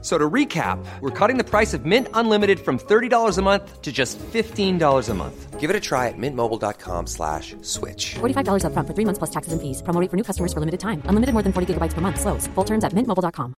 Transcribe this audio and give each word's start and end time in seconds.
So 0.00 0.16
to 0.16 0.30
recap, 0.30 0.78
we're 1.00 1.10
cutting 1.10 1.38
the 1.38 1.44
price 1.44 1.74
of 1.74 1.84
Mint 1.84 2.06
Unlimited 2.14 2.60
from 2.60 2.78
$30 2.78 3.36
a 3.36 3.42
month 3.42 3.82
to 3.82 3.90
just 3.90 4.16
$15 4.32 5.08
a 5.08 5.14
month. 5.14 5.58
Give 5.58 5.70
it 5.70 5.74
a 5.74 5.80
try 5.80 6.06
at 6.06 6.14
mintmobile.com 6.16 7.08
slash 7.08 7.56
switch. 7.62 8.14
$45 8.20 8.62
upfront 8.62 8.86
for 8.86 8.94
three 8.94 9.04
months 9.04 9.18
plus 9.18 9.30
taxes 9.30 9.52
and 9.52 9.60
fees. 9.60 9.82
Promo 9.82 10.00
rate 10.00 10.08
for 10.08 10.16
new 10.16 10.22
customers 10.22 10.52
for 10.52 10.60
limited 10.60 10.78
time. 10.78 11.02
Unlimited 11.06 11.32
more 11.34 11.42
than 11.42 11.52
40 11.52 11.74
gigabytes 11.74 11.94
per 11.94 12.00
month. 12.00 12.20
Slows. 12.20 12.46
Full 12.54 12.64
terms 12.64 12.84
at 12.84 12.92
mintmobile.com. 12.94 13.54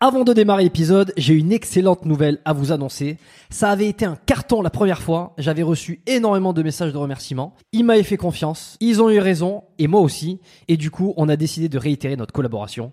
Avant 0.00 0.22
de 0.22 0.32
démarrer 0.32 0.62
l'épisode, 0.62 1.12
j'ai 1.16 1.34
une 1.34 1.50
excellente 1.50 2.04
nouvelle 2.04 2.38
à 2.44 2.52
vous 2.52 2.70
annoncer. 2.70 3.16
Ça 3.50 3.70
avait 3.70 3.88
été 3.88 4.04
un 4.04 4.14
carton 4.14 4.62
la 4.62 4.70
première 4.70 5.02
fois. 5.02 5.34
J'avais 5.38 5.64
reçu 5.64 6.02
énormément 6.06 6.52
de 6.52 6.62
messages 6.62 6.92
de 6.92 6.98
remerciements. 6.98 7.56
Ils 7.72 7.82
m'avaient 7.84 8.04
fait 8.04 8.16
confiance. 8.16 8.76
Ils 8.78 9.02
ont 9.02 9.10
eu 9.10 9.18
raison. 9.18 9.64
Et 9.80 9.88
moi 9.88 10.00
aussi. 10.00 10.38
Et 10.68 10.76
du 10.76 10.92
coup, 10.92 11.14
on 11.16 11.28
a 11.28 11.34
décidé 11.34 11.68
de 11.68 11.78
réitérer 11.78 12.14
notre 12.14 12.32
collaboration. 12.32 12.92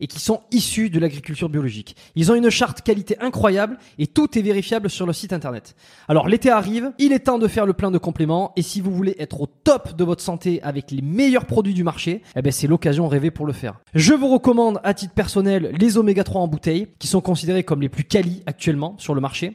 et 0.00 0.06
qui 0.06 0.20
sont 0.20 0.40
issus 0.50 0.90
de 0.90 0.98
l'agriculture 0.98 1.48
biologique. 1.48 1.96
Ils 2.14 2.30
ont 2.30 2.34
une 2.34 2.50
charte 2.50 2.82
qualité 2.82 3.16
incroyable 3.20 3.78
et 3.98 4.06
tout 4.06 4.38
est 4.38 4.42
vérifiable 4.42 4.90
sur 4.90 5.06
le 5.06 5.12
site 5.12 5.32
internet. 5.32 5.74
Alors 6.08 6.28
l'été 6.28 6.50
arrive, 6.50 6.92
il 6.98 7.12
est 7.12 7.20
temps 7.20 7.38
de 7.38 7.48
faire 7.48 7.66
le 7.66 7.72
plein 7.72 7.90
de 7.90 7.98
compléments 7.98 8.52
et 8.56 8.62
si 8.62 8.80
vous 8.80 8.92
voulez 8.92 9.16
être 9.18 9.40
au 9.40 9.46
top 9.46 9.96
de 9.96 10.04
votre 10.04 10.22
santé 10.22 10.62
avec 10.62 10.90
les 10.90 11.02
meilleurs 11.02 11.46
produits 11.46 11.74
du 11.74 11.84
marché, 11.84 12.22
eh 12.36 12.42
ben 12.42 12.52
c'est 12.52 12.66
l'occasion 12.66 13.08
rêvée 13.08 13.30
pour 13.30 13.46
le 13.46 13.52
faire. 13.52 13.80
Je 13.94 14.14
vous 14.14 14.28
recommande 14.28 14.80
à 14.84 14.94
titre 14.94 15.14
personnel 15.14 15.72
les 15.78 15.98
oméga 15.98 16.24
3 16.24 16.40
en 16.40 16.48
bouteille 16.48 16.88
qui 16.98 17.06
sont 17.06 17.20
considérés 17.20 17.64
comme 17.64 17.82
les 17.82 17.88
plus 17.88 18.04
quali 18.04 18.42
actuellement 18.46 18.94
sur 18.98 19.14
le 19.14 19.20
marché. 19.20 19.54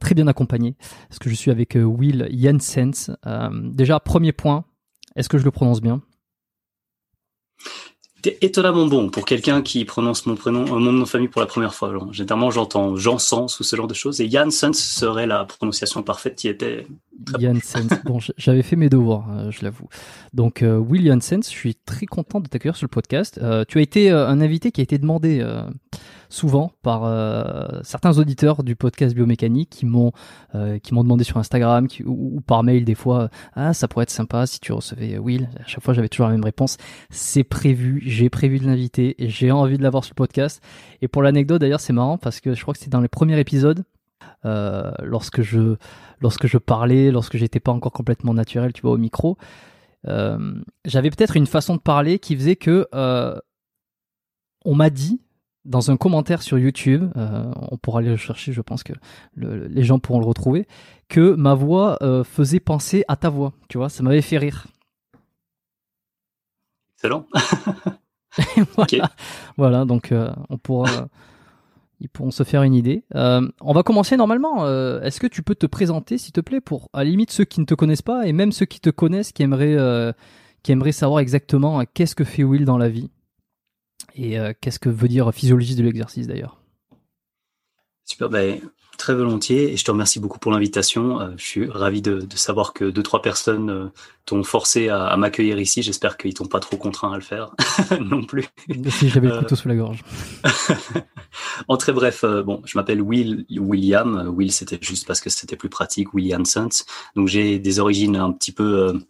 très 0.00 0.14
bien 0.14 0.26
accompagné 0.26 0.76
parce 1.08 1.18
que 1.18 1.30
je 1.30 1.34
suis 1.34 1.50
avec 1.50 1.76
Will 1.80 2.28
Jensens. 2.32 3.10
déjà 3.72 4.00
premier 4.00 4.32
point, 4.32 4.64
est-ce 5.16 5.28
que 5.28 5.38
je 5.38 5.44
le 5.44 5.50
prononce 5.50 5.80
bien? 5.80 6.02
Étonnamment 8.40 8.86
bon 8.86 9.08
pour 9.08 9.24
quelqu'un 9.24 9.62
qui 9.62 9.84
prononce 9.84 10.26
mon 10.26 10.34
prénom, 10.34 10.62
euh, 10.62 10.78
mon 10.78 10.92
nom 10.92 11.00
de 11.00 11.04
famille 11.04 11.28
pour 11.28 11.40
la 11.40 11.46
première 11.46 11.74
fois. 11.74 11.96
généralement, 12.10 12.50
j'entends 12.50 12.96
Jean 12.96 13.18
Sens 13.18 13.60
ou 13.60 13.64
ce 13.64 13.76
genre 13.76 13.86
de 13.86 13.94
choses. 13.94 14.20
Et 14.20 14.28
Janssens 14.28 14.72
serait 14.72 15.26
la 15.26 15.44
prononciation 15.44 16.02
parfaite 16.02 16.36
qui 16.36 16.48
était. 16.48 16.86
Janssens. 17.38 17.88
bon, 18.04 18.18
j'avais 18.36 18.62
fait 18.62 18.76
mes 18.76 18.88
devoirs, 18.88 19.26
euh, 19.30 19.50
je 19.50 19.62
l'avoue. 19.62 19.88
Donc, 20.32 20.62
euh, 20.62 20.76
Will 20.76 21.06
Janssens, 21.06 21.42
je 21.44 21.56
suis 21.56 21.74
très 21.74 22.06
content 22.06 22.40
de 22.40 22.48
t'accueillir 22.48 22.76
sur 22.76 22.86
le 22.86 22.90
podcast. 22.90 23.40
tu 23.68 23.78
as 23.78 23.82
été 23.82 24.10
un 24.10 24.40
invité 24.40 24.72
qui 24.72 24.80
a 24.80 24.84
été 24.84 24.98
demandé 24.98 25.44
souvent 26.28 26.72
par 26.82 27.04
euh, 27.04 27.80
certains 27.82 28.18
auditeurs 28.18 28.62
du 28.62 28.76
podcast 28.76 29.14
biomécanique 29.14 29.70
qui 29.70 29.86
m'ont 29.86 30.12
euh, 30.54 30.78
qui 30.78 30.94
m'ont 30.94 31.02
demandé 31.02 31.24
sur 31.24 31.36
Instagram 31.38 31.86
ou, 32.04 32.40
par 32.40 32.62
mail 32.62 32.84
des 32.84 32.94
fois 32.94 33.28
ah 33.54 33.72
ça 33.74 33.88
pourrait 33.88 34.04
être 34.04 34.10
sympa 34.10 34.46
si 34.46 34.60
tu 34.60 34.72
recevais 34.72 35.18
Will. 35.18 35.48
À 35.60 35.66
chaque 35.66 35.82
fois 35.82 35.94
j'avais 35.94 36.08
toujours 36.08 36.26
la 36.26 36.32
même 36.32 36.44
réponse. 36.44 36.76
C'est 37.10 37.44
prévu. 37.44 38.02
J'ai 38.04 38.30
prévu 38.30 38.58
de 38.58 38.66
l'inviter 38.66 39.14
j'ai 39.18 39.50
envie 39.50 39.78
de 39.78 39.82
l'avoir 39.82 40.04
sur 40.04 40.12
le 40.12 40.16
podcast. 40.16 40.62
Et 41.02 41.08
pour 41.08 41.22
l'anecdote 41.22 41.60
d'ailleurs 41.60 41.80
c'est 41.80 41.92
marrant 41.92 42.18
parce 42.18 42.40
que 42.40 42.54
je 42.54 42.62
crois 42.62 42.74
que 42.74 42.80
c'est 42.80 42.90
dans 42.90 43.00
les 43.00 43.08
premiers 43.08 43.38
épisodes 43.38 43.84
euh, 44.44 44.90
lorsque 45.02 45.42
je 45.42 45.76
lorsque 46.20 46.46
je 46.46 46.58
parlais 46.58 47.10
lorsque 47.10 47.36
j'étais 47.36 47.60
pas 47.60 47.72
encore 47.72 47.92
complètement 47.92 48.34
naturel 48.34 48.72
tu 48.72 48.82
vois 48.82 48.92
au 48.92 48.98
micro 48.98 49.36
j'avais 50.84 51.10
peut-être 51.10 51.36
une 51.36 51.48
façon 51.48 51.74
de 51.74 51.80
parler 51.80 52.20
qui 52.20 52.36
faisait 52.36 52.54
que 52.54 52.86
on 54.66 54.74
m'a 54.74 54.90
dit 54.90 55.20
dans 55.66 55.90
un 55.90 55.96
commentaire 55.96 56.42
sur 56.42 56.58
YouTube, 56.58 57.10
euh, 57.16 57.50
on 57.70 57.76
pourra 57.76 58.00
aller 58.00 58.10
le 58.10 58.16
chercher, 58.16 58.52
je 58.52 58.60
pense 58.60 58.82
que 58.82 58.92
les 59.36 59.82
gens 59.82 59.98
pourront 59.98 60.20
le 60.20 60.26
retrouver, 60.26 60.66
que 61.08 61.34
ma 61.34 61.54
voix 61.54 61.98
euh, 62.02 62.24
faisait 62.24 62.60
penser 62.60 63.04
à 63.08 63.16
ta 63.16 63.28
voix. 63.28 63.52
Tu 63.68 63.78
vois, 63.78 63.88
ça 63.88 64.02
m'avait 64.02 64.22
fait 64.22 64.38
rire. 64.38 64.66
Excellent. 66.96 67.26
voilà. 68.76 69.10
voilà. 69.56 69.84
donc 69.84 70.12
euh, 70.12 70.30
on 70.48 70.56
pourra, 70.56 71.08
ils 72.00 72.08
pourront 72.08 72.30
se 72.30 72.44
faire 72.44 72.62
une 72.62 72.74
idée. 72.74 73.04
on 73.12 73.72
va 73.72 73.82
commencer 73.82 74.16
normalement. 74.16 74.66
Est-ce 75.00 75.20
que 75.20 75.26
tu 75.26 75.42
peux 75.42 75.56
te 75.56 75.66
présenter, 75.66 76.16
s'il 76.16 76.32
te 76.32 76.40
plaît, 76.40 76.60
pour 76.60 76.88
à 76.92 77.04
la 77.04 77.10
limite 77.10 77.32
ceux 77.32 77.44
qui 77.44 77.60
ne 77.60 77.66
te 77.66 77.74
connaissent 77.74 78.02
pas 78.02 78.26
et 78.26 78.32
même 78.32 78.52
ceux 78.52 78.66
qui 78.66 78.80
te 78.80 78.90
connaissent, 78.90 79.32
qui 79.32 79.42
aimeraient, 79.42 80.14
qui 80.62 80.72
aimeraient 80.72 80.92
savoir 80.92 81.20
exactement 81.20 81.82
qu'est-ce 81.92 82.14
que 82.14 82.24
fait 82.24 82.44
Will 82.44 82.64
dans 82.64 82.78
la 82.78 82.88
vie? 82.88 83.10
Et 84.14 84.38
euh, 84.38 84.52
qu'est-ce 84.60 84.78
que 84.78 84.88
veut 84.88 85.08
dire 85.08 85.32
physiologiste 85.32 85.78
de 85.78 85.84
l'exercice 85.84 86.26
d'ailleurs? 86.26 86.60
Super, 88.06 88.28
ben, 88.28 88.60
très 88.96 89.14
volontiers 89.14 89.72
et 89.72 89.76
je 89.76 89.84
te 89.84 89.90
remercie 89.90 90.20
beaucoup 90.20 90.38
pour 90.38 90.52
l'invitation. 90.52 91.20
Euh, 91.20 91.30
je 91.36 91.44
suis 91.44 91.68
ravi 91.68 92.02
de, 92.02 92.20
de, 92.20 92.36
savoir 92.36 92.72
que 92.72 92.84
deux, 92.84 93.02
trois 93.02 93.20
personnes 93.20 93.68
euh, 93.68 93.86
t'ont 94.26 94.44
forcé 94.44 94.88
à, 94.88 95.06
à 95.06 95.16
m'accueillir 95.16 95.58
ici. 95.58 95.82
J'espère 95.82 96.16
qu'ils 96.16 96.32
t'ont 96.32 96.46
pas 96.46 96.60
trop 96.60 96.76
contraint 96.76 97.12
à 97.12 97.16
le 97.16 97.22
faire 97.22 97.50
non 98.00 98.22
plus. 98.22 98.48
Si 98.90 99.08
j'avais 99.08 99.26
le 99.26 99.38
couteau 99.38 99.56
sous 99.56 99.66
la 99.66 99.74
gorge. 99.74 100.04
en 101.68 101.76
très 101.76 101.92
bref, 101.92 102.22
euh, 102.22 102.44
bon, 102.44 102.62
je 102.64 102.78
m'appelle 102.78 103.02
Will 103.02 103.44
William. 103.50 104.32
Will, 104.34 104.52
c'était 104.52 104.78
juste 104.80 105.04
parce 105.04 105.20
que 105.20 105.30
c'était 105.30 105.56
plus 105.56 105.68
pratique. 105.68 106.14
William 106.14 106.44
Sons. 106.44 106.84
Donc 107.16 107.26
j'ai 107.26 107.58
des 107.58 107.80
origines 107.80 108.14
un 108.14 108.30
petit 108.30 108.52
peu 108.52 109.00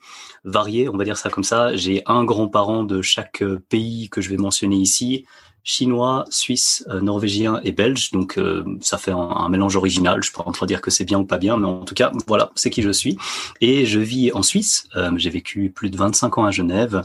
variées, 0.45 0.89
on 0.89 0.97
va 0.97 1.05
dire 1.05 1.19
ça 1.19 1.29
comme 1.29 1.45
ça. 1.45 1.77
J'ai 1.77 2.03
un 2.07 2.25
grand-parent 2.25 2.83
de 2.83 3.03
chaque 3.03 3.45
pays 3.69 4.09
que 4.09 4.23
je 4.23 4.31
vais 4.31 4.39
mentionner 4.39 4.77
ici 4.77 5.27
chinois, 5.67 6.25
suisse, 6.31 6.85
euh, 6.89 7.01
norvégien 7.01 7.61
et 7.65 7.73
belge. 7.73 8.13
Donc 8.13 8.39
euh, 8.39 8.65
ça 8.81 8.97
fait 8.97 9.11
un, 9.11 9.49
mélange 9.51 9.77
original. 9.77 10.23
Je 10.23 10.31
peux 10.31 10.43
pas 10.43 10.49
en 10.49 10.67
dire 10.67 10.81
que 10.81 10.93
c'est 10.93 11.05
bien 11.05 11.19
ou 11.19 11.27
pas 11.27 11.39
bien, 11.39 11.57
mais 11.59 11.67
en 11.67 11.85
tout 11.85 11.95
cas, 11.95 12.13
voilà, 12.27 12.53
c'est 12.55 12.71
qui 12.71 12.83
je 12.83 12.91
suis. 12.91 13.19
Et 13.61 13.85
je 13.85 13.99
vis 13.99 14.33
en 14.33 14.43
Suisse. 14.43 14.89
Euh, 14.95 15.11
j'ai 15.17 15.29
vécu 15.29 15.71
plus 15.75 15.91
de 15.91 15.97
25 15.97 16.39
ans 16.39 16.45
à 16.45 16.53
Genève, 16.53 17.05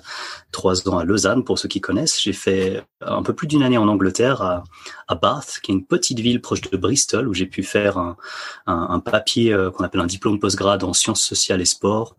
trois 0.52 0.88
ans 0.88 0.98
à 0.98 1.06
Lausanne 1.06 1.44
pour 1.44 1.60
ceux 1.60 1.68
qui 1.68 1.82
connaissent. 1.82 2.22
J'ai 2.22 2.34
fait 2.34 2.84
un 3.02 3.24
peu 3.24 3.34
plus 3.34 3.48
d'une 3.48 3.64
année 3.64 3.78
en 3.78 3.88
Angleterre 3.88 4.42
à, 4.42 5.16
Bath, 5.16 5.60
qui 5.62 5.72
est 5.72 5.76
une 5.76 5.86
petite 5.86 6.20
ville 6.20 6.42
proche 6.42 6.62
de 6.62 6.78
Bristol, 6.78 7.28
où 7.28 7.34
j'ai 7.34 7.46
pu 7.46 7.64
faire 7.64 7.98
un, 7.98 8.16
un, 8.66 9.00
papier 9.00 9.56
qu'on 9.76 9.84
appelle 9.84 10.02
un 10.02 10.06
diplôme 10.06 10.40
postgrad 10.40 10.84
en 10.84 10.94
sciences 10.94 11.22
sociales 11.22 11.62
et 11.62 11.66
sport 11.66 12.16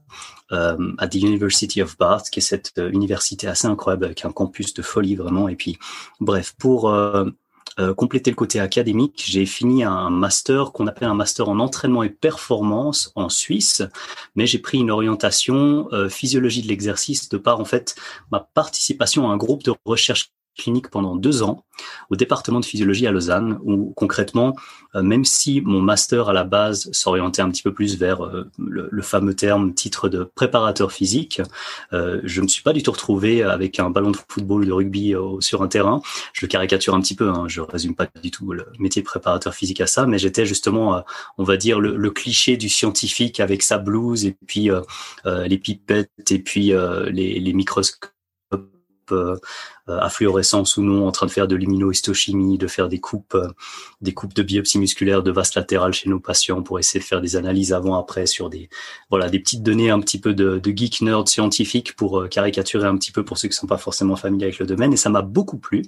euh, 0.52 0.92
à 0.98 1.08
the 1.08 1.14
University 1.14 1.80
of 1.80 1.96
Bath, 1.96 2.28
qui 2.30 2.40
est 2.40 2.42
cette 2.42 2.72
euh, 2.76 2.90
université 2.90 3.46
assez 3.46 3.66
incroyable 3.66 4.04
avec 4.04 4.26
un 4.26 4.32
campus 4.32 4.74
de 4.74 4.82
folie 4.82 5.14
vraiment. 5.14 5.48
Et 5.48 5.56
puis, 5.56 5.78
bref, 6.20 6.54
pour 6.58 6.92
euh, 7.78 7.94
compléter 7.94 8.30
le 8.30 8.36
côté 8.36 8.60
académique, 8.60 9.22
j'ai 9.26 9.46
fini 9.46 9.84
un 9.84 10.10
master 10.10 10.72
qu'on 10.72 10.86
appelle 10.86 11.08
un 11.08 11.14
master 11.14 11.48
en 11.48 11.58
entraînement 11.58 12.02
et 12.02 12.10
performance 12.10 13.12
en 13.14 13.28
Suisse, 13.28 13.82
mais 14.34 14.46
j'ai 14.46 14.58
pris 14.58 14.78
une 14.78 14.90
orientation 14.90 15.88
physiologie 16.08 16.62
de 16.62 16.68
l'exercice 16.68 17.28
de 17.28 17.36
par 17.36 17.60
en 17.60 17.64
fait 17.64 17.94
ma 18.30 18.40
participation 18.40 19.30
à 19.30 19.32
un 19.32 19.36
groupe 19.36 19.62
de 19.62 19.72
recherche 19.84 20.32
clinique 20.56 20.88
pendant 20.88 21.16
deux 21.16 21.42
ans 21.42 21.64
au 22.10 22.16
département 22.16 22.60
de 22.60 22.64
physiologie 22.64 23.06
à 23.06 23.12
Lausanne, 23.12 23.58
où 23.62 23.92
concrètement, 23.96 24.54
euh, 24.94 25.02
même 25.02 25.24
si 25.24 25.60
mon 25.62 25.80
master 25.80 26.28
à 26.28 26.32
la 26.32 26.44
base 26.44 26.90
s'orientait 26.92 27.42
un 27.42 27.50
petit 27.50 27.62
peu 27.62 27.72
plus 27.72 27.98
vers 27.98 28.24
euh, 28.24 28.50
le, 28.58 29.02
fameux 29.02 29.34
terme 29.34 29.74
titre 29.74 30.08
de 30.08 30.24
préparateur 30.24 30.92
physique, 30.92 31.40
euh, 31.92 32.20
je 32.24 32.40
ne 32.40 32.44
me 32.44 32.48
suis 32.48 32.62
pas 32.62 32.72
du 32.72 32.82
tout 32.82 32.92
retrouvé 32.92 33.42
avec 33.42 33.80
un 33.80 33.90
ballon 33.90 34.10
de 34.10 34.16
football, 34.28 34.66
de 34.66 34.72
rugby 34.72 35.14
sur 35.40 35.62
un 35.62 35.68
terrain. 35.68 36.02
Je 36.32 36.46
caricature 36.46 36.94
un 36.94 37.00
petit 37.00 37.16
peu, 37.16 37.28
hein, 37.28 37.44
je 37.48 37.60
résume 37.60 37.94
pas 37.94 38.06
du 38.22 38.30
tout 38.30 38.52
le 38.52 38.66
métier 38.78 39.02
de 39.02 39.06
préparateur 39.06 39.54
physique 39.54 39.80
à 39.80 39.86
ça, 39.86 40.06
mais 40.06 40.18
j'étais 40.18 40.46
justement, 40.46 41.02
on 41.38 41.44
va 41.44 41.56
dire, 41.56 41.80
le, 41.80 42.10
cliché 42.12 42.58
du 42.58 42.68
scientifique 42.68 43.40
avec 43.40 43.62
sa 43.62 43.78
blouse 43.78 44.26
et 44.26 44.36
puis 44.46 44.68
les 45.24 45.58
pipettes 45.58 46.10
et 46.30 46.38
puis 46.38 46.72
les, 47.10 47.52
microscopes 47.52 48.11
à 49.88 50.08
fluorescence 50.08 50.76
ou 50.76 50.82
non, 50.82 51.06
en 51.06 51.12
train 51.12 51.26
de 51.26 51.30
faire 51.30 51.48
de 51.48 51.56
l'immunohistochimie, 51.56 52.58
de 52.58 52.66
faire 52.66 52.88
des 52.88 53.00
coupes, 53.00 53.34
euh, 53.34 53.48
des 54.00 54.14
coupes 54.14 54.34
de 54.34 54.42
biopsie 54.42 54.78
musculaire 54.78 55.22
de 55.22 55.30
vaste 55.30 55.56
latérale 55.56 55.92
chez 55.92 56.08
nos 56.08 56.20
patients 56.20 56.62
pour 56.62 56.78
essayer 56.78 57.00
de 57.00 57.04
faire 57.04 57.20
des 57.20 57.36
analyses 57.36 57.72
avant 57.72 57.98
après 57.98 58.26
sur 58.26 58.48
des 58.48 58.68
voilà 59.10 59.28
des 59.28 59.40
petites 59.40 59.62
données 59.62 59.90
un 59.90 60.00
petit 60.00 60.20
peu 60.20 60.34
de, 60.34 60.60
geek 60.64 61.00
nerd 61.02 61.28
scientifique 61.28 61.96
pour 61.96 62.20
euh, 62.20 62.28
caricaturer 62.28 62.86
un 62.86 62.96
petit 62.96 63.12
peu 63.12 63.24
pour 63.24 63.38
ceux 63.38 63.48
qui 63.48 63.56
sont 63.56 63.66
pas 63.66 63.78
forcément 63.78 64.16
familiers 64.16 64.46
avec 64.46 64.58
le 64.58 64.66
domaine. 64.66 64.92
Et 64.92 64.96
ça 64.96 65.10
m'a 65.10 65.22
beaucoup 65.22 65.58
plu. 65.58 65.82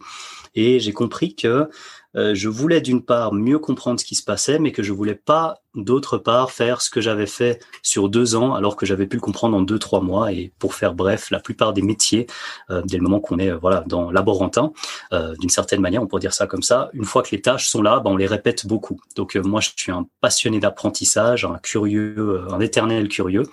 Et 0.55 0.81
j'ai 0.81 0.93
compris 0.93 1.35
que 1.35 1.69
euh, 2.17 2.35
je 2.35 2.49
voulais 2.49 2.81
d'une 2.81 3.03
part 3.03 3.33
mieux 3.33 3.59
comprendre 3.59 3.99
ce 4.01 4.05
qui 4.05 4.15
se 4.15 4.23
passait, 4.23 4.59
mais 4.59 4.73
que 4.73 4.83
je 4.83 4.93
voulais 4.93 5.15
pas 5.15 5.61
d'autre 5.75 6.19
part 6.19 6.53
faire 6.53 6.81
ce 6.81 6.89
que 6.91 7.01
j'avais 7.01 7.27
fait 7.27 7.61
sur 7.83 8.09
deux 8.09 8.37
ans, 8.37 8.55
alors 8.55 8.77
que 8.77 8.87
j'avais 8.87 9.07
pu 9.07 9.17
le 9.17 9.21
comprendre 9.21 9.57
en 9.57 9.63
deux 9.63 9.79
trois 9.79 10.01
mois. 10.01 10.33
Et 10.33 10.53
pour 10.59 10.75
faire 10.75 10.95
bref, 10.95 11.31
la 11.31 11.41
plupart 11.41 11.73
des 11.73 11.83
métiers, 11.83 12.27
euh, 12.71 12.83
dès 12.85 12.97
le 12.97 13.03
moment 13.03 13.21
qu'on 13.21 13.39
est 13.39 13.53
voilà 13.53 13.83
dans 13.87 14.11
laborantin, 14.11 14.73
euh, 15.13 15.35
d'une 15.37 15.51
certaine 15.51 15.81
manière, 15.81 16.03
on 16.03 16.07
pourrait 16.07 16.21
dire 16.21 16.35
ça 16.35 16.47
comme 16.47 16.63
ça. 16.63 16.91
Une 16.93 17.05
fois 17.05 17.23
que 17.23 17.31
les 17.33 17.41
tâches 17.41 17.69
sont 17.69 17.83
là, 17.83 18.01
ben, 18.01 18.11
on 18.11 18.17
les 18.17 18.27
répète 18.27 18.67
beaucoup. 18.67 19.01
Donc 19.17 19.35
moi, 19.37 19.61
je 19.61 19.71
suis 19.77 19.93
un 19.93 20.07
passionné 20.21 20.61
d'apprentissage, 20.61 21.45
un 21.45 21.59
curieux, 21.59 22.45
un 22.51 22.61
éternel 22.61 23.09
curieux. 23.09 23.45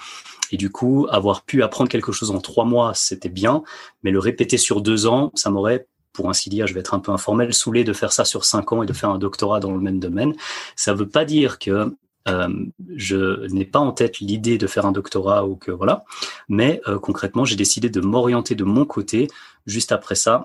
Et 0.51 0.57
du 0.57 0.69
coup, 0.69 1.07
avoir 1.09 1.43
pu 1.43 1.63
apprendre 1.63 1.89
quelque 1.89 2.11
chose 2.11 2.29
en 2.29 2.39
trois 2.39 2.65
mois, 2.65 2.91
c'était 2.93 3.29
bien, 3.29 3.63
mais 4.03 4.11
le 4.11 4.19
répéter 4.19 4.57
sur 4.57 4.81
deux 4.81 5.07
ans, 5.07 5.31
ça 5.33 5.49
m'aurait 5.49 5.87
pour 6.13 6.29
ainsi 6.29 6.49
dire, 6.49 6.67
je 6.67 6.73
vais 6.73 6.79
être 6.79 6.93
un 6.93 6.99
peu 6.99 7.11
informel, 7.11 7.53
saoulé 7.53 7.83
de 7.83 7.93
faire 7.93 8.11
ça 8.11 8.25
sur 8.25 8.45
cinq 8.45 8.71
ans 8.71 8.83
et 8.83 8.85
de 8.85 8.93
faire 8.93 9.09
un 9.09 9.17
doctorat 9.17 9.59
dans 9.59 9.71
le 9.71 9.79
même 9.79 9.99
domaine. 9.99 10.33
Ça 10.75 10.93
ne 10.93 10.97
veut 10.97 11.07
pas 11.07 11.25
dire 11.25 11.59
que 11.59 11.95
euh, 12.27 12.49
je 12.95 13.47
n'ai 13.47 13.65
pas 13.65 13.79
en 13.79 13.91
tête 13.91 14.19
l'idée 14.19 14.57
de 14.57 14.67
faire 14.67 14.85
un 14.85 14.91
doctorat 14.91 15.45
ou 15.47 15.55
que 15.55 15.71
voilà, 15.71 16.03
mais 16.49 16.81
euh, 16.87 16.99
concrètement, 16.99 17.45
j'ai 17.45 17.55
décidé 17.55 17.89
de 17.89 18.01
m'orienter 18.01 18.55
de 18.55 18.63
mon 18.63 18.85
côté 18.85 19.27
juste 19.65 19.91
après 19.91 20.15
ça 20.15 20.43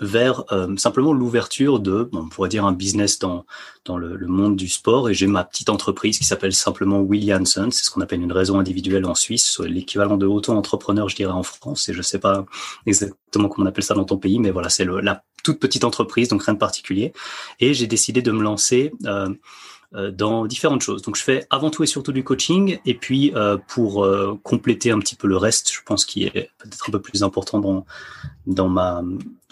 vers 0.00 0.44
euh, 0.52 0.76
simplement 0.76 1.12
l'ouverture 1.12 1.78
de, 1.78 2.08
on 2.12 2.28
pourrait 2.28 2.48
dire 2.48 2.64
un 2.64 2.72
business 2.72 3.18
dans 3.18 3.46
dans 3.84 3.96
le, 3.96 4.16
le 4.16 4.26
monde 4.26 4.56
du 4.56 4.68
sport. 4.68 5.08
Et 5.08 5.14
j'ai 5.14 5.26
ma 5.26 5.44
petite 5.44 5.68
entreprise 5.68 6.18
qui 6.18 6.24
s'appelle 6.24 6.52
simplement 6.52 7.00
Williamson, 7.00 7.68
c'est 7.70 7.84
ce 7.84 7.90
qu'on 7.90 8.00
appelle 8.00 8.20
une 8.20 8.32
raison 8.32 8.58
individuelle 8.58 9.06
en 9.06 9.14
Suisse, 9.14 9.60
l'équivalent 9.60 10.16
de 10.16 10.26
auto-entrepreneur 10.26 11.08
je 11.08 11.16
dirais 11.16 11.32
en 11.32 11.44
France. 11.44 11.88
Et 11.88 11.94
je 11.94 12.02
sais 12.02 12.18
pas 12.18 12.44
exactement 12.86 13.48
comment 13.48 13.66
on 13.66 13.68
appelle 13.68 13.84
ça 13.84 13.94
dans 13.94 14.04
ton 14.04 14.18
pays 14.18 14.38
mais 14.40 14.50
voilà 14.50 14.68
c'est 14.68 14.84
la 14.84 15.22
toute 15.44 15.60
petite 15.60 15.84
entreprise 15.84 16.28
donc 16.28 16.42
rien 16.42 16.54
de 16.54 16.58
particulier. 16.58 17.12
Et 17.60 17.74
j'ai 17.74 17.86
décidé 17.86 18.22
de 18.22 18.32
me 18.32 18.42
lancer 18.42 18.92
euh, 19.06 19.28
euh, 19.94 20.10
dans 20.10 20.46
différentes 20.46 20.82
choses. 20.82 21.00
Donc 21.02 21.16
je 21.16 21.22
fais 21.22 21.46
avant 21.48 21.70
tout 21.70 21.84
et 21.84 21.86
surtout 21.86 22.10
du 22.10 22.24
coaching. 22.24 22.78
Et 22.86 22.94
puis 22.94 23.32
euh, 23.36 23.56
pour 23.68 24.04
euh, 24.04 24.38
compléter 24.42 24.90
un 24.90 24.98
petit 24.98 25.14
peu 25.14 25.28
le 25.28 25.36
reste, 25.36 25.72
je 25.72 25.80
pense 25.84 26.04
qui 26.04 26.24
est 26.24 26.50
peut-être 26.58 26.88
un 26.88 26.92
peu 26.92 27.00
plus 27.00 27.22
important 27.22 27.60
dans 27.60 27.86
dans 28.46 28.68
ma 28.68 29.04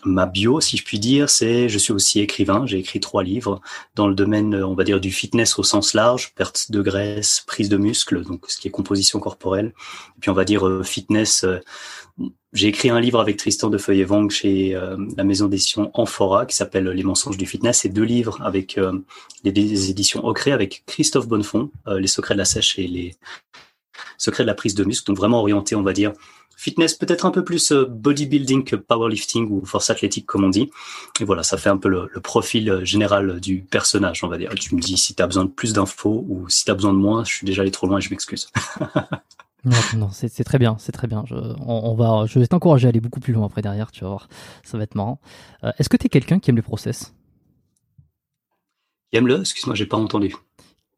ma 0.05 0.27
bio, 0.27 0.61
si 0.61 0.77
je 0.77 0.85
puis 0.85 0.99
dire, 0.99 1.31
c'est 1.31 1.69
je 1.69 1.79
suis 1.79 1.93
aussi 1.93 2.21
écrivain. 2.21 2.67
J'ai 2.67 2.79
écrit 2.79 3.01
trois 3.01 3.23
livres 3.23 3.61
dans 3.95 4.09
le 4.09 4.15
domaine, 4.15 4.55
on 4.63 4.75
va 4.75 4.85
dire, 4.85 5.01
du 5.01 5.11
fitness 5.11 5.59
au 5.59 5.63
sens 5.63 5.95
large, 5.95 6.35
perte 6.35 6.71
de 6.71 6.83
graisse, 6.83 7.43
prise 7.47 7.69
de 7.69 7.77
muscle, 7.77 8.23
donc 8.23 8.45
ce 8.49 8.59
qui 8.59 8.69
est 8.69 8.71
composition 8.71 9.21
corporelle. 9.21 9.73
Et 10.17 10.21
puis 10.21 10.31
on 10.31 10.35
va 10.35 10.45
dire 10.45 10.81
fitness 10.85 11.45
j'ai 12.55 12.69
écrit 12.69 12.89
un 12.89 13.01
livre 13.01 13.21
avec 13.21 13.37
Tristan 13.37 13.69
de 13.69 13.79
Feuillet-Vang 13.79 14.29
chez 14.29 14.77
euh, 14.77 14.97
la 15.17 15.25
maison 15.25 15.49
d'édition 15.49 15.91
Amphora 15.95 16.47
qui 16.47 16.55
s'appelle 16.55 16.89
Les 16.89 17.03
mensonges 17.03 17.37
du 17.37 17.47
fitness 17.47 17.85
et 17.85 17.89
deux 17.89 18.05
livres 18.05 18.41
avec 18.43 18.79
euh, 18.79 19.01
les, 19.43 19.91
éditions 19.91 20.25
Ocré 20.25 20.53
avec 20.53 20.85
Christophe 20.87 21.27
Bonnefond, 21.27 21.71
euh, 21.89 21.99
Les 21.99 22.07
secrets 22.07 22.35
de 22.35 22.39
la 22.39 22.45
sèche 22.45 22.79
et 22.79 22.87
les 22.87 23.17
secrets 24.19 24.45
de 24.45 24.47
la 24.47 24.55
prise 24.55 24.77
de 24.77 24.85
muscle, 24.85 25.07
donc 25.07 25.17
vraiment 25.17 25.41
orienté, 25.41 25.75
on 25.75 25.83
va 25.83 25.93
dire, 25.93 26.13
fitness 26.57 26.95
peut-être 26.95 27.27
un 27.27 27.31
peu 27.31 27.45
plus 27.45 27.73
bodybuilding 27.73 28.65
que 28.65 28.77
powerlifting 28.77 29.49
ou 29.51 29.65
force 29.65 29.91
athlétique 29.91 30.27
comme 30.27 30.45
on 30.45 30.49
dit. 30.49 30.71
Et 31.21 31.25
voilà, 31.25 31.43
ça 31.43 31.57
fait 31.57 31.71
un 31.71 31.77
peu 31.77 31.89
le, 31.89 32.09
le 32.13 32.21
profil 32.21 32.81
général 32.85 33.41
du 33.41 33.61
personnage, 33.61 34.25
on 34.25 34.29
va 34.29 34.39
dire. 34.39 34.55
Tu 34.55 34.75
me 34.75 34.81
dis 34.81 34.97
si 34.97 35.15
tu 35.15 35.23
as 35.23 35.27
besoin 35.27 35.45
de 35.45 35.51
plus 35.51 35.73
d'infos 35.73 36.25
ou 36.29 36.49
si 36.49 36.65
tu 36.65 36.71
as 36.71 36.75
besoin 36.75 36.93
de 36.93 36.99
moins, 36.99 37.25
je 37.25 37.33
suis 37.33 37.47
déjà 37.47 37.63
allé 37.63 37.71
trop 37.71 37.87
loin 37.87 37.99
et 37.99 38.01
je 38.01 38.11
m'excuse. 38.11 38.49
Non, 39.65 39.77
non, 39.97 40.11
c'est 40.11 40.45
très 40.45 40.59
bien, 40.59 40.77
c'est 40.79 40.93
très 40.93 41.07
bien. 41.07 41.25
Je, 41.27 41.35
on, 41.35 41.95
va, 41.95 42.27
je 42.27 42.39
vais 42.39 42.47
t'encourager 42.47 42.87
à 42.87 42.91
aller 42.91 43.01
beaucoup 43.01 43.21
plus 43.21 43.33
loin 43.33 43.47
après 43.47 43.63
derrière, 43.63 43.91
tu 43.91 44.05
vas 44.05 44.11
voir, 44.11 44.29
ça 44.63 44.77
va 44.77 44.85
être 44.85 44.95
marrant. 44.95 45.21
Euh, 45.63 45.73
est-ce 45.79 45.89
que 45.89 45.97
tu 45.97 46.07
es 46.07 46.09
quelqu'un 46.11 46.39
qui 46.39 46.51
aime 46.51 46.57
les 46.57 46.63
process? 46.63 47.15
Qui 49.11 49.19
aime 49.19 49.27
le 49.27 49.41
Excuse-moi, 49.41 49.75
j'ai 49.75 49.87
pas 49.87 49.97
entendu. 49.97 50.37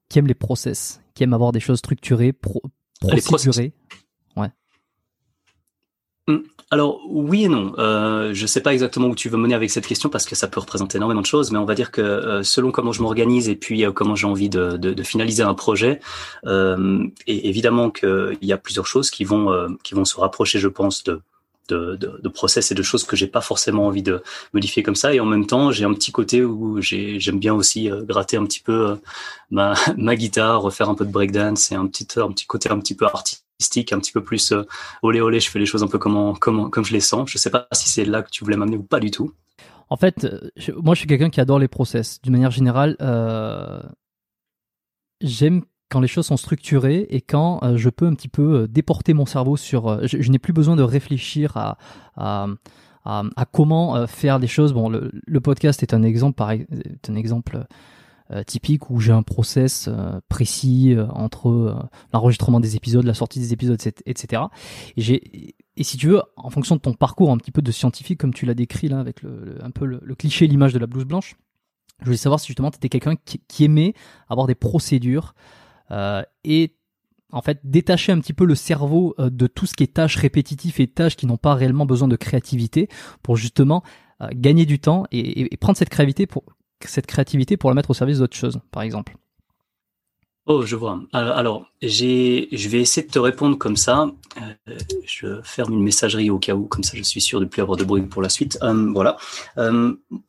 Qui 0.08 0.18
aime 0.18 0.26
les 0.26 0.34
process, 0.34 1.00
qui 1.14 1.22
aime 1.22 1.32
avoir 1.32 1.52
des 1.52 1.60
choses 1.60 1.78
structurées, 1.78 2.32
pro, 2.32 2.60
procédurées. 3.00 3.72
Ouais. 3.72 3.72
Hmm. 3.72 4.05
Alors 6.72 7.00
oui 7.08 7.44
et 7.44 7.48
non. 7.48 7.74
Euh, 7.78 8.34
je 8.34 8.44
sais 8.44 8.60
pas 8.60 8.72
exactement 8.72 9.06
où 9.06 9.14
tu 9.14 9.28
veux 9.28 9.38
mener 9.38 9.54
avec 9.54 9.70
cette 9.70 9.86
question 9.86 10.08
parce 10.08 10.24
que 10.26 10.34
ça 10.34 10.48
peut 10.48 10.58
représenter 10.58 10.98
énormément 10.98 11.20
de 11.20 11.26
choses, 11.26 11.52
mais 11.52 11.58
on 11.58 11.64
va 11.64 11.76
dire 11.76 11.92
que 11.92 12.00
euh, 12.00 12.42
selon 12.42 12.72
comment 12.72 12.90
je 12.90 13.02
m'organise 13.02 13.48
et 13.48 13.54
puis 13.54 13.84
euh, 13.84 13.92
comment 13.92 14.16
j'ai 14.16 14.26
envie 14.26 14.48
de, 14.48 15.02
finaliser 15.04 15.44
un 15.44 15.54
projet, 15.54 16.00
euh, 16.46 17.06
et 17.28 17.48
évidemment 17.48 17.90
qu'il 17.90 18.38
y 18.42 18.52
a 18.52 18.56
plusieurs 18.56 18.86
choses 18.86 19.10
qui 19.10 19.22
vont 19.22 19.52
euh, 19.52 19.68
qui 19.84 19.94
vont 19.94 20.04
se 20.04 20.18
rapprocher, 20.18 20.58
je 20.58 20.66
pense, 20.66 21.04
de 21.04 21.20
de, 21.68 21.96
de, 21.96 22.28
process 22.28 22.70
et 22.70 22.74
de 22.74 22.82
choses 22.82 23.04
que 23.04 23.16
j'ai 23.16 23.26
pas 23.26 23.40
forcément 23.40 23.86
envie 23.86 24.02
de 24.02 24.22
modifier 24.52 24.82
comme 24.82 24.94
ça. 24.94 25.14
Et 25.14 25.20
en 25.20 25.24
même 25.24 25.46
temps, 25.46 25.70
j'ai 25.70 25.84
un 25.84 25.94
petit 25.94 26.12
côté 26.12 26.44
où 26.44 26.80
j'aime 26.80 27.38
bien 27.38 27.54
aussi 27.54 27.90
euh, 27.90 28.02
gratter 28.02 28.36
un 28.36 28.44
petit 28.44 28.60
peu 28.60 28.90
euh, 28.90 28.96
ma, 29.96 30.16
guitare, 30.16 30.62
refaire 30.62 30.88
un 30.88 30.94
peu 30.94 31.04
de 31.04 31.12
breakdance 31.12 31.72
et 31.72 31.74
un 31.74 31.86
petit, 31.86 32.06
un 32.16 32.30
petit 32.30 32.46
côté 32.46 32.70
un 32.70 32.78
petit 32.78 32.94
peu 32.94 33.06
artistique, 33.06 33.44
un 33.92 33.98
petit 33.98 34.12
peu 34.12 34.22
plus 34.22 34.52
euh, 34.52 34.62
olé 35.02 35.20
olé. 35.20 35.40
Je 35.40 35.50
fais 35.50 35.58
les 35.58 35.66
choses 35.66 35.82
un 35.82 35.88
peu 35.88 35.98
comme, 35.98 36.38
comme, 36.38 36.84
je 36.84 36.92
les 36.92 37.00
sens. 37.00 37.30
Je 37.30 37.38
sais 37.38 37.50
pas 37.50 37.68
si 37.72 37.88
c'est 37.88 38.04
là 38.04 38.22
que 38.22 38.30
tu 38.30 38.44
voulais 38.44 38.56
m'amener 38.56 38.76
ou 38.76 38.82
pas 38.82 39.00
du 39.00 39.10
tout. 39.10 39.32
En 39.88 39.96
fait, 39.96 40.26
moi, 40.76 40.94
je 40.94 41.00
suis 41.00 41.08
quelqu'un 41.08 41.30
qui 41.30 41.40
adore 41.40 41.58
les 41.58 41.68
process. 41.68 42.20
D'une 42.22 42.32
manière 42.32 42.50
générale, 42.50 42.96
euh, 43.00 43.80
j'aime 45.20 45.62
quand 45.90 46.00
les 46.00 46.08
choses 46.08 46.26
sont 46.26 46.36
structurées 46.36 47.06
et 47.10 47.20
quand 47.20 47.62
euh, 47.62 47.76
je 47.76 47.88
peux 47.88 48.06
un 48.06 48.14
petit 48.14 48.28
peu 48.28 48.62
euh, 48.62 48.68
déporter 48.68 49.14
mon 49.14 49.26
cerveau 49.26 49.56
sur... 49.56 49.88
Euh, 49.88 50.00
je, 50.04 50.30
n'ai 50.30 50.38
plus 50.38 50.52
besoin 50.52 50.76
de 50.76 50.82
réfléchir 50.82 51.56
à, 51.56 51.78
à, 52.16 53.44
comment 53.52 54.06
faire 54.06 54.40
des 54.40 54.48
choses. 54.48 54.72
Bon, 54.72 54.88
le, 54.88 55.40
podcast 55.40 55.82
est 55.82 55.94
un 55.94 56.02
exemple, 56.02 56.34
pareil, 56.34 56.66
est 56.84 57.08
un 57.08 57.14
exemple 57.14 57.64
typique 58.46 58.90
où 58.90 59.00
j'ai 59.00 59.12
un 59.12 59.22
process 59.22 59.88
précis 60.28 60.96
entre 61.10 61.88
l'enregistrement 62.12 62.60
des 62.60 62.76
épisodes, 62.76 63.04
la 63.04 63.14
sortie 63.14 63.38
des 63.38 63.52
épisodes, 63.52 63.78
etc. 64.06 64.42
Et 64.96 65.54
et 65.78 65.84
si 65.84 65.98
tu 65.98 66.08
veux, 66.08 66.22
en 66.36 66.48
fonction 66.48 66.76
de 66.76 66.80
ton 66.80 66.94
parcours 66.94 67.30
un 67.30 67.36
petit 67.36 67.50
peu 67.50 67.60
de 67.60 67.70
scientifique, 67.70 68.18
comme 68.18 68.32
tu 68.32 68.46
l'as 68.46 68.54
décrit 68.54 68.88
là, 68.88 68.98
avec 68.98 69.20
le, 69.20 69.58
un 69.62 69.70
peu 69.70 69.84
le, 69.84 70.14
cliché, 70.14 70.46
l'image 70.46 70.72
de 70.72 70.78
la 70.78 70.86
blouse 70.86 71.04
blanche, 71.04 71.36
je 72.00 72.06
voulais 72.06 72.16
savoir 72.16 72.40
si 72.40 72.46
justement 72.46 72.70
tu 72.70 72.76
étais 72.76 72.88
quelqu'un 72.88 73.16
qui, 73.16 73.42
qui, 73.46 73.64
aimait 73.64 73.92
avoir 74.28 74.46
des 74.46 74.54
procédures 74.54 75.34
et 76.44 76.76
en 77.32 77.42
fait 77.42 77.60
détacher 77.64 78.12
un 78.12 78.20
petit 78.20 78.32
peu 78.32 78.44
le 78.44 78.54
cerveau 78.54 79.14
euh, 79.18 79.30
de 79.30 79.46
tout 79.46 79.66
ce 79.66 79.74
qui 79.74 79.82
est 79.84 79.92
tâches 79.92 80.16
répétitives 80.16 80.80
et 80.80 80.86
tâches 80.86 81.16
qui 81.16 81.26
n'ont 81.26 81.36
pas 81.36 81.54
réellement 81.54 81.86
besoin 81.86 82.08
de 82.08 82.16
créativité 82.16 82.88
pour 83.22 83.36
justement 83.36 83.82
euh, 84.22 84.28
gagner 84.32 84.66
du 84.66 84.78
temps 84.78 85.04
et, 85.12 85.54
prendre 85.58 85.76
cette 85.76 85.88
créativité 85.90 86.26
pour 86.26 86.44
cette 86.84 87.06
créativité 87.06 87.56
pour 87.56 87.70
la 87.70 87.74
mettre 87.74 87.90
au 87.90 87.94
service 87.94 88.18
d'autres 88.18 88.36
choses, 88.36 88.60
par 88.70 88.82
exemple. 88.82 89.16
Oh, 90.48 90.62
je 90.62 90.76
vois. 90.76 91.00
Alors, 91.12 91.66
j'ai, 91.82 92.48
je 92.52 92.68
vais 92.68 92.80
essayer 92.80 93.04
de 93.04 93.10
te 93.10 93.18
répondre 93.18 93.58
comme 93.58 93.76
ça. 93.76 94.08
Euh, 94.40 94.78
je 95.04 95.40
ferme 95.42 95.72
une 95.72 95.82
messagerie 95.82 96.30
au 96.30 96.38
cas 96.38 96.54
où, 96.54 96.66
comme 96.66 96.84
ça, 96.84 96.96
je 96.96 97.02
suis 97.02 97.20
sûr 97.20 97.40
de 97.40 97.46
plus 97.46 97.62
avoir 97.62 97.76
de 97.76 97.82
bruit 97.82 98.02
pour 98.02 98.22
la 98.22 98.28
suite. 98.28 98.58
voilà. 98.62 99.16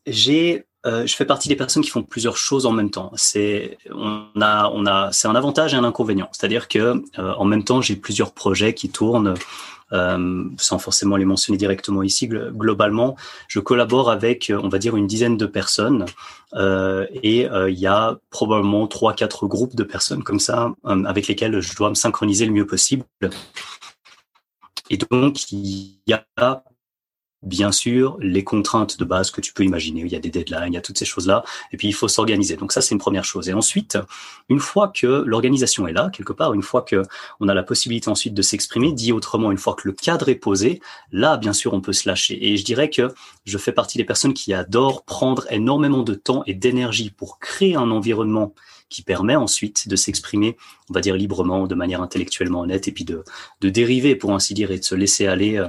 j'ai 0.07 0.65
euh, 0.87 1.05
je 1.05 1.15
fais 1.15 1.25
partie 1.25 1.49
des 1.49 1.55
personnes 1.55 1.83
qui 1.83 1.89
font 1.89 2.03
plusieurs 2.03 2.37
choses 2.37 2.65
en 2.65 2.71
même 2.71 2.89
temps. 2.89 3.11
C'est 3.15 3.77
on 3.91 4.29
a 4.39 4.69
on 4.73 4.85
a 4.85 5.11
un 5.23 5.35
avantage 5.35 5.73
et 5.73 5.77
un 5.77 5.83
inconvénient. 5.83 6.29
C'est-à-dire 6.31 6.67
que 6.67 7.03
euh, 7.19 7.33
en 7.33 7.45
même 7.45 7.63
temps 7.63 7.81
j'ai 7.81 7.95
plusieurs 7.95 8.31
projets 8.31 8.73
qui 8.73 8.89
tournent. 8.89 9.33
Euh, 9.93 10.43
sans 10.57 10.79
forcément 10.79 11.15
les 11.15 11.25
mentionner 11.25 11.57
directement 11.57 12.03
ici, 12.03 12.27
globalement, 12.27 13.15
je 13.47 13.59
collabore 13.59 14.11
avec, 14.11 14.51
on 14.53 14.69
va 14.69 14.79
dire, 14.79 14.97
une 14.97 15.07
dizaine 15.07 15.37
de 15.37 15.45
personnes 15.45 16.05
et 16.53 17.47
il 17.47 17.79
y 17.79 17.87
a 17.87 18.17
probablement 18.29 18.87
trois, 18.87 19.13
quatre 19.13 19.47
groupes 19.47 19.75
de 19.75 19.83
personnes 19.83 20.23
comme 20.23 20.39
ça 20.39 20.73
avec 20.83 21.27
lesquels 21.27 21.59
je 21.59 21.75
dois 21.75 21.89
me 21.89 21.95
synchroniser 21.95 22.45
le 22.45 22.51
mieux 22.51 22.65
possible. 22.65 23.05
Et 24.89 24.97
donc, 24.97 25.51
il 25.51 25.99
y 26.07 26.13
a 26.13 26.63
bien 27.43 27.71
sûr 27.71 28.17
les 28.19 28.43
contraintes 28.43 28.97
de 28.97 29.05
base 29.05 29.31
que 29.31 29.41
tu 29.41 29.53
peux 29.53 29.63
imaginer. 29.63 30.01
Il 30.01 30.11
y 30.11 30.15
a 30.15 30.19
des 30.19 30.29
deadlines, 30.29 30.73
il 30.73 30.73
y 30.73 30.77
a 30.77 30.81
toutes 30.81 30.97
ces 30.97 31.05
choses-là. 31.05 31.43
Et 31.71 31.77
puis 31.77 31.87
il 31.87 31.93
faut 31.93 32.07
s'organiser. 32.07 32.55
Donc 32.55 32.71
ça, 32.71 32.81
c'est 32.81 32.95
une 32.95 32.99
première 32.99 33.25
chose. 33.25 33.49
Et 33.49 33.53
ensuite, 33.53 33.97
une 34.49 34.59
fois 34.59 34.91
que 34.93 35.23
l'organisation 35.25 35.87
est 35.87 35.93
là, 35.93 36.09
quelque 36.11 36.33
part, 36.33 36.53
une 36.53 36.63
fois 36.63 36.81
que 36.81 37.03
on 37.39 37.47
a 37.47 37.53
la 37.53 37.63
possibilité 37.63 38.09
ensuite 38.09 38.33
de 38.33 38.41
s'exprimer, 38.41 38.91
dit 38.91 39.11
autrement, 39.11 39.51
une 39.51 39.57
fois 39.57 39.75
que 39.75 39.87
le 39.87 39.93
cadre 39.93 40.29
est 40.29 40.35
posé, 40.35 40.81
là, 41.11 41.37
bien 41.37 41.53
sûr, 41.53 41.73
on 41.73 41.81
peut 41.81 41.93
se 41.93 42.07
lâcher. 42.09 42.37
Et 42.47 42.57
je 42.57 42.65
dirais 42.65 42.89
que 42.89 43.13
je 43.45 43.57
fais 43.57 43.71
partie 43.71 43.97
des 43.97 44.05
personnes 44.05 44.33
qui 44.33 44.53
adorent 44.53 45.03
prendre 45.05 45.45
énormément 45.51 46.03
de 46.03 46.15
temps 46.15 46.43
et 46.47 46.53
d'énergie 46.53 47.11
pour 47.11 47.39
créer 47.39 47.75
un 47.75 47.91
environnement 47.91 48.53
qui 48.89 49.01
permet 49.01 49.35
ensuite 49.35 49.87
de 49.87 49.95
s'exprimer, 49.95 50.55
on 50.89 50.93
va 50.93 51.01
dire 51.01 51.15
librement, 51.15 51.67
de 51.67 51.75
manière 51.75 52.01
intellectuellement 52.01 52.61
honnête, 52.61 52.87
et 52.87 52.91
puis 52.91 53.03
de, 53.03 53.23
de 53.61 53.69
dériver, 53.69 54.15
pour 54.15 54.33
ainsi 54.33 54.53
dire, 54.53 54.71
et 54.71 54.79
de 54.79 54.83
se 54.83 54.95
laisser 54.95 55.27
aller 55.27 55.57
euh, 55.57 55.67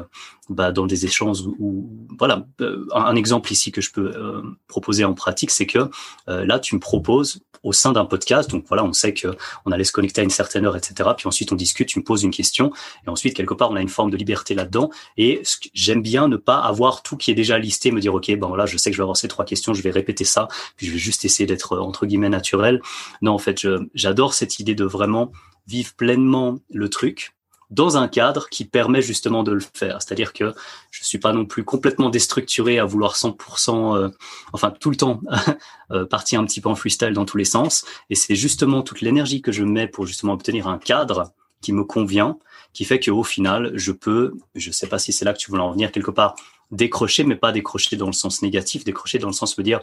bah, 0.49 0.73
dans 0.73 0.87
des 0.87 1.05
échanges 1.05 1.43
où, 1.59 1.89
voilà, 2.19 2.47
euh, 2.61 2.87
un, 2.95 3.17
exemple 3.17 3.53
ici 3.53 3.73
que 3.73 3.81
je 3.81 3.93
peux 3.93 4.13
euh, 4.17 4.43
proposer 4.67 5.05
en 5.05 5.15
pratique, 5.15 5.51
c'est 5.51 5.67
que 5.67 5.91
là, 6.27 6.59
tu 6.59 6.75
me 6.75 6.81
proposes 6.81 7.41
au 7.63 7.73
sein 7.73 7.93
d'un 7.93 8.05
podcast, 8.05 8.51
donc 8.51 8.65
voilà, 8.69 8.85
on 8.85 8.93
sait 8.93 9.15
que 9.15 9.37
on 9.65 9.73
allait 9.73 9.85
se 9.85 9.93
connecter 9.93 10.21
à 10.21 10.25
une 10.25 10.31
certaine 10.31 10.65
heure, 10.67 10.77
etc. 10.77 11.11
Puis 11.17 11.27
ensuite 11.27 11.53
on 11.53 11.57
discute, 11.57 11.89
tu 11.89 11.99
me 11.99 12.05
poses 12.05 12.23
une 12.23 12.31
question, 12.31 12.73
et 13.07 13.11
ensuite 13.11 13.35
quelque 13.35 13.55
part 13.55 13.71
on 13.71 13.77
a 13.77 13.81
une 13.81 13.89
forme 13.89 14.11
de 14.11 14.17
liberté 14.17 14.55
là-dedans. 14.55 14.91
Et 15.17 15.43
j'aime 15.75 16.03
bien 16.03 16.29
ne 16.29 16.37
pas 16.37 16.59
avoir 16.59 17.03
tout 17.03 17.17
qui 17.17 17.31
est 17.31 17.35
déjà 17.35 17.59
listé, 17.59 17.91
me 17.91 18.01
dire 18.01 18.15
ok, 18.15 18.37
ben 18.39 18.47
voilà, 18.47 18.67
je 18.67 18.77
sais 18.77 18.91
que 18.91 18.97
je 18.97 19.01
vais 19.01 19.05
avoir 19.05 19.17
ces 19.17 19.29
trois 19.29 19.45
questions, 19.45 19.75
je 19.75 19.83
vais 19.83 19.91
répéter 19.91 20.25
ça, 20.25 20.49
puis 20.77 20.87
je 20.87 20.93
vais 20.93 20.99
juste 20.99 21.25
essayer 21.25 21.47
d'être 21.47 21.79
entre 21.79 22.07
guillemets 22.07 22.29
naturel. 22.29 22.81
Non, 23.23 23.33
en 23.33 23.39
fait, 23.39 23.67
j'adore 23.95 24.35
cette 24.35 24.59
idée 24.59 24.75
de 24.75 24.85
vraiment 24.85 25.33
vivre 25.67 25.93
pleinement 25.95 26.59
le 26.71 26.89
truc 26.89 27.35
dans 27.71 27.97
un 27.97 28.09
cadre 28.09 28.49
qui 28.49 28.65
permet 28.65 29.03
justement 29.03 29.43
de 29.43 29.53
le 29.53 29.61
faire. 29.75 30.01
C'est-à-dire 30.01 30.33
que 30.33 30.55
je 30.91 31.05
suis 31.05 31.19
pas 31.19 31.33
non 31.33 31.45
plus 31.45 31.65
complètement 31.65 32.09
déstructuré 32.09 32.79
à 32.79 32.85
vouloir 32.85 33.15
100%, 33.15 33.97
euh, 33.97 34.09
enfin 34.53 34.71
tout 34.71 34.91
le 34.91 34.97
temps 34.97 35.21
euh, 35.91 36.07
partir 36.07 36.41
un 36.41 36.45
petit 36.45 36.61
peu 36.61 36.69
en 36.69 36.75
freestyle 36.75 37.13
dans 37.13 37.25
tous 37.25 37.37
les 37.37 37.45
sens. 37.45 37.85
Et 38.11 38.15
c'est 38.15 38.37
justement 38.37 38.83
toute 38.83 39.01
l'énergie 39.01 39.43
que 39.43 39.53
je 39.53 39.65
mets 39.65 39.87
pour 39.87 40.07
justement 40.07 40.33
obtenir 40.33 40.67
un 40.69 40.79
cadre 40.79 41.33
qui 41.61 41.73
me 41.73 41.85
convient, 41.85 42.39
qui 42.73 42.85
fait 42.85 43.01
qu'au 43.01 43.25
final, 43.25 43.73
je 43.75 43.93
peux, 43.93 44.35
je 44.55 44.71
sais 44.71 44.87
pas 44.87 44.99
si 44.99 45.13
c'est 45.13 45.25
là 45.25 45.33
que 45.33 45.39
tu 45.39 45.51
voulais 45.51 45.63
en 45.63 45.73
venir 45.73 45.93
quelque 45.93 46.11
part, 46.11 46.37
décrocher, 46.71 47.25
mais 47.25 47.37
pas 47.37 47.53
décrocher 47.53 47.97
dans 47.97 48.07
le 48.07 48.13
sens 48.13 48.43
négatif, 48.43 48.85
décrocher 48.85 49.19
dans 49.19 49.29
le 49.29 49.33
sens 49.33 49.57
de 49.57 49.63
dire, 49.63 49.81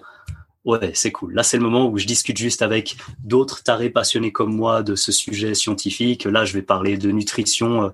ouais, 0.65 0.91
c'est 0.93 1.11
cool. 1.11 1.33
Là, 1.33 1.43
c'est 1.43 1.57
le 1.57 1.63
moment 1.63 1.87
où 1.87 1.97
je 1.97 2.05
discute 2.05 2.37
juste 2.37 2.61
avec 2.61 2.97
d'autres 3.23 3.63
tarés 3.63 3.89
passionnés 3.89 4.31
comme 4.31 4.53
moi 4.53 4.83
de 4.83 4.95
ce 4.95 5.11
sujet 5.11 5.53
scientifique. 5.53 6.25
Là, 6.25 6.43
je 6.43 6.53
vais 6.53 6.61
parler 6.61 6.97
de 6.97 7.11
nutrition, 7.11 7.83
euh, 7.83 7.89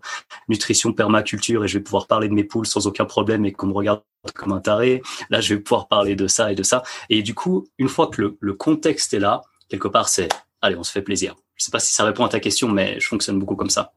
nutrition 0.50 0.94
permaculture 0.94 1.64
et 1.64 1.68
je 1.68 1.78
vais 1.78 1.84
pouvoir 1.84 2.08
parler 2.08 2.28
de 2.28 2.34
mes 2.34 2.44
poules 2.44 2.66
sans 2.68 2.88
aucun 2.88 3.06
problème 3.06 3.46
et 3.46 3.52
qu'on 3.52 3.68
me 3.68 3.74
regarde 3.74 4.02
comme 4.36 4.54
un 4.54 4.60
taré. 4.62 5.02
Là, 5.30 5.42
je 5.42 5.54
vais 5.54 5.60
pouvoir 5.60 5.88
parler 5.88 6.16
de 6.16 6.28
ça 6.28 6.52
et 6.52 6.56
de 6.56 6.64
ça. 6.64 6.84
Et 7.10 7.22
du 7.22 7.34
coup, 7.36 7.68
une 7.78 7.90
fois 7.90 8.08
que 8.08 8.22
le, 8.22 8.38
le 8.40 8.54
contexte 8.54 9.14
est 9.14 9.20
là, 9.20 9.42
quelque 9.70 9.88
part, 9.88 10.10
c'est, 10.10 10.30
allez, 10.62 10.76
on 10.76 10.84
se 10.84 10.92
fait 10.92 11.02
plaisir. 11.02 11.36
Je 11.56 11.66
sais 11.66 11.72
pas 11.72 11.80
si 11.80 11.94
ça 11.94 12.04
répond 12.06 12.26
à 12.26 12.30
ta 12.30 12.40
question, 12.40 12.70
mais 12.70 13.00
je 13.00 13.08
fonctionne 13.08 13.38
beaucoup 13.38 13.56
comme 13.56 13.70
ça. 13.70 13.94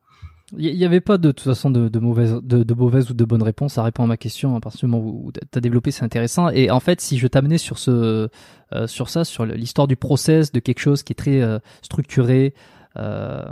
Il 0.58 0.76
n'y 0.76 0.84
avait 0.84 1.00
pas 1.00 1.18
de, 1.18 1.32
toute 1.32 1.44
façon 1.44 1.70
de, 1.70 1.88
de 1.88 1.98
mauvaise, 1.98 2.34
de, 2.42 2.74
mauvaise 2.74 3.10
ou 3.10 3.14
de 3.14 3.24
bonne 3.24 3.42
réponse. 3.42 3.74
Ça 3.74 3.82
répond 3.82 4.04
à 4.04 4.06
ma 4.06 4.16
question 4.16 4.56
à 4.56 4.60
partir 4.60 4.80
du 4.80 4.86
moment 4.86 5.06
où 5.06 5.32
tu 5.32 5.40
as 5.58 5.60
développé, 5.60 5.90
c'est 5.90 6.04
intéressant. 6.04 6.48
Et 6.50 6.70
en 6.70 6.80
fait, 6.80 7.00
si 7.00 7.18
je 7.18 7.26
t'amenais 7.26 7.58
sur 7.58 7.78
ce, 7.78 8.28
euh, 8.72 8.86
sur 8.86 9.08
ça, 9.08 9.24
sur 9.24 9.46
l'histoire 9.46 9.86
du 9.86 9.96
process, 9.96 10.52
de 10.52 10.60
quelque 10.60 10.80
chose 10.80 11.02
qui 11.02 11.12
est 11.12 11.16
très 11.16 11.40
euh, 11.40 11.58
structuré, 11.82 12.54
euh, 12.96 13.44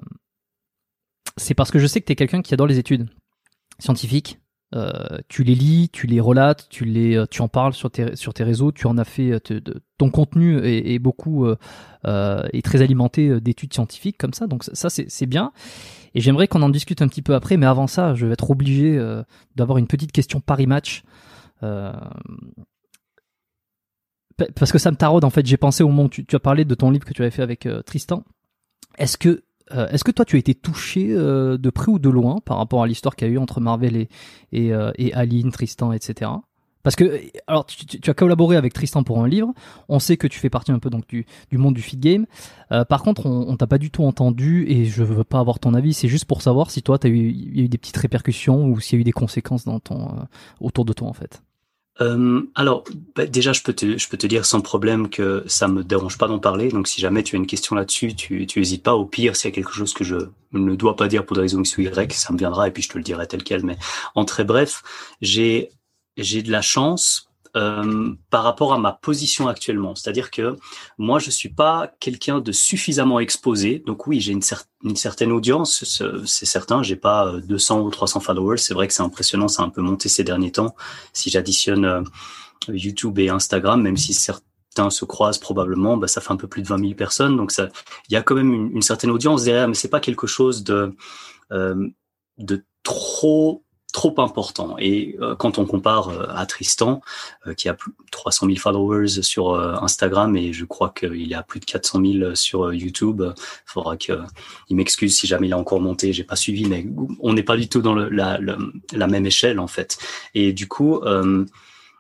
c'est 1.37 1.54
parce 1.54 1.71
que 1.71 1.78
je 1.78 1.87
sais 1.87 2.00
que 2.00 2.06
tu 2.06 2.12
es 2.12 2.16
quelqu'un 2.16 2.42
qui 2.42 2.54
adore 2.54 2.66
les 2.66 2.78
études 2.78 3.09
scientifiques. 3.78 4.41
Tu 5.29 5.45
les 5.45 5.55
lis, 5.55 5.91
tu 5.93 6.07
les 6.07 6.21
relates, 6.21 6.67
tu 6.71 6.85
les, 6.85 7.23
tu 7.31 7.43
en 7.43 7.49
parles 7.49 7.75
sur 7.75 7.91
tes 7.91 8.17
sur 8.17 8.33
tes 8.33 8.45
réseaux, 8.45 8.73
tu 8.73 8.87
en 8.87 8.97
as 8.99 9.05
fait 9.05 9.33
ton 9.99 10.11
contenu 10.11 10.59
est, 10.64 10.99
beaucoup 10.99 11.47
est 12.05 12.64
très 12.64 12.83
alimenté 12.83 13.41
d'études 13.41 13.75
scientifiques 13.75 14.19
comme 14.19 14.33
ça, 14.33 14.47
donc 14.47 14.64
ça 14.64 14.88
c'est 14.91 15.26
bien. 15.26 15.52
Et 16.14 16.21
j'aimerais 16.21 16.49
qu'on 16.49 16.62
en 16.62 16.69
discute 16.69 17.02
un 17.02 17.09
petit 17.09 17.23
peu 17.23 17.35
après, 17.35 17.57
mais 17.57 17.67
avant 17.67 17.87
ça, 17.87 18.14
je 18.14 18.26
vais 18.26 18.33
être 18.33 18.50
obligé 18.50 18.99
euh, 18.99 19.23
d'avoir 19.57 19.79
une 19.79 19.87
petite 19.87 20.12
question 20.12 20.41
Paris 20.41 20.67
Match. 20.67 21.02
Euh, 21.62 21.93
parce 24.57 24.73
que 24.73 24.79
ça 24.79 24.91
me 24.91 24.97
taraude 24.97 25.25
en 25.25 25.31
fait. 25.31 25.47
J'ai 25.47 25.57
pensé 25.57 25.83
au 25.83 25.88
moment 25.88 26.05
où 26.05 26.09
tu, 26.09 26.26
as 26.33 26.41
parlé 26.41 26.64
de 26.64 26.75
ton 26.75 26.91
livre 26.91 27.05
que 27.05 27.12
tu 27.12 27.23
avais 27.23 27.31
fait 27.31 27.43
avec 27.43 27.67
euh, 27.67 27.83
Tristan. 27.83 28.25
Est-ce 28.99 29.17
que 29.17 29.45
est-ce 29.71 30.04
que 30.04 30.11
toi 30.11 30.25
tu 30.25 30.37
as 30.37 30.38
été 30.38 30.54
touché 30.54 31.09
de 31.09 31.71
près 31.71 31.90
ou 31.90 31.99
de 31.99 32.09
loin 32.09 32.38
par 32.45 32.59
rapport 32.59 32.83
à 32.83 32.87
l'histoire 32.87 33.16
qu'il 33.16 33.28
y 33.28 33.31
a 33.31 33.35
eu 33.35 33.38
entre 33.38 33.61
Marvel 33.61 33.97
et, 33.97 34.09
et 34.52 35.14
Aline, 35.14 35.50
Tristan, 35.50 35.92
etc. 35.92 36.31
Parce 36.83 36.97
que, 36.97 37.21
alors, 37.47 37.64
tu, 37.66 38.11
as 38.11 38.14
collaboré 38.14 38.57
avec 38.57 38.73
Tristan 38.73 39.04
pour 39.04 39.23
un 39.23 39.28
livre. 39.28 39.52
On 39.88 39.99
sait 39.99 40.16
que 40.16 40.26
tu 40.26 40.38
fais 40.38 40.50
partie 40.50 40.73
un 40.73 40.78
peu 40.78 40.90
donc 40.90 41.07
du, 41.09 41.26
monde 41.52 41.75
du 41.75 41.83
feed 41.83 42.00
game. 42.00 42.26
Euh, 42.73 42.85
par 42.85 43.02
contre, 43.02 43.26
on, 43.26 43.57
t'a 43.57 43.66
pas 43.66 43.78
du 43.78 43.90
tout 43.90 44.04
entendu 44.04 44.66
et 44.69 44.85
je 44.87 45.04
veux 45.04 45.25
pas 45.25 45.38
avoir 45.38 45.61
ton 45.61 45.75
avis. 45.75 45.95
C'est 45.95 46.09
juste 46.09 46.25
pour 46.25 46.42
savoir 46.42 46.71
si 46.71 46.83
toi, 46.83 46.99
il 47.04 47.57
y 47.57 47.61
a 47.61 47.64
eu 47.64 47.69
des 47.69 47.78
petites 47.78 47.97
répercussions 47.97 48.66
ou 48.66 48.81
s'il 48.81 48.99
y 48.99 49.00
a 49.00 49.02
eu 49.02 49.04
des 49.04 49.12
conséquences 49.12 49.66
euh, 49.69 49.97
autour 50.61 50.85
de 50.85 50.92
toi, 50.92 51.09
en 51.09 51.12
fait. 51.12 51.42
Euh, 52.00 52.42
alors, 52.54 52.84
bah, 53.14 53.26
déjà, 53.26 53.52
je 53.52 53.62
peux, 53.62 53.72
te, 53.72 53.99
je 53.99 54.08
peux 54.08 54.16
te 54.16 54.26
dire 54.26 54.46
sans 54.46 54.61
problème 54.61 55.11
que 55.11 55.44
ça 55.46 55.68
me 55.68 55.84
dérange 55.84 56.18
pas 56.18 56.26
d'en 56.26 56.38
parler. 56.38 56.68
Donc, 56.68 56.88
si 56.88 57.00
jamais 57.00 57.22
tu 57.22 57.37
as 57.37 57.38
une 57.38 57.46
question 57.46 57.76
là-dessus, 57.76 58.14
tu, 58.14 58.46
tu 58.46 58.61
hésites 58.61 58.82
pas. 58.82 58.94
Au 58.94 59.04
pire, 59.04 59.37
s'il 59.37 59.50
y 59.50 59.52
a 59.52 59.54
quelque 59.54 59.72
chose 59.72 59.92
que 59.92 60.04
je 60.04 60.16
ne 60.52 60.75
dois 60.75 60.96
pas 60.96 61.08
dire 61.08 61.26
pour 61.26 61.37
des 61.37 61.42
raisons 61.42 61.61
X 61.61 61.76
ou 61.76 61.82
Y, 61.82 62.12
ça 62.12 62.32
me 62.32 62.38
viendra 62.38 62.68
et 62.68 62.70
puis 62.70 62.82
je 62.82 62.88
te 62.88 62.99
le 62.99 63.04
dirai 63.04 63.26
tel 63.26 63.42
quel. 63.42 63.64
Mais 63.64 63.76
en 64.14 64.25
très 64.25 64.44
bref, 64.44 64.82
j'ai 65.20 65.70
j'ai 66.16 66.42
de 66.42 66.50
la 66.50 66.62
chance 66.62 67.32
euh, 67.56 68.14
par 68.30 68.44
rapport 68.44 68.73
à 68.73 68.78
ma 68.78 68.92
position 68.92 69.49
actuellement. 69.49 69.94
C'est-à-dire 69.94 70.30
que 70.30 70.56
moi, 70.99 71.18
je 71.18 71.30
suis 71.30 71.50
pas 71.50 71.92
quelqu'un 72.00 72.40
de 72.40 72.52
suffisamment 72.52 73.21
exposé. 73.21 73.82
Donc 73.87 74.06
oui, 74.06 74.21
j'ai 74.21 74.32
une, 74.32 74.42
une, 74.85 74.97
certaine 74.97 75.32
audience, 75.32 75.85
c'est 76.25 76.47
certain. 76.47 76.82
J'ai 76.82 76.97
pas 76.97 77.32
200 77.47 77.78
euh, 77.78 77.82
ou 77.82 77.90
300 77.90 78.21
followers. 78.21 78.59
C'est 78.59 78.75
vrai 78.75 78.88
que 78.88 78.94
c'est 78.94 79.02
impressionnant, 79.02 79.49
ça 79.49 79.62
a 79.62 79.66
un 79.66 79.71
peu 79.71 79.82
monté 79.82 80.09
ces 80.09 80.25
derniers 80.25 80.52
temps. 80.52 80.75
Si 81.12 81.30
j'additionne 81.30 81.85
euh, 81.85 82.02
YouTube 82.68 83.18
et 83.18 83.28
Instagram, 83.28 83.82
même 83.82 83.97
si 83.97 84.14
certains 84.14 84.90
se 84.90 85.04
croisent 85.04 85.38
probablement, 85.38 85.97
bah, 85.97 86.09
ça 86.09 86.21
fait 86.21 86.32
un 86.32 86.37
peu 86.37 86.49
plus 86.49 86.62
de 86.62 86.68
20 86.68 86.78
000 86.78 86.94
personnes. 86.94 87.37
Donc 87.37 87.52
ça, 87.52 87.68
il 88.09 88.14
y 88.14 88.16
a 88.16 88.23
quand 88.23 88.35
même 88.35 88.52
une, 88.52 88.76
une 88.76 88.82
certaine 88.82 89.11
audience 89.11 89.44
derrière, 89.44 89.68
mais 89.68 89.75
c'est 89.75 89.88
pas 89.88 90.00
quelque 90.00 90.26
chose 90.26 90.64
de 90.64 90.94
euh, 91.52 91.88
de 92.38 92.64
trop 92.82 93.62
trop 93.92 94.14
important. 94.18 94.76
Et 94.78 95.16
euh, 95.20 95.37
quand 95.37 95.58
on 95.58 95.66
compare 95.66 96.08
euh, 96.08 96.26
à 96.30 96.46
Tristan, 96.46 97.02
euh, 97.46 97.54
qui 97.54 97.68
a 97.68 97.75
plus 97.75 97.92
300 98.11 98.46
000 98.46 98.58
followers 98.58 99.22
sur 99.22 99.54
Instagram 99.82 100.37
et 100.37 100.52
je 100.52 100.64
crois 100.64 100.90
qu'il 100.90 101.32
a 101.34 101.42
plus 101.42 101.61
de 101.61 101.64
400 101.66 102.00
000 102.04 102.34
sur 102.34 102.72
YouTube, 102.72 103.22
il 103.25 103.32
faudra 103.66 103.96
qu'il 103.96 104.16
m'excuse 104.70 105.16
si 105.16 105.26
jamais 105.26 105.49
il 105.49 105.52
a 105.52 105.58
encore 105.58 105.80
monté. 105.80 106.12
J'ai 106.12 106.25
pas 106.25 106.37
suivi, 106.37 106.66
mais 106.66 106.87
on 107.20 107.34
n'est 107.34 107.42
pas 107.42 107.56
du 107.56 107.68
tout 107.68 107.82
dans 107.82 107.94
le, 107.94 108.08
la, 108.08 108.38
la, 108.92 109.06
même 109.06 109.26
échelle 109.26 109.61
en 109.61 109.66
fait. 109.66 109.99
Et 110.34 110.52
du 110.52 110.68
coup, 110.68 111.00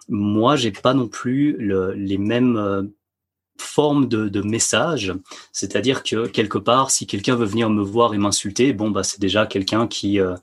moi, 0.08 0.56
j'ai 0.56 0.72
pas 0.72 0.94
non 0.94 1.08
plus 1.08 1.56
le, 1.58 1.92
les 1.92 2.18
mêmes 2.18 2.90
forme 3.62 4.08
de, 4.08 4.28
de 4.28 4.42
message, 4.42 5.14
c'est-à-dire 5.52 6.02
que 6.02 6.26
quelque 6.26 6.58
part, 6.58 6.90
si 6.90 7.06
quelqu'un 7.06 7.36
veut 7.36 7.46
venir 7.46 7.70
me 7.70 7.82
voir 7.82 8.12
et 8.14 8.18
m'insulter, 8.18 8.72
bon 8.72 8.90
bah 8.90 9.02
c'est 9.02 9.20
déjà 9.20 9.46
quelqu'un 9.46 9.86
qui 9.86 10.20
euh, 10.20 10.34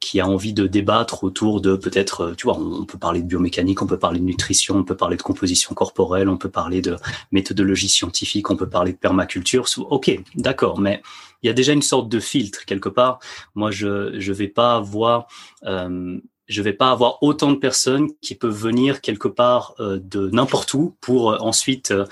qui 0.00 0.18
a 0.18 0.26
envie 0.26 0.54
de 0.54 0.66
débattre 0.66 1.24
autour 1.24 1.60
de 1.60 1.76
peut-être, 1.76 2.20
euh, 2.22 2.34
tu 2.34 2.44
vois, 2.44 2.58
on 2.58 2.84
peut 2.86 2.98
parler 2.98 3.20
de 3.22 3.26
biomécanique, 3.26 3.82
on 3.82 3.86
peut 3.86 3.98
parler 3.98 4.18
de 4.18 4.24
nutrition, 4.24 4.76
on 4.76 4.84
peut 4.84 4.96
parler 4.96 5.16
de 5.16 5.22
composition 5.22 5.74
corporelle, 5.74 6.28
on 6.28 6.38
peut 6.38 6.48
parler 6.48 6.80
de 6.80 6.96
méthodologie 7.32 7.88
scientifique, 7.88 8.50
on 8.50 8.56
peut 8.56 8.68
parler 8.68 8.92
de 8.92 8.96
permaculture. 8.96 9.66
Ok, 9.90 10.10
d'accord, 10.34 10.80
mais 10.80 11.02
il 11.42 11.46
y 11.46 11.50
a 11.50 11.52
déjà 11.52 11.72
une 11.72 11.82
sorte 11.82 12.08
de 12.08 12.18
filtre 12.18 12.64
quelque 12.64 12.88
part. 12.88 13.18
Moi, 13.54 13.70
je 13.70 14.18
je 14.18 14.32
vais 14.32 14.48
pas 14.48 14.76
avoir 14.76 15.26
euh, 15.64 16.18
je 16.50 16.62
vais 16.62 16.72
pas 16.72 16.90
avoir 16.90 17.22
autant 17.22 17.52
de 17.52 17.56
personnes 17.56 18.08
qui 18.20 18.34
peuvent 18.34 18.50
venir 18.50 19.00
quelque 19.00 19.28
part 19.28 19.74
euh, 19.78 20.00
de 20.02 20.28
n'importe 20.30 20.74
où 20.74 20.96
pour 21.00 21.30
euh, 21.30 21.38
ensuite 21.38 21.92
euh, 21.92 22.04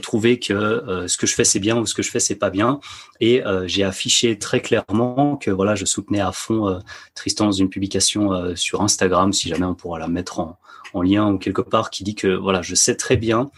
trouver 0.00 0.40
que 0.40 1.04
ce 1.06 1.16
que 1.16 1.26
je 1.26 1.34
fais 1.34 1.44
c'est 1.44 1.60
bien 1.60 1.76
ou 1.78 1.86
ce 1.86 1.94
que 1.94 2.02
je 2.02 2.10
fais 2.10 2.18
c'est 2.18 2.34
pas 2.34 2.50
bien. 2.50 2.80
Et 3.20 3.42
j'ai 3.66 3.84
affiché 3.84 4.38
très 4.38 4.60
clairement 4.60 5.36
que 5.36 5.50
voilà, 5.50 5.76
je 5.76 5.84
soutenais 5.84 6.20
à 6.20 6.32
fond 6.32 6.80
Tristan 7.14 7.46
dans 7.46 7.52
une 7.52 7.68
publication 7.68 8.54
sur 8.56 8.82
Instagram, 8.82 9.32
si 9.32 9.48
jamais 9.48 9.64
on 9.64 9.74
pourra 9.74 9.98
la 9.98 10.08
mettre 10.08 10.40
en, 10.40 10.58
en 10.92 11.02
lien 11.02 11.30
ou 11.30 11.38
quelque 11.38 11.62
part, 11.62 11.90
qui 11.90 12.02
dit 12.02 12.16
que 12.16 12.28
voilà, 12.28 12.60
je 12.60 12.74
sais 12.74 12.96
très 12.96 13.16
bien 13.16 13.50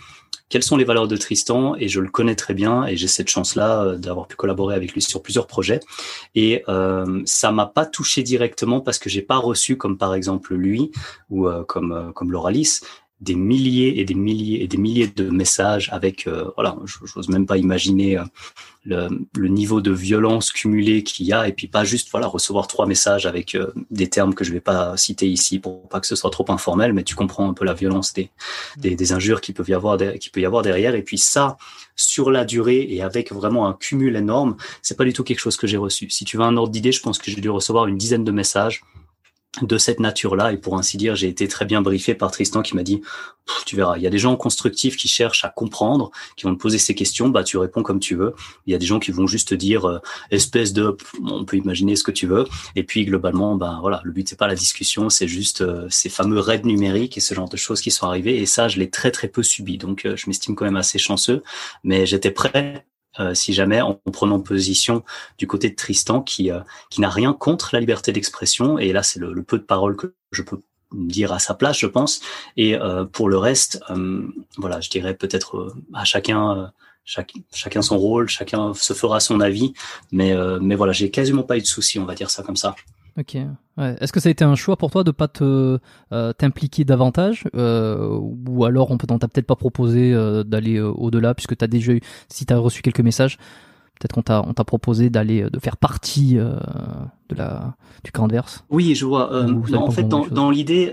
quelles 0.49 0.63
sont 0.63 0.77
les 0.77 0.85
valeurs 0.85 1.09
de 1.09 1.17
Tristan 1.17 1.75
et 1.77 1.89
je 1.89 2.01
le 2.01 2.09
connais 2.09 2.37
très 2.37 2.55
bien 2.55 2.87
et 2.87 2.97
j'ai 2.97 3.09
cette 3.09 3.29
chance-là 3.29 3.83
euh, 3.83 3.97
d'avoir 3.97 4.27
pu 4.29 4.37
collaborer 4.37 4.75
avec 4.75 4.93
lui 4.93 5.03
sur 5.03 5.23
plusieurs 5.23 5.47
projets. 5.47 5.81
Et 6.35 6.63
euh, 6.69 7.23
ça 7.25 7.51
m'a 7.53 7.67
pas 7.67 7.87
touché 7.87 8.23
directement 8.23 8.81
parce 8.81 8.99
que 8.99 9.09
j'ai 9.09 9.23
pas 9.23 9.39
reçu 9.39 9.77
comme 9.77 9.99
par 9.99 10.15
exemple 10.15 10.55
lui 10.55 10.93
ou 11.31 11.49
euh, 11.49 11.65
comme 11.65 11.93
euh, 11.93 12.13
comme 12.13 12.33
des 13.21 13.35
milliers 13.35 13.99
et 13.99 14.05
des 14.05 14.15
milliers 14.15 14.63
et 14.63 14.69
des 14.69 14.77
milliers 14.77 15.07
de 15.07 15.31
messages 15.31 15.89
avec 15.91 16.27
euh, 16.27 16.51
voilà 16.55 16.77
j'ose 16.85 17.29
même 17.31 17.47
pas 17.47 17.57
imaginer 17.57 18.19
euh, 18.19 18.25
le, 18.85 19.09
le, 19.35 19.49
niveau 19.49 19.81
de 19.81 19.91
violence 19.91 20.51
cumulé 20.51 21.03
qu'il 21.03 21.27
y 21.27 21.33
a 21.33 21.49
et 21.49 21.53
puis 21.53 21.67
pas 21.67 21.83
juste 21.83 22.11
voilà 22.11 22.27
recevoir 22.27 22.67
trois 22.67 22.85
messages 22.85 23.25
avec 23.25 23.55
euh, 23.55 23.73
des 23.91 24.09
termes 24.09 24.35
que 24.35 24.45
je 24.45 24.53
vais 24.53 24.61
pas 24.61 24.99
citer 24.99 25.27
ici 25.27 25.59
pour 25.59 25.89
pas 25.89 26.01
que 26.01 26.07
ce 26.07 26.15
soit 26.15 26.29
trop 26.29 26.45
informel 26.51 26.93
mais 26.93 27.05
tu 27.05 27.15
comprends 27.15 27.49
un 27.49 27.55
peu 27.55 27.65
la 27.65 27.73
violence 27.73 28.13
des 28.13 28.31
des, 28.77 28.97
des 28.97 29.13
injures 29.13 29.41
qui 29.41 29.55
peuvent 29.55 29.71
y 29.71 29.75
avoir 29.75 29.97
qui 30.21 30.29
peut 30.29 30.41
y 30.41 30.47
avoir 30.47 30.63
derrière 30.63 30.95
et 30.95 31.03
puis 31.03 31.19
ça 31.19 31.57
sur 31.97 32.31
la 32.31 32.45
durée 32.45 32.87
et 32.91 33.01
avec 33.01 33.33
vraiment 33.33 33.67
un 33.67 33.73
cumul 33.73 34.15
énorme 34.15 34.57
c'est 34.83 34.97
pas 34.97 35.05
du 35.05 35.15
tout 35.15 35.25
quelque 35.25 35.41
chose 35.41 35.57
que 35.57 35.67
j'ai 35.67 35.79
reçu. 35.79 36.11
Si 36.11 36.27
tu 36.27 36.37
veux 36.37 36.45
un 36.45 36.59
ordre 36.59 36.71
d'idée 36.71 36.93
je 36.93 37.01
pense 37.01 37.19
que 37.19 37.31
j'ai 37.31 37.41
dû 37.41 37.49
recevoir 37.49 37.87
une 37.87 37.97
dizaine 37.97 38.25
de 38.25 38.33
messages 38.33 38.83
de 39.63 39.79
cette 39.79 40.01
nature-là. 40.01 40.53
Et 40.53 40.57
pour 40.57 40.77
ainsi 40.77 40.97
dire, 40.97 41.17
j'ai 41.17 41.29
été 41.29 41.49
très 41.49 41.65
bien 41.65 41.83
briefé 41.83 42.15
par 42.15 42.31
Tristan 42.31 42.63
qui 42.63 42.77
m'a 42.77 42.83
dit, 42.83 43.03
tu 43.65 43.77
verras, 43.77 43.97
il 43.97 44.03
y 44.03 44.07
a 44.07 44.11
des 44.11 44.19
gens 44.19 44.37
constructifs 44.37 44.97
qui 44.97 45.09
cherchent 45.09 45.45
à 45.45 45.49
comprendre, 45.49 46.11
qui 46.37 46.45
vont 46.45 46.55
te 46.55 46.61
poser 46.61 46.79
ces 46.79 46.95
questions, 46.95 47.29
bah 47.29 47.45
tu 47.45 47.57
réponds 47.59 47.83
comme 47.83 48.01
tu 48.01 48.15
veux. 48.15 48.35
Il 48.67 48.73
y 48.73 48.75
a 48.75 48.79
des 48.79 48.87
gens 48.87 48.99
qui 48.99 49.13
vont 49.13 49.27
juste 49.27 49.49
te 49.49 49.55
dire, 49.55 49.87
euh, 49.87 49.99
espèce 50.31 50.73
de, 50.73 50.97
on 51.25 51.45
peut 51.45 51.57
imaginer 51.57 51.97
ce 51.97 52.03
que 52.03 52.11
tu 52.11 52.27
veux. 52.27 52.47
Et 52.75 52.83
puis 52.83 53.05
globalement, 53.05 53.55
bah 53.57 53.79
voilà, 53.81 54.01
le 54.05 54.13
but 54.13 54.29
c'est 54.29 54.39
pas 54.39 54.49
la 54.49 54.55
discussion, 54.55 55.11
c'est 55.11 55.29
juste 55.29 55.61
euh, 55.61 55.87
ces 55.91 56.09
fameux 56.09 56.41
raids 56.41 56.63
numériques 56.63 57.17
et 57.17 57.21
ce 57.21 57.35
genre 57.35 57.49
de 57.49 57.57
choses 57.57 57.81
qui 57.81 57.91
sont 57.91 58.07
arrivées. 58.07 58.37
Et 58.39 58.47
ça, 58.47 58.69
je 58.69 58.79
l'ai 58.79 58.91
très 58.91 59.11
très 59.11 59.29
peu 59.29 59.43
subi. 59.43 59.79
Donc 59.79 60.05
euh, 60.05 60.17
je 60.17 60.27
m'estime 60.27 60.55
quand 60.55 60.65
même 60.65 60.77
assez 60.77 60.99
chanceux, 60.99 61.43
mais 61.85 62.07
j'étais 62.07 62.31
prêt 62.31 62.85
euh, 63.21 63.35
si 63.35 63.53
jamais 63.53 63.81
en 63.81 63.95
prenant 64.13 64.41
position 64.41 65.05
du 65.39 65.47
côté 65.47 65.71
de 65.71 65.75
Tristan 65.75 66.21
qui 66.21 66.51
euh, 66.51 66.61
qui 66.91 67.01
n'a 67.01 67.09
rien 67.09 67.33
contre 67.33 67.71
la 67.73 67.81
liberté 67.81 68.13
d'expression 68.13 68.79
et 68.79 68.93
là 68.93 69.03
c'est 69.03 69.19
le, 69.19 69.43
peu 69.43 69.59
de 69.59 69.63
paroles 69.63 69.97
que 69.97 70.15
je 70.33 70.43
peux 70.43 70.61
dire 70.93 71.33
à 71.33 71.39
sa 71.39 71.55
place 71.55 71.79
je 71.79 71.87
pense. 71.87 72.21
Et 72.57 72.75
euh, 72.75 73.05
pour 73.05 73.29
le 73.29 73.39
reste 73.39 73.81
voilà 74.57 74.81
je 74.81 74.91
dirais 74.91 75.15
peut-être 75.15 75.75
à 75.95 76.05
chacun 76.05 76.73
chacun 77.05 77.83
son 77.83 77.99
rôle 77.99 78.29
chacun 78.29 78.75
se 78.75 78.93
fera 78.93 79.21
son 79.21 79.41
avis. 79.41 79.73
Mais 80.13 80.35
mais 80.61 80.75
voilà 80.75 80.93
j'ai 80.93 81.11
quasiment 81.11 81.43
pas 81.43 81.57
eu 81.57 81.63
de 81.63 81.67
soucis 81.67 81.99
on 81.99 82.05
va 82.05 82.15
dire 82.15 82.31
ça 82.31 82.43
comme 82.43 82.57
ça 82.57 82.75
Ok. 83.19 83.37
Est-ce 83.79 84.13
que 84.13 84.21
ça 84.21 84.29
a 84.29 84.33
été 84.33 84.45
un 84.45 84.55
choix 84.55 84.77
pour 84.77 84.91
toi 84.91 85.05
de 85.05 85.11
pas 85.11 85.29
te 85.29 85.79
euh, 86.13 86.33
t'impliquer 86.33 86.85
davantage, 86.85 87.45
euh, 87.55 88.19
ou 88.21 88.65
alors 88.65 88.91
on 88.91 88.97
peut 88.97 89.07
t'a 89.07 89.29
peut-être 89.29 89.47
pas 89.47 89.57
proposé 89.57 90.15
euh, 90.15 90.45
d'aller 90.45 90.77
euh, 90.77 90.91
au-delà 90.91 91.35
puisque 91.35 91.57
t'as 91.57 91.67
déjà 91.67 91.93
eu, 91.93 92.01
si 92.29 92.47
t'as 92.47 92.57
reçu 92.57 92.81
quelques 92.81 93.01
messages, 93.01 93.37
peut-être 93.99 94.13
qu'on 94.15 94.23
t'a 94.23 94.43
on 94.47 94.55
t'a 94.55 94.65
proposé 94.65 95.11
d'aller 95.11 95.43
euh, 95.43 95.51
de 95.51 95.59
faire 95.59 95.77
partie 95.77 96.39
de 97.29 97.35
la 97.35 97.75
du 98.05 98.13
camp 98.13 98.25
adverse. 98.25 98.65
Oui, 98.71 98.95
je 98.95 99.05
vois. 99.05 99.31
en 99.35 99.91
fait, 99.91 100.09
dans, 100.09 100.27
dans 100.27 100.51
l'idée, 100.51 100.93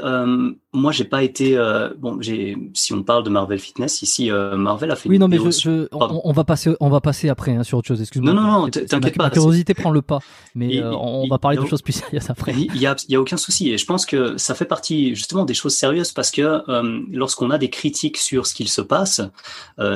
moi, 0.76 0.92
j'ai 0.92 1.04
pas 1.04 1.22
été 1.22 1.56
euh, 1.56 1.90
bon. 2.00 2.18
J'ai, 2.20 2.58
si 2.74 2.94
on 2.94 3.04
parle 3.04 3.24
de 3.24 3.30
Marvel 3.30 3.60
Fitness 3.60 4.02
ici, 4.02 4.32
euh, 4.32 4.58
Marvel 4.58 4.90
a 4.90 4.96
fait. 4.96 5.08
Oui, 5.08 5.20
non, 5.20 5.28
mais 5.28 5.38
je, 5.38 5.52
je, 5.52 5.88
on, 5.92 6.32
va 6.32 6.44
passer, 6.44 6.76
on 6.80 6.90
va 6.90 7.00
passer 7.00 7.30
après 7.30 7.52
hein, 7.52 7.64
sur 7.64 7.78
autre 7.78 7.88
chose. 7.88 8.02
Excuse-moi. 8.02 8.34
Non, 8.34 8.42
non, 8.42 8.62
non, 8.64 8.70
t'inquiète 8.70 9.16
pas. 9.16 9.26
Ma 9.26 9.30
curiosité 9.30 9.76
prend 9.76 9.92
le 9.92 10.02
pas, 10.02 10.20
mais 10.56 10.82
euh, 10.82 10.92
on 10.96 11.28
va 11.28 11.38
parler 11.38 11.58
de 11.58 11.66
choses 11.68 11.84
plus 11.84 11.94
sérieuses 11.94 12.28
après. 12.28 12.54
Il 12.58 12.78
y 12.78 12.88
a, 12.88 12.96
y 13.08 13.16
a 13.16 13.22
aucun 13.22 13.38
souci, 13.38 13.72
et 13.72 13.78
je 13.78 13.86
pense 13.86 14.08
que 14.08 14.36
ça 14.38 14.56
fait 14.56 14.66
partie 14.66 15.14
justement 15.16 15.46
des 15.46 15.54
choses 15.54 15.76
sérieuses 15.76 16.12
parce 16.12 16.32
que 16.32 16.64
lorsqu'on 17.12 17.52
a 17.52 17.60
des 17.60 17.70
critiques 17.70 18.18
sur 18.18 18.48
ce 18.48 18.56
qu'il 18.56 18.68
se 18.68 18.82
passe, 18.82 19.22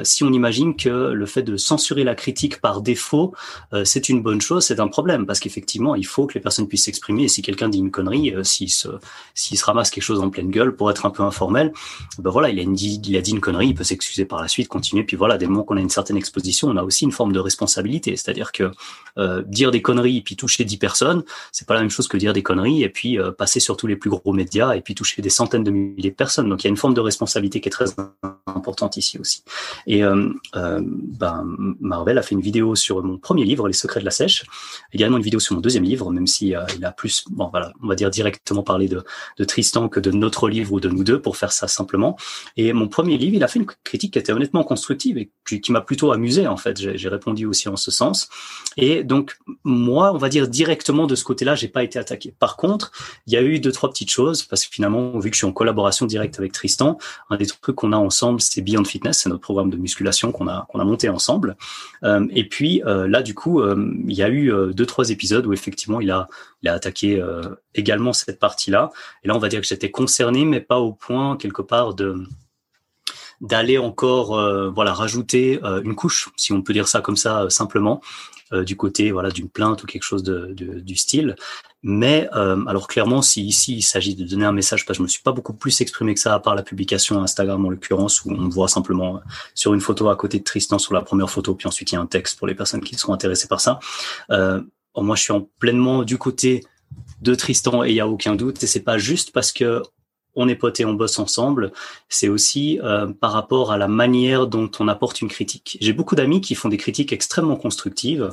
si 0.03 0.23
on 0.23 0.31
imagine 0.31 0.75
que 0.75 0.89
le 0.89 1.25
fait 1.25 1.43
de 1.43 1.57
censurer 1.57 2.03
la 2.03 2.13
critique 2.13 2.61
par 2.61 2.81
défaut, 2.81 3.33
c'est 3.83 4.09
une 4.09 4.21
bonne 4.21 4.41
chose, 4.41 4.63
c'est 4.65 4.79
un 4.79 4.87
problème 4.87 5.25
parce 5.25 5.39
qu'effectivement, 5.39 5.95
il 5.95 6.05
faut 6.05 6.26
que 6.27 6.33
les 6.33 6.39
personnes 6.39 6.67
puissent 6.67 6.85
s'exprimer. 6.85 7.23
Et 7.23 7.27
si 7.27 7.41
quelqu'un 7.41 7.69
dit 7.69 7.79
une 7.79 7.91
connerie, 7.91 8.33
s'il 8.43 8.69
se, 8.69 8.89
s'il 9.33 9.57
se 9.57 9.65
ramasse 9.65 9.89
quelque 9.89 10.03
chose 10.03 10.19
en 10.19 10.29
pleine 10.29 10.51
gueule 10.51 10.75
pour 10.75 10.91
être 10.91 11.05
un 11.05 11.09
peu 11.09 11.23
informel, 11.23 11.73
ben 12.19 12.29
voilà, 12.29 12.49
il 12.49 12.59
a, 12.59 12.61
une, 12.61 12.77
il 12.77 13.17
a 13.17 13.21
dit 13.21 13.31
une 13.31 13.41
connerie, 13.41 13.67
il 13.67 13.75
peut 13.75 13.83
s'excuser 13.83 14.25
par 14.25 14.41
la 14.41 14.47
suite, 14.47 14.67
continuer. 14.67 15.03
Puis 15.03 15.17
voilà, 15.17 15.37
des 15.37 15.47
moments 15.47 15.63
qu'on 15.63 15.77
a 15.77 15.81
une 15.81 15.89
certaine 15.89 16.17
exposition, 16.17 16.67
on 16.67 16.77
a 16.77 16.83
aussi 16.83 17.05
une 17.05 17.11
forme 17.11 17.33
de 17.33 17.39
responsabilité. 17.39 18.15
C'est-à-dire 18.15 18.51
que 18.51 18.71
euh, 19.17 19.43
dire 19.47 19.71
des 19.71 19.81
conneries 19.81 20.17
et 20.17 20.21
puis 20.21 20.35
toucher 20.35 20.63
10 20.63 20.77
personnes, 20.77 21.23
c'est 21.51 21.67
pas 21.67 21.73
la 21.73 21.81
même 21.81 21.89
chose 21.89 22.07
que 22.07 22.17
dire 22.17 22.33
des 22.33 22.43
conneries 22.43 22.83
et 22.83 22.89
puis 22.89 23.19
euh, 23.19 23.31
passer 23.31 23.59
sur 23.59 23.77
tous 23.77 23.87
les 23.87 23.95
plus 23.95 24.09
gros 24.09 24.33
médias 24.33 24.75
et 24.75 24.81
puis 24.81 24.95
toucher 24.95 25.21
des 25.21 25.29
centaines 25.29 25.63
de 25.63 25.71
milliers 25.71 26.11
de 26.11 26.15
personnes. 26.15 26.49
Donc 26.49 26.63
il 26.63 26.67
y 26.67 26.69
a 26.69 26.69
une 26.69 26.77
forme 26.77 26.93
de 26.93 27.01
responsabilité 27.01 27.61
qui 27.61 27.69
est 27.69 27.71
très 27.71 27.85
importante 28.45 28.97
ici 28.97 29.17
aussi. 29.19 29.43
Et 29.85 30.03
euh, 30.03 30.29
euh, 30.55 30.81
ben, 30.83 31.43
Marvel 31.79 32.17
a 32.17 32.21
fait 32.21 32.35
une 32.35 32.41
vidéo 32.41 32.75
sur 32.75 33.03
mon 33.03 33.17
premier 33.17 33.45
livre, 33.45 33.67
Les 33.67 33.73
secrets 33.73 33.99
de 33.99 34.05
la 34.05 34.11
sèche, 34.11 34.45
également 34.93 35.17
une 35.17 35.23
vidéo 35.23 35.39
sur 35.39 35.55
mon 35.55 35.61
deuxième 35.61 35.83
livre, 35.83 36.11
même 36.17 36.27
si 36.27 36.55
euh, 36.55 36.63
il 36.75 36.83
a 36.83 36.91
plus, 36.91 37.23
bon 37.29 37.47
voilà, 37.51 37.71
on 37.83 37.87
va 37.87 37.95
dire 37.95 38.09
directement 38.09 38.63
parler 38.63 38.87
de, 38.87 39.03
de 39.37 39.43
Tristan 39.43 39.87
que 39.87 39.99
de 39.99 40.11
notre 40.11 40.49
livre 40.49 40.73
ou 40.73 40.79
de 40.79 40.89
nous 40.89 41.03
deux 41.03 41.21
pour 41.21 41.37
faire 41.37 41.51
ça 41.51 41.67
simplement. 41.67 42.17
Et 42.55 42.73
mon 42.73 42.87
premier 42.87 43.17
livre, 43.17 43.35
il 43.35 43.43
a 43.43 43.47
fait 43.47 43.59
une 43.59 43.67
critique 43.83 44.13
qui 44.13 44.19
était 44.19 44.33
honnêtement 44.33 44.63
constructive 44.63 45.17
et 45.17 45.29
qui, 45.45 45.71
m'a 45.71 45.81
plutôt 45.81 46.11
amusé 46.11 46.47
en 46.47 46.57
fait. 46.57 46.97
J'ai 46.97 47.09
répondu 47.09 47.45
aussi 47.45 47.69
en 47.69 47.75
ce 47.75 47.91
sens. 47.91 48.27
Et 48.77 49.03
donc 49.03 49.37
moi, 49.63 50.11
on 50.13 50.17
va 50.17 50.29
dire 50.29 50.47
directement 50.47 51.05
de 51.05 51.15
ce 51.15 51.23
côté-là, 51.23 51.55
j'ai 51.55 51.67
pas 51.67 51.83
été 51.83 51.99
attaqué. 51.99 52.33
Par 52.37 52.57
contre, 52.57 52.91
il 53.27 53.33
y 53.33 53.37
a 53.37 53.43
eu 53.43 53.59
deux 53.59 53.71
trois 53.71 53.89
petites 53.89 54.11
choses 54.11 54.43
parce 54.43 54.65
que 54.65 54.73
finalement, 54.73 55.19
vu 55.19 55.29
que 55.29 55.35
je 55.35 55.39
suis 55.39 55.47
en 55.47 55.53
collaboration 55.53 56.05
directe 56.05 56.39
avec 56.39 56.51
Tristan, 56.51 56.97
un 57.29 57.37
des 57.37 57.45
trucs 57.45 57.75
qu'on 57.75 57.93
a 57.93 57.97
ensemble, 57.97 58.41
c'est 58.41 58.61
Beyond 58.61 58.85
Fitness, 58.85 59.19
c'est 59.19 59.29
notre 59.29 59.41
programme 59.41 59.69
de 59.69 59.77
musculation 59.77 60.31
qu'on 60.31 60.47
a 60.47 60.65
qu'on 60.69 60.79
a 60.79 60.83
monté 60.83 61.09
ensemble. 61.09 61.55
Euh, 62.03 62.25
et 62.31 62.47
puis 62.47 62.81
euh, 62.85 63.07
là, 63.07 63.21
du 63.21 63.33
coup, 63.33 63.61
euh, 63.61 63.93
il 64.07 64.15
y 64.15 64.23
a 64.23 64.29
eu 64.29 64.51
euh, 64.51 64.73
deux 64.73 64.85
trois 64.85 65.09
épisodes 65.09 65.45
où 65.45 65.53
effectivement, 65.53 65.99
il 66.07 66.69
a 66.69 66.73
attaqué 66.73 67.21
euh, 67.21 67.41
également 67.75 68.13
cette 68.13 68.39
partie-là. 68.39 68.91
Et 69.23 69.27
là, 69.27 69.35
on 69.35 69.39
va 69.39 69.49
dire 69.49 69.61
que 69.61 69.67
j'étais 69.67 69.91
concerné, 69.91 70.45
mais 70.45 70.61
pas 70.61 70.79
au 70.79 70.93
point 70.93 71.37
quelque 71.37 71.61
part 71.61 71.93
de 71.93 72.23
d'aller 73.39 73.77
encore 73.77 74.35
euh, 74.35 74.71
voilà 74.71 74.93
rajouter 74.93 75.59
euh, 75.63 75.79
une 75.83 75.93
couche 75.93 76.29
si 76.35 76.53
on 76.53 76.63
peut 76.63 76.73
dire 76.73 76.87
ça 76.87 77.01
comme 77.01 77.17
ça 77.17 77.47
simplement 77.49 78.01
du 78.65 78.77
côté 78.77 79.11
voilà 79.11 79.29
d'une 79.29 79.49
plainte 79.49 79.83
ou 79.83 79.85
quelque 79.85 80.03
chose 80.03 80.23
du 80.23 80.95
style 80.95 81.35
mais 81.83 82.29
alors 82.31 82.87
clairement 82.87 83.21
si 83.21 83.45
ici 83.45 83.75
il 83.75 83.81
s'agit 83.81 84.15
de 84.15 84.23
donner 84.23 84.45
un 84.45 84.53
message 84.53 84.85
parce 84.85 84.97
que 84.97 85.01
je 85.01 85.03
me 85.03 85.09
suis 85.09 85.21
pas 85.21 85.33
beaucoup 85.33 85.53
plus 85.53 85.81
exprimé 85.81 86.13
que 86.13 86.19
ça 86.21 86.33
à 86.33 86.39
part 86.39 86.55
la 86.55 86.63
publication 86.63 87.21
Instagram 87.21 87.65
en 87.65 87.69
l'occurrence 87.69 88.23
où 88.23 88.31
on 88.31 88.47
voit 88.47 88.69
simplement 88.69 89.19
sur 89.53 89.73
une 89.73 89.81
photo 89.81 90.07
à 90.07 90.15
côté 90.15 90.39
de 90.39 90.45
Tristan 90.45 90.79
sur 90.79 90.93
la 90.93 91.01
première 91.01 91.29
photo 91.29 91.55
puis 91.55 91.67
ensuite 91.67 91.91
il 91.91 91.95
y 91.95 91.97
a 91.97 92.01
un 92.01 92.05
texte 92.05 92.39
pour 92.39 92.47
les 92.47 92.55
personnes 92.55 92.79
qui 92.79 92.95
sont 92.95 93.11
intéressées 93.11 93.49
par 93.49 93.59
ça 93.59 93.81
moi 95.03 95.15
je 95.15 95.23
suis 95.23 95.33
en 95.33 95.47
pleinement 95.59 96.03
du 96.03 96.17
côté 96.17 96.63
de 97.21 97.35
Tristan 97.35 97.83
et 97.83 97.89
il 97.89 97.95
y 97.95 97.99
a 97.99 98.07
aucun 98.07 98.35
doute 98.35 98.63
et 98.63 98.67
c'est 98.67 98.83
pas 98.83 98.97
juste 98.97 99.31
parce 99.31 99.51
que 99.51 99.81
on 100.37 100.47
est 100.47 100.55
potes 100.55 100.79
et 100.79 100.85
on 100.85 100.93
bosse 100.93 101.17
ensemble, 101.17 101.71
c'est 102.09 102.29
aussi 102.29 102.79
euh, 102.83 103.07
par 103.07 103.31
rapport 103.31 103.71
à 103.71 103.77
la 103.77 103.87
manière 103.87 104.45
dont 104.45 104.69
on 104.79 104.87
apporte 104.87 105.19
une 105.19 105.29
critique. 105.29 105.79
J'ai 105.81 105.93
beaucoup 105.93 106.15
d'amis 106.15 106.41
qui 106.41 106.53
font 106.53 106.69
des 106.69 106.77
critiques 106.77 107.11
extrêmement 107.11 107.55
constructives 107.55 108.29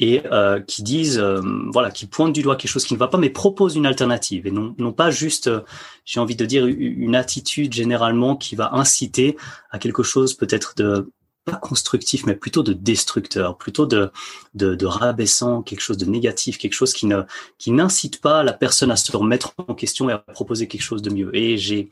et 0.00 0.22
euh, 0.32 0.60
qui 0.60 0.82
disent, 0.82 1.20
euh, 1.20 1.40
voilà, 1.72 1.92
qui 1.92 2.06
pointent 2.06 2.32
du 2.32 2.42
doigt 2.42 2.56
quelque 2.56 2.72
chose 2.72 2.84
qui 2.84 2.94
ne 2.94 2.98
va 2.98 3.06
pas, 3.06 3.16
mais 3.16 3.30
proposent 3.30 3.76
une 3.76 3.86
alternative 3.86 4.48
et 4.48 4.50
non, 4.50 4.74
non 4.78 4.92
pas 4.92 5.12
juste, 5.12 5.48
j'ai 6.04 6.18
envie 6.18 6.34
de 6.34 6.44
dire, 6.44 6.66
une 6.66 7.14
attitude 7.14 7.72
généralement 7.72 8.34
qui 8.34 8.56
va 8.56 8.74
inciter 8.74 9.36
à 9.70 9.78
quelque 9.78 10.02
chose 10.02 10.34
peut-être 10.34 10.74
de 10.76 11.12
pas 11.46 11.56
constructif, 11.56 12.26
mais 12.26 12.34
plutôt 12.34 12.62
de 12.62 12.72
destructeur, 12.72 13.56
plutôt 13.56 13.86
de, 13.86 14.10
de, 14.54 14.74
de, 14.74 14.84
rabaissant, 14.84 15.62
quelque 15.62 15.80
chose 15.80 15.96
de 15.96 16.04
négatif, 16.04 16.58
quelque 16.58 16.74
chose 16.74 16.92
qui 16.92 17.06
ne 17.06 17.22
qui 17.56 17.70
n'incite 17.70 18.20
pas 18.20 18.42
la 18.42 18.52
personne 18.52 18.90
à 18.90 18.96
se 18.96 19.16
remettre 19.16 19.54
en 19.56 19.74
question 19.74 20.10
et 20.10 20.12
à 20.12 20.18
proposer 20.18 20.66
quelque 20.66 20.82
chose 20.82 21.02
de 21.02 21.10
mieux. 21.10 21.34
Et 21.34 21.56
j'ai 21.56 21.88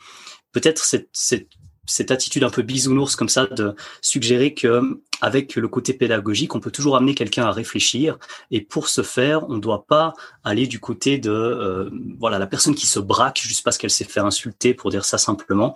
peut-être 0.53 0.85
cette, 0.85 1.09
cette 1.13 1.49
cette 1.87 2.11
attitude 2.11 2.45
un 2.45 2.51
peu 2.51 2.63
bisounours 2.63 3.17
comme 3.17 3.29
ça 3.29 3.47
de 3.47 3.75
suggérer 4.01 4.55
que 4.55 5.01
avec 5.21 5.57
le 5.57 5.69
côté 5.69 5.95
pédagogique, 5.95 6.55
on 6.55 6.61
peut 6.61 6.71
toujours 6.71 6.97
amener 6.97 7.15
quelqu'un 7.15 7.45
à 7.45 7.51
réfléchir. 7.51 8.19
Et 8.51 8.61
pour 8.61 8.89
ce 8.89 9.03
faire, 9.03 9.49
on 9.49 9.55
ne 9.55 9.61
doit 9.61 9.87
pas 9.87 10.13
aller 10.43 10.67
du 10.67 10.81
côté 10.81 11.19
de 11.19 11.31
euh, 11.31 11.91
voilà 12.19 12.39
la 12.39 12.47
personne 12.47 12.75
qui 12.75 12.87
se 12.87 12.99
braque 12.99 13.41
juste 13.43 13.65
parce 13.65 13.79
qu'elle 13.79 13.91
s'est 13.91 14.05
fait 14.05 14.21
insulter, 14.21 14.75
pour 14.75 14.91
dire 14.91 15.05
ça 15.05 15.17
simplement. 15.17 15.75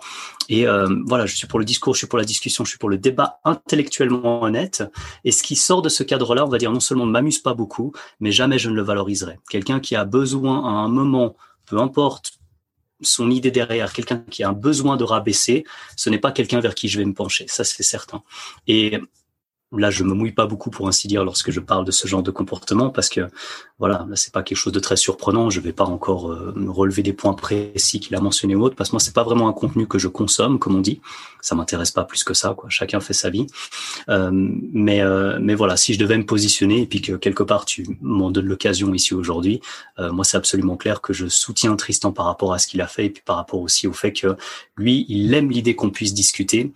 Et 0.49 0.67
euh, 0.67 0.87
voilà, 1.05 1.25
je 1.25 1.35
suis 1.35 1.47
pour 1.47 1.59
le 1.59 1.65
discours, 1.65 1.93
je 1.93 1.99
suis 1.99 2.07
pour 2.07 2.19
la 2.19 2.25
discussion, 2.25 2.63
je 2.63 2.69
suis 2.69 2.77
pour 2.77 2.89
le 2.89 2.97
débat 2.97 3.39
intellectuellement 3.43 4.43
honnête. 4.43 4.83
Et 5.23 5.31
ce 5.31 5.41
qui 5.41 5.55
sort 5.55 5.81
de 5.81 5.89
ce 5.89 6.03
cadre-là, 6.03 6.45
on 6.45 6.49
va 6.49 6.57
dire 6.57 6.71
non 6.71 6.79
seulement 6.79 7.05
ne 7.05 7.11
m'amuse 7.11 7.39
pas 7.39 7.53
beaucoup, 7.53 7.93
mais 8.19 8.31
jamais 8.31 8.59
je 8.59 8.69
ne 8.69 8.75
le 8.75 8.83
valoriserai. 8.83 9.39
Quelqu'un 9.49 9.79
qui 9.79 9.95
a 9.95 10.05
besoin 10.05 10.63
à 10.63 10.69
un 10.69 10.89
moment, 10.89 11.35
peu 11.65 11.79
importe 11.79 12.38
son 13.01 13.31
idée 13.31 13.51
derrière, 13.51 13.93
quelqu'un 13.93 14.23
qui 14.29 14.43
a 14.43 14.49
un 14.49 14.53
besoin 14.53 14.97
de 14.97 15.03
rabaisser, 15.03 15.65
ce 15.95 16.09
n'est 16.09 16.19
pas 16.19 16.31
quelqu'un 16.31 16.59
vers 16.59 16.75
qui 16.75 16.89
je 16.89 16.97
vais 16.97 17.05
me 17.05 17.13
pencher, 17.13 17.45
ça 17.47 17.63
c'est 17.63 17.83
certain. 17.83 18.23
Et 18.67 18.99
là, 19.77 19.91
je 19.91 20.03
me 20.03 20.13
mouille 20.13 20.31
pas 20.31 20.47
beaucoup 20.47 20.69
pour 20.69 20.87
ainsi 20.87 21.07
dire 21.07 21.23
lorsque 21.23 21.51
je 21.51 21.59
parle 21.59 21.85
de 21.85 21.91
ce 21.91 22.07
genre 22.07 22.23
de 22.23 22.31
comportement 22.31 22.89
parce 22.89 23.09
que 23.09 23.21
voilà, 23.77 24.05
là 24.09 24.15
c'est 24.15 24.33
pas 24.33 24.41
quelque 24.41 24.57
chose 24.57 24.73
de 24.73 24.79
très 24.79 24.97
surprenant. 24.97 25.49
Je 25.49 25.59
vais 25.59 25.73
pas 25.73 25.83
encore 25.83 26.31
euh, 26.31 26.53
relever 26.67 27.03
des 27.03 27.13
points 27.13 27.33
précis 27.33 27.99
qu'il 27.99 28.15
a 28.15 28.19
mentionné 28.19 28.55
ou 28.55 28.63
autre 28.63 28.75
parce 28.75 28.89
que 28.89 28.95
moi 28.95 28.99
c'est 28.99 29.13
pas 29.13 29.23
vraiment 29.23 29.47
un 29.47 29.53
contenu 29.53 29.87
que 29.87 29.99
je 29.99 30.07
consomme, 30.07 30.59
comme 30.59 30.75
on 30.75 30.81
dit. 30.81 31.01
Ça 31.41 31.55
m'intéresse 31.55 31.91
pas 31.91 32.03
plus 32.03 32.23
que 32.23 32.33
ça, 32.33 32.53
quoi. 32.57 32.69
Chacun 32.69 32.99
fait 32.99 33.13
sa 33.13 33.29
vie. 33.29 33.47
Euh, 34.09 34.29
mais 34.31 35.01
euh, 35.01 35.37
mais 35.41 35.55
voilà, 35.55 35.77
si 35.77 35.93
je 35.93 35.99
devais 35.99 36.17
me 36.17 36.25
positionner 36.25 36.81
et 36.81 36.85
puis 36.85 37.01
que 37.01 37.13
quelque 37.13 37.43
part 37.43 37.65
tu 37.65 37.85
m'en 38.01 38.31
donnes 38.31 38.47
l'occasion 38.47 38.93
ici 38.93 39.13
aujourd'hui, 39.13 39.61
euh, 39.99 40.11
moi 40.11 40.25
c'est 40.25 40.37
absolument 40.37 40.77
clair 40.77 41.01
que 41.01 41.13
je 41.13 41.27
soutiens 41.27 41.75
Tristan 41.75 42.11
par 42.11 42.25
rapport 42.25 42.53
à 42.53 42.59
ce 42.59 42.67
qu'il 42.67 42.81
a 42.81 42.87
fait 42.87 43.05
et 43.05 43.09
puis 43.09 43.23
par 43.23 43.35
rapport 43.35 43.61
aussi 43.61 43.87
au 43.87 43.93
fait 43.93 44.11
que 44.13 44.35
lui 44.77 45.05
il 45.07 45.33
aime 45.33 45.49
l'idée 45.49 45.75
qu'on 45.75 45.91
puisse 45.91 46.13
discuter 46.13 46.71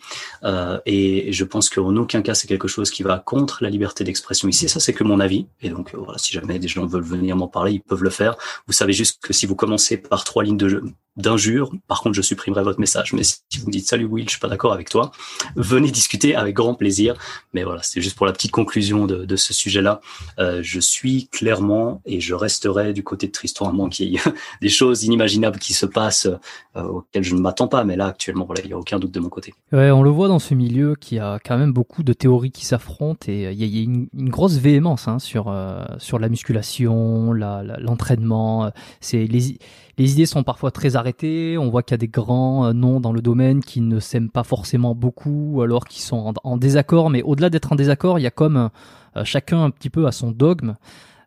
et 0.86 1.32
je 1.32 1.44
pense 1.44 1.70
qu'en 1.70 1.96
aucun 1.96 2.22
cas 2.22 2.34
c'est 2.34 2.48
quelque 2.48 2.68
chose 2.68 2.83
qui 2.92 3.04
va 3.04 3.20
contre 3.20 3.64
la 3.64 3.70
liberté 3.70 4.04
d'expression 4.04 4.48
ici. 4.48 4.70
Ça, 4.70 4.80
c'est 4.80 4.94
que 4.94 5.04
mon 5.04 5.20
avis. 5.20 5.48
Et 5.62 5.70
donc, 5.70 5.94
euh, 5.94 5.98
voilà, 5.98 6.18
si 6.18 6.34
jamais 6.34 6.60
des 6.60 6.68
gens 6.68 6.86
veulent 6.86 7.04
venir 7.04 7.36
m'en 7.36 7.48
parler, 7.48 7.74
ils 7.74 7.82
peuvent 7.82 8.04
le 8.04 8.10
faire. 8.10 8.36
Vous 8.68 8.74
savez 8.74 8.94
juste 8.94 9.22
que 9.22 9.34
si 9.34 9.46
vous 9.46 9.56
commencez 9.56 9.98
par 9.98 10.24
trois 10.24 10.44
lignes 10.44 10.58
de 10.58 10.70
jeu, 10.70 10.84
d'injures. 11.16 11.72
Par 11.88 12.02
contre, 12.02 12.16
je 12.16 12.22
supprimerai 12.22 12.64
votre 12.64 12.80
message. 12.80 13.14
Mais 13.14 13.24
si 13.24 13.40
vous 13.60 13.68
me 13.68 13.72
dites 13.72 13.88
salut 13.88 14.06
Will, 14.06 14.26
je 14.26 14.32
suis 14.32 14.40
pas 14.40 14.48
d'accord 14.48 14.74
avec 14.74 14.90
toi, 14.90 15.12
venez 15.56 15.92
discuter 15.92 16.36
avec 16.36 16.56
grand 16.56 16.76
plaisir. 16.76 17.16
Mais 17.54 17.64
voilà, 17.64 17.82
c'est 17.84 18.02
juste 18.02 18.18
pour 18.18 18.26
la 18.26 18.34
petite 18.34 18.52
conclusion 18.52 19.06
de, 19.06 19.26
de 19.26 19.36
ce 19.36 19.54
sujet-là. 19.54 20.02
Euh, 20.40 20.62
je 20.64 20.80
suis 20.80 21.28
clairement 21.28 22.02
et 22.06 22.20
je 22.20 22.34
resterai 22.34 22.94
du 22.94 23.04
côté 23.04 23.28
de 23.28 23.32
Tristan 23.32 23.70
à 23.70 23.72
moins 23.72 23.90
qu'il 23.90 24.10
y 24.10 24.16
ait 24.16 24.22
des 24.62 24.70
choses 24.70 25.04
inimaginables 25.04 25.60
qui 25.60 25.74
se 25.74 25.86
passent 25.86 26.28
euh, 26.76 26.84
auxquelles 26.84 27.24
je 27.24 27.36
ne 27.36 27.42
m'attends 27.42 27.68
pas. 27.68 27.84
Mais 27.84 27.96
là, 27.96 28.08
actuellement, 28.08 28.46
voilà, 28.46 28.62
il 28.64 28.68
n'y 28.68 28.74
a 28.74 28.78
aucun 28.78 29.00
doute 29.00 29.12
de 29.12 29.20
mon 29.20 29.30
côté. 29.30 29.54
Ouais, 29.72 29.92
on 29.92 30.04
le 30.04 30.10
voit 30.10 30.28
dans 30.28 30.40
ce 30.40 30.54
milieu 30.54 30.96
qu'il 30.96 31.18
y 31.18 31.22
a 31.22 31.40
quand 31.40 31.58
même 31.58 31.74
beaucoup 31.74 32.04
de 32.04 32.14
théories 32.14 32.52
qui 32.52 32.66
s'affrontent 32.66 33.26
et 33.28 33.48
euh, 33.48 33.52
il 33.52 33.64
y 33.64 33.80
a, 33.80 33.84
une, 33.84 34.08
grosse 34.30 34.58
véhémence 34.58 35.08
hein, 35.08 35.20
sur 35.20 35.48
euh, 35.48 35.84
sur 35.98 36.20
la 36.20 36.30
musculation, 36.30 37.34
l'entraînement. 37.34 38.66
La, 38.66 38.74
c'est 39.02 39.26
les 39.26 39.58
les 39.98 40.14
idées 40.14 40.26
sont 40.26 40.44
parfois 40.44 40.72
très 40.72 40.96
arrêtées. 40.96 41.58
On 41.58 41.70
voit 41.70 41.84
qu'il 41.84 41.94
y 41.94 41.96
a 41.96 41.98
des 41.98 42.08
grands 42.08 42.66
euh, 42.66 42.74
noms 42.74 43.00
dans 43.00 43.14
le 43.14 43.22
domaine 43.22 43.62
qui 43.62 43.82
ne 43.82 44.00
s'aiment 44.00 44.30
pas 44.30 44.44
forcément 44.44 44.96
beaucoup, 44.96 45.62
alors 45.62 45.86
qu'ils 45.86 46.02
sont 46.02 46.34
en, 46.44 46.58
désaccord. 46.58 47.10
Mais 47.10 47.22
au-delà 47.22 47.50
d'être 47.50 47.72
en 47.72 47.76
désaccord, 47.76 48.18
il 48.18 48.24
y 48.24 48.28
a 48.28 48.32
comme 48.32 48.70
euh, 49.16 49.24
chacun 49.24 49.64
un 49.64 49.70
petit 49.70 49.90
peu 49.90 50.08
à 50.08 50.12
son 50.12 50.32
dogme. 50.32 50.76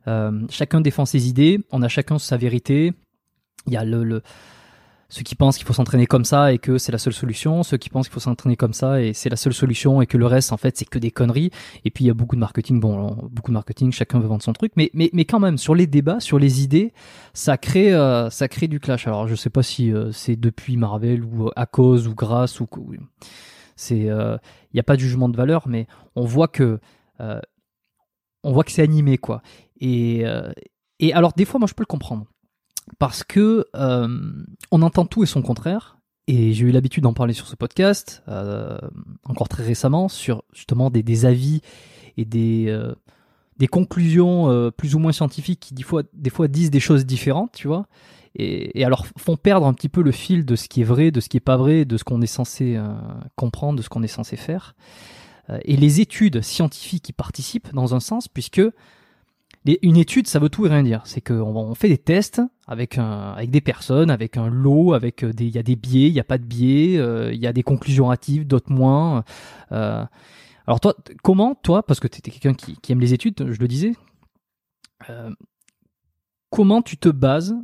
Euh, 0.09 0.41
chacun 0.51 0.81
défend 0.81 1.05
ses 1.05 1.29
idées. 1.29 1.61
On 1.71 1.83
a 1.83 1.89
chacun 1.89 2.19
sa 2.19 2.37
vérité. 2.37 2.93
Il 3.67 3.73
y 3.73 3.77
a 3.77 3.85
le, 3.85 4.05
le 4.05 4.23
ceux 5.09 5.23
qui 5.23 5.37
pensent 5.37 5.57
qu'il 5.57 5.67
faut 5.67 5.73
s'entraîner 5.73 6.07
comme 6.07 6.25
ça 6.25 6.53
et 6.53 6.59
que 6.59 6.79
c'est 6.79 6.91
la 6.91 6.99
seule 6.99 7.13
solution, 7.13 7.63
ceux 7.63 7.77
qui 7.77 7.91
pensent 7.91 8.09
qu'il 8.09 8.15
faut 8.15 8.21
s'entraîner 8.21 8.57
comme 8.57 8.73
ça 8.73 9.01
et 9.01 9.13
c'est 9.13 9.29
la 9.29 9.37
seule 9.37 9.55
solution 9.55 10.03
et 10.03 10.07
que 10.07 10.17
le 10.17 10.27
reste 10.27 10.53
en 10.53 10.57
fait 10.57 10.77
c'est 10.77 10.85
que 10.85 10.99
des 10.99 11.11
conneries. 11.11 11.51
Et 11.85 11.91
puis 11.91 12.05
il 12.05 12.07
y 12.09 12.11
a 12.11 12.15
beaucoup 12.15 12.35
de 12.35 12.41
marketing, 12.41 12.81
bon, 12.81 13.29
beaucoup 13.31 13.51
de 13.51 13.55
marketing, 13.55 13.93
chacun 13.93 14.19
veut 14.19 14.27
vendre 14.27 14.43
son 14.43 14.53
truc, 14.53 14.73
mais 14.77 14.91
mais 14.95 15.11
mais 15.13 15.25
quand 15.25 15.39
même 15.39 15.59
sur 15.59 15.75
les 15.75 15.87
débats, 15.87 16.21
sur 16.21 16.39
les 16.39 16.63
idées, 16.63 16.93
ça 17.35 17.57
crée 17.57 17.95
euh, 17.95 18.31
ça 18.31 18.49
crée 18.49 18.69
du 18.69 18.81
clash. 18.81 19.07
Alors 19.07 19.29
je 19.29 19.35
sais 19.35 19.51
pas 19.51 19.63
si 19.63 19.93
euh, 19.93 20.11
c'est 20.13 20.37
depuis 20.37 20.77
Marvel 20.77 21.25
ou 21.25 21.51
à 21.55 21.67
cause 21.67 22.09
ou 22.09 22.15
grâce 22.15 22.61
ou 22.61 22.69
c'est 23.77 23.99
il 23.99 24.11
euh, 24.11 24.37
n'y 24.75 24.81
a 24.81 24.83
pas 24.83 24.97
de 24.97 25.01
jugement 25.01 25.29
de 25.29 25.37
valeur, 25.37 25.69
mais 25.69 25.87
on 26.17 26.25
voit 26.25 26.49
que 26.49 26.81
on 28.43 28.53
voit 28.53 28.65
que 28.65 28.73
c'est 28.73 28.83
animé 28.83 29.19
quoi. 29.19 29.43
Et 29.81 30.25
et 30.99 31.13
alors 31.13 31.33
des 31.35 31.45
fois 31.45 31.61
moi 31.61 31.69
je 31.69 31.75
peux 31.75 31.83
le 31.83 31.87
comprendre 31.87 32.27
parce 32.99 33.25
que 33.25 33.67
euh, 33.75 34.09
on 34.71 34.83
entend 34.83 35.07
tout 35.07 35.23
et 35.23 35.27
son 35.27 35.43
contraire. 35.43 35.99
Et 36.29 36.53
j'ai 36.55 36.67
eu 36.67 36.73
l'habitude 36.73 37.05
d'en 37.05 37.13
parler 37.13 37.35
sur 37.35 37.47
ce 37.47 37.55
podcast, 37.55 38.25
euh, 38.27 38.79
encore 39.25 39.49
très 39.49 39.63
récemment, 39.63 40.09
sur 40.09 40.43
justement 40.53 40.91
des, 40.91 41.25
avis 41.25 41.61
et 42.17 42.25
des, 42.25 42.67
euh, 42.69 42.95
conclusions 43.71 44.73
plus 44.77 44.97
ou 44.97 44.99
moins 44.99 45.13
scientifiques 45.13 45.61
qui 45.61 45.75
des 45.75 46.31
fois, 46.31 46.49
disent 46.49 46.73
des 46.73 46.81
choses 46.81 47.07
différentes, 47.07 47.53
tu 47.53 47.69
vois. 47.69 47.87
Et, 48.35 48.85
alors 48.85 49.07
font 49.17 49.37
perdre 49.37 49.67
un 49.67 49.73
petit 49.73 49.89
peu 49.89 50.03
le 50.03 50.11
fil 50.11 50.45
de 50.45 50.57
ce 50.57 50.69
qui 50.69 50.81
est 50.81 50.85
vrai, 50.85 51.13
de 51.13 51.21
ce 51.21 51.29
qui 51.29 51.37
est 51.37 51.41
pas 51.41 51.57
vrai, 51.57 51.85
de 51.85 51.97
ce 51.97 52.03
qu'on 52.03 52.21
est 52.21 52.27
censé 52.27 52.77
comprendre, 53.37 53.79
de 53.79 53.83
ce 53.83 53.89
qu'on 53.89 54.03
est 54.03 54.09
censé 54.09 54.37
faire. 54.37 54.75
et 55.65 55.77
les 55.77 56.01
études 56.01 56.43
scientifiques 56.43 57.05
qui 57.05 57.13
participent 57.13 57.73
dans 57.73 57.95
un 57.95 58.01
sens, 58.01 58.27
puisque 58.27 58.63
une 59.83 59.97
étude, 59.97 60.27
ça 60.27 60.39
veut 60.39 60.49
tout 60.49 60.67
et 60.67 60.69
rien 60.69 60.83
dire. 60.83 61.03
C'est 61.05 61.21
qu'on 61.21 61.57
on 61.57 61.75
fait 61.75 61.89
des 61.89 61.99
tests 61.99 62.41
avec 62.67 62.99
des 63.51 63.61
personnes, 63.61 64.11
avec 64.11 64.37
un 64.37 64.49
lot, 64.49 64.93
avec 64.93 65.25
euh, 65.25 65.33
des, 65.33 65.47
il 65.47 65.55
y 65.55 65.59
a 65.59 65.63
des 65.63 65.77
biais, 65.77 66.09
il 66.09 66.13
n'y 66.13 66.21
a 66.21 66.25
pas 66.25 66.39
de 66.39 66.45
biais, 66.45 66.99
euh, 66.99 67.33
il 67.33 67.41
y 67.41 67.47
a 67.47 67.53
des 67.53 67.63
conclusions 67.63 68.11
hâtives, 68.11 68.47
d'autres 68.47 68.73
moins. 68.73 69.25
Euh, 69.73 70.05
alors 70.67 70.81
toi, 70.81 70.95
comment 71.23 71.55
toi, 71.55 71.85
parce 71.85 72.01
que 72.01 72.09
tu 72.09 72.19
étais 72.19 72.31
quelqu'un 72.31 72.55
qui, 72.55 72.93
aime 72.93 73.01
les 73.01 73.15
études, 73.15 73.53
je 73.53 73.61
le 73.61 73.69
disais, 73.69 73.93
comment 76.51 76.83
tu 76.83 76.97
te 76.97 77.09
bases 77.09 77.55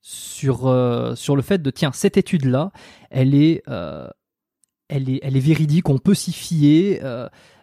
sur 0.00 0.66
le 0.68 1.42
fait 1.42 1.60
de 1.60 1.70
tiens 1.70 1.92
cette 1.92 2.16
étude 2.16 2.46
là, 2.46 2.72
elle 3.10 3.34
est 3.34 3.62
elle 4.88 5.10
est 5.10 5.20
elle 5.22 5.36
est 5.36 5.40
véridique, 5.40 5.88
on 5.90 5.98
peut 5.98 6.14
s'y 6.14 6.32
fier. 6.32 7.02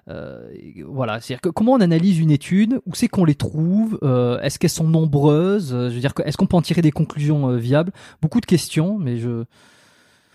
Voilà, 0.08 1.22
c'est-à-dire 1.22 1.42
que 1.42 1.50
comment 1.50 1.74
on 1.74 1.82
analyse 1.82 2.20
une 2.20 2.32
étude, 2.32 2.82
où 2.86 2.96
c'est 2.96 3.08
qu'on 3.08 3.26
les 3.26 3.36
trouve, 3.36 4.00
euh, 4.04 4.40
est-ce 4.42 4.60
qu'elles 4.60 4.70
sont 4.70 4.88
nombreuses, 4.88 5.74
euh, 5.74 5.90
je 5.90 5.96
veux 5.96 6.00
dire, 6.02 6.14
est-ce 6.26 6.38
qu'on 6.38 6.46
peut 6.46 6.58
en 6.58 6.62
tirer 6.62 6.82
des 6.82 6.92
conclusions 6.92 7.56
viables? 7.56 7.94
Beaucoup 8.22 8.42
de 8.42 8.46
questions, 8.46 8.98
mais 8.98 9.18
je 9.18 9.44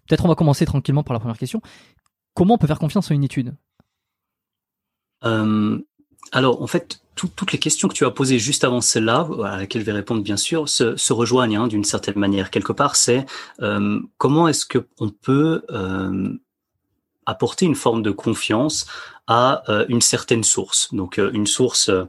peut-être 0.06 0.24
on 0.24 0.28
va 0.28 0.34
commencer 0.34 0.64
tranquillement 0.64 1.02
par 1.02 1.12
la 1.12 1.20
première 1.20 1.38
question. 1.38 1.60
Comment 2.34 2.54
on 2.54 2.58
peut 2.58 2.66
faire 2.66 2.78
confiance 2.78 3.10
à 3.10 3.14
une 3.14 3.24
étude? 3.24 3.54
Alors, 6.32 6.62
en 6.62 6.66
fait, 6.66 7.00
toutes 7.14 7.52
les 7.52 7.58
questions 7.58 7.88
que 7.88 7.94
tu 7.94 8.06
as 8.06 8.10
posées 8.10 8.38
juste 8.38 8.64
avant 8.64 8.80
celle-là, 8.80 9.28
à 9.44 9.56
laquelle 9.56 9.82
je 9.82 9.86
vais 9.86 9.92
répondre 9.92 10.22
bien 10.22 10.36
sûr, 10.36 10.68
se, 10.68 10.96
se 10.96 11.12
rejoignent 11.12 11.56
hein, 11.56 11.66
d'une 11.66 11.84
certaine 11.84 12.18
manière. 12.18 12.50
Quelque 12.50 12.72
part, 12.72 12.96
c'est 12.96 13.26
comment 14.16 14.48
est-ce 14.48 14.64
que 14.64 14.86
on 14.98 15.10
peut 15.10 15.62
apporter 17.28 17.66
une 17.66 17.74
forme 17.74 18.02
de 18.02 18.10
confiance 18.10 18.86
à 19.26 19.62
euh, 19.68 19.84
une 19.90 20.00
certaine 20.00 20.42
source. 20.42 20.88
Donc 20.94 21.18
euh, 21.18 21.30
une 21.34 21.46
source, 21.46 21.90
euh, 21.90 22.04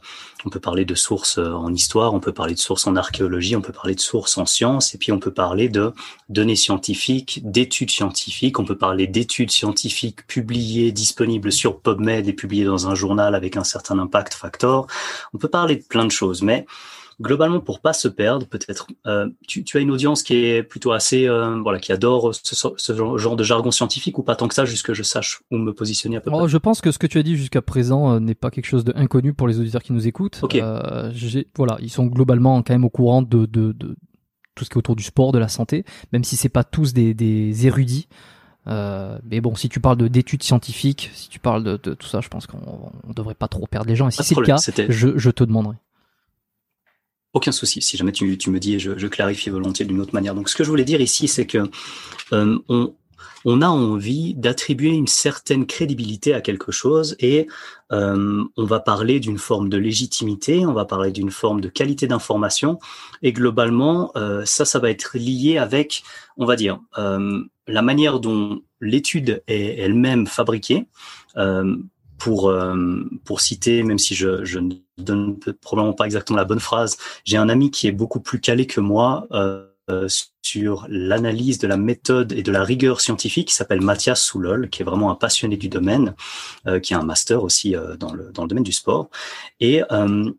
on 0.46 0.50
peut 0.50 0.62
parler 0.62 0.86
de 0.86 0.96
source 0.96 1.38
en 1.38 1.74
histoire, 1.74 2.14
on 2.14 2.22
peut 2.22 2.32
parler 2.32 2.54
de 2.54 2.60
source 2.60 2.88
en 2.88 2.96
archéologie, 2.96 3.58
on 3.58 3.62
peut 3.62 3.74
parler 3.74 3.94
de 3.94 4.00
source 4.00 4.38
en 4.38 4.46
sciences, 4.46 4.96
et 4.96 4.98
puis 4.98 5.12
on 5.12 5.20
peut 5.20 5.34
parler 5.34 5.68
de 5.68 5.92
données 6.30 6.56
scientifiques, 6.56 7.42
d'études 7.44 7.92
scientifiques, 7.92 8.58
on 8.58 8.64
peut 8.64 8.78
parler 8.78 9.06
d'études 9.06 9.52
scientifiques 9.52 10.26
publiées, 10.28 10.94
disponibles 10.94 11.52
sur 11.52 11.82
PubMed 11.82 12.26
et 12.30 12.34
publiées 12.34 12.64
dans 12.64 12.88
un 12.88 12.96
journal 12.96 13.36
avec 13.36 13.58
un 13.58 13.66
certain 13.66 14.00
impact 14.00 14.34
factor. 14.34 14.88
On 15.34 15.38
peut 15.38 15.50
parler 15.50 15.76
de 15.76 15.84
plein 15.84 16.06
de 16.06 16.12
choses, 16.12 16.42
mais 16.42 16.66
globalement, 17.22 17.60
pour 17.60 17.80
pas 17.80 17.94
se 17.94 18.08
perdre, 18.08 18.46
peut-être, 18.46 18.88
euh, 19.08 19.30
tu, 19.48 19.64
tu, 19.64 19.78
as 19.78 19.82
une 19.82 19.92
audience 19.92 20.24
qui 20.24 20.36
est 20.36 20.64
plutôt 20.64 20.92
assez, 20.92 21.28
euh, 21.28 21.60
voilà, 21.62 21.80
qui 21.80 21.92
adore 21.92 22.34
ce, 22.34 22.56
ce, 22.76 22.94
genre 22.96 23.36
de 23.36 23.44
jargon 23.44 23.72
scientifique 23.72 24.18
ou 24.18 24.24
pas 24.24 24.36
tant 24.36 24.48
que 24.48 24.54
ça, 24.54 24.66
juste 24.66 24.86
que 24.86 24.94
je 24.94 25.04
sache 25.04 25.42
où 25.52 25.58
me 25.58 25.74
positionner 25.74 26.18
à 26.18 26.22
peu 26.22 26.32
près. 26.32 26.48
je 26.48 26.58
pense 26.58 26.82
que 26.82 26.92
ce 26.92 26.98
que 26.98 27.08
tu 27.08 27.18
as 27.18 27.24
dit 27.24 27.36
jusqu'à 27.36 27.62
présent 27.62 28.14
euh, 28.14 28.20
n'est 28.20 28.36
pas 28.36 28.52
quelque 28.52 28.68
chose 28.68 28.86
d'inconnu 28.86 29.34
pour 29.34 29.48
les 29.48 29.60
auditeurs 29.60 29.84
qui 29.84 29.94
nous 29.94 30.08
écoutent. 30.08 30.40
Okay. 30.44 30.62
Voilà, 31.56 31.78
ils 31.82 31.90
sont 31.90 32.06
globalement 32.06 32.62
quand 32.62 32.74
même 32.74 32.86
au 32.86 32.90
courant 32.90 33.22
de, 33.22 33.46
de, 33.46 33.74
de, 33.74 33.96
tout 34.56 34.64
ce 34.66 34.70
qui 34.70 34.76
est 34.76 34.78
autour 34.78 34.96
du 34.96 35.04
sport, 35.04 35.32
de 35.32 35.40
la 35.40 35.48
santé, 35.48 35.84
même 36.14 36.24
si 36.24 36.38
c'est 36.38 36.50
pas 36.50 36.64
tous 36.64 36.94
des, 36.94 37.14
des 37.14 37.68
érudits. 37.68 38.08
Euh, 38.68 39.18
mais 39.30 39.42
bon, 39.42 39.56
si 39.56 39.68
tu 39.70 39.80
parles 39.80 39.98
d'études 40.10 40.44
scientifiques, 40.44 41.10
si 41.14 41.30
tu 41.30 41.40
parles 41.40 41.64
de, 41.64 41.80
de, 41.82 41.94
tout 41.94 42.08
ça, 42.08 42.22
je 42.22 42.28
pense 42.28 42.46
qu'on 42.46 42.92
devrait 43.14 43.36
pas 43.36 43.48
trop 43.48 43.66
perdre 43.68 43.90
les 43.90 43.96
gens. 43.96 44.08
Et 44.08 44.12
si 44.12 44.24
c'est 44.24 44.36
le 44.36 44.46
cas, 44.46 44.58
je, 44.90 45.18
je 45.18 45.32
te 45.32 45.44
demanderai. 45.44 45.76
Aucun 47.34 47.52
souci. 47.52 47.82
Si 47.82 47.96
jamais 47.96 48.12
tu, 48.12 48.26
me 48.26 48.60
dis, 48.60 48.80
je, 48.80 48.98
je 48.98 49.08
clarifie 49.08 49.52
volontiers 49.52 49.86
d'une 49.86 50.02
autre 50.02 50.16
manière. 50.16 50.34
Donc, 50.34 50.50
ce 50.50 50.56
que 50.56 50.64
je 50.64 50.70
voulais 50.70 50.84
dire 50.84 51.00
ici, 51.00 51.28
c'est 51.28 51.46
que 51.46 51.70
euh, 52.34 52.58
on, 53.46 53.62
a 53.62 53.68
envie 53.68 54.34
d'attribuer 54.34 54.90
une 54.90 55.08
certaine 55.08 55.68
crédibilité 55.68 56.34
à 56.34 56.42
quelque 56.42 56.72
chose 56.72 57.16
et 57.20 57.48
euh, 57.92 58.44
on 58.58 58.66
va 58.66 58.80
parler 58.80 59.20
d'une 59.20 59.38
forme 59.38 59.70
de 59.70 59.78
légitimité, 59.78 60.66
on 60.66 60.74
va 60.74 60.86
parler 60.86 61.12
d'une 61.12 61.30
forme 61.30 61.62
de 61.62 61.70
qualité 61.70 62.08
d'information 62.08 62.80
et 63.22 63.32
globalement, 63.32 64.12
euh, 64.16 64.44
ça, 64.46 64.66
ça 64.66 64.80
va 64.80 64.90
être 64.90 65.18
lié 65.18 65.58
avec, 65.58 66.04
on 66.38 66.46
va 66.46 66.56
dire, 66.56 66.80
la 66.98 67.82
manière 67.84 68.20
dont 68.20 68.62
l'étude 68.82 69.44
est 69.48 69.78
elle-même 69.80 70.26
fabriquée. 70.26 70.88
Euh, 72.28 73.04
pour 73.20 73.30
pour 73.30 73.42
citer, 73.42 73.84
même 73.84 74.00
si 74.00 74.16
je, 74.16 74.44
je 74.44 74.60
ne 74.60 74.74
donne 74.98 75.38
probablement 75.62 75.94
pas 75.94 76.06
exactement 76.06 76.38
la 76.38 76.46
bonne 76.46 76.60
phrase, 76.60 76.98
j'ai 77.26 77.38
un 77.38 77.50
ami 77.50 77.72
qui 77.72 77.88
est 77.88 77.92
beaucoup 77.92 78.20
plus 78.20 78.40
calé 78.40 78.66
que 78.68 78.82
moi 78.82 79.28
euh, 79.32 80.08
sur 80.42 80.86
l'analyse 80.90 81.58
de 81.60 81.68
la 81.68 81.78
méthode 81.78 82.32
et 82.32 82.44
de 82.44 82.52
la 82.52 82.64
rigueur 82.64 83.02
scientifique 83.02 83.50
qui 83.50 83.54
s'appelle 83.54 83.82
Mathias 83.82 84.22
Soulol, 84.24 84.70
qui 84.70 84.82
est 84.82 84.86
vraiment 84.86 85.12
un 85.12 85.16
passionné 85.16 85.58
du 85.58 85.70
domaine, 85.70 86.16
euh, 86.68 86.80
qui 86.80 86.94
a 86.94 87.00
un 87.00 87.04
master 87.04 87.44
aussi 87.44 87.76
euh, 87.76 87.96
dans, 87.96 88.14
le, 88.14 88.32
dans 88.32 88.44
le 88.44 88.48
domaine 88.50 88.64
du 88.64 88.72
sport. 88.72 89.10
Et 89.60 89.84
euh, 89.92 90.32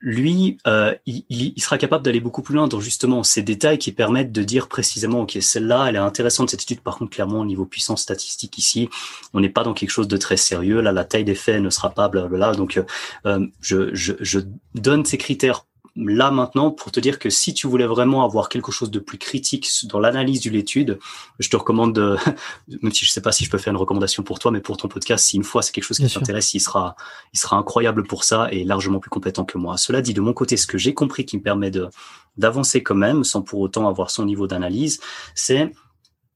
lui, 0.00 0.56
euh, 0.66 0.94
il, 1.04 1.24
il, 1.28 1.60
sera 1.62 1.76
capable 1.76 2.04
d'aller 2.04 2.20
beaucoup 2.20 2.40
plus 2.40 2.54
loin 2.54 2.68
dans 2.68 2.80
justement 2.80 3.22
ces 3.22 3.42
détails 3.42 3.78
qui 3.78 3.92
permettent 3.92 4.32
de 4.32 4.42
dire 4.42 4.66
précisément, 4.66 5.20
ok, 5.20 5.36
celle-là, 5.40 5.86
elle 5.88 5.96
est 5.96 5.98
intéressante 5.98 6.50
cette 6.50 6.62
étude. 6.62 6.80
Par 6.80 6.96
contre, 6.96 7.10
clairement, 7.10 7.40
au 7.40 7.44
niveau 7.44 7.66
puissance 7.66 8.02
statistique 8.02 8.56
ici, 8.56 8.88
on 9.34 9.40
n'est 9.40 9.50
pas 9.50 9.62
dans 9.62 9.74
quelque 9.74 9.90
chose 9.90 10.08
de 10.08 10.16
très 10.16 10.38
sérieux. 10.38 10.80
Là, 10.80 10.92
la 10.92 11.04
taille 11.04 11.24
des 11.24 11.34
faits 11.34 11.60
ne 11.62 11.68
sera 11.70 11.90
pas 11.90 12.08
blablabla. 12.08 12.54
Donc, 12.54 12.82
euh, 13.26 13.46
je, 13.60 13.94
je, 13.94 14.14
je 14.20 14.40
donne 14.74 15.04
ces 15.04 15.18
critères 15.18 15.66
là 15.96 16.30
maintenant 16.30 16.70
pour 16.70 16.92
te 16.92 17.00
dire 17.00 17.18
que 17.18 17.30
si 17.30 17.54
tu 17.54 17.66
voulais 17.66 17.86
vraiment 17.86 18.24
avoir 18.24 18.48
quelque 18.48 18.72
chose 18.72 18.90
de 18.90 18.98
plus 18.98 19.18
critique 19.18 19.68
dans 19.84 19.98
l'analyse 19.98 20.40
de 20.40 20.50
l'étude, 20.50 20.98
je 21.38 21.48
te 21.48 21.56
recommande, 21.56 21.94
de, 21.94 22.16
même 22.82 22.92
si 22.92 23.04
je 23.04 23.10
sais 23.10 23.20
pas 23.20 23.32
si 23.32 23.44
je 23.44 23.50
peux 23.50 23.58
faire 23.58 23.72
une 23.72 23.78
recommandation 23.78 24.22
pour 24.22 24.38
toi, 24.38 24.50
mais 24.50 24.60
pour 24.60 24.76
ton 24.76 24.88
podcast, 24.88 25.26
si 25.26 25.36
une 25.36 25.44
fois 25.44 25.62
c'est 25.62 25.72
quelque 25.72 25.84
chose 25.84 25.98
qui 25.98 26.12
t'intéresse, 26.12 26.54
il 26.54 26.60
sera, 26.60 26.96
il 27.32 27.38
sera 27.38 27.56
incroyable 27.56 28.04
pour 28.06 28.24
ça 28.24 28.48
et 28.50 28.64
largement 28.64 29.00
plus 29.00 29.10
compétent 29.10 29.44
que 29.44 29.58
moi. 29.58 29.76
Cela 29.76 30.02
dit, 30.02 30.14
de 30.14 30.20
mon 30.20 30.32
côté, 30.32 30.56
ce 30.56 30.66
que 30.66 30.78
j'ai 30.78 30.94
compris 30.94 31.24
qui 31.24 31.36
me 31.36 31.42
permet 31.42 31.70
de 31.70 31.88
d'avancer 32.36 32.82
quand 32.82 32.94
même, 32.94 33.24
sans 33.24 33.42
pour 33.42 33.60
autant 33.60 33.88
avoir 33.88 34.10
son 34.10 34.24
niveau 34.24 34.46
d'analyse, 34.46 35.00
c'est 35.34 35.72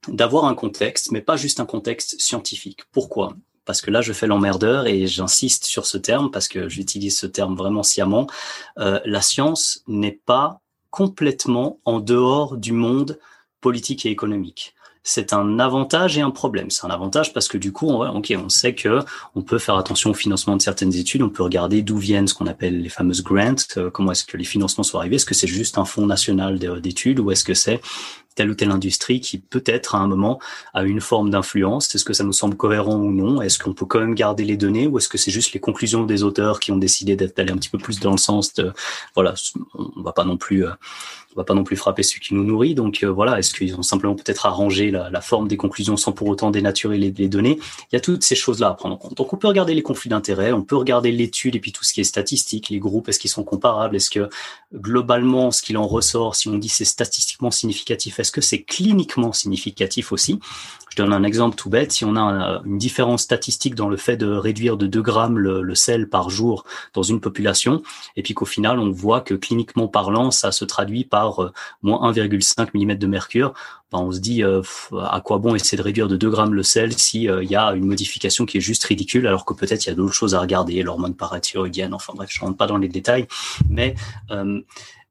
d'avoir 0.08 0.44
un 0.44 0.54
contexte, 0.54 1.12
mais 1.12 1.20
pas 1.20 1.36
juste 1.36 1.60
un 1.60 1.66
contexte 1.66 2.20
scientifique. 2.20 2.80
Pourquoi? 2.92 3.34
Parce 3.64 3.80
que 3.80 3.90
là 3.90 4.00
je 4.00 4.12
fais 4.12 4.26
l'emmerdeur 4.26 4.86
et 4.86 5.06
j'insiste 5.06 5.64
sur 5.64 5.86
ce 5.86 5.98
terme 5.98 6.30
parce 6.30 6.48
que 6.48 6.68
j'utilise 6.68 7.16
ce 7.18 7.26
terme 7.26 7.56
vraiment 7.56 7.82
sciemment. 7.82 8.26
Euh, 8.78 9.00
la 9.04 9.22
science 9.22 9.82
n'est 9.86 10.20
pas 10.26 10.60
complètement 10.90 11.78
en 11.84 12.00
dehors 12.00 12.56
du 12.56 12.72
monde 12.72 13.18
politique 13.60 14.06
et 14.06 14.10
économique 14.10 14.74
c'est 15.06 15.34
un 15.34 15.58
avantage 15.58 16.16
et 16.16 16.22
un 16.22 16.30
problème. 16.30 16.70
C'est 16.70 16.86
un 16.86 16.90
avantage 16.90 17.34
parce 17.34 17.46
que 17.46 17.58
du 17.58 17.72
coup, 17.72 17.88
on, 17.88 18.08
ok, 18.16 18.34
on 18.42 18.48
sait 18.48 18.74
que 18.74 19.00
on 19.34 19.42
peut 19.42 19.58
faire 19.58 19.76
attention 19.76 20.10
au 20.10 20.14
financement 20.14 20.56
de 20.56 20.62
certaines 20.62 20.94
études, 20.94 21.22
on 21.22 21.28
peut 21.28 21.42
regarder 21.42 21.82
d'où 21.82 21.98
viennent 21.98 22.26
ce 22.26 22.32
qu'on 22.32 22.46
appelle 22.46 22.80
les 22.80 22.88
fameuses 22.88 23.22
grants, 23.22 23.54
euh, 23.76 23.90
comment 23.90 24.12
est-ce 24.12 24.24
que 24.24 24.38
les 24.38 24.44
financements 24.44 24.82
sont 24.82 24.98
arrivés, 24.98 25.16
est-ce 25.16 25.26
que 25.26 25.34
c'est 25.34 25.46
juste 25.46 25.76
un 25.76 25.84
fonds 25.84 26.06
national 26.06 26.58
d'études 26.80 27.20
ou 27.20 27.30
est-ce 27.30 27.44
que 27.44 27.54
c'est 27.54 27.82
telle 28.34 28.50
ou 28.50 28.54
telle 28.54 28.70
industrie 28.70 29.20
qui 29.20 29.38
peut-être 29.38 29.94
à 29.94 29.98
un 29.98 30.06
moment 30.06 30.40
a 30.72 30.84
une 30.84 31.00
forme 31.00 31.30
d'influence. 31.30 31.94
Est-ce 31.94 32.04
que 32.04 32.12
ça 32.12 32.24
nous 32.24 32.32
semble 32.32 32.56
cohérent 32.56 32.96
ou 32.96 33.12
non? 33.12 33.42
Est-ce 33.42 33.58
qu'on 33.58 33.74
peut 33.74 33.86
quand 33.86 34.00
même 34.00 34.14
garder 34.14 34.44
les 34.44 34.56
données 34.56 34.86
ou 34.86 34.98
est-ce 34.98 35.08
que 35.08 35.18
c'est 35.18 35.30
juste 35.30 35.52
les 35.52 35.60
conclusions 35.60 36.04
des 36.04 36.22
auteurs 36.22 36.60
qui 36.60 36.72
ont 36.72 36.76
décidé 36.76 37.16
d'aller 37.16 37.52
un 37.52 37.56
petit 37.56 37.68
peu 37.68 37.78
plus 37.78 38.00
dans 38.00 38.12
le 38.12 38.18
sens 38.18 38.54
de 38.54 38.72
voilà, 39.14 39.34
on 39.74 40.02
va 40.02 40.12
pas 40.12 40.24
non 40.24 40.36
plus 40.36 40.66
euh, 40.66 40.70
on 41.34 41.40
va 41.40 41.44
pas 41.44 41.54
non 41.54 41.64
plus 41.64 41.76
frapper 41.76 42.02
celui 42.02 42.20
qui 42.20 42.34
nous 42.34 42.44
nourrit. 42.44 42.74
Donc 42.74 43.02
euh, 43.02 43.10
voilà, 43.10 43.38
est-ce 43.38 43.54
qu'ils 43.54 43.74
ont 43.76 43.82
simplement 43.82 44.14
peut-être 44.14 44.46
arrangé 44.46 44.90
la, 44.90 45.20
forme 45.20 45.48
des 45.48 45.56
conclusions 45.56 45.96
sans 45.96 46.12
pour 46.12 46.28
autant 46.28 46.50
dénaturer 46.50 46.98
les, 46.98 47.10
données? 47.28 47.58
Il 47.92 47.94
y 47.94 47.96
a 47.96 48.00
toutes 48.00 48.24
ces 48.24 48.34
choses-là 48.34 48.68
à 48.68 48.74
prendre 48.74 48.94
en 48.94 48.98
compte. 48.98 49.16
Donc 49.16 49.32
on 49.32 49.36
peut 49.36 49.48
regarder 49.48 49.74
les 49.74 49.82
conflits 49.82 50.10
d'intérêts, 50.10 50.52
on 50.52 50.62
peut 50.62 50.76
regarder 50.76 51.12
l'étude 51.12 51.56
et 51.56 51.60
puis 51.60 51.72
tout 51.72 51.84
ce 51.84 51.92
qui 51.92 52.00
est 52.00 52.04
statistique, 52.04 52.68
les 52.68 52.78
groupes, 52.78 53.08
est-ce 53.08 53.18
qu'ils 53.18 53.30
sont 53.30 53.44
comparables, 53.44 53.96
est-ce 53.96 54.10
que 54.10 54.28
globalement 54.74 55.50
ce 55.50 55.62
qu'il 55.62 55.76
en 55.76 55.86
ressort, 55.86 56.34
si 56.36 56.48
on 56.48 56.58
dit 56.58 56.68
c'est 56.68 56.84
statistiquement 56.84 57.50
significatif, 57.50 58.20
est-ce 58.20 58.32
que 58.32 58.40
c'est 58.40 58.62
cliniquement 58.62 59.32
significatif 59.32 60.12
aussi? 60.12 60.38
Je 60.94 61.02
donne 61.02 61.12
un 61.12 61.24
exemple 61.24 61.56
tout 61.56 61.70
bête. 61.70 61.90
Si 61.90 62.04
on 62.04 62.14
a 62.14 62.62
une 62.64 62.78
différence 62.78 63.22
statistique 63.22 63.74
dans 63.74 63.88
le 63.88 63.96
fait 63.96 64.16
de 64.16 64.28
réduire 64.28 64.76
de 64.76 64.86
2 64.86 65.02
grammes 65.02 65.38
le, 65.38 65.74
sel 65.74 66.08
par 66.08 66.30
jour 66.30 66.64
dans 66.92 67.02
une 67.02 67.20
population, 67.20 67.82
et 68.14 68.22
puis 68.22 68.32
qu'au 68.32 68.44
final, 68.44 68.78
on 68.78 68.92
voit 68.92 69.20
que 69.20 69.34
cliniquement 69.34 69.88
parlant, 69.88 70.30
ça 70.30 70.52
se 70.52 70.64
traduit 70.64 71.04
par 71.04 71.23
euh, 71.26 71.52
moins 71.82 72.12
1,5 72.12 72.68
mm 72.74 72.96
de 72.96 73.06
mercure, 73.06 73.54
ben 73.92 73.98
on 73.98 74.12
se 74.12 74.20
dit 74.20 74.42
euh, 74.42 74.62
à 75.00 75.20
quoi 75.20 75.38
bon 75.38 75.54
essayer 75.54 75.78
de 75.78 75.82
réduire 75.82 76.08
de 76.08 76.16
2 76.16 76.30
grammes 76.30 76.54
le 76.54 76.62
sel 76.62 76.92
si 76.92 77.28
euh, 77.28 77.44
y 77.44 77.56
a 77.56 77.72
une 77.74 77.86
modification 77.86 78.46
qui 78.46 78.58
est 78.58 78.60
juste 78.60 78.84
ridicule, 78.84 79.26
alors 79.26 79.44
que 79.44 79.54
peut-être 79.54 79.84
il 79.86 79.88
y 79.88 79.92
a 79.92 79.94
d'autres 79.94 80.14
choses 80.14 80.34
à 80.34 80.40
regarder, 80.40 80.82
l'hormone 80.82 81.14
parathyroïdienne, 81.14 81.94
enfin 81.94 82.12
bref, 82.16 82.30
je 82.32 82.40
rentre 82.40 82.56
pas 82.56 82.66
dans 82.66 82.78
les 82.78 82.88
détails, 82.88 83.26
mais 83.68 83.94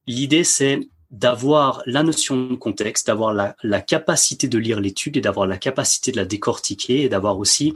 l'idée 0.08 0.43
c'est 0.43 0.88
d'avoir 1.12 1.84
la 1.86 2.02
notion 2.02 2.47
de 2.47 2.56
contexte, 2.56 3.08
d'avoir 3.08 3.34
la, 3.34 3.82
capacité 3.82 4.47
de 4.47 4.58
lire 4.58 4.80
l'étude 4.80 5.15
et 5.15 5.21
d'avoir 5.21 5.45
la 5.45 5.58
capacité 5.58 6.12
de 6.12 6.17
la 6.17 6.26
décortiquer 6.26 7.04
et 7.04 7.10
d'avoir 7.10 7.38
aussi 7.38 7.76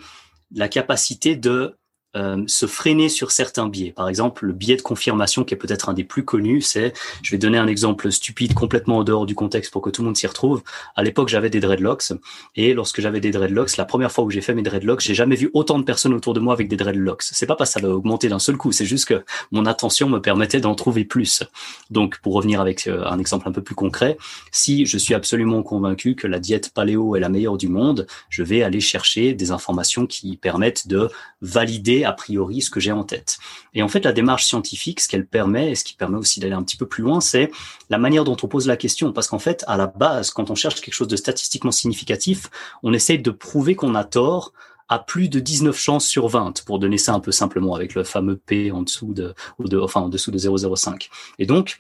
la 0.56 0.68
capacité 0.68 1.36
de 1.36 1.76
euh, 2.18 2.44
se 2.48 2.66
freiner 2.66 3.10
sur 3.10 3.32
certains 3.32 3.68
biais. 3.68 3.92
Par 3.92 4.10
exemple, 4.10 4.46
le 4.46 4.54
biais 4.54 4.76
de 4.76 4.82
confirmation 4.82 5.44
qui 5.44 5.54
est 5.54 5.58
peut-être 5.58 5.90
un 5.90 5.94
des 5.94 6.04
plus 6.04 6.26
connus, 6.26 6.62
c'est, 6.62 6.94
je 7.22 7.32
vais 7.32 7.38
donner 7.38 7.58
un 7.58 7.68
exemple 7.68 8.12
stupide 8.12 8.54
complètement 8.54 8.98
en 8.98 9.04
dehors 9.04 9.26
du 9.26 9.36
contexte 9.36 9.72
pour 9.72 9.82
que 9.82 9.90
tout 9.90 10.02
le 10.02 10.08
monde 10.08 10.18
s'y 10.18 10.26
retrouve. 10.26 10.64
À 10.96 11.04
l'époque, 11.04 11.30
j'avais 11.30 11.50
des 11.50 11.60
dreadlocks 11.60 12.14
et 12.56 12.74
lorsque 12.74 13.02
j'avais 13.02 13.20
des 13.20 13.32
dreadlocks, 13.32 13.78
la 13.78 13.86
première 13.86 14.12
fois 14.12 14.24
où 14.24 14.32
j'ai 14.32 14.42
fait 14.42 14.56
mes 14.56 14.64
dreadlocks, 14.64 15.02
j'ai 15.02 15.14
jamais 15.14 15.36
vu 15.36 15.52
autant 15.54 15.78
de 15.78 15.84
personnes 15.84 16.14
autour 16.14 16.34
de 16.34 16.40
moi 16.40 16.54
avec 16.54 16.68
des 16.68 16.76
dreadlocks. 16.76 17.22
C'est 17.22 17.46
pas 17.46 17.56
parce 17.56 17.74
que 17.74 17.82
ça 17.82 17.88
a 17.88 17.90
augmenté 17.90 18.30
d'un 18.30 18.40
seul 18.40 18.58
coup, 18.58 18.72
c'est 18.72 18.86
juste 18.86 19.06
que 19.06 19.24
mon 19.52 19.66
attention 19.66 20.10
me 20.10 20.20
permettait 20.20 20.60
d'en 20.60 20.74
trouver 20.74 21.06
plus. 21.06 21.44
Donc, 21.92 22.20
pour 22.22 22.34
revenir 22.34 22.62
avec 22.62 22.88
euh, 22.88 23.06
un 23.06 23.20
exemple 23.20 23.48
un 23.48 23.52
peu 23.52 23.62
plus 23.62 23.76
concret, 23.76 24.18
si 24.52 24.86
je 24.86 24.98
suis 24.98 25.14
absolument 25.14 25.62
convaincu 25.62 26.16
que 26.16 26.26
la 26.26 26.40
diète 26.40 26.72
paléo 26.74 27.16
est 27.16 27.20
la 27.20 27.30
meilleure 27.30 27.58
du 27.58 27.68
monde, 27.68 28.08
je 28.30 28.44
vais 28.44 28.64
aller 28.64 28.80
chercher 28.80 29.34
des 29.34 29.52
informations 29.52 30.08
qui 30.08 30.38
permettent 30.38 30.88
de 30.88 31.10
valider 31.42 32.04
a 32.08 32.14
priori 32.14 32.62
ce 32.62 32.70
que 32.70 32.80
j'ai 32.80 32.92
en 32.92 33.04
tête. 33.04 33.38
Et 33.74 33.84
en 33.84 33.88
fait, 33.88 34.04
la 34.06 34.14
démarche 34.14 34.46
scientifique, 34.46 35.00
ce 35.00 35.08
qu'elle 35.08 35.28
permet, 35.28 35.72
et 35.72 35.76
ce 35.76 35.84
qui 35.84 35.94
permet 35.94 36.18
aussi 36.18 36.40
d'aller 36.40 36.54
un 36.54 36.64
petit 36.64 36.78
peu 36.78 36.88
plus 36.88 37.04
loin, 37.04 37.22
c'est 37.22 37.52
la 37.90 37.98
manière 37.98 38.24
dont 38.24 38.38
on 38.42 38.48
pose 38.48 38.68
la 38.68 38.78
question. 38.78 39.14
Parce 39.14 39.28
qu'en 39.28 39.40
fait, 39.40 39.64
à 39.68 39.78
la 39.78 39.88
base, 39.88 40.32
quand 40.32 40.50
on 40.50 40.56
cherche 40.56 40.82
quelque 40.82 40.94
chose 40.94 41.08
de 41.08 41.16
statistiquement 41.16 41.72
significatif, 41.72 42.50
on 42.84 42.94
essaye 42.94 43.20
de 43.20 43.32
prouver 43.32 43.76
qu'on 43.76 43.96
a 43.96 44.04
tort 44.04 44.54
à 44.90 45.00
plus 45.00 45.28
de 45.28 45.40
19 45.40 45.78
chances 45.78 46.06
sur 46.06 46.28
20, 46.28 46.64
pour 46.66 46.80
donner 46.80 46.98
ça 46.98 47.14
un 47.14 47.20
peu 47.20 47.32
simplement 47.32 47.76
avec 47.76 47.94
le 47.94 48.04
fameux 48.04 48.38
P 48.38 48.72
en 48.72 48.84
dessous 48.84 49.14
de, 49.14 49.36
enfin 49.82 50.02
en 50.02 50.10
dessous 50.10 50.32
de 50.32 50.38
0,05. 50.38 51.10
Et 51.40 51.46
donc, 51.46 51.80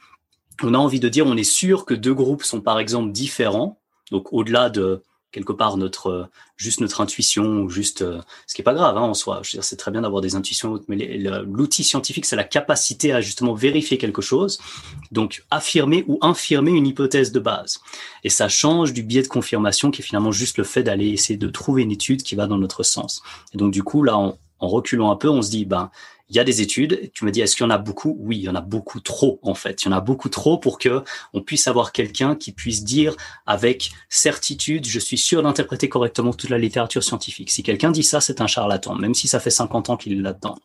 on 0.62 0.74
a 0.74 0.78
envie 0.78 1.00
de 1.00 1.08
dire, 1.08 1.26
on 1.26 1.38
est 1.38 1.44
sûr 1.44 1.86
que 1.86 1.94
deux 1.94 2.14
groupes 2.14 2.44
sont 2.44 2.62
par 2.62 2.80
exemple 2.80 3.12
différents, 3.12 3.80
donc 4.12 4.34
au-delà 4.34 4.70
de 4.70 5.04
quelque 5.32 5.54
part 5.54 5.78
notre 5.78 6.08
euh, 6.08 6.26
juste 6.56 6.82
notre 6.82 7.02
intuition 7.02 7.44
ou 7.62 7.70
juste 7.70 8.02
euh, 8.02 8.20
ce 8.48 8.56
qui 8.56 8.62
est 8.62 8.64
pas 8.64 8.74
grave 8.74 8.98
hein, 8.98 9.02
en 9.02 9.14
soi. 9.14 9.42
Je 9.44 9.50
veux 9.50 9.58
dire, 9.58 9.64
c'est 9.64 9.76
très 9.76 9.92
bien 9.92 10.02
d'avoir 10.02 10.22
des 10.22 10.36
intuitions, 10.36 10.82
mais 10.88 11.18
l'outil 11.46 11.84
scientifique, 11.84 12.26
c'est 12.26 12.36
la 12.36 12.44
capacité 12.44 13.14
à 13.14 13.22
justement 13.22 13.54
vérifier 13.54 13.98
quelque 13.98 14.22
chose, 14.22 14.60
donc 15.12 15.44
affirmer 15.52 16.04
ou 16.08 16.18
infirmer 16.22 16.72
une 16.72 16.88
hypothèse 16.88 17.32
de 17.32 17.40
base. 17.40 17.80
Et 18.24 18.30
ça 18.30 18.50
change 18.50 18.94
du 18.94 19.04
biais 19.04 19.22
de 19.22 19.28
confirmation 19.28 19.92
qui 19.92 20.02
est 20.02 20.06
finalement 20.06 20.32
juste 20.32 20.58
le 20.58 20.64
fait 20.64 20.84
d'aller 20.84 21.10
essayer 21.10 21.38
de 21.38 21.48
trouver 21.48 21.84
une 21.84 21.92
étude 21.92 22.24
qui 22.24 22.36
va 22.36 22.48
dans 22.48 22.58
notre 22.58 22.84
sens. 22.84 23.22
Et 23.54 23.58
donc 23.58 23.72
du 23.72 23.84
coup, 23.84 24.04
là, 24.04 24.18
en, 24.18 24.38
en 24.60 24.68
reculant 24.68 25.12
un 25.12 25.16
peu, 25.16 25.30
on 25.30 25.42
se 25.42 25.50
dit, 25.50 25.66
ben 25.66 25.92
il 26.30 26.36
y 26.36 26.40
a 26.40 26.44
des 26.44 26.62
études. 26.62 27.12
Tu 27.14 27.26
me 27.26 27.32
dis, 27.32 27.42
est-ce 27.42 27.56
qu'il 27.56 27.64
y 27.64 27.68
en 27.68 27.72
a 27.72 27.78
beaucoup? 27.78 28.18
Oui, 28.20 28.38
il 28.38 28.44
y 28.44 28.50
en 28.50 28.56
a 28.56 28.62
beaucoup 28.62 29.00
trop 29.00 29.40
en 29.44 29.54
fait. 29.54 29.84
Il 29.84 29.86
y 29.86 29.90
en 29.90 29.98
a 29.98 30.02
beaucoup 30.02 30.30
trop 30.30 30.58
pour 30.58 30.78
que 30.78 31.04
on 31.34 31.42
puisse 31.42 31.68
avoir 31.68 31.92
quelqu'un 31.92 32.36
qui 32.36 32.52
puisse 32.52 32.84
dire 32.84 33.16
avec 33.46 33.92
certitude, 34.10 34.86
je 34.86 35.00
suis 35.00 35.18
sûr 35.18 35.42
d'interpréter 35.44 35.90
correctement 35.90 36.34
toute 36.34 36.50
la 36.50 36.58
littérature 36.58 37.04
scientifique. 37.04 37.50
Si 37.50 37.64
quelqu'un 37.64 37.92
dit 37.92 38.04
ça, 38.04 38.22
c'est 38.22 38.42
un 38.42 38.48
charlatan, 38.48 38.96
même 38.96 39.14
si 39.14 39.28
ça 39.28 39.40
fait 39.40 39.50
50 39.50 39.90
ans 39.90 39.98
qu'il 39.98 40.14
est 40.14 40.22
là-dedans. 40.22 40.58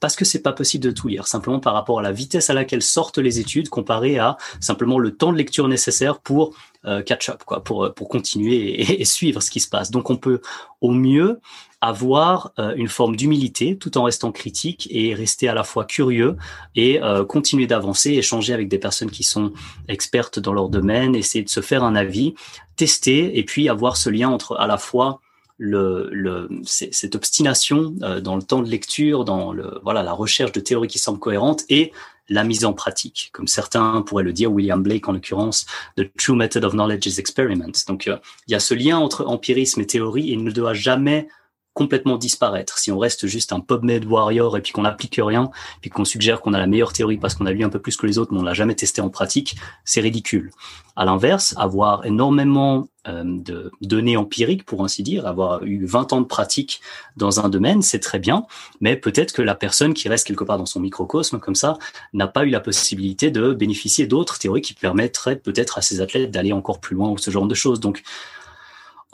Parce 0.00 0.16
que 0.16 0.24
c'est 0.24 0.42
pas 0.42 0.52
possible 0.52 0.84
de 0.84 0.90
tout 0.90 1.08
lire, 1.08 1.26
simplement 1.26 1.60
par 1.60 1.74
rapport 1.74 2.00
à 2.00 2.02
la 2.02 2.12
vitesse 2.12 2.50
à 2.50 2.54
laquelle 2.54 2.82
sortent 2.82 3.18
les 3.18 3.38
études 3.38 3.68
comparé 3.68 4.18
à 4.18 4.36
simplement 4.60 4.98
le 4.98 5.16
temps 5.16 5.32
de 5.32 5.38
lecture 5.38 5.68
nécessaire 5.68 6.20
pour 6.20 6.54
euh, 6.86 7.02
catch 7.02 7.30
up, 7.30 7.44
quoi, 7.46 7.64
pour 7.64 7.94
pour 7.94 8.08
continuer 8.08 8.80
et, 8.80 9.00
et, 9.00 9.04
suivre 9.06 9.40
ce 9.40 9.50
qui 9.50 9.60
se 9.60 9.68
passe. 9.68 9.90
Donc 9.90 10.10
on 10.10 10.16
peut 10.16 10.40
au 10.82 10.90
mieux 10.90 11.40
avoir 11.88 12.52
euh, 12.58 12.74
une 12.76 12.88
forme 12.88 13.16
d'humilité 13.16 13.76
tout 13.76 13.98
en 13.98 14.04
restant 14.04 14.32
critique 14.32 14.88
et 14.90 15.14
rester 15.14 15.48
à 15.48 15.54
la 15.54 15.64
fois 15.64 15.84
curieux 15.84 16.36
et 16.74 17.02
euh, 17.02 17.24
continuer 17.24 17.66
d'avancer, 17.66 18.12
échanger 18.12 18.54
avec 18.54 18.68
des 18.68 18.78
personnes 18.78 19.10
qui 19.10 19.22
sont 19.22 19.52
expertes 19.88 20.38
dans 20.38 20.52
leur 20.52 20.68
domaine, 20.68 21.14
essayer 21.14 21.44
de 21.44 21.50
se 21.50 21.60
faire 21.60 21.84
un 21.84 21.94
avis, 21.94 22.34
tester 22.76 23.38
et 23.38 23.44
puis 23.44 23.68
avoir 23.68 23.96
ce 23.96 24.08
lien 24.08 24.30
entre 24.30 24.56
à 24.56 24.66
la 24.66 24.78
fois 24.78 25.20
le, 25.58 26.08
le 26.10 26.48
cette 26.64 27.14
obstination 27.14 27.94
euh, 28.02 28.20
dans 28.20 28.36
le 28.36 28.42
temps 28.42 28.62
de 28.62 28.68
lecture, 28.68 29.24
dans 29.24 29.52
le 29.52 29.78
voilà 29.82 30.02
la 30.02 30.12
recherche 30.12 30.52
de 30.52 30.60
théories 30.60 30.88
qui 30.88 30.98
semblent 30.98 31.20
cohérentes 31.20 31.64
et 31.68 31.92
la 32.30 32.44
mise 32.44 32.64
en 32.64 32.72
pratique, 32.72 33.28
comme 33.34 33.46
certains 33.46 34.00
pourraient 34.00 34.24
le 34.24 34.32
dire, 34.32 34.50
William 34.50 34.82
Blake 34.82 35.06
en 35.06 35.12
l'occurrence, 35.12 35.66
the 35.98 36.10
true 36.16 36.34
method 36.34 36.64
of 36.64 36.72
knowledge 36.72 37.06
is 37.06 37.20
experiment. 37.20 37.84
Donc 37.86 38.06
il 38.06 38.52
y 38.52 38.54
a 38.54 38.60
ce 38.60 38.72
lien 38.72 38.96
entre 38.96 39.26
empirisme 39.26 39.82
et 39.82 39.86
théorie 39.86 40.30
et 40.30 40.32
il 40.32 40.42
ne 40.42 40.50
doit 40.50 40.72
jamais 40.72 41.28
complètement 41.74 42.16
disparaître. 42.16 42.78
Si 42.78 42.90
on 42.92 42.98
reste 42.98 43.26
juste 43.26 43.52
un 43.52 43.60
PubMed 43.60 44.04
warrior 44.06 44.56
et 44.56 44.62
puis 44.62 44.72
qu'on 44.72 44.82
n'applique 44.82 45.20
rien, 45.22 45.50
puis 45.80 45.90
qu'on 45.90 46.04
suggère 46.04 46.40
qu'on 46.40 46.54
a 46.54 46.58
la 46.58 46.68
meilleure 46.68 46.92
théorie 46.92 47.18
parce 47.18 47.34
qu'on 47.34 47.46
a 47.46 47.52
lu 47.52 47.64
un 47.64 47.68
peu 47.68 47.80
plus 47.80 47.96
que 47.96 48.06
les 48.06 48.18
autres, 48.18 48.32
mais 48.32 48.38
on 48.38 48.44
l'a 48.44 48.54
jamais 48.54 48.76
testé 48.76 49.00
en 49.00 49.10
pratique, 49.10 49.56
c'est 49.84 50.00
ridicule. 50.00 50.52
À 50.96 51.04
l'inverse, 51.04 51.54
avoir 51.58 52.06
énormément 52.06 52.86
euh, 53.08 53.22
de 53.24 53.72
données 53.82 54.16
empiriques, 54.16 54.64
pour 54.64 54.84
ainsi 54.84 55.02
dire, 55.02 55.26
avoir 55.26 55.64
eu 55.64 55.84
20 55.84 56.12
ans 56.12 56.20
de 56.20 56.26
pratique 56.26 56.80
dans 57.16 57.44
un 57.44 57.48
domaine, 57.48 57.82
c'est 57.82 57.98
très 57.98 58.20
bien, 58.20 58.46
mais 58.80 58.96
peut-être 58.96 59.32
que 59.32 59.42
la 59.42 59.56
personne 59.56 59.92
qui 59.92 60.08
reste 60.08 60.26
quelque 60.26 60.44
part 60.44 60.58
dans 60.58 60.66
son 60.66 60.78
microcosme 60.78 61.40
comme 61.40 61.56
ça 61.56 61.76
n'a 62.12 62.28
pas 62.28 62.44
eu 62.44 62.50
la 62.50 62.60
possibilité 62.60 63.32
de 63.32 63.52
bénéficier 63.52 64.06
d'autres 64.06 64.38
théories 64.38 64.62
qui 64.62 64.74
permettraient 64.74 65.36
peut-être 65.36 65.78
à 65.78 65.82
ces 65.82 66.00
athlètes 66.00 66.30
d'aller 66.30 66.52
encore 66.52 66.78
plus 66.78 66.94
loin 66.94 67.10
ou 67.10 67.18
ce 67.18 67.32
genre 67.32 67.48
de 67.48 67.54
choses. 67.54 67.80
Donc, 67.80 68.04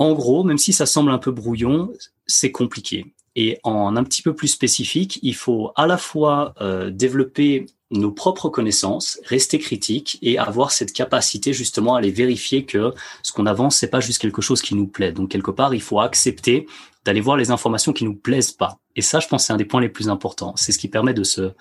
en 0.00 0.14
gros, 0.14 0.44
même 0.44 0.56
si 0.56 0.72
ça 0.72 0.86
semble 0.86 1.10
un 1.10 1.18
peu 1.18 1.30
brouillon, 1.30 1.92
c'est 2.26 2.50
compliqué. 2.50 3.12
Et 3.36 3.58
en 3.64 3.96
un 3.96 4.02
petit 4.02 4.22
peu 4.22 4.34
plus 4.34 4.48
spécifique, 4.48 5.18
il 5.22 5.34
faut 5.34 5.72
à 5.76 5.86
la 5.86 5.98
fois 5.98 6.54
euh, 6.62 6.88
développer 6.90 7.66
nos 7.90 8.10
propres 8.10 8.48
connaissances, 8.48 9.20
rester 9.26 9.58
critique 9.58 10.18
et 10.22 10.38
avoir 10.38 10.70
cette 10.70 10.94
capacité 10.94 11.52
justement 11.52 11.96
à 11.96 11.98
aller 11.98 12.10
vérifier 12.10 12.64
que 12.64 12.94
ce 13.22 13.32
qu'on 13.32 13.44
avance, 13.44 13.76
c'est 13.76 13.90
pas 13.90 14.00
juste 14.00 14.22
quelque 14.22 14.40
chose 14.40 14.62
qui 14.62 14.74
nous 14.74 14.86
plaît. 14.86 15.12
Donc 15.12 15.28
quelque 15.30 15.50
part, 15.50 15.74
il 15.74 15.82
faut 15.82 16.00
accepter 16.00 16.66
d'aller 17.04 17.20
voir 17.20 17.36
les 17.36 17.50
informations 17.50 17.92
qui 17.92 18.04
nous 18.04 18.14
plaisent 18.14 18.52
pas. 18.52 18.78
Et 18.96 19.02
ça, 19.02 19.20
je 19.20 19.28
pense, 19.28 19.44
c'est 19.44 19.52
un 19.52 19.58
des 19.58 19.66
points 19.66 19.82
les 19.82 19.90
plus 19.90 20.08
importants. 20.08 20.54
C'est 20.56 20.72
ce 20.72 20.78
qui 20.78 20.88
permet 20.88 21.12
de 21.12 21.24
se 21.24 21.52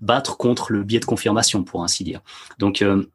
battre 0.00 0.36
contre 0.36 0.70
le 0.72 0.84
biais 0.84 1.00
de 1.00 1.04
confirmation, 1.04 1.64
pour 1.64 1.82
ainsi 1.82 2.04
dire. 2.04 2.20
Donc 2.60 2.80
euh, 2.80 3.10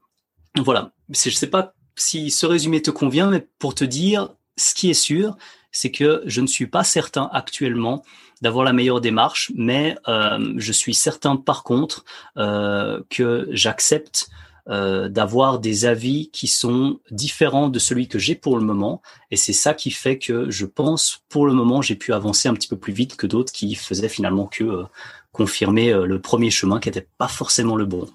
voilà. 0.57 0.91
Je 1.09 1.29
sais 1.29 1.47
pas 1.47 1.73
si 1.95 2.31
ce 2.31 2.45
résumé 2.45 2.81
te 2.81 2.91
convient, 2.91 3.29
mais 3.29 3.47
pour 3.59 3.75
te 3.75 3.85
dire, 3.85 4.29
ce 4.57 4.73
qui 4.73 4.89
est 4.89 4.93
sûr, 4.93 5.35
c'est 5.71 5.91
que 5.91 6.21
je 6.25 6.39
ne 6.41 6.47
suis 6.47 6.67
pas 6.67 6.83
certain 6.83 7.29
actuellement 7.33 8.03
d'avoir 8.41 8.63
la 8.63 8.73
meilleure 8.73 9.01
démarche, 9.01 9.51
mais 9.55 9.97
euh, 10.07 10.53
je 10.57 10.71
suis 10.71 10.93
certain 10.93 11.35
par 11.35 11.63
contre 11.63 12.05
euh, 12.37 13.01
que 13.09 13.47
j'accepte 13.51 14.29
euh, 14.69 15.09
d'avoir 15.09 15.59
des 15.59 15.85
avis 15.85 16.29
qui 16.31 16.47
sont 16.47 16.99
différents 17.09 17.69
de 17.69 17.79
celui 17.79 18.07
que 18.07 18.19
j'ai 18.19 18.35
pour 18.35 18.57
le 18.57 18.63
moment. 18.63 19.01
Et 19.31 19.35
c'est 19.35 19.53
ça 19.53 19.73
qui 19.73 19.91
fait 19.91 20.19
que 20.19 20.49
je 20.51 20.65
pense, 20.65 21.23
pour 21.29 21.47
le 21.47 21.53
moment, 21.53 21.81
j'ai 21.81 21.95
pu 21.95 22.13
avancer 22.13 22.47
un 22.47 22.53
petit 22.53 22.67
peu 22.67 22.77
plus 22.77 22.93
vite 22.93 23.15
que 23.15 23.27
d'autres 23.27 23.51
qui 23.51 23.75
faisaient 23.75 24.09
finalement 24.09 24.45
que 24.45 24.83
confirmer 25.31 25.91
le 25.91 26.21
premier 26.21 26.51
chemin 26.51 26.79
qui 26.79 26.89
n'était 26.89 27.07
pas 27.17 27.27
forcément 27.27 27.75
le 27.75 27.85
bon. 27.85 28.07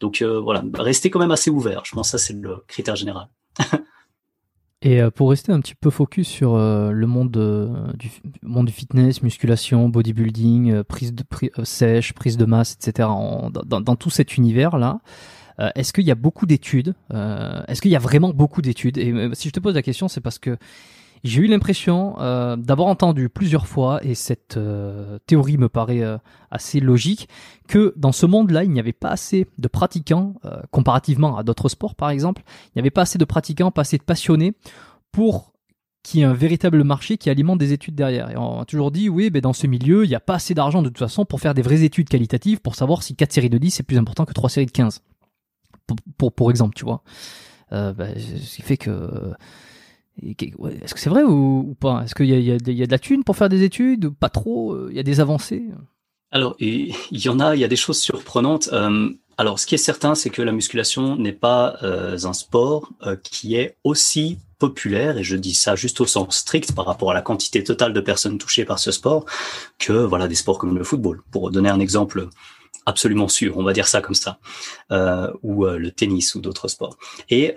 Donc 0.00 0.22
voilà, 0.22 0.64
rester 0.74 1.10
quand 1.10 1.20
même 1.20 1.30
assez 1.30 1.50
ouvert. 1.50 1.82
Je 1.84 1.92
pense 1.94 2.10
que 2.10 2.18
ça, 2.18 2.26
c'est 2.26 2.34
le 2.34 2.64
critère 2.66 2.96
général. 2.96 3.28
Et 4.86 5.02
euh, 5.02 5.10
pour 5.10 5.30
rester 5.30 5.50
un 5.50 5.58
petit 5.58 5.74
peu 5.74 5.90
focus 5.90 6.28
sur 6.28 6.54
euh, 6.54 6.92
le 6.92 7.08
monde, 7.08 7.36
euh, 7.36 7.92
du, 7.94 8.08
monde 8.44 8.66
du 8.66 8.72
fitness, 8.72 9.20
musculation, 9.20 9.88
bodybuilding, 9.88 10.84
prise 10.84 11.12
de 11.12 11.24
sèche, 11.64 12.12
prise 12.12 12.36
de 12.36 12.44
masse, 12.44 12.74
etc., 12.74 13.08
dans, 13.08 13.80
dans, 13.80 13.96
tout 13.96 14.10
cet 14.10 14.36
univers-là, 14.36 15.00
est-ce 15.74 15.92
qu'il 15.92 16.04
y 16.04 16.12
a 16.12 16.14
beaucoup 16.14 16.46
d'études 16.46 16.94
Est-ce 17.10 17.80
qu'il 17.80 17.90
y 17.90 17.96
a 17.96 17.98
vraiment 17.98 18.30
beaucoup 18.32 18.62
d'études? 18.62 18.98
Et 18.98 19.12
si 19.32 19.48
je 19.48 19.52
te 19.52 19.58
pose 19.58 19.74
la 19.74 19.82
question, 19.82 20.06
c'est 20.06 20.20
parce 20.20 20.38
que 20.38 20.56
j'ai 21.24 21.42
eu 21.42 21.46
l'impression 21.46 22.16
euh, 22.20 22.56
d'avoir 22.56 22.88
entendu 22.88 23.28
plusieurs 23.28 23.66
fois, 23.66 24.04
et 24.04 24.14
cette 24.14 24.56
euh, 24.56 25.18
théorie 25.26 25.58
me 25.58 25.68
paraît 25.68 26.02
euh, 26.02 26.18
assez 26.50 26.80
logique, 26.80 27.28
que 27.68 27.92
dans 27.96 28.12
ce 28.12 28.26
monde-là, 28.26 28.64
il 28.64 28.70
n'y 28.70 28.80
avait 28.80 28.92
pas 28.92 29.10
assez 29.10 29.46
de 29.58 29.68
pratiquants, 29.68 30.34
comparativement 30.70 31.36
à 31.36 31.42
d'autres 31.42 31.68
sports 31.68 31.94
par 31.94 32.10
exemple, 32.10 32.42
il 32.66 32.70
n'y 32.76 32.80
avait 32.80 32.90
pas 32.90 33.02
assez 33.02 33.18
de 33.18 33.24
pratiquants, 33.24 33.70
pas 33.70 33.82
assez 33.82 33.98
de 33.98 34.02
passionnés 34.02 34.54
pour 35.10 35.52
qu'il 36.02 36.20
y 36.20 36.22
ait 36.22 36.26
un 36.26 36.34
véritable 36.34 36.84
marché 36.84 37.18
qui 37.18 37.30
alimente 37.30 37.58
des 37.58 37.72
études 37.72 37.96
derrière. 37.96 38.30
Et 38.30 38.36
on 38.36 38.60
a 38.60 38.64
toujours 38.64 38.92
dit, 38.92 39.08
oui, 39.08 39.30
mais 39.32 39.40
dans 39.40 39.52
ce 39.52 39.66
milieu, 39.66 40.04
il 40.04 40.08
n'y 40.08 40.14
a 40.14 40.20
pas 40.20 40.34
assez 40.34 40.54
d'argent 40.54 40.82
de 40.82 40.88
toute 40.88 40.98
façon 40.98 41.24
pour 41.24 41.40
faire 41.40 41.54
des 41.54 41.62
vraies 41.62 41.82
études 41.82 42.08
qualitatives, 42.08 42.60
pour 42.60 42.76
savoir 42.76 43.02
si 43.02 43.16
4 43.16 43.32
séries 43.32 43.50
de 43.50 43.58
10 43.58 43.72
c'est 43.72 43.82
plus 43.82 43.98
important 43.98 44.24
que 44.24 44.32
3 44.32 44.48
séries 44.48 44.66
de 44.66 44.70
15. 44.70 45.02
Pour, 46.16 46.32
pour, 46.32 46.50
exemple, 46.50 46.74
tu 46.76 46.84
vois. 46.84 47.02
Bah, 47.72 48.06
ce 48.16 48.56
qui 48.56 48.62
fait 48.62 48.76
que 48.76 49.32
est-ce 50.22 50.94
que 50.94 51.00
c'est 51.00 51.10
vrai 51.10 51.22
ou, 51.22 51.76
pas? 51.78 52.02
Est-ce 52.04 52.14
qu'il 52.14 52.26
y, 52.26 52.52
a 52.52 52.58
de 52.58 52.90
la 52.90 52.98
thune 52.98 53.24
pour 53.24 53.36
faire 53.36 53.48
des 53.48 53.62
études 53.62 54.10
Pas 54.10 54.28
trop? 54.28 54.72
Euh, 54.72 54.88
Il 54.90 54.96
y 54.96 55.00
a 55.00 55.02
des 55.02 55.20
avancées? 55.20 55.64
Alors, 56.30 56.56
il 56.58 56.94
y 57.10 57.28
en 57.28 57.38
a, 57.40 57.54
il 57.54 57.60
y 57.60 57.64
a 57.64 57.68
des 57.68 57.76
choses 57.76 58.00
surprenantes. 58.00 58.68
Euh, 58.72 59.10
alors, 59.38 59.58
ce 59.58 59.66
qui 59.66 59.74
est 59.74 59.78
certain, 59.78 60.14
c'est 60.14 60.30
que 60.30 60.42
la 60.42 60.52
musculation 60.52 61.16
n'est 61.16 61.32
pas 61.32 61.76
euh, 61.82 62.18
un 62.24 62.32
sport 62.32 62.90
qui 63.22 63.56
est 63.56 63.76
aussi 63.84 64.38
populaire, 64.58 65.18
et 65.18 65.24
je 65.24 65.36
dis 65.36 65.54
ça 65.54 65.76
juste 65.76 66.00
au 66.00 66.06
sens 66.06 66.38
strict 66.38 66.72
par 66.72 66.86
rapport 66.86 67.10
à 67.10 67.14
la 67.14 67.20
quantité 67.20 67.62
totale 67.62 67.92
de 67.92 68.00
personnes 68.00 68.38
touchées 68.38 68.64
par 68.64 68.78
ce 68.78 68.90
sport, 68.90 69.26
que 69.78 69.92
voilà 69.92 70.28
des 70.28 70.34
sports 70.34 70.56
comme 70.56 70.76
le 70.76 70.84
football. 70.84 71.22
Pour 71.30 71.50
donner 71.50 71.68
un 71.68 71.80
exemple 71.80 72.28
absolument 72.86 73.28
sûr, 73.28 73.58
on 73.58 73.64
va 73.64 73.74
dire 73.74 73.86
ça 73.86 74.00
comme 74.00 74.14
ça, 74.14 74.38
ou 75.42 75.66
le 75.66 75.90
tennis 75.90 76.34
ou 76.34 76.40
d'autres 76.40 76.68
sports. 76.68 76.96
Et 77.28 77.54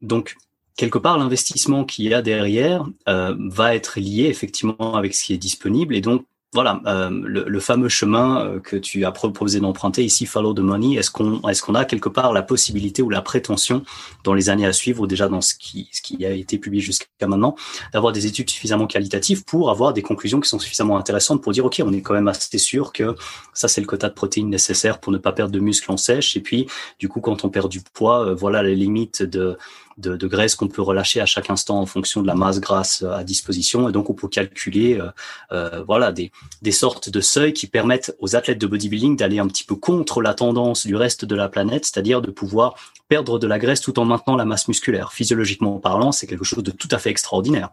donc, 0.00 0.34
quelque 0.76 0.98
part, 0.98 1.18
l'investissement 1.18 1.84
qu'il 1.84 2.06
y 2.06 2.14
a 2.14 2.22
derrière 2.22 2.84
euh, 3.08 3.34
va 3.38 3.74
être 3.74 3.98
lié 3.98 4.24
effectivement 4.24 4.96
avec 4.96 5.14
ce 5.14 5.24
qui 5.24 5.34
est 5.34 5.38
disponible. 5.38 5.94
Et 5.94 6.00
donc, 6.00 6.24
voilà, 6.54 6.82
euh, 6.84 7.08
le, 7.10 7.60
fameux 7.60 7.88
chemin 7.88 8.44
euh, 8.44 8.60
que 8.60 8.76
tu 8.76 9.06
as 9.06 9.10
proposé 9.10 9.58
d'emprunter 9.58 10.04
ici, 10.04 10.26
follow 10.26 10.52
the 10.52 10.58
money, 10.58 10.96
est-ce 10.96 11.10
qu'on 11.10 11.40
est-ce 11.48 11.62
qu'on 11.62 11.74
a 11.74 11.86
quelque 11.86 12.10
part 12.10 12.34
la 12.34 12.42
possibilité 12.42 13.00
ou 13.00 13.08
la 13.08 13.22
prétention 13.22 13.82
dans 14.22 14.34
les 14.34 14.50
années 14.50 14.66
à 14.66 14.74
suivre 14.74 15.00
ou 15.00 15.06
déjà 15.06 15.28
dans 15.28 15.40
ce 15.40 15.54
qui 15.54 15.88
ce 15.92 16.02
qui 16.02 16.26
a 16.26 16.30
été 16.30 16.58
publié 16.58 16.82
jusqu'à 16.82 17.26
maintenant, 17.26 17.56
d'avoir 17.94 18.12
des 18.12 18.26
études 18.26 18.50
suffisamment 18.50 18.86
qualitatives 18.86 19.44
pour 19.44 19.70
avoir 19.70 19.94
des 19.94 20.02
conclusions 20.02 20.40
qui 20.40 20.48
sont 20.50 20.58
suffisamment 20.58 20.98
intéressantes 20.98 21.42
pour 21.42 21.52
dire 21.52 21.64
ok, 21.64 21.80
on 21.86 21.92
est 21.94 22.02
quand 22.02 22.12
même 22.12 22.28
assez 22.28 22.58
sûr 22.58 22.92
que 22.92 23.16
ça 23.54 23.66
c'est 23.66 23.80
le 23.80 23.86
quota 23.86 24.10
de 24.10 24.14
protéines 24.14 24.50
nécessaire 24.50 25.00
pour 25.00 25.10
ne 25.10 25.18
pas 25.18 25.32
perdre 25.32 25.52
de 25.52 25.60
muscles 25.60 25.90
en 25.90 25.96
sèche 25.96 26.36
et 26.36 26.40
puis 26.40 26.66
du 26.98 27.08
coup 27.08 27.22
quand 27.22 27.46
on 27.46 27.48
perd 27.48 27.70
du 27.70 27.80
poids, 27.80 28.34
voilà 28.34 28.62
les 28.62 28.74
limites 28.74 29.22
de 29.22 29.56
de, 29.98 30.26
graisse 30.26 30.54
qu'on 30.54 30.68
peut 30.68 30.82
relâcher 30.82 31.20
à 31.20 31.26
chaque 31.26 31.50
instant 31.50 31.80
en 31.80 31.86
fonction 31.86 32.22
de 32.22 32.26
la 32.26 32.34
masse 32.34 32.60
grasse 32.60 33.02
euh, 33.02 33.12
à 33.12 33.24
disposition. 33.24 33.88
Et 33.88 33.92
donc, 33.92 34.10
on 34.10 34.14
peut 34.14 34.28
calculer 34.28 34.98
euh, 34.98 35.10
euh, 35.52 35.84
voilà, 35.86 36.12
des 36.12 36.72
sortes 36.72 37.10
de 37.10 37.20
seuils 37.20 37.52
qui 37.52 37.66
permettent 37.66 38.16
aux 38.20 38.36
athlètes 38.36 38.58
de 38.58 38.66
bodybuilding 38.66 39.16
d'aller 39.16 39.38
un 39.38 39.46
petit 39.46 39.64
peu 39.64 39.76
contre 39.76 40.22
la 40.22 40.34
tendance 40.34 40.86
du 40.86 40.96
reste 40.96 41.24
de 41.24 41.34
la 41.34 41.48
planète, 41.48 41.84
c'est-à-dire 41.84 42.22
de 42.22 42.30
pouvoir 42.30 42.74
perdre 43.12 43.38
de 43.38 43.46
la 43.46 43.58
graisse 43.58 43.82
tout 43.82 43.98
en 43.98 44.06
maintenant 44.06 44.36
la 44.36 44.46
masse 44.46 44.68
musculaire. 44.68 45.12
Physiologiquement 45.12 45.78
parlant, 45.78 46.12
c'est 46.12 46.26
quelque 46.26 46.44
chose 46.44 46.64
de 46.64 46.70
tout 46.70 46.88
à 46.90 46.96
fait 46.96 47.10
extraordinaire. 47.10 47.68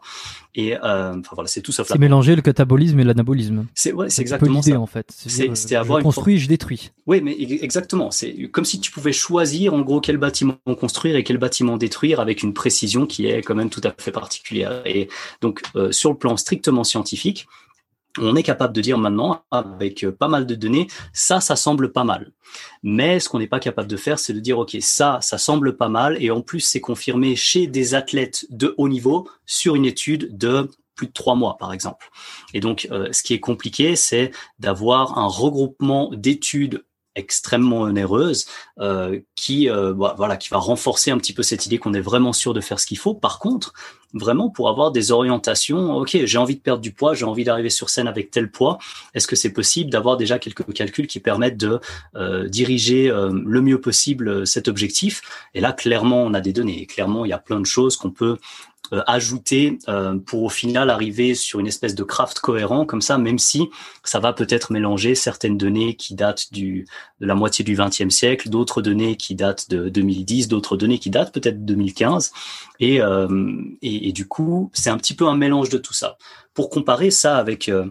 Et 0.54 0.76
euh, 0.76 1.12
enfin 1.18 1.32
voilà, 1.32 1.48
c'est 1.48 1.62
tout 1.62 1.72
sauf. 1.72 1.88
C'est 1.88 1.98
mélanger 1.98 2.36
le 2.36 2.42
catabolisme 2.42 3.00
et 3.00 3.06
l'anabolisme. 3.06 3.66
C'est 3.74 3.94
ouais, 3.94 4.10
c'est 4.10 4.22
exactement 4.22 4.62
ça. 4.62 4.78
en 4.78 4.86
fait. 4.86 5.08
C'est 5.10 5.76
avoir 5.78 6.00
je 6.00 6.04
construis, 6.04 6.40
je 6.40 6.50
détruis. 6.50 6.92
Oui, 7.08 7.22
mais 7.22 7.38
exactement. 7.40 8.12
C'est 8.12 8.50
comme 8.50 8.66
si 8.66 8.82
tu 8.82 8.92
pouvais 8.92 9.14
choisir 9.14 9.74
en 9.74 9.80
gros 9.80 10.02
quel 10.02 10.18
bâtiment 10.18 10.58
construire 10.78 11.16
et 11.16 11.24
quel 11.24 11.38
bâtiment 11.38 11.78
détruire 11.78 12.20
avec 12.20 12.44
une 12.44 12.54
précision 12.54 13.06
qui 13.06 13.28
est 13.28 13.42
quand 13.42 13.56
même 13.56 13.70
tout 13.70 13.82
à 13.86 13.94
fait 13.98 14.12
particulière. 14.12 14.82
Et 14.86 15.08
donc 15.40 15.62
euh, 15.78 15.94
sur 15.94 16.10
le 16.10 16.18
plan 16.18 16.36
strictement 16.36 16.84
scientifique, 16.84 17.48
on 18.18 18.36
est 18.36 18.44
capable 18.44 18.74
de 18.74 18.82
dire 18.82 18.98
maintenant, 18.98 19.44
avec 19.52 20.04
euh, 20.04 20.12
pas 20.12 20.28
mal 20.28 20.46
de 20.46 20.56
données, 20.56 20.88
ça, 21.14 21.40
ça 21.40 21.56
semble 21.56 21.92
pas 21.92 22.04
mal. 22.04 22.32
Mais 22.84 23.20
ce 23.20 23.30
qu'on 23.30 23.40
n'est 23.40 23.48
pas 23.48 23.60
capable 23.60 23.88
de 23.88 23.98
faire, 23.98 24.20
c'est 24.20 24.34
de 24.34 24.40
dire, 24.40 24.60
OK, 24.60 24.76
ça, 24.82 25.20
ça 25.22 25.38
semble 25.38 25.78
pas 25.78 25.90
mal. 25.90 26.18
Et 26.22 26.32
en 26.32 26.42
plus, 26.42 26.62
c'est 26.62 26.82
confirmé 26.82 27.36
chez 27.36 27.68
des 27.68 27.96
athlètes 27.96 28.46
de 28.50 28.74
haut 28.78 28.90
niveau 28.90 29.30
sur 29.46 29.76
une 29.76 29.86
étude 29.86 30.38
de 30.38 30.70
plus 30.96 31.08
de 31.08 31.14
trois 31.14 31.36
mois, 31.36 31.58
par 31.58 31.72
exemple. 31.72 32.10
Et 32.54 32.60
donc, 32.60 32.88
euh, 32.92 33.08
ce 33.12 33.24
qui 33.24 33.34
est 33.34 33.40
compliqué, 33.40 33.96
c'est 33.96 34.32
d'avoir 34.60 35.18
un 35.18 35.28
regroupement 35.28 36.10
d'études 36.14 36.84
extrêmement 37.16 37.82
onéreuse 37.82 38.46
euh, 38.80 39.20
qui 39.36 39.70
euh, 39.70 39.94
bah, 39.94 40.14
voilà 40.18 40.38
qui 40.38 40.50
va 40.50 40.58
renforcer 40.58 41.12
un 41.12 41.18
petit 41.18 41.34
peu 41.34 41.44
cette 41.44 41.66
idée 41.66 41.78
qu'on 41.78 41.94
est 41.94 42.02
vraiment 42.02 42.34
sûr 42.34 42.54
de 42.54 42.62
faire 42.62 42.80
ce 42.80 42.86
qu'il 42.86 42.98
faut. 42.98 43.14
Par 43.14 43.40
contre, 43.40 43.74
vraiment 44.14 44.50
pour 44.50 44.70
avoir 44.70 44.92
des 44.92 45.12
orientations, 45.12 45.96
ok, 45.98 46.18
j'ai 46.24 46.38
envie 46.38 46.56
de 46.56 46.62
perdre 46.62 46.82
du 46.82 46.92
poids, 46.92 47.14
j'ai 47.14 47.26
envie 47.26 47.44
d'arriver 47.44 47.70
sur 47.70 47.90
scène 47.90 48.08
avec 48.08 48.32
tel 48.32 48.52
poids. 48.52 48.78
Est-ce 49.14 49.28
que 49.28 49.36
c'est 49.36 49.54
possible 49.54 49.90
d'avoir 49.90 50.18
déjà 50.18 50.40
quelques 50.40 50.72
calculs 50.74 51.08
qui 51.08 51.20
permettent 51.20 51.58
de 51.58 51.80
euh, 52.16 52.48
diriger 52.48 53.10
le 53.10 53.62
mieux 53.62 53.82
possible 53.82 54.48
cet 54.48 54.68
objectif? 54.68 55.22
Et 55.54 55.62
là, 55.62 55.74
clairement, 55.74 56.24
on 56.24 56.34
a 56.34 56.42
des 56.42 56.54
données. 56.54 56.86
clairement, 56.86 57.26
il 57.26 57.30
y 57.30 57.34
a 57.34 57.40
plein 57.40 57.60
de 57.60 57.66
choses 57.66 57.98
qu'on 57.98 58.12
peut 58.12 58.30
euh, 58.30 58.38
ajouter 59.08 59.78
euh, 59.88 60.18
pour 60.18 60.44
au 60.44 60.50
final 60.50 60.90
arriver 60.90 61.36
sur 61.36 61.60
une 61.60 61.68
espèce 61.68 61.96
de 61.96 62.04
craft 62.04 62.40
cohérent 62.40 62.86
comme 62.86 63.02
ça, 63.02 63.18
même 63.18 63.40
si 63.40 63.70
ça 64.04 64.20
va 64.20 64.34
peut-être 64.34 64.72
mélanger 64.72 65.16
certaines 65.16 65.58
données 65.58 65.96
qui 65.96 66.16
datent 66.16 66.52
du, 66.52 66.86
de 67.20 67.28
la 67.28 67.36
moitié 67.36 67.64
du 67.64 67.76
XXe 67.76 68.10
siècle, 68.10 68.50
d'autres 68.50 68.82
données 68.82 69.16
qui 69.16 69.36
datent 69.36 69.70
de 69.70 69.90
2010, 69.90 70.48
d'autres 70.48 70.78
données 70.78 71.00
qui 71.00 71.10
datent 71.10 71.34
peut-être 71.34 71.64
de 71.64 71.74
2015. 71.74 72.32
Et, 72.80 73.02
euh, 73.02 73.28
et, 73.82 74.10
et, 74.10 74.12
du 74.12 74.28
coup, 74.28 74.72
c'est 74.74 74.90
un 74.90 74.98
petit 74.98 75.14
peu 75.14 75.28
un 75.28 75.36
mélange 75.36 75.70
de 75.70 75.78
tout 75.78 75.94
ça. 75.94 76.18
Pour 76.54 76.70
comparer 76.70 77.12
ça 77.12 77.38
avec 77.38 77.70
euh, 77.70 77.86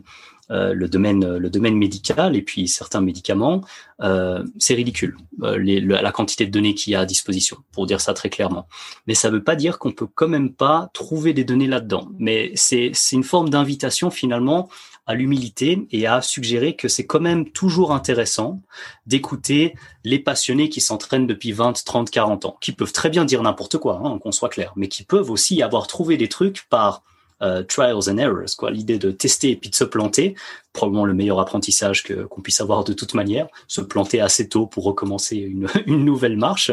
le 0.50 0.88
domaine 0.88 1.36
le 1.36 1.50
domaine 1.50 1.76
médical 1.76 2.36
et 2.36 2.42
puis 2.42 2.68
certains 2.68 3.00
médicaments, 3.00 3.62
euh, 4.02 4.44
c'est 4.58 4.74
ridicule 4.74 5.16
la 5.40 6.12
quantité 6.12 6.46
de 6.46 6.50
données 6.50 6.74
qu'il 6.74 6.92
y 6.92 6.96
a 6.96 7.00
à 7.00 7.06
disposition, 7.06 7.58
pour 7.72 7.86
dire 7.86 8.00
ça 8.00 8.14
très 8.14 8.30
clairement. 8.30 8.66
Mais 9.06 9.14
ça 9.14 9.28
ne 9.28 9.34
veut 9.34 9.44
pas 9.44 9.56
dire 9.56 9.78
qu'on 9.78 9.92
peut 9.92 10.08
quand 10.12 10.28
même 10.28 10.52
pas 10.52 10.90
trouver 10.94 11.32
des 11.32 11.44
données 11.44 11.66
là-dedans. 11.66 12.08
Mais 12.18 12.52
c'est 12.54 12.90
c'est 12.94 13.16
une 13.16 13.24
forme 13.24 13.50
d'invitation 13.50 14.10
finalement 14.10 14.68
à 15.06 15.14
l'humilité 15.14 15.86
et 15.90 16.06
à 16.06 16.20
suggérer 16.20 16.76
que 16.76 16.86
c'est 16.86 17.06
quand 17.06 17.20
même 17.20 17.50
toujours 17.50 17.92
intéressant 17.92 18.60
d'écouter 19.06 19.74
les 20.04 20.18
passionnés 20.18 20.68
qui 20.68 20.82
s'entraînent 20.82 21.26
depuis 21.26 21.52
20, 21.52 21.82
30, 21.82 22.10
40 22.10 22.44
ans, 22.44 22.58
qui 22.60 22.72
peuvent 22.72 22.92
très 22.92 23.08
bien 23.08 23.24
dire 23.24 23.42
n'importe 23.42 23.78
quoi, 23.78 24.02
hein, 24.04 24.18
qu'on 24.18 24.32
soit 24.32 24.50
clair, 24.50 24.74
mais 24.76 24.88
qui 24.88 25.04
peuvent 25.04 25.30
aussi 25.30 25.62
avoir 25.62 25.86
trouvé 25.86 26.18
des 26.18 26.28
trucs 26.28 26.68
par 26.68 27.02
euh, 27.42 27.62
trials 27.62 28.08
and 28.08 28.18
errors, 28.18 28.56
quoi. 28.56 28.70
L'idée 28.70 28.98
de 28.98 29.10
tester 29.10 29.50
et 29.50 29.56
puis 29.56 29.70
de 29.70 29.74
se 29.74 29.84
planter, 29.84 30.34
probablement 30.72 31.04
le 31.04 31.14
meilleur 31.14 31.40
apprentissage 31.40 32.02
que 32.02 32.24
qu'on 32.24 32.42
puisse 32.42 32.60
avoir 32.60 32.84
de 32.84 32.92
toute 32.92 33.14
manière, 33.14 33.46
se 33.66 33.80
planter 33.80 34.20
assez 34.20 34.48
tôt 34.48 34.66
pour 34.66 34.84
recommencer 34.84 35.36
une, 35.36 35.68
une 35.86 36.04
nouvelle 36.04 36.36
marche. 36.36 36.70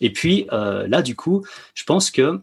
Et 0.00 0.12
puis 0.12 0.46
euh, 0.52 0.86
là, 0.88 1.02
du 1.02 1.16
coup, 1.16 1.44
je 1.74 1.84
pense 1.84 2.10
que 2.10 2.40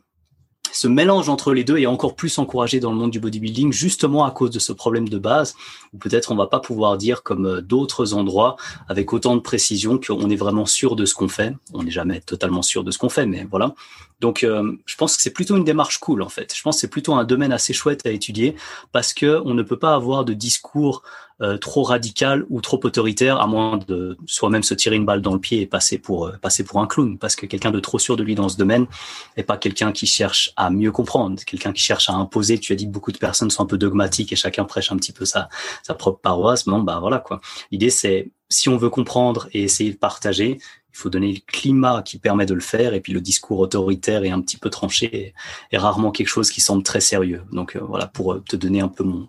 ce 0.76 0.90
mélange 0.90 1.30
entre 1.30 1.54
les 1.54 1.64
deux 1.64 1.78
est 1.78 1.86
encore 1.86 2.16
plus 2.16 2.38
encouragé 2.38 2.82
dans 2.82 2.92
le 2.92 2.98
monde 2.98 3.12
du 3.12 3.22
bodybuilding, 3.22 3.72
justement 3.72 4.26
à 4.26 4.32
cause 4.32 4.50
de 4.50 4.60
ce 4.60 4.74
problème 4.74 5.08
de 5.08 5.18
base, 5.18 5.56
où 5.94 5.98
peut-être 5.98 6.34
on 6.34 6.36
va 6.36 6.48
pas 6.48 6.60
pouvoir 6.60 6.98
dire 6.98 7.24
comme 7.24 7.46
euh, 7.46 7.62
d'autres 7.62 8.14
endroits 8.14 8.58
avec 8.90 9.14
autant 9.14 9.36
de 9.36 9.42
précision 9.42 9.98
qu'on 9.98 10.30
est 10.30 10.36
vraiment 10.36 10.66
sûr 10.66 10.98
de 10.98 11.06
ce 11.06 11.16
qu'on 11.16 11.30
fait. 11.30 11.56
On 11.74 11.84
n'est 11.84 11.92
jamais 11.92 12.20
totalement 12.20 12.62
sûr 12.62 12.84
de 12.84 12.92
ce 12.92 12.98
qu'on 12.98 13.10
fait, 13.10 13.26
mais 13.26 13.48
voilà. 13.50 13.74
Donc, 14.20 14.44
euh, 14.44 14.78
je 14.86 14.96
pense 14.96 15.16
que 15.18 15.22
c'est 15.22 15.34
plutôt 15.34 15.58
une 15.58 15.64
démarche 15.64 15.98
cool 16.00 16.22
en 16.22 16.30
fait. 16.30 16.54
Je 16.56 16.62
pense 16.62 16.78
que 16.78 16.82
c'est 16.82 16.90
plutôt 16.90 17.14
un 17.14 17.24
domaine 17.24 17.52
assez 17.52 17.74
chouette 17.74 18.06
à 18.06 18.12
étudier 18.12 18.56
parce 18.92 19.14
que 19.14 19.42
on 19.46 19.54
ne 19.54 19.64
peut 19.64 19.80
pas 19.80 19.94
avoir 19.94 20.26
de 20.26 20.34
discours 20.34 21.04
euh, 21.42 21.58
trop 21.58 21.84
radical 21.84 22.46
ou 22.50 22.62
trop 22.62 22.80
autoritaire, 22.86 23.42
à 23.42 23.48
moins 23.48 23.78
de 23.90 24.18
soi-même 24.26 24.64
se 24.64 24.74
tirer 24.74 24.96
une 24.96 25.06
balle 25.06 25.22
dans 25.22 25.34
le 25.34 25.40
pied 25.40 25.60
et 25.60 25.66
passer 25.66 25.98
pour 25.98 26.28
euh, 26.28 26.38
passer 26.42 26.64
pour 26.64 26.80
un 26.80 26.88
clown, 26.88 27.18
parce 27.18 27.36
que 27.36 27.46
quelqu'un 27.46 27.72
de 27.72 27.82
trop 27.82 28.00
sûr 28.00 28.16
de 28.16 28.24
lui 28.24 28.36
dans 28.36 28.48
ce 28.48 28.56
domaine 28.56 28.88
n'est 29.36 29.44
pas 29.44 29.58
quelqu'un 29.58 29.92
qui 29.92 30.08
cherche 30.08 30.54
à 30.56 30.70
mieux 30.70 30.94
comprendre, 30.94 31.44
quelqu'un 31.44 31.74
qui 31.74 31.82
cherche 31.82 32.10
à 32.10 32.14
imposer. 32.14 32.58
Tu 32.58 32.72
as 32.72 32.78
dit 32.78 32.86
que 32.86 32.92
beaucoup 32.92 33.12
de 33.12 33.18
personnes 33.18 33.50
sont 33.50 33.64
un 33.64 33.66
peu 33.66 33.78
dogmatiques 33.78 34.32
et 34.32 34.38
chacun 34.38 34.64
prêche 34.64 34.94
un 34.94 34.96
petit 34.96 35.12
peu 35.12 35.26
sa 35.26 35.50
sa 35.84 35.94
propre 35.94 36.22
paroisse. 36.22 36.68
Non, 36.68 36.80
bah 36.80 37.00
voilà 37.02 37.20
quoi. 37.20 37.42
L'idée 37.70 37.90
c'est 37.90 38.32
si 38.50 38.70
on 38.70 38.78
veut 38.78 38.90
comprendre 38.90 39.50
et 39.52 39.64
essayer 39.64 39.92
de 39.92 39.98
partager, 39.98 40.60
il 40.96 40.98
faut 40.98 41.10
donner 41.10 41.34
le 41.34 41.40
climat 41.46 42.02
qui 42.04 42.18
permet 42.20 42.46
de 42.46 42.54
le 42.54 42.62
faire 42.62 42.94
et 42.94 43.02
puis 43.02 43.12
le 43.12 43.20
discours 43.20 43.60
autoritaire 43.60 44.24
et 44.24 44.30
un 44.30 44.40
petit 44.40 44.56
peu 44.56 44.70
tranché 44.70 45.34
est, 45.72 45.78
rarement 45.78 46.12
quelque 46.12 46.30
chose 46.30 46.50
qui 46.50 46.62
semble 46.62 46.84
très 46.84 47.02
sérieux. 47.02 47.44
Donc 47.52 47.76
euh, 47.76 47.82
voilà 47.82 48.08
pour 48.08 48.42
te 48.46 48.56
donner 48.56 48.80
un 48.80 48.88
peu 48.88 49.04
mon, 49.04 49.28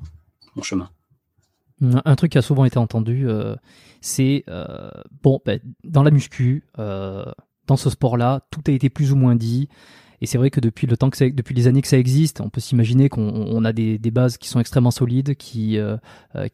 chemin. 0.62 0.88
Un 1.82 2.14
truc 2.14 2.32
qui 2.32 2.38
a 2.38 2.42
souvent 2.42 2.64
été 2.64 2.78
entendu, 2.78 3.28
euh, 3.28 3.56
c'est 4.00 4.44
euh, 4.48 4.90
bon, 5.24 5.40
ben, 5.44 5.58
dans 5.82 6.04
la 6.04 6.12
muscu, 6.12 6.64
euh, 6.78 7.24
dans 7.66 7.76
ce 7.76 7.90
sport-là, 7.90 8.46
tout 8.52 8.62
a 8.68 8.70
été 8.70 8.88
plus 8.88 9.12
ou 9.12 9.16
moins 9.16 9.34
dit. 9.34 9.68
Et 10.20 10.26
c'est 10.26 10.38
vrai 10.38 10.50
que 10.50 10.60
depuis 10.60 10.86
le 10.86 10.96
temps 10.96 11.10
que 11.10 11.30
depuis 11.30 11.54
les 11.54 11.66
années 11.66 11.82
que 11.82 11.88
ça 11.88 11.98
existe, 11.98 12.40
on 12.40 12.48
peut 12.48 12.60
s'imaginer 12.60 13.08
qu'on 13.08 13.64
a 13.64 13.72
des, 13.72 13.98
bases 13.98 14.38
qui 14.38 14.48
sont 14.48 14.60
extrêmement 14.60 14.92
solides, 14.92 15.34
qui 15.34 15.78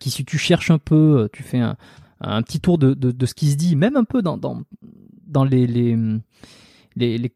si 0.01 0.25
tu 0.25 0.39
cherches 0.39 0.73
un 0.73 0.79
peu, 0.79 1.29
tu 1.33 1.45
fais 1.45 1.59
un, 1.61 1.77
un 2.23 2.43
petit 2.43 2.61
tour 2.61 2.79
de, 2.79 2.95
de, 2.95 3.27
ce 3.27 3.35
qui 3.35 3.51
se 3.51 3.57
dit, 3.57 3.77
même 3.77 3.97
un 3.97 4.05
peu 4.05 4.23
dans, 4.23 4.37
dans, 4.37 4.63
dans 5.27 5.45
les, 5.45 5.67
les, 5.67 5.97
les, 6.97 7.33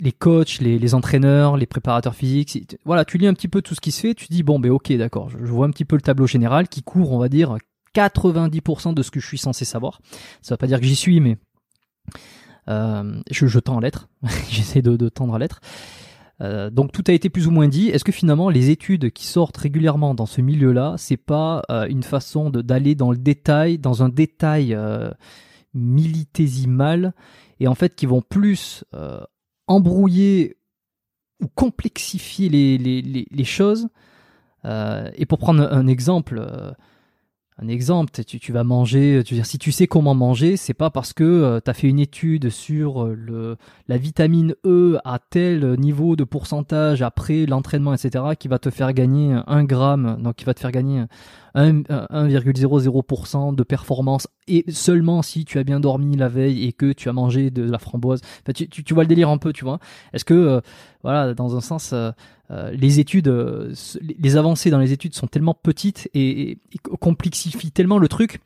les 0.00 0.12
coachs, 0.12 0.58
les, 0.60 0.78
les, 0.78 0.94
entraîneurs, 0.94 1.56
les 1.56 1.66
préparateurs 1.66 2.14
physiques. 2.14 2.76
Voilà, 2.84 3.04
tu 3.04 3.18
lis 3.18 3.26
un 3.26 3.34
petit 3.34 3.48
peu 3.48 3.62
tout 3.62 3.74
ce 3.74 3.80
qui 3.80 3.92
se 3.92 4.00
fait, 4.00 4.14
tu 4.14 4.26
dis 4.28 4.42
bon, 4.42 4.58
ben 4.58 4.70
ok, 4.70 4.92
d'accord, 4.92 5.30
je, 5.30 5.38
vois 5.38 5.66
un 5.66 5.70
petit 5.70 5.84
peu 5.84 5.96
le 5.96 6.02
tableau 6.02 6.26
général 6.26 6.68
qui 6.68 6.82
court, 6.82 7.12
on 7.12 7.18
va 7.18 7.28
dire 7.28 7.56
90% 7.94 8.94
de 8.94 9.02
ce 9.02 9.10
que 9.10 9.20
je 9.20 9.26
suis 9.26 9.38
censé 9.38 9.64
savoir. 9.64 10.00
Ça 10.42 10.54
va 10.54 10.58
pas 10.58 10.66
dire 10.66 10.80
que 10.80 10.86
j'y 10.86 10.96
suis, 10.96 11.20
mais 11.20 11.38
euh, 12.68 13.20
je, 13.30 13.46
je 13.46 13.58
tends 13.58 13.78
à 13.78 13.80
l'être. 13.80 14.08
J'essaie 14.50 14.82
de, 14.82 14.96
de, 14.96 15.08
tendre 15.08 15.34
à 15.34 15.38
l'être. 15.38 15.60
Euh, 16.42 16.68
donc 16.68 16.92
tout 16.92 17.04
a 17.06 17.12
été 17.12 17.30
plus 17.30 17.46
ou 17.46 17.50
moins 17.50 17.68
dit. 17.68 17.88
Est-ce 17.88 18.04
que 18.04 18.12
finalement 18.12 18.50
les 18.50 18.70
études 18.70 19.10
qui 19.10 19.26
sortent 19.26 19.56
régulièrement 19.56 20.14
dans 20.14 20.26
ce 20.26 20.40
milieu-là, 20.40 20.94
c'est 20.98 21.16
pas 21.16 21.62
euh, 21.70 21.86
une 21.86 22.02
façon 22.02 22.50
d'aller 22.50 22.94
dans 22.94 23.10
le 23.10 23.18
détail, 23.18 23.78
dans 23.78 24.02
un 24.02 24.08
détail 24.08 24.74
euh, 24.74 25.10
militésimal, 25.74 27.14
et 27.60 27.68
en 27.68 27.74
fait 27.74 27.94
qui 27.94 28.06
vont 28.06 28.22
plus 28.22 28.84
embrouiller 29.66 30.56
ou 31.42 31.48
complexifier 31.48 32.48
les, 32.48 33.44
choses. 33.44 33.88
Et 34.64 35.26
pour 35.26 35.38
prendre 35.38 35.62
un 35.62 35.86
exemple, 35.86 36.42
un 37.58 37.68
exemple, 37.68 38.12
tu, 38.22 38.52
vas 38.52 38.64
manger, 38.64 39.22
tu 39.24 39.34
veux 39.34 39.42
si 39.42 39.56
tu 39.56 39.72
sais 39.72 39.86
comment 39.86 40.14
manger, 40.14 40.58
c'est 40.58 40.74
pas 40.74 40.90
parce 40.90 41.14
que 41.14 41.24
euh, 41.24 41.60
tu 41.64 41.70
as 41.70 41.74
fait 41.74 41.88
une 41.88 41.98
étude 41.98 42.50
sur 42.50 43.04
euh, 43.04 43.14
le, 43.14 43.56
la 43.88 43.96
vitamine 43.96 44.54
E 44.66 44.98
à 45.06 45.18
tel 45.18 45.64
niveau 45.80 46.16
de 46.16 46.24
pourcentage 46.24 47.00
après 47.00 47.46
l'entraînement, 47.46 47.94
etc., 47.94 48.24
qui 48.38 48.48
va 48.48 48.58
te 48.58 48.68
faire 48.68 48.92
gagner 48.92 49.40
un 49.46 49.64
gramme, 49.64 50.18
donc 50.22 50.36
qui 50.36 50.44
va 50.44 50.52
te 50.52 50.60
faire 50.60 50.72
gagner 50.72 51.04
1,00% 51.56 53.54
de 53.54 53.62
performance, 53.62 54.28
et 54.46 54.64
seulement 54.68 55.22
si 55.22 55.44
tu 55.44 55.58
as 55.58 55.64
bien 55.64 55.80
dormi 55.80 56.16
la 56.16 56.28
veille 56.28 56.66
et 56.66 56.72
que 56.72 56.92
tu 56.92 57.08
as 57.08 57.12
mangé 57.12 57.50
de 57.50 57.62
la 57.62 57.78
framboise. 57.78 58.20
Tu, 58.54 58.68
tu, 58.68 58.94
vois 58.94 59.02
le 59.04 59.08
délire 59.08 59.30
un 59.30 59.38
peu, 59.38 59.52
tu 59.52 59.64
vois. 59.64 59.78
Est-ce 60.12 60.24
que, 60.24 60.34
euh, 60.34 60.60
voilà, 61.02 61.34
dans 61.34 61.56
un 61.56 61.60
sens, 61.60 61.94
euh, 62.50 62.70
les 62.70 63.00
études, 63.00 63.28
euh, 63.28 63.74
les 64.00 64.36
avancées 64.36 64.70
dans 64.70 64.78
les 64.78 64.92
études 64.92 65.14
sont 65.14 65.26
tellement 65.26 65.54
petites 65.54 66.08
et, 66.14 66.58
complexifient 67.00 67.72
tellement 67.72 67.98
le 67.98 68.08
truc 68.08 68.40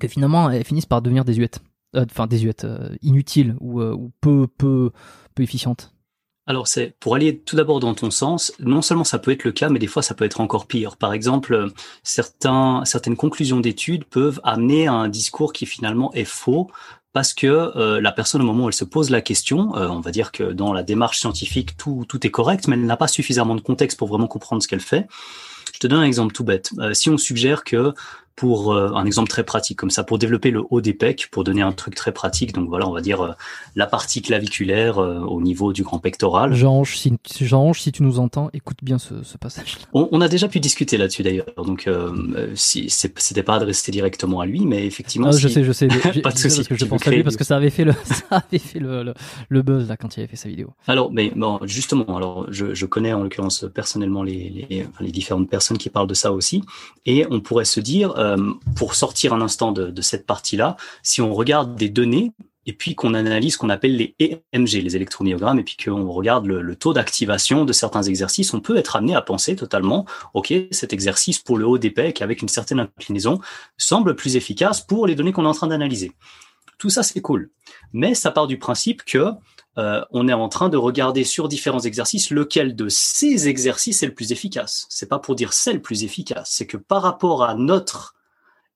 que 0.00 0.08
finalement 0.08 0.50
elles 0.50 0.64
finissent 0.64 0.86
par 0.86 1.02
devenir 1.02 1.24
désuètes, 1.24 1.60
euh, 1.94 2.04
enfin 2.10 2.26
désuètes, 2.26 2.66
inutiles 3.02 3.56
ou, 3.60 3.80
ou, 3.80 4.10
peu 4.20 4.48
peu 4.48 4.90
peu 5.34 5.42
efficientes. 5.42 5.94
Alors 6.48 6.66
c'est 6.66 6.94
pour 6.98 7.14
aller 7.14 7.38
tout 7.38 7.56
d'abord 7.56 7.78
dans 7.78 7.92
ton 7.92 8.10
sens, 8.10 8.54
non 8.58 8.80
seulement 8.80 9.04
ça 9.04 9.18
peut 9.18 9.32
être 9.32 9.44
le 9.44 9.52
cas, 9.52 9.68
mais 9.68 9.78
des 9.78 9.86
fois 9.86 10.02
ça 10.02 10.14
peut 10.14 10.24
être 10.24 10.40
encore 10.40 10.66
pire. 10.66 10.96
Par 10.96 11.12
exemple, 11.12 11.68
certains, 12.02 12.82
certaines 12.86 13.16
conclusions 13.16 13.60
d'études 13.60 14.06
peuvent 14.06 14.40
amener 14.44 14.86
à 14.88 14.94
un 14.94 15.08
discours 15.08 15.52
qui 15.52 15.66
finalement 15.66 16.10
est 16.14 16.24
faux 16.24 16.70
parce 17.12 17.34
que 17.34 17.46
euh, 17.46 18.00
la 18.00 18.12
personne 18.12 18.40
au 18.40 18.44
moment 18.44 18.64
où 18.64 18.68
elle 18.68 18.74
se 18.74 18.86
pose 18.86 19.10
la 19.10 19.20
question, 19.20 19.76
euh, 19.76 19.88
on 19.88 20.00
va 20.00 20.10
dire 20.10 20.32
que 20.32 20.44
dans 20.44 20.72
la 20.72 20.82
démarche 20.82 21.18
scientifique 21.18 21.76
tout, 21.76 22.06
tout 22.08 22.26
est 22.26 22.30
correct, 22.30 22.66
mais 22.66 22.76
elle 22.76 22.86
n'a 22.86 22.96
pas 22.96 23.08
suffisamment 23.08 23.54
de 23.54 23.60
contexte 23.60 23.98
pour 23.98 24.08
vraiment 24.08 24.26
comprendre 24.26 24.62
ce 24.62 24.68
qu'elle 24.68 24.80
fait. 24.80 25.06
Je 25.74 25.80
te 25.80 25.86
donne 25.86 26.00
un 26.00 26.04
exemple 26.04 26.32
tout 26.32 26.44
bête. 26.44 26.70
Euh, 26.78 26.94
si 26.94 27.10
on 27.10 27.18
suggère 27.18 27.62
que 27.62 27.92
pour 28.38 28.72
euh, 28.72 28.92
un 28.94 29.04
exemple 29.04 29.28
très 29.28 29.42
pratique 29.42 29.76
comme 29.76 29.90
ça, 29.90 30.04
pour 30.04 30.16
développer 30.16 30.52
le 30.52 30.62
haut 30.70 30.80
des 30.80 30.94
pecs, 30.94 31.26
pour 31.32 31.42
donner 31.42 31.60
un 31.60 31.72
truc 31.72 31.96
très 31.96 32.12
pratique. 32.12 32.52
Donc 32.52 32.68
voilà, 32.68 32.88
on 32.88 32.92
va 32.92 33.00
dire 33.00 33.20
euh, 33.20 33.32
la 33.74 33.86
partie 33.86 34.22
claviculaire 34.22 34.98
euh, 34.98 35.18
au 35.18 35.42
niveau 35.42 35.72
du 35.72 35.82
grand 35.82 35.98
pectoral. 35.98 36.54
Jean-Ange, 36.54 36.96
si, 36.96 37.12
Jean 37.40 37.72
si 37.72 37.90
tu 37.90 38.04
nous 38.04 38.20
entends, 38.20 38.48
écoute 38.52 38.78
bien 38.80 38.98
ce, 38.98 39.24
ce 39.24 39.36
passage. 39.38 39.78
On, 39.92 40.08
on, 40.12 40.20
a 40.20 40.28
déjà 40.28 40.46
pu 40.46 40.60
discuter 40.60 40.96
là-dessus 40.96 41.24
d'ailleurs. 41.24 41.46
Donc 41.56 41.90
si 42.54 42.88
c'était 42.90 43.42
pas 43.42 43.56
adressé 43.56 43.90
directement 43.90 44.40
à 44.40 44.46
lui, 44.46 44.64
mais 44.66 44.86
effectivement. 44.86 45.30
Ah, 45.32 45.36
je 45.36 45.48
sais, 45.48 45.64
je 45.64 45.72
sais. 45.72 45.88
pas 46.22 46.30
de 46.30 46.38
souci. 46.38 46.58
Parce 46.58 46.68
que 46.68 46.76
je 46.76 46.84
pense 46.84 47.06
à 47.08 47.10
lui 47.10 47.24
parce 47.24 47.36
que 47.36 47.44
ça 47.44 47.56
avait 47.56 47.70
fait 47.70 47.84
le, 47.84 47.92
ça 48.04 48.24
avait 48.30 48.58
fait 48.58 48.78
le, 48.78 49.14
le, 49.48 49.62
buzz 49.62 49.88
là 49.88 49.96
quand 49.96 50.16
il 50.16 50.20
avait 50.20 50.28
fait 50.28 50.36
sa 50.36 50.48
vidéo. 50.48 50.72
Alors, 50.86 51.10
mais 51.10 51.32
bon, 51.34 51.58
justement, 51.64 52.16
alors 52.16 52.46
je, 52.50 52.72
je 52.72 52.86
connais 52.86 53.12
en 53.12 53.24
l'occurrence 53.24 53.66
personnellement 53.74 54.22
les, 54.22 54.66
les, 54.70 54.86
les 55.00 55.10
différentes 55.10 55.50
personnes 55.50 55.78
qui 55.78 55.90
parlent 55.90 56.06
de 56.06 56.14
ça 56.14 56.32
aussi, 56.32 56.62
et 57.04 57.26
on 57.30 57.40
pourrait 57.40 57.64
se 57.64 57.80
dire 57.80 58.12
euh, 58.28 58.52
pour 58.76 58.94
sortir 58.94 59.32
un 59.32 59.40
instant 59.40 59.72
de, 59.72 60.02
cette 60.02 60.26
partie-là, 60.26 60.76
si 61.02 61.20
on 61.20 61.34
regarde 61.34 61.74
des 61.76 61.88
données 61.88 62.32
et 62.66 62.72
puis 62.74 62.94
qu'on 62.94 63.14
analyse 63.14 63.54
ce 63.54 63.58
qu'on 63.58 63.70
appelle 63.70 63.96
les 63.96 64.14
EMG, 64.20 64.82
les 64.82 64.94
électromyogrammes, 64.94 65.58
et 65.58 65.64
puis 65.64 65.76
qu'on 65.82 66.10
regarde 66.12 66.46
le, 66.46 66.76
taux 66.76 66.92
d'activation 66.92 67.64
de 67.64 67.72
certains 67.72 68.02
exercices, 68.02 68.52
on 68.52 68.60
peut 68.60 68.76
être 68.76 68.94
amené 68.96 69.14
à 69.14 69.22
penser 69.22 69.56
totalement, 69.56 70.04
ok, 70.34 70.52
cet 70.70 70.92
exercice 70.92 71.38
pour 71.38 71.56
le 71.56 71.66
haut 71.66 71.78
des 71.78 71.90
pecs 71.90 72.20
avec 72.20 72.42
une 72.42 72.48
certaine 72.48 72.80
inclinaison 72.80 73.40
semble 73.78 74.14
plus 74.14 74.36
efficace 74.36 74.82
pour 74.82 75.06
les 75.06 75.14
données 75.14 75.32
qu'on 75.32 75.44
est 75.44 75.48
en 75.48 75.54
train 75.54 75.68
d'analyser. 75.68 76.12
Tout 76.78 76.90
ça, 76.90 77.02
c'est 77.02 77.22
cool. 77.22 77.50
Mais 77.92 78.14
ça 78.14 78.30
part 78.30 78.46
du 78.46 78.58
principe 78.58 79.02
que 79.02 79.32
euh, 79.78 80.04
on 80.10 80.28
est 80.28 80.32
en 80.32 80.48
train 80.48 80.68
de 80.68 80.76
regarder 80.76 81.24
sur 81.24 81.48
différents 81.48 81.80
exercices 81.80 82.30
lequel 82.30 82.76
de 82.76 82.88
ces 82.88 83.48
exercices 83.48 84.02
est 84.02 84.06
le 84.06 84.14
plus 84.14 84.32
efficace. 84.32 84.86
C'est 84.88 85.08
pas 85.08 85.18
pour 85.18 85.36
dire 85.36 85.52
c'est 85.52 85.72
le 85.72 85.80
plus 85.80 86.04
efficace, 86.04 86.50
c'est 86.52 86.66
que 86.66 86.76
par 86.76 87.02
rapport 87.02 87.44
à 87.44 87.54
notre 87.54 88.14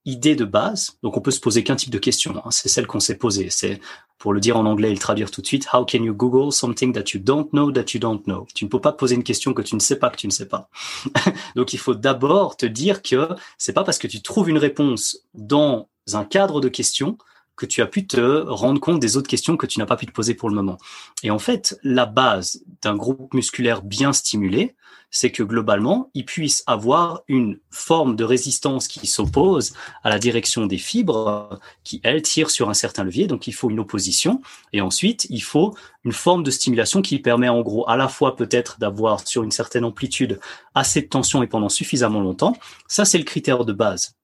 idée 0.04 0.34
de 0.34 0.44
base, 0.44 0.98
donc 1.02 1.16
on 1.16 1.20
peut 1.20 1.30
se 1.30 1.40
poser 1.40 1.62
qu'un 1.62 1.76
type 1.76 1.90
de 1.90 1.98
question, 1.98 2.36
hein, 2.44 2.50
c'est 2.50 2.68
celle 2.68 2.86
qu'on 2.86 3.00
s'est 3.00 3.16
posée. 3.16 3.48
C'est 3.50 3.80
pour 4.18 4.32
le 4.32 4.40
dire 4.40 4.56
en 4.56 4.66
anglais 4.66 4.90
et 4.90 4.92
le 4.92 4.98
traduire 4.98 5.30
tout 5.30 5.42
de 5.42 5.46
suite, 5.46 5.66
how 5.72 5.84
can 5.84 6.02
you 6.02 6.14
Google 6.14 6.52
something 6.52 6.92
that 6.92 7.12
you 7.12 7.20
don't 7.20 7.48
know 7.50 7.72
that 7.72 7.86
you 7.92 8.00
don't 8.00 8.22
know? 8.24 8.46
Tu 8.54 8.64
ne 8.64 8.70
peux 8.70 8.80
pas 8.80 8.92
poser 8.92 9.14
une 9.14 9.24
question 9.24 9.54
que 9.54 9.62
tu 9.62 9.74
ne 9.74 9.80
sais 9.80 9.96
pas 9.96 10.10
que 10.10 10.16
tu 10.16 10.26
ne 10.26 10.32
sais 10.32 10.46
pas. 10.46 10.68
donc 11.56 11.72
il 11.72 11.78
faut 11.78 11.94
d'abord 11.94 12.56
te 12.56 12.66
dire 12.66 13.02
que 13.02 13.28
c'est 13.58 13.72
pas 13.72 13.84
parce 13.84 13.98
que 13.98 14.06
tu 14.06 14.22
trouves 14.22 14.48
une 14.48 14.58
réponse 14.58 15.26
dans 15.34 15.88
un 16.12 16.24
cadre 16.24 16.60
de 16.60 16.68
question 16.68 17.18
que 17.56 17.66
tu 17.66 17.82
as 17.82 17.86
pu 17.86 18.06
te 18.06 18.44
rendre 18.46 18.80
compte 18.80 19.00
des 19.00 19.16
autres 19.16 19.28
questions 19.28 19.56
que 19.56 19.66
tu 19.66 19.78
n'as 19.78 19.86
pas 19.86 19.96
pu 19.96 20.06
te 20.06 20.12
poser 20.12 20.34
pour 20.34 20.48
le 20.48 20.54
moment. 20.54 20.78
Et 21.22 21.30
en 21.30 21.38
fait, 21.38 21.78
la 21.82 22.06
base 22.06 22.64
d'un 22.80 22.96
groupe 22.96 23.34
musculaire 23.34 23.82
bien 23.82 24.12
stimulé, 24.12 24.74
c'est 25.14 25.30
que 25.30 25.42
globalement, 25.42 26.10
il 26.14 26.24
puisse 26.24 26.64
avoir 26.66 27.22
une 27.28 27.60
forme 27.70 28.16
de 28.16 28.24
résistance 28.24 28.88
qui 28.88 29.06
s'oppose 29.06 29.74
à 30.02 30.08
la 30.08 30.18
direction 30.18 30.64
des 30.66 30.78
fibres 30.78 31.60
qui, 31.84 32.00
elles, 32.02 32.22
tirent 32.22 32.50
sur 32.50 32.70
un 32.70 32.74
certain 32.74 33.04
levier. 33.04 33.26
Donc, 33.26 33.46
il 33.46 33.52
faut 33.52 33.70
une 33.70 33.78
opposition. 33.78 34.40
Et 34.72 34.80
ensuite, 34.80 35.26
il 35.28 35.42
faut 35.42 35.76
une 36.04 36.12
forme 36.12 36.42
de 36.42 36.50
stimulation 36.50 37.02
qui 37.02 37.18
permet 37.18 37.50
en 37.50 37.60
gros 37.60 37.88
à 37.88 37.98
la 37.98 38.08
fois 38.08 38.36
peut-être 38.36 38.80
d'avoir 38.80 39.28
sur 39.28 39.42
une 39.42 39.50
certaine 39.50 39.84
amplitude 39.84 40.40
assez 40.74 41.02
de 41.02 41.08
tension 41.08 41.42
et 41.42 41.46
pendant 41.46 41.68
suffisamment 41.68 42.22
longtemps. 42.22 42.56
Ça, 42.88 43.04
c'est 43.04 43.18
le 43.18 43.24
critère 43.24 43.66
de 43.66 43.72
base. 43.74 44.16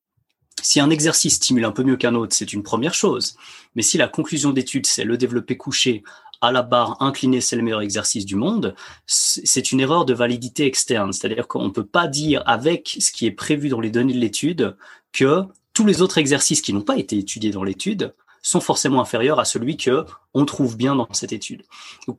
Si 0.62 0.80
un 0.80 0.90
exercice 0.90 1.34
stimule 1.34 1.66
un 1.66 1.70
peu 1.70 1.84
mieux 1.84 1.96
qu'un 1.96 2.14
autre, 2.14 2.34
c'est 2.34 2.52
une 2.52 2.62
première 2.62 2.94
chose. 2.94 3.36
Mais 3.74 3.82
si 3.82 3.98
la 3.98 4.08
conclusion 4.08 4.50
d'étude, 4.50 4.86
c'est 4.86 5.04
le 5.04 5.18
développer 5.18 5.56
couché 5.56 6.02
à 6.40 6.52
la 6.52 6.62
barre 6.62 7.00
inclinée, 7.02 7.40
c'est 7.40 7.56
le 7.56 7.62
meilleur 7.62 7.80
exercice 7.80 8.24
du 8.24 8.36
monde, 8.36 8.74
c'est 9.06 9.72
une 9.72 9.80
erreur 9.80 10.04
de 10.04 10.14
validité 10.14 10.66
externe. 10.66 11.12
C'est-à-dire 11.12 11.48
qu'on 11.48 11.64
ne 11.64 11.70
peut 11.70 11.86
pas 11.86 12.06
dire 12.06 12.42
avec 12.46 12.96
ce 13.00 13.10
qui 13.10 13.26
est 13.26 13.32
prévu 13.32 13.68
dans 13.68 13.80
les 13.80 13.90
données 13.90 14.12
de 14.12 14.18
l'étude 14.18 14.76
que 15.12 15.42
tous 15.74 15.84
les 15.84 16.02
autres 16.02 16.18
exercices 16.18 16.60
qui 16.60 16.72
n'ont 16.72 16.82
pas 16.82 16.96
été 16.96 17.18
étudiés 17.18 17.50
dans 17.50 17.64
l'étude 17.64 18.14
sont 18.42 18.60
forcément 18.60 19.00
inférieurs 19.00 19.40
à 19.40 19.44
celui 19.44 19.76
que 19.76 20.04
on 20.34 20.44
trouve 20.44 20.76
bien 20.76 20.94
dans 20.94 21.08
cette 21.12 21.32
étude. 21.32 21.64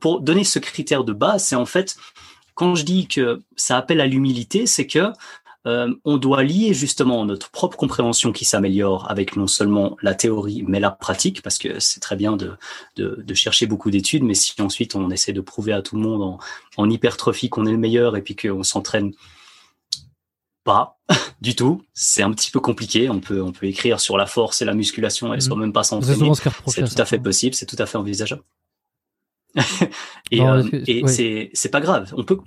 pour 0.00 0.20
donner 0.20 0.44
ce 0.44 0.58
critère 0.58 1.04
de 1.04 1.12
base, 1.12 1.44
c'est 1.44 1.56
en 1.56 1.66
fait 1.66 1.96
quand 2.54 2.74
je 2.74 2.84
dis 2.84 3.08
que 3.08 3.40
ça 3.56 3.78
appelle 3.78 4.00
à 4.00 4.06
l'humilité, 4.06 4.66
c'est 4.66 4.86
que 4.86 5.12
euh, 5.66 5.94
on 6.06 6.16
doit 6.16 6.42
lier 6.42 6.72
justement 6.72 7.24
notre 7.26 7.50
propre 7.50 7.76
compréhension 7.76 8.32
qui 8.32 8.46
s'améliore 8.46 9.10
avec 9.10 9.36
non 9.36 9.46
seulement 9.46 9.98
la 10.00 10.14
théorie 10.14 10.64
mais 10.66 10.80
la 10.80 10.90
pratique, 10.90 11.42
parce 11.42 11.58
que 11.58 11.78
c'est 11.80 12.00
très 12.00 12.16
bien 12.16 12.36
de, 12.36 12.56
de, 12.96 13.34
chercher 13.34 13.66
beaucoup 13.66 13.90
d'études, 13.90 14.24
mais 14.24 14.32
si 14.32 14.54
ensuite 14.62 14.94
on 14.94 15.10
essaie 15.10 15.34
de 15.34 15.40
prouver 15.42 15.72
à 15.72 15.82
tout 15.82 15.96
le 15.96 16.02
monde 16.02 16.38
en, 16.76 16.90
hypertrophie 16.90 17.50
qu'on 17.50 17.66
est 17.66 17.72
le 17.72 17.78
meilleur 17.78 18.16
et 18.16 18.22
puis 18.22 18.34
qu'on 18.34 18.62
s'entraîne 18.62 19.12
pas 20.64 20.98
du 21.42 21.54
tout, 21.54 21.82
c'est 21.92 22.22
un 22.22 22.32
petit 22.32 22.50
peu 22.50 22.60
compliqué. 22.60 23.10
On 23.10 23.20
peut 23.20 23.42
on 23.42 23.52
peut 23.52 23.66
écrire 23.66 24.00
sur 24.00 24.16
la 24.16 24.26
force 24.26 24.62
et 24.62 24.64
la 24.64 24.74
musculation 24.74 25.34
et 25.34 25.38
mmh. 25.38 25.58
même 25.58 25.72
pas 25.74 25.82
s'entraîner. 25.82 26.32
C'est 26.68 26.84
tout 26.84 27.02
à 27.02 27.04
fait 27.04 27.18
possible, 27.18 27.54
c'est 27.54 27.66
tout 27.66 27.76
à 27.78 27.84
fait 27.84 27.98
envisageable. 27.98 28.42
et, 30.30 30.40
euh, 30.40 30.64
et 30.86 31.06
c'est 31.06 31.50
c'est 31.52 31.70
pas 31.70 31.80
grave. 31.80 32.14
On 32.16 32.24
peut 32.24 32.38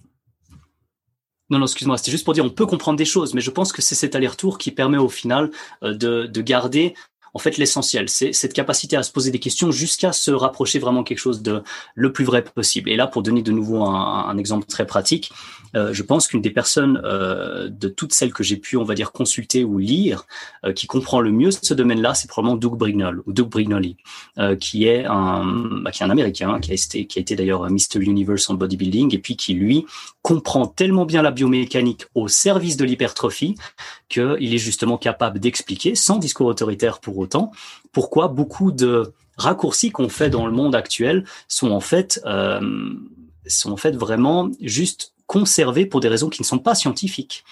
non, 1.49 1.59
non, 1.59 1.65
excuse-moi, 1.65 1.97
c'était 1.97 2.11
juste 2.11 2.23
pour 2.23 2.33
dire 2.33 2.45
on 2.45 2.49
peut 2.49 2.65
comprendre 2.65 2.97
des 2.97 3.05
choses, 3.05 3.33
mais 3.33 3.41
je 3.41 3.51
pense 3.51 3.71
que 3.71 3.81
c'est 3.81 3.95
cet 3.95 4.15
aller-retour 4.15 4.57
qui 4.57 4.71
permet 4.71 4.97
au 4.97 5.09
final 5.09 5.51
euh, 5.83 5.93
de, 5.93 6.25
de 6.25 6.41
garder 6.41 6.95
en 7.33 7.39
fait 7.39 7.57
l'essentiel. 7.57 8.09
C'est 8.09 8.33
cette 8.33 8.53
capacité 8.53 8.95
à 8.95 9.03
se 9.03 9.11
poser 9.11 9.31
des 9.31 9.39
questions 9.39 9.71
jusqu'à 9.71 10.11
se 10.11 10.31
rapprocher 10.31 10.79
vraiment 10.79 11.03
quelque 11.03 11.17
chose 11.17 11.41
de 11.41 11.63
le 11.95 12.13
plus 12.13 12.25
vrai 12.25 12.43
possible. 12.43 12.89
Et 12.89 12.95
là, 12.95 13.07
pour 13.07 13.23
donner 13.23 13.41
de 13.41 13.51
nouveau 13.51 13.83
un, 13.83 14.37
exemple 14.37 14.65
très 14.65 14.85
pratique, 14.85 15.31
euh, 15.75 15.93
je 15.93 16.03
pense 16.03 16.27
qu'une 16.27 16.41
des 16.41 16.51
personnes 16.51 17.01
euh, 17.03 17.69
de 17.69 17.87
toutes 17.87 18.13
celles 18.13 18.33
que 18.33 18.43
j'ai 18.43 18.57
pu, 18.57 18.77
on 18.77 18.83
va 18.83 18.93
dire, 18.93 19.11
consulter 19.11 19.63
ou 19.63 19.79
lire, 19.79 20.25
euh, 20.65 20.73
qui 20.73 20.85
comprend 20.85 21.19
le 21.19 21.31
mieux 21.31 21.49
ce 21.51 21.73
domaine-là, 21.73 22.13
c'est 22.13 22.27
probablement 22.27 22.57
Doug 22.57 22.77
Brignol 22.77 23.23
ou 23.25 23.33
Doug 23.33 23.49
Brignoli, 23.49 23.97
qui 24.59 24.87
est 24.87 25.05
un, 25.05 25.45
bah, 25.81 25.91
qui 25.91 26.03
est 26.03 26.05
un 26.05 26.09
Américain, 26.09 26.59
qui 26.59 26.71
a 26.71 26.73
été, 26.75 27.05
qui 27.05 27.19
a 27.19 27.21
été 27.21 27.35
d'ailleurs 27.35 27.69
Mr 27.69 27.99
Universe 27.99 28.49
en 28.49 28.55
bodybuilding, 28.55 29.13
et 29.15 29.19
puis 29.19 29.35
qui 29.35 29.53
lui 29.53 29.85
comprend 30.21 30.67
tellement 30.67 31.05
bien 31.05 31.21
la 31.21 31.31
biomécanique 31.31 32.05
au 32.15 32.27
service 32.27 32.77
de 32.77 32.85
l'hypertrophie 32.85 33.55
qu'il 34.09 34.53
est 34.53 34.57
justement 34.57 34.97
capable 34.97 35.39
d'expliquer, 35.39 35.95
sans 35.95 36.17
discours 36.17 36.47
autoritaire 36.47 36.99
pour 36.99 37.17
autant, 37.23 37.51
pourquoi 37.91 38.27
beaucoup 38.27 38.71
de 38.71 39.13
raccourcis 39.37 39.91
qu'on 39.91 40.09
fait 40.09 40.29
dans 40.29 40.45
le 40.45 40.53
monde 40.53 40.75
actuel 40.75 41.25
sont 41.47 41.71
en 41.71 41.79
fait 41.79 42.21
euh, 42.25 42.93
sont 43.47 43.71
en 43.71 43.77
fait 43.77 43.95
vraiment 43.95 44.49
juste 44.61 45.13
conservés 45.25 45.85
pour 45.85 45.99
des 45.99 46.07
raisons 46.07 46.29
qui 46.29 46.41
ne 46.41 46.45
sont 46.45 46.59
pas 46.59 46.75
scientifiques 46.75 47.43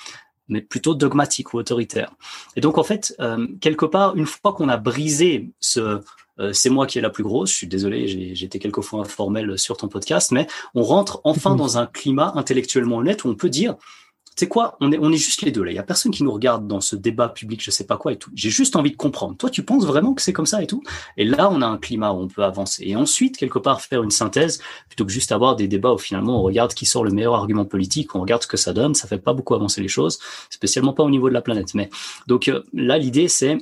mais 0.47 0.61
plutôt 0.61 0.95
dogmatiques 0.95 1.53
ou 1.53 1.59
autoritaires. 1.59 2.11
Et 2.57 2.61
donc 2.61 2.77
en 2.77 2.83
fait, 2.83 3.15
euh, 3.21 3.47
quelque 3.61 3.85
part, 3.85 4.17
une 4.17 4.25
fois 4.25 4.51
qu'on 4.51 4.67
a 4.67 4.75
brisé 4.75 5.49
ce 5.61 6.01
euh, 6.39 6.53
c'est 6.53 6.69
moi 6.69 6.87
qui 6.87 6.97
est 6.97 7.01
la 7.01 7.09
plus 7.09 7.23
grosse, 7.23 7.51
je 7.51 7.55
suis 7.55 7.67
désolé, 7.67 8.07
j'ai 8.35 8.45
été 8.45 8.59
quelquefois 8.59 9.01
informel 9.01 9.57
sur 9.59 9.77
ton 9.77 9.87
podcast, 9.87 10.31
mais 10.31 10.47
on 10.73 10.83
rentre 10.83 11.21
enfin 11.23 11.55
dans 11.55 11.77
un 11.77 11.85
climat 11.85 12.33
intellectuellement 12.35 12.97
honnête 12.97 13.23
où 13.23 13.29
on 13.29 13.35
peut 13.35 13.49
dire 13.49 13.75
c'est 14.41 14.47
quoi? 14.47 14.75
On 14.79 14.91
est, 14.91 15.17
juste 15.17 15.43
les 15.43 15.51
deux 15.51 15.61
là. 15.61 15.69
Il 15.71 15.75
y 15.75 15.77
a 15.77 15.83
personne 15.83 16.11
qui 16.11 16.23
nous 16.23 16.31
regarde 16.31 16.65
dans 16.65 16.81
ce 16.81 16.95
débat 16.95 17.29
public, 17.29 17.61
je 17.63 17.69
sais 17.69 17.85
pas 17.85 17.97
quoi 17.97 18.11
et 18.11 18.17
tout. 18.17 18.31
J'ai 18.33 18.49
juste 18.49 18.75
envie 18.75 18.89
de 18.89 18.95
comprendre. 18.95 19.37
Toi, 19.37 19.51
tu 19.51 19.61
penses 19.61 19.85
vraiment 19.85 20.15
que 20.15 20.21
c'est 20.23 20.33
comme 20.33 20.47
ça 20.47 20.63
et 20.63 20.65
tout? 20.65 20.81
Et 21.15 21.25
là, 21.25 21.47
on 21.51 21.61
a 21.61 21.67
un 21.67 21.77
climat 21.77 22.11
où 22.11 22.21
on 22.21 22.27
peut 22.27 22.43
avancer. 22.43 22.81
Et 22.87 22.95
ensuite, 22.95 23.37
quelque 23.37 23.59
part, 23.59 23.81
faire 23.81 24.01
une 24.01 24.09
synthèse 24.09 24.59
plutôt 24.89 25.05
que 25.05 25.11
juste 25.11 25.31
avoir 25.31 25.55
des 25.55 25.67
débats 25.67 25.93
où 25.93 25.99
finalement 25.99 26.39
on 26.39 26.41
regarde 26.41 26.73
qui 26.73 26.87
sort 26.87 27.03
le 27.03 27.11
meilleur 27.11 27.35
argument 27.35 27.65
politique, 27.65 28.15
on 28.15 28.21
regarde 28.21 28.41
ce 28.41 28.47
que 28.47 28.57
ça 28.57 28.73
donne. 28.73 28.95
Ça 28.95 29.07
fait 29.07 29.19
pas 29.19 29.33
beaucoup 29.33 29.53
avancer 29.53 29.79
les 29.79 29.87
choses, 29.87 30.17
spécialement 30.49 30.93
pas 30.93 31.03
au 31.03 31.11
niveau 31.11 31.29
de 31.29 31.35
la 31.35 31.43
planète. 31.43 31.75
Mais 31.75 31.91
donc 32.25 32.47
euh, 32.47 32.63
là, 32.73 32.97
l'idée 32.97 33.27
c'est 33.27 33.59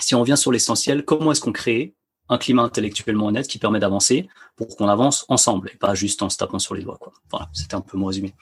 si 0.00 0.16
on 0.16 0.20
revient 0.20 0.36
sur 0.36 0.50
l'essentiel, 0.50 1.04
comment 1.04 1.30
est-ce 1.30 1.40
qu'on 1.40 1.52
crée 1.52 1.94
un 2.28 2.38
climat 2.38 2.64
intellectuellement 2.64 3.26
honnête 3.26 3.46
qui 3.46 3.58
permet 3.58 3.78
d'avancer 3.78 4.28
pour 4.56 4.76
qu'on 4.76 4.88
avance 4.88 5.24
ensemble 5.28 5.70
et 5.72 5.76
pas 5.76 5.94
juste 5.94 6.22
en 6.22 6.28
se 6.28 6.36
tapant 6.36 6.58
sur 6.58 6.74
les 6.74 6.82
doigts. 6.82 6.98
Voilà, 7.30 7.48
c'était 7.52 7.76
un 7.76 7.80
peu 7.80 7.96
mon 7.96 8.06
résumé. 8.06 8.34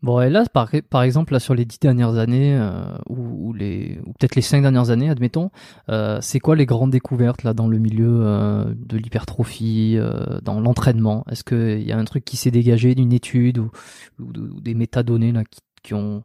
Bon, 0.00 0.20
et 0.20 0.30
là, 0.30 0.44
par, 0.52 1.02
exemple, 1.02 1.32
là, 1.32 1.40
sur 1.40 1.54
les 1.54 1.64
dix 1.64 1.80
dernières 1.80 2.16
années, 2.18 2.56
euh, 2.56 2.96
ou, 3.08 3.52
les, 3.52 3.98
ou 4.06 4.12
peut-être 4.12 4.36
les 4.36 4.42
cinq 4.42 4.62
dernières 4.62 4.90
années, 4.90 5.10
admettons, 5.10 5.50
euh, 5.88 6.18
c'est 6.20 6.38
quoi 6.38 6.54
les 6.54 6.66
grandes 6.66 6.92
découvertes 6.92 7.42
là 7.42 7.52
dans 7.52 7.66
le 7.66 7.78
milieu 7.78 8.20
euh, 8.22 8.72
de 8.76 8.96
l'hypertrophie, 8.96 9.98
dans 10.42 10.60
l'entraînement? 10.60 11.24
Est-ce 11.30 11.42
qu'il 11.42 11.82
y 11.82 11.90
a 11.90 11.98
un 11.98 12.04
truc 12.04 12.24
qui 12.24 12.36
s'est 12.36 12.52
dégagé 12.52 12.94
d'une 12.94 13.12
étude 13.12 13.58
ou, 13.58 13.70
des 14.60 14.74
métadonnées 14.74 15.32
là 15.32 15.42
qui, 15.44 15.60
qui, 15.82 15.94
ont, 15.94 16.22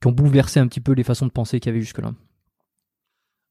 qui 0.00 0.08
ont 0.08 0.12
bouleversé 0.12 0.60
un 0.60 0.66
petit 0.66 0.80
peu 0.80 0.92
les 0.92 1.04
façons 1.04 1.26
de 1.26 1.32
penser 1.32 1.58
qu'il 1.58 1.70
y 1.70 1.74
avait 1.74 1.80
jusque-là? 1.80 2.12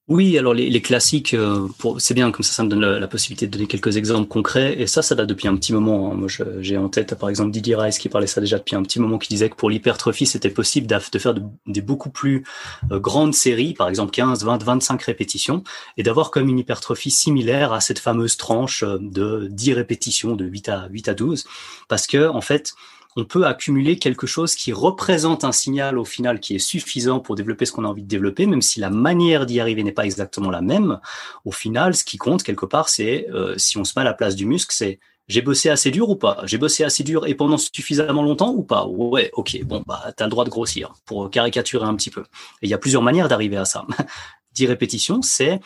Oui, 0.08 0.38
alors 0.38 0.54
les, 0.54 0.82
classiques, 0.84 1.34
euh, 1.34 1.68
c'est 1.98 2.14
bien 2.14 2.30
comme 2.30 2.44
ça, 2.44 2.54
ça 2.54 2.64
me 2.64 2.70
donne 2.70 2.80
la, 2.80 3.08
possibilité 3.08 3.48
de 3.48 3.52
donner 3.52 3.66
quelques 3.66 3.98
exemples 3.98 4.28
concrets. 4.28 4.80
Et 4.80 4.86
ça, 4.86 5.02
ça 5.02 5.16
date 5.16 5.28
depuis 5.28 5.48
un 5.48 5.56
petit 5.56 5.74
moment. 5.74 6.12
Hein. 6.12 6.16
Moi, 6.16 6.28
j'ai 6.60 6.78
en 6.78 6.90
tête, 6.90 7.16
par 7.16 7.28
exemple, 7.28 7.50
Didier 7.50 7.76
Rice 7.76 7.98
qui 7.98 8.08
parlait 8.08 8.28
ça 8.28 8.40
déjà 8.40 8.60
depuis 8.60 8.76
un 8.76 8.84
petit 8.84 9.00
moment, 9.00 9.18
qui 9.18 9.30
disait 9.30 9.50
que 9.50 9.56
pour 9.56 9.72
l'hypertrophie, 9.72 10.28
c'était 10.28 10.52
possible 10.52 10.86
de 10.86 11.18
faire 11.18 11.34
des 11.66 11.82
beaucoup 11.82 12.12
plus 12.12 12.44
euh, 12.92 13.00
grandes 13.00 13.34
séries, 13.34 13.74
par 13.74 13.90
exemple 13.90 14.12
15, 14.12 14.46
20, 14.46 14.64
25 14.64 15.02
répétitions, 15.02 15.64
et 15.98 16.04
d'avoir 16.04 16.30
comme 16.30 16.50
une 16.50 16.60
hypertrophie 16.60 17.10
similaire 17.10 17.74
à 17.74 17.82
cette 17.82 17.98
fameuse 17.98 18.38
tranche 18.38 18.84
euh, 18.84 19.00
de 19.02 19.48
10 19.50 19.74
répétitions, 19.74 20.36
de 20.36 20.46
8 20.46 20.70
à 20.70 20.88
8 20.88 21.10
à 21.10 21.14
12, 21.16 21.46
parce 21.88 22.06
que 22.06 22.28
en 22.28 22.42
fait, 22.42 22.76
on 23.16 23.26
peut 23.26 23.46
accumuler 23.46 23.98
quelque 23.98 24.28
chose 24.28 24.56
qui 24.56 24.74
représente 24.74 25.44
un 25.44 25.52
signal 25.52 25.98
au 25.98 26.06
final 26.06 26.40
qui 26.40 26.56
est 26.56 26.60
suffisant 26.60 27.20
pour 27.20 27.36
développer 27.36 27.66
ce 27.66 27.72
qu'on 27.72 27.86
a 27.86 27.88
envie 27.88 28.04
de 28.04 28.08
développer, 28.08 28.46
même 28.46 28.62
si 28.62 28.80
la 28.80 28.90
manière 28.90 29.46
d'y 29.46 29.60
arriver 29.60 29.84
n'est 29.84 29.92
pas 29.92 30.06
exactement 30.06 30.52
la 30.52 30.62
même. 30.62 31.00
Au 31.46 31.52
final, 31.52 31.96
ce 31.96 32.04
qui 32.04 32.18
compte 32.18 32.44
quelque 32.44 32.66
part, 32.66 32.90
c'est 32.90 33.28
euh, 33.30 33.58
si 33.58 33.78
on 33.78 33.84
se 33.84 33.94
met 33.96 34.02
à 34.02 34.06
la 34.06 34.14
place 34.14 34.36
du 34.36 34.46
muscle, 34.46 34.74
c'est 34.76 35.00
j'ai 35.28 35.42
bossé 35.42 35.70
assez 35.70 35.90
dur 35.90 36.10
ou 36.10 36.16
pas? 36.16 36.42
J'ai 36.46 36.60
bossé 36.60 36.84
assez 36.84 37.04
dur 37.04 37.26
et 37.26 37.34
pendant 37.34 37.58
suffisamment 37.58 38.22
longtemps 38.22 38.54
ou 38.54 38.62
pas? 38.62 38.86
Ouais, 38.86 39.32
ok, 39.34 39.60
bon, 39.64 39.84
bah, 39.88 40.14
t'as 40.16 40.26
le 40.26 40.30
droit 40.30 40.46
de 40.46 40.52
grossir 40.52 40.94
pour 41.06 41.32
caricaturer 41.32 41.86
un 41.86 41.96
petit 41.96 42.12
peu. 42.12 42.22
Et 42.62 42.68
il 42.68 42.70
y 42.70 42.76
a 42.76 42.78
plusieurs 42.78 43.02
manières 43.02 43.28
d'arriver 43.28 43.58
à 43.58 43.66
ça. 43.66 43.88
10 44.54 44.68
répétitions, 44.68 45.22
c'est 45.22 45.60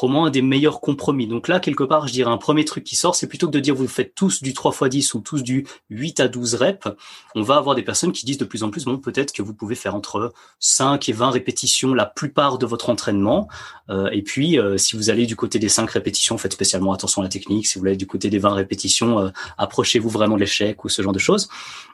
probablement 0.00 0.24
un 0.24 0.30
des 0.30 0.40
meilleurs 0.40 0.80
compromis. 0.80 1.26
Donc 1.26 1.46
là, 1.46 1.60
quelque 1.60 1.84
part, 1.84 2.08
je 2.08 2.12
dirais 2.14 2.30
un 2.30 2.38
premier 2.38 2.64
truc 2.64 2.84
qui 2.84 2.96
sort, 2.96 3.14
c'est 3.14 3.26
plutôt 3.26 3.48
que 3.48 3.52
de 3.52 3.60
dire 3.60 3.74
vous 3.74 3.86
faites 3.86 4.14
tous 4.14 4.42
du 4.42 4.54
3 4.54 4.72
x 4.72 4.88
10 4.88 5.14
ou 5.14 5.20
tous 5.20 5.42
du 5.42 5.66
8 5.90 6.20
à 6.20 6.28
12 6.28 6.54
reps, 6.54 6.88
on 7.34 7.42
va 7.42 7.56
avoir 7.56 7.76
des 7.76 7.82
personnes 7.82 8.10
qui 8.10 8.24
disent 8.24 8.38
de 8.38 8.46
plus 8.46 8.62
en 8.62 8.70
plus, 8.70 8.86
bon, 8.86 8.96
peut-être 8.96 9.30
que 9.32 9.42
vous 9.42 9.52
pouvez 9.52 9.74
faire 9.74 9.94
entre 9.94 10.32
5 10.58 11.06
et 11.10 11.12
20 11.12 11.28
répétitions 11.28 11.92
la 11.92 12.06
plupart 12.06 12.56
de 12.56 12.64
votre 12.64 12.88
entraînement. 12.88 13.46
Euh, 13.90 14.08
et 14.10 14.22
puis, 14.22 14.58
euh, 14.58 14.78
si 14.78 14.96
vous 14.96 15.10
allez 15.10 15.26
du 15.26 15.36
côté 15.36 15.58
des 15.58 15.68
5 15.68 15.90
répétitions, 15.90 16.38
faites 16.38 16.54
spécialement 16.54 16.94
attention 16.94 17.20
à 17.20 17.24
la 17.24 17.28
technique. 17.28 17.66
Si 17.66 17.78
vous 17.78 17.86
allez 17.86 17.96
du 17.96 18.06
côté 18.06 18.30
des 18.30 18.38
20 18.38 18.54
répétitions, 18.54 19.20
euh, 19.20 19.28
approchez-vous 19.58 20.08
vraiment 20.08 20.36
de 20.36 20.40
l'échec 20.40 20.82
ou 20.82 20.88
ce 20.88 21.02
genre 21.02 21.12
de 21.12 21.18
choses. 21.18 21.50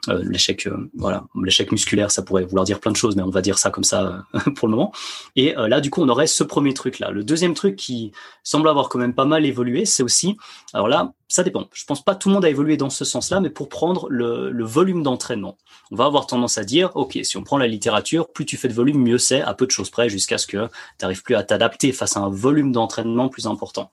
l'échec, 0.07 0.69
voilà, 0.95 1.25
l'échec 1.43 1.73
musculaire, 1.73 2.09
ça 2.11 2.21
pourrait 2.21 2.45
vouloir 2.45 2.63
dire 2.63 2.79
plein 2.79 2.91
de 2.91 2.95
choses, 2.95 3.17
mais 3.17 3.23
on 3.23 3.29
va 3.29 3.41
dire 3.41 3.57
ça 3.57 3.69
comme 3.69 3.83
ça 3.83 4.23
pour 4.55 4.69
le 4.69 4.71
moment. 4.71 4.93
Et 5.35 5.53
là, 5.57 5.81
du 5.81 5.89
coup, 5.89 6.01
on 6.01 6.07
aurait 6.07 6.27
ce 6.27 6.45
premier 6.45 6.73
truc-là. 6.73 7.11
Le 7.11 7.25
deuxième 7.25 7.53
truc 7.53 7.75
qui 7.75 7.96
semble 8.43 8.69
avoir 8.69 8.89
quand 8.89 8.99
même 8.99 9.13
pas 9.13 9.25
mal 9.25 9.45
évolué, 9.45 9.85
c'est 9.85 10.03
aussi, 10.03 10.37
alors 10.73 10.87
là, 10.87 11.13
ça 11.27 11.43
dépend. 11.43 11.67
Je 11.73 11.85
pense 11.85 12.03
pas 12.03 12.15
tout 12.15 12.29
le 12.29 12.35
monde 12.35 12.45
a 12.45 12.49
évolué 12.49 12.77
dans 12.77 12.89
ce 12.89 13.05
sens-là, 13.05 13.39
mais 13.39 13.49
pour 13.49 13.69
prendre 13.69 14.07
le, 14.09 14.63
volume 14.63 15.03
d'entraînement, 15.03 15.57
on 15.91 15.95
va 15.95 16.05
avoir 16.05 16.27
tendance 16.27 16.57
à 16.57 16.63
dire, 16.63 16.91
ok, 16.95 17.19
si 17.23 17.37
on 17.37 17.43
prend 17.43 17.57
la 17.57 17.67
littérature, 17.67 18.31
plus 18.31 18.45
tu 18.45 18.57
fais 18.57 18.67
de 18.67 18.73
volume, 18.73 19.01
mieux 19.01 19.17
c'est, 19.17 19.41
à 19.41 19.53
peu 19.53 19.65
de 19.65 19.71
choses 19.71 19.89
près, 19.89 20.09
jusqu'à 20.09 20.37
ce 20.37 20.47
que 20.47 20.65
tu 20.65 20.71
n'arrives 21.01 21.23
plus 21.23 21.35
à 21.35 21.43
t'adapter 21.43 21.91
face 21.91 22.17
à 22.17 22.21
un 22.21 22.29
volume 22.29 22.71
d'entraînement 22.71 23.29
plus 23.29 23.47
important. 23.47 23.91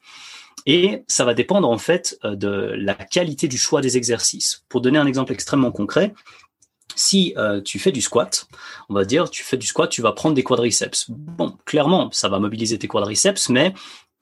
Et 0.67 1.05
ça 1.09 1.25
va 1.25 1.35
dépendre 1.35 1.69
en 1.69 1.79
fait 1.79 2.19
euh, 2.25 2.37
de 2.37 2.75
la 2.77 2.95
qualité 2.95 3.49
du 3.49 3.59
choix 3.59 3.81
des 3.81 3.97
exercices. 3.97 4.65
Pour 4.69 4.81
donner 4.81 4.99
un 4.99 5.07
exemple 5.07 5.33
extrêmement 5.33 5.71
concret, 5.71 6.15
si 6.95 7.35
euh, 7.37 7.61
tu 7.61 7.79
fais 7.79 7.93
du 7.93 8.01
squat, 8.01 8.47
on 8.89 8.95
va 8.95 9.05
dire, 9.05 9.31
tu 9.31 9.45
fais 9.45 9.57
du 9.57 9.67
squat, 9.67 9.91
tu 9.91 10.03
vas 10.03 10.13
prendre 10.13 10.35
des 10.35 10.43
quadriceps. 10.43 11.07
Bon, 11.09 11.57
clairement, 11.65 12.11
ça 12.13 12.29
va 12.29 12.39
mobiliser 12.39 12.79
tes 12.79 12.89
quadriceps, 12.89 13.49
mais 13.49 13.75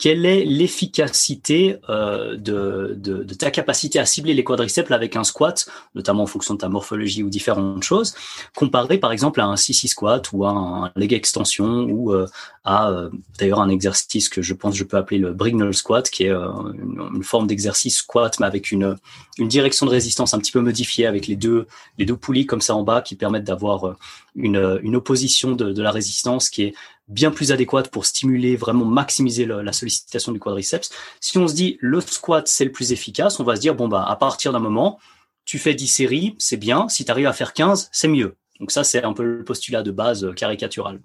quelle 0.03 0.26
est 0.26 0.44
l'efficacité 0.44 1.76
euh, 1.88 2.36
de, 2.36 2.96
de, 2.98 3.22
de, 3.22 3.34
ta 3.34 3.53
capacité 3.53 4.00
à 4.00 4.05
cibler 4.05 4.34
les 4.34 4.42
quadriceps 4.42 4.90
avec 4.90 5.14
un 5.14 5.22
squat, 5.22 5.68
notamment 5.94 6.24
en 6.24 6.26
fonction 6.26 6.55
de 6.55 6.59
ta 6.59 6.68
morphologie 6.68 7.22
ou 7.22 7.30
différentes 7.30 7.84
choses, 7.84 8.12
comparé 8.57 8.98
par 8.98 9.12
exemple 9.12 9.40
à 9.40 9.46
un 9.46 9.55
CC 9.55 9.86
squat 9.86 10.32
ou 10.32 10.44
à 10.44 10.50
un 10.50 10.90
leg 10.96 11.12
extension 11.12 11.84
ou 11.84 12.12
euh, 12.12 12.26
à 12.64 12.90
euh, 12.90 13.11
d'ailleurs 13.38 13.61
un 13.61 13.68
exercice 13.68 14.28
que 14.28 14.42
je 14.42 14.55
pense 14.55 14.72
que 14.72 14.78
je 14.78 14.82
peux 14.82 14.96
appeler 14.96 15.20
le 15.20 15.32
Brignol 15.34 15.72
squat, 15.72 16.11
qui 16.11 16.24
est 16.24 16.30
euh, 16.30 16.48
une, 16.74 17.00
une, 17.14 17.22
forme 17.22 17.46
d'exercice 17.46 17.98
squat 17.98 18.40
mais 18.40 18.46
avec 18.46 18.72
une, 18.72 18.96
une 19.38 19.46
direction 19.46 19.86
de 19.86 19.92
résistance 19.92 20.34
un 20.34 20.40
petit 20.40 20.50
peu 20.50 20.61
modifiée 20.61 21.07
avec 21.07 21.28
les 21.28 21.36
deux 21.36 21.68
les 21.98 22.07
deux 22.07 22.16
poulies 22.16 22.46
comme 22.46 22.61
ça 22.61 22.74
en 22.74 22.82
bas 22.82 23.03
qui 23.03 23.14
permettent 23.14 23.44
d'avoir 23.44 23.94
une, 24.34 24.80
une 24.82 24.96
opposition 24.96 25.53
de, 25.53 25.72
de 25.72 25.82
la 25.82 25.92
résistance 25.92 26.50
qui 26.50 26.64
est 26.64 26.74
bien 27.12 27.30
plus 27.30 27.52
adéquate 27.52 27.90
pour 27.90 28.06
stimuler, 28.06 28.56
vraiment 28.56 28.84
maximiser 28.84 29.46
la 29.46 29.72
sollicitation 29.72 30.32
du 30.32 30.38
quadriceps. 30.38 30.90
Si 31.20 31.38
on 31.38 31.46
se 31.46 31.54
dit 31.54 31.78
le 31.80 32.00
squat 32.00 32.48
c'est 32.48 32.64
le 32.64 32.72
plus 32.72 32.92
efficace, 32.92 33.38
on 33.38 33.44
va 33.44 33.56
se 33.56 33.60
dire 33.60 33.74
bon 33.74 33.88
bah 33.88 34.04
à 34.06 34.16
partir 34.16 34.52
d'un 34.52 34.58
moment, 34.58 34.98
tu 35.44 35.58
fais 35.58 35.74
10 35.74 35.86
séries, 35.88 36.34
c'est 36.38 36.56
bien, 36.56 36.88
si 36.88 37.04
tu 37.04 37.10
arrives 37.10 37.26
à 37.26 37.32
faire 37.32 37.52
15, 37.52 37.90
c'est 37.92 38.08
mieux. 38.08 38.36
Donc 38.60 38.70
ça 38.70 38.84
c'est 38.84 39.04
un 39.04 39.12
peu 39.12 39.22
le 39.22 39.44
postulat 39.44 39.82
de 39.82 39.90
base 39.90 40.24
euh, 40.24 40.32
caricatural. 40.32 41.00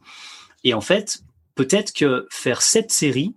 Et 0.64 0.74
en 0.74 0.82
fait, 0.82 1.20
peut-être 1.56 1.94
que 1.94 2.28
faire 2.30 2.62
7 2.62 2.92
séries 2.92 3.36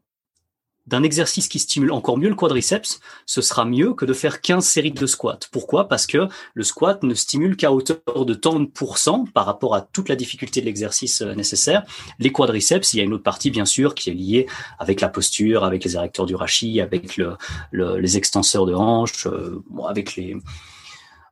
d'un 0.90 1.04
exercice 1.04 1.46
qui 1.48 1.60
stimule 1.60 1.92
encore 1.92 2.18
mieux 2.18 2.28
le 2.28 2.34
quadriceps, 2.34 3.00
ce 3.24 3.40
sera 3.40 3.64
mieux 3.64 3.94
que 3.94 4.04
de 4.04 4.12
faire 4.12 4.40
15 4.40 4.64
séries 4.64 4.90
de 4.90 5.06
squat. 5.06 5.48
Pourquoi? 5.52 5.88
Parce 5.88 6.06
que 6.06 6.28
le 6.54 6.64
squat 6.64 7.02
ne 7.04 7.14
stimule 7.14 7.56
qu'à 7.56 7.72
hauteur 7.72 8.24
de 8.26 8.34
tant 8.34 8.58
de 8.58 8.66
pourcents 8.66 9.24
par 9.32 9.46
rapport 9.46 9.76
à 9.76 9.82
toute 9.82 10.08
la 10.08 10.16
difficulté 10.16 10.60
de 10.60 10.66
l'exercice 10.66 11.22
euh, 11.22 11.34
nécessaire. 11.34 11.84
Les 12.18 12.32
quadriceps, 12.32 12.92
il 12.92 12.98
y 12.98 13.00
a 13.00 13.04
une 13.04 13.12
autre 13.12 13.22
partie 13.22 13.50
bien 13.50 13.64
sûr 13.64 13.94
qui 13.94 14.10
est 14.10 14.14
liée 14.14 14.46
avec 14.80 15.00
la 15.00 15.08
posture, 15.08 15.62
avec 15.62 15.84
les 15.84 15.94
érecteurs 15.94 16.26
du 16.26 16.34
rachis, 16.34 16.80
avec 16.80 17.16
le, 17.16 17.36
le, 17.70 17.98
les 17.98 18.16
extenseurs 18.16 18.66
de 18.66 18.74
hanches, 18.74 19.26
euh, 19.26 19.62
avec 19.88 20.16
les 20.16 20.36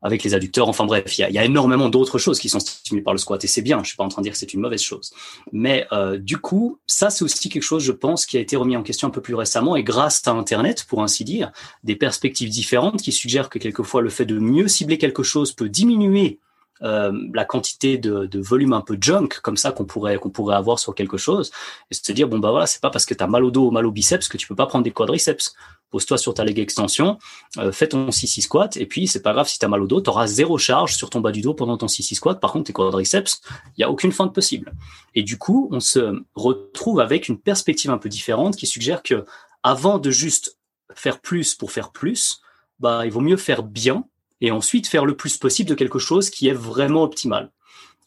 avec 0.03 0.23
les 0.23 0.35
adducteurs. 0.35 0.69
Enfin 0.69 0.85
bref, 0.85 1.19
il 1.19 1.23
y 1.23 1.25
a, 1.25 1.31
y 1.31 1.39
a, 1.39 1.45
énormément 1.45 1.89
d'autres 1.89 2.19
choses 2.19 2.39
qui 2.39 2.49
sont 2.49 2.61
stimulées 2.61 3.03
par 3.03 3.15
le 3.15 3.19
squat 3.19 3.43
et 3.43 3.47
c'est 3.47 3.63
bien. 3.63 3.81
Je 3.83 3.89
suis 3.89 3.97
pas 3.97 4.05
en 4.05 4.09
train 4.09 4.23
de 4.23 4.25
dire 4.25 4.33
que 4.33 4.39
c'est 4.39 4.53
une 4.55 4.61
mauvaise 4.61 4.83
chose. 4.83 5.13
Mais 5.53 5.87
euh, 5.93 6.19
du 6.19 6.39
coup, 6.39 6.79
ça 6.87 7.11
c'est 7.11 7.25
aussi 7.25 7.49
quelque 7.49 7.63
chose, 7.63 7.83
je 7.83 7.93
pense, 7.93 8.27
qui 8.27 8.37
a 8.37 8.41
été 8.41 8.57
remis 8.57 8.77
en 8.77 8.83
question 8.83 9.09
un 9.09 9.11
peu 9.11 9.21
plus 9.21 9.35
récemment 9.35 9.77
et 9.77 9.83
grâce 9.83 10.27
à 10.27 10.33
Internet, 10.33 10.85
pour 10.89 11.03
ainsi 11.03 11.25
dire, 11.25 11.53
des 11.85 11.97
perspectives 11.97 12.51
différentes 12.51 13.03
qui 13.03 13.13
suggèrent 13.13 13.49
que 13.49 13.59
quelquefois 13.59 14.03
le 14.03 14.11
fait 14.11 14.27
de 14.27 14.39
mieux 14.39 14.69
cibler 14.69 14.99
quelque 14.99 15.23
chose 15.23 15.53
peut 15.53 15.69
diminuer 15.69 16.39
euh, 16.83 17.13
la 17.35 17.45
quantité 17.45 17.99
de, 17.99 18.27
de, 18.27 18.41
volume 18.41 18.73
un 18.73 18.81
peu 18.81 18.97
junk 19.01 19.29
comme 19.43 19.57
ça 19.57 19.73
qu'on 19.73 19.85
pourrait 19.85 20.19
qu'on 20.19 20.31
pourrait 20.31 20.55
avoir 20.55 20.79
sur 20.79 20.95
quelque 20.95 21.17
chose 21.17 21.51
et 21.91 21.95
se 21.95 22.13
dire 22.13 22.29
bon 22.29 22.39
bah 22.39 22.51
voilà 22.51 22.67
c'est 22.67 22.81
pas 22.81 22.91
parce 22.91 23.05
que 23.05 23.15
tu 23.15 23.25
as 23.25 23.27
mal 23.27 23.43
au 23.45 23.51
dos 23.51 23.67
ou 23.67 23.71
mal 23.73 23.85
au 23.85 23.91
biceps 23.91 24.29
que 24.29 24.37
tu 24.37 24.47
peux 24.47 24.55
pas 24.55 24.67
prendre 24.67 24.85
des 24.85 24.93
quadriceps. 24.93 25.55
Pose-toi 25.91 26.19
sur 26.19 26.35
ta 26.35 26.45
leg 26.45 26.59
extension 26.59 27.19
euh, 27.57 27.73
fais 27.73 27.89
ton 27.89 28.11
6 28.11 28.43
squat 28.43 28.77
et 28.77 28.87
puis 28.87 29.09
c'est 29.09 29.23
pas 29.23 29.33
grave 29.33 29.49
si 29.49 29.59
tu 29.59 29.65
as 29.65 29.69
mal 29.69 29.83
au 29.83 29.87
dos 29.87 30.01
tu 30.01 30.11
auras 30.11 30.27
zéro 30.27 30.59
charge 30.59 30.95
sur 30.95 31.11
ton 31.11 31.21
bas 31.21 31.33
du 31.33 31.41
dos 31.41 31.55
pendant 31.55 31.77
ton 31.77 31.89
6 31.89 32.15
squat. 32.15 32.41
Par 32.41 32.53
contre 32.53 32.67
tes 32.67 32.73
quadriceps 32.73 33.41
il 33.77 33.81
y 33.81 33.85
a 33.85 33.91
aucune 33.91 34.13
fente 34.13 34.35
possible. 34.35 34.73
Et 35.15 35.23
du 35.23 35.37
coup 35.37 35.69
on 35.73 35.81
se 35.81 36.23
retrouve 36.37 37.01
avec 37.01 37.29
une 37.29 37.39
perspective 37.39 37.91
un 37.91 37.99
peu 37.99 38.09
différente 38.09 38.57
qui 38.57 38.67
suggère 38.67 39.03
que 39.03 39.25
avant 39.65 39.99
de 39.99 40.11
juste 40.11 40.59
faire 40.95 41.21
plus 41.21 41.55
pour 41.55 41.73
faire 41.73 41.91
plus 41.91 42.41
bah 42.79 43.05
il 43.05 43.11
vaut 43.11 43.21
mieux 43.21 43.37
faire 43.37 43.65
bien 43.65 44.05
et 44.41 44.51
ensuite 44.51 44.87
faire 44.87 45.05
le 45.05 45.17
plus 45.17 45.37
possible 45.37 45.69
de 45.69 45.75
quelque 45.75 45.99
chose 45.99 46.31
qui 46.31 46.49
est 46.49 46.55
vraiment 46.55 47.03
optimal. 47.03 47.51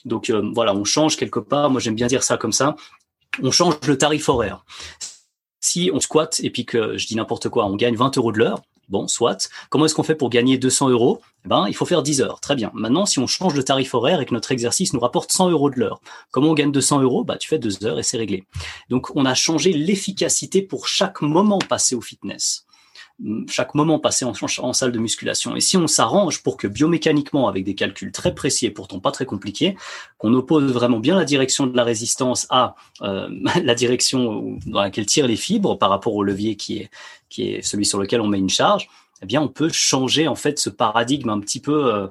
Donc 0.05 0.29
euh, 0.29 0.51
voilà, 0.53 0.73
on 0.73 0.83
change 0.83 1.17
quelque 1.17 1.39
part, 1.39 1.69
moi 1.69 1.79
j'aime 1.79 1.95
bien 1.95 2.07
dire 2.07 2.23
ça 2.23 2.37
comme 2.37 2.53
ça, 2.53 2.75
on 3.41 3.51
change 3.51 3.75
le 3.87 3.97
tarif 3.97 4.29
horaire. 4.29 4.65
Si 5.59 5.91
on 5.93 5.99
squatte 5.99 6.39
et 6.43 6.49
puis 6.49 6.65
que 6.65 6.97
je 6.97 7.07
dis 7.07 7.15
n'importe 7.15 7.49
quoi, 7.49 7.65
on 7.65 7.75
gagne 7.75 7.95
20 7.95 8.17
euros 8.17 8.31
de 8.31 8.39
l'heure, 8.39 8.61
bon, 8.91 9.07
soit. 9.07 9.49
Comment 9.69 9.85
est-ce 9.85 9.95
qu'on 9.95 10.03
fait 10.03 10.15
pour 10.15 10.29
gagner 10.29 10.57
200 10.57 10.89
euros? 10.89 11.21
Eh 11.45 11.47
Ben, 11.47 11.65
il 11.67 11.75
faut 11.75 11.85
faire 11.85 12.03
10 12.03 12.21
heures. 12.21 12.39
Très 12.39 12.55
bien. 12.55 12.71
Maintenant, 12.73 13.05
si 13.05 13.19
on 13.19 13.25
change 13.25 13.53
de 13.53 13.61
tarif 13.61 13.93
horaire 13.95 14.21
et 14.21 14.25
que 14.25 14.33
notre 14.33 14.51
exercice 14.51 14.93
nous 14.93 14.99
rapporte 14.99 15.31
100 15.31 15.49
euros 15.49 15.69
de 15.69 15.79
l'heure, 15.79 16.01
comment 16.31 16.49
on 16.49 16.53
gagne 16.53 16.71
200 16.71 17.01
euros? 17.01 17.23
Bah, 17.23 17.37
tu 17.37 17.47
fais 17.47 17.57
2 17.57 17.85
heures 17.85 17.99
et 17.99 18.03
c'est 18.03 18.17
réglé. 18.17 18.43
Donc, 18.89 19.15
on 19.15 19.25
a 19.25 19.33
changé 19.33 19.71
l'efficacité 19.71 20.61
pour 20.61 20.87
chaque 20.87 21.21
moment 21.21 21.59
passé 21.59 21.95
au 21.95 22.01
fitness 22.01 22.65
chaque 23.47 23.75
moment 23.75 23.99
passé 23.99 24.25
en, 24.25 24.73
salle 24.73 24.91
de 24.91 24.99
musculation. 24.99 25.55
Et 25.55 25.61
si 25.61 25.77
on 25.77 25.87
s'arrange 25.87 26.41
pour 26.41 26.57
que 26.57 26.67
biomécaniquement, 26.67 27.47
avec 27.47 27.63
des 27.63 27.75
calculs 27.75 28.11
très 28.11 28.33
précis 28.33 28.65
et 28.65 28.71
pourtant 28.71 28.99
pas 28.99 29.11
très 29.11 29.25
compliqués, 29.25 29.75
qu'on 30.17 30.33
oppose 30.33 30.71
vraiment 30.71 30.99
bien 30.99 31.15
la 31.15 31.25
direction 31.25 31.67
de 31.67 31.75
la 31.75 31.83
résistance 31.83 32.47
à 32.49 32.75
euh, 33.01 33.29
la 33.63 33.75
direction 33.75 34.57
dans 34.65 34.81
laquelle 34.81 35.05
tirent 35.05 35.27
les 35.27 35.35
fibres 35.35 35.77
par 35.77 35.89
rapport 35.89 36.15
au 36.15 36.23
levier 36.23 36.55
qui 36.55 36.87
est, 37.39 37.61
celui 37.61 37.85
sur 37.85 37.99
lequel 37.99 38.21
on 38.21 38.27
met 38.27 38.39
une 38.39 38.49
charge, 38.49 38.89
eh 39.21 39.25
bien, 39.25 39.41
on 39.41 39.47
peut 39.47 39.69
changer 39.69 40.27
en 40.27 40.35
fait 40.35 40.57
ce 40.59 40.69
paradigme 40.69 41.29
un 41.29 41.39
petit 41.39 41.61
peu 41.61 41.93
euh, 41.93 42.07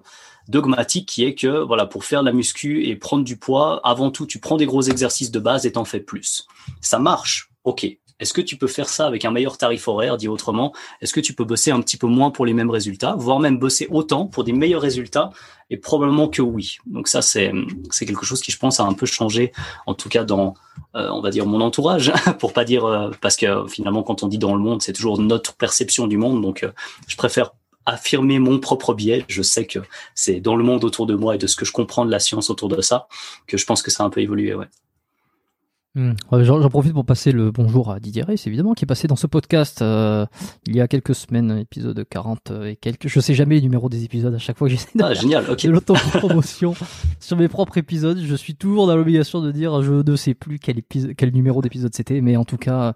dogmatique 0.48 1.08
qui 1.08 1.24
est 1.24 1.34
que 1.34 1.64
voilà 1.64 1.86
pour 1.86 2.04
faire 2.04 2.22
la 2.22 2.32
muscu 2.32 2.86
et 2.86 2.96
prendre 2.96 3.24
du 3.24 3.36
poids, 3.36 3.80
avant 3.84 4.10
tout, 4.10 4.26
tu 4.26 4.38
prends 4.38 4.56
des 4.56 4.66
gros 4.66 4.82
exercices 4.82 5.30
de 5.30 5.40
base 5.40 5.66
et 5.66 5.72
t'en 5.72 5.84
fais 5.84 6.00
plus. 6.00 6.46
Ça 6.80 6.98
marche, 6.98 7.50
ok. 7.64 7.86
Est-ce 8.20 8.32
que 8.32 8.40
tu 8.40 8.56
peux 8.56 8.66
faire 8.66 8.88
ça 8.88 9.06
avec 9.06 9.24
un 9.24 9.30
meilleur 9.30 9.58
tarif 9.58 9.88
horaire, 9.88 10.16
dit 10.16 10.28
autrement? 10.28 10.72
Est-ce 11.00 11.12
que 11.12 11.20
tu 11.20 11.32
peux 11.32 11.44
bosser 11.44 11.70
un 11.70 11.80
petit 11.80 11.96
peu 11.96 12.06
moins 12.06 12.30
pour 12.30 12.46
les 12.46 12.52
mêmes 12.52 12.70
résultats, 12.70 13.14
voire 13.16 13.40
même 13.40 13.58
bosser 13.58 13.88
autant 13.90 14.26
pour 14.26 14.44
des 14.44 14.52
meilleurs 14.52 14.82
résultats? 14.82 15.30
Et 15.70 15.76
probablement 15.76 16.28
que 16.28 16.42
oui. 16.42 16.78
Donc 16.86 17.08
ça, 17.08 17.22
c'est 17.22 17.52
quelque 18.00 18.24
chose 18.24 18.40
qui, 18.40 18.50
je 18.50 18.58
pense, 18.58 18.80
a 18.80 18.84
un 18.84 18.92
peu 18.92 19.06
changé, 19.06 19.52
en 19.86 19.94
tout 19.94 20.08
cas 20.08 20.24
dans, 20.24 20.54
euh, 20.96 21.08
on 21.10 21.20
va 21.20 21.30
dire, 21.30 21.46
mon 21.46 21.60
entourage, 21.60 22.12
pour 22.38 22.52
pas 22.52 22.64
dire, 22.64 22.84
euh, 22.84 23.10
parce 23.20 23.36
que 23.36 23.66
finalement, 23.68 24.02
quand 24.02 24.22
on 24.22 24.28
dit 24.28 24.38
dans 24.38 24.54
le 24.54 24.60
monde, 24.60 24.82
c'est 24.82 24.92
toujours 24.92 25.18
notre 25.18 25.54
perception 25.54 26.06
du 26.06 26.16
monde. 26.16 26.42
Donc, 26.42 26.64
euh, 26.64 26.72
je 27.06 27.16
préfère 27.16 27.52
affirmer 27.86 28.38
mon 28.38 28.58
propre 28.58 28.94
biais. 28.94 29.24
Je 29.28 29.42
sais 29.42 29.66
que 29.66 29.78
c'est 30.14 30.40
dans 30.40 30.56
le 30.56 30.64
monde 30.64 30.84
autour 30.84 31.06
de 31.06 31.14
moi 31.14 31.36
et 31.36 31.38
de 31.38 31.46
ce 31.46 31.56
que 31.56 31.64
je 31.64 31.72
comprends 31.72 32.04
de 32.04 32.10
la 32.10 32.18
science 32.18 32.50
autour 32.50 32.68
de 32.68 32.80
ça 32.82 33.08
que 33.46 33.56
je 33.56 33.64
pense 33.64 33.82
que 33.82 33.90
ça 33.90 34.02
a 34.02 34.06
un 34.06 34.10
peu 34.10 34.20
évolué, 34.20 34.54
ouais. 34.54 34.66
Mmh. 35.96 36.12
J'en 36.42 36.68
profite 36.68 36.92
pour 36.92 37.04
passer 37.04 37.32
le 37.32 37.50
bonjour 37.50 37.90
à 37.90 37.98
Didier 37.98 38.22
Reis, 38.22 38.40
évidemment, 38.46 38.74
qui 38.74 38.84
est 38.84 38.86
passé 38.86 39.08
dans 39.08 39.16
ce 39.16 39.26
podcast 39.26 39.82
euh, 39.82 40.24
il 40.68 40.76
y 40.76 40.80
a 40.80 40.86
quelques 40.86 41.16
semaines, 41.16 41.58
épisode 41.58 42.06
40 42.08 42.52
et 42.64 42.76
quelques. 42.76 43.08
Je 43.08 43.18
sais 43.18 43.34
jamais 43.34 43.56
les 43.56 43.62
numéros 43.62 43.88
des 43.88 44.04
épisodes 44.04 44.32
à 44.32 44.38
chaque 44.38 44.56
fois 44.56 44.68
que 44.68 44.74
j'essaie 44.74 44.96
de, 44.96 45.02
ah, 45.02 45.14
génial, 45.14 45.50
okay. 45.50 45.66
de 45.66 45.72
l'autopromotion 45.72 46.74
sur 47.18 47.36
mes 47.36 47.48
propres 47.48 47.76
épisodes. 47.78 48.20
Je 48.22 48.34
suis 48.36 48.54
toujours 48.54 48.86
dans 48.86 48.94
l'obligation 48.94 49.40
de 49.40 49.50
dire 49.50 49.82
je 49.82 49.94
ne 50.08 50.16
sais 50.16 50.34
plus 50.34 50.60
quel, 50.60 50.78
épisode, 50.78 51.14
quel 51.16 51.32
numéro 51.32 51.60
d'épisode 51.60 51.92
c'était, 51.92 52.20
mais 52.20 52.36
en 52.36 52.44
tout 52.44 52.56
cas, 52.56 52.94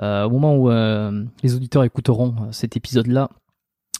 euh, 0.00 0.24
au 0.24 0.30
moment 0.30 0.56
où 0.56 0.70
euh, 0.70 1.24
les 1.42 1.54
auditeurs 1.54 1.84
écouteront 1.84 2.34
euh, 2.40 2.44
cet 2.50 2.76
épisode-là, 2.76 3.28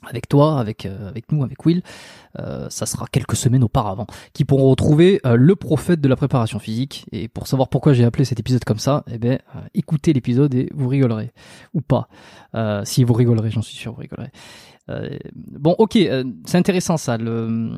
avec 0.06 0.28
toi, 0.28 0.58
avec 0.58 0.86
euh, 0.86 1.08
avec 1.08 1.30
nous, 1.32 1.44
avec 1.44 1.64
Will, 1.64 1.82
euh, 2.38 2.68
ça 2.70 2.86
sera 2.86 3.06
quelques 3.10 3.36
semaines 3.36 3.64
auparavant, 3.64 4.06
qui 4.32 4.44
pourront 4.44 4.70
retrouver 4.70 5.20
euh, 5.26 5.36
le 5.36 5.54
prophète 5.56 6.00
de 6.00 6.08
la 6.08 6.16
préparation 6.16 6.58
physique. 6.58 7.06
Et 7.12 7.28
pour 7.28 7.46
savoir 7.46 7.68
pourquoi 7.68 7.92
j'ai 7.92 8.04
appelé 8.04 8.24
cet 8.24 8.40
épisode 8.40 8.64
comme 8.64 8.78
ça, 8.78 9.04
eh 9.10 9.18
ben 9.18 9.38
euh, 9.54 9.60
écoutez 9.74 10.12
l'épisode 10.12 10.54
et 10.54 10.68
vous 10.74 10.88
rigolerez 10.88 11.32
ou 11.74 11.80
pas. 11.80 12.08
Euh, 12.54 12.84
si 12.84 13.04
vous 13.04 13.12
rigolerez, 13.12 13.50
j'en 13.50 13.62
suis 13.62 13.76
sûr, 13.76 13.92
vous 13.92 14.00
rigolerez. 14.00 14.30
bon, 15.34 15.74
ok, 15.78 15.98
c'est 16.44 16.58
intéressant 16.58 16.96
ça, 16.96 17.16
le 17.16 17.72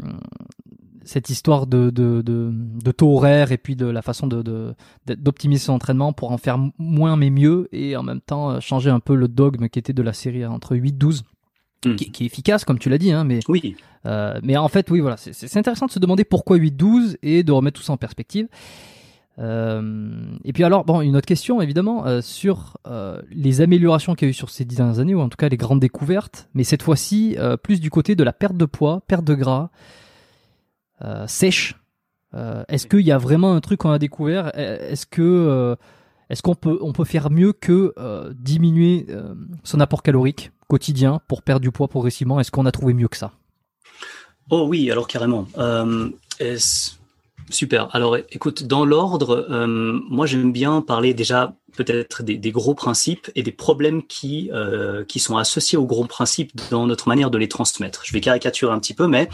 cette 1.07 1.29
histoire 1.29 1.67
de, 1.67 1.91
de, 1.91 2.23
de, 2.23 2.51
de, 2.51 2.91
taux 2.91 3.15
horaire 3.15 3.53
et 3.53 3.59
puis 3.59 3.77
de 3.77 3.85
la 3.85 4.01
façon 4.01 4.27
de, 4.27 4.75
d'optimiser 5.07 5.67
son 5.67 5.75
entraînement 5.75 6.15
pour 6.15 6.33
en 6.33 6.39
faire 6.39 6.57
moins 6.79 7.17
mais 7.17 7.29
mieux 7.29 7.69
et 7.73 7.95
en 7.95 8.03
même 8.03 8.23
temps 8.23 8.59
changer 8.61 8.89
un 8.89 9.01
peu 9.01 9.15
le 9.15 9.29
dogme 9.29 9.69
qui 9.69 9.79
était 9.79 9.93
de 9.93 10.03
la 10.03 10.15
série 10.15 10.47
entre 10.47 10.75
8-12 10.75 11.21
Hmm. 11.85 11.97
Qui, 11.97 12.11
qui, 12.11 12.25
est 12.25 12.27
efficace, 12.27 12.65
comme 12.65 12.79
tu 12.79 12.89
l'as 12.89 12.99
dit. 12.99 13.13
Hein, 13.13 13.25
mais, 13.25 13.41
oui. 13.49 13.77
Euh, 14.07 14.39
mais 14.43 14.57
en 14.57 14.69
fait, 14.69 14.91
oui, 14.91 15.01
voilà, 15.01 15.17
c'est 15.17 15.57
intéressant 15.57 15.87
de 15.87 15.91
se 15.91 15.99
demander 15.99 16.25
pourquoi 16.25 16.57
8-12 16.59 17.17
et 17.23 17.43
de 17.43 17.53
remettre 17.53 17.81
tout 17.81 17.85
ça 17.85 17.93
en 17.93 17.97
perspective. 17.97 18.49
Euh, 19.39 20.37
et 20.45 20.53
puis 20.53 20.65
alors, 20.65 20.85
bon, 20.85 21.01
une 21.01 21.17
autre 21.17 21.27
question 21.27 21.61
évidemment 21.61 22.07
euh, 22.07 22.21
sur 22.21 22.79
euh, 22.87 23.21
les 23.31 23.61
améliorations 23.61 24.15
qu'il 24.15 24.27
y 24.27 24.29
a 24.29 24.31
eu 24.31 24.35
sur 24.35 24.51
ces 24.51 24.65
dix 24.65 24.77
dernières 24.77 25.01
années, 25.01 25.15
ou 25.15 25.21
en 25.21 25.29
tout 25.29 25.37
cas 25.37 25.49
les 25.49 25.57
grandes 25.57 25.81
découvertes, 25.81 26.49
mais 26.55 26.65
cette 26.65 26.83
fois-ci 26.83 27.37
plus 27.63 27.81
du 27.81 27.91
côté 27.91 28.15
de 28.15 28.25
la 28.25 28.33
perte 28.33 28.57
de 28.57 28.65
poids, 28.65 29.03
perte 29.07 29.25
de 29.25 29.35
gras, 29.35 29.71
sèche. 31.27 31.77
Est-ce 32.69 32.87
qu'il 32.87 33.01
y 33.01 33.13
a 33.13 33.19
vraiment 33.19 33.55
un 33.55 33.61
truc 33.61 33.81
qu'on 33.81 33.91
a 33.91 33.99
découvert? 33.99 34.57
Est-ce 34.57 35.07
que 35.07 35.77
est-ce 36.31 36.43
qu'on 36.43 36.55
peut 36.55 36.79
on 36.81 36.93
peut 36.93 37.05
faire 37.05 37.31
mieux 37.31 37.53
que 37.53 37.95
diminuer 38.35 39.07
son 39.63 39.81
apport 39.81 40.03
calorique? 40.03 40.51
Quotidien 40.69 41.21
pour 41.29 41.43
perdre 41.43 41.63
du 41.63 41.71
poids 41.71 41.89
progressivement 41.89 42.41
Est-ce 42.41 42.51
qu'on 42.51 42.67
a 42.67 42.73
trouvé 42.73 42.95
mieux 42.95 43.09
que 43.09 43.17
ça? 43.17 43.33
Oh 44.51 44.67
oui, 44.69 44.91
alors 44.91 45.09
carrément. 45.09 45.47
Euh, 45.59 46.11
super. 47.51 47.89
Alors 47.95 48.17
écoute, 48.31 48.65
dans 48.65 48.85
l'ordre, 48.85 49.47
euh, 49.51 49.67
moi 50.09 50.27
j'aime 50.27 50.53
bien 50.53 50.81
parler 50.81 51.15
déjà 51.15 51.55
peut-être 51.77 52.23
des, 52.23 52.53
gros 52.53 52.75
principes 52.75 53.31
et 53.35 53.43
des 53.43 53.53
problèmes 53.53 54.03
qui, 54.05 54.51
euh, 54.53 55.05
qui 55.05 55.19
sont 55.19 55.37
associés 55.37 55.77
aux 55.77 55.87
gros 55.87 56.05
principes 56.05 56.53
dans 56.71 56.87
notre 56.87 57.09
manière 57.09 57.31
de 57.31 57.39
les 57.39 57.49
transmettre. 57.49 58.03
Je 58.05 58.13
vais 58.13 58.21
caricaturer 58.21 58.73
un 58.73 58.79
petit 58.79 58.95
peu, 58.95 59.09
mais 59.09 59.29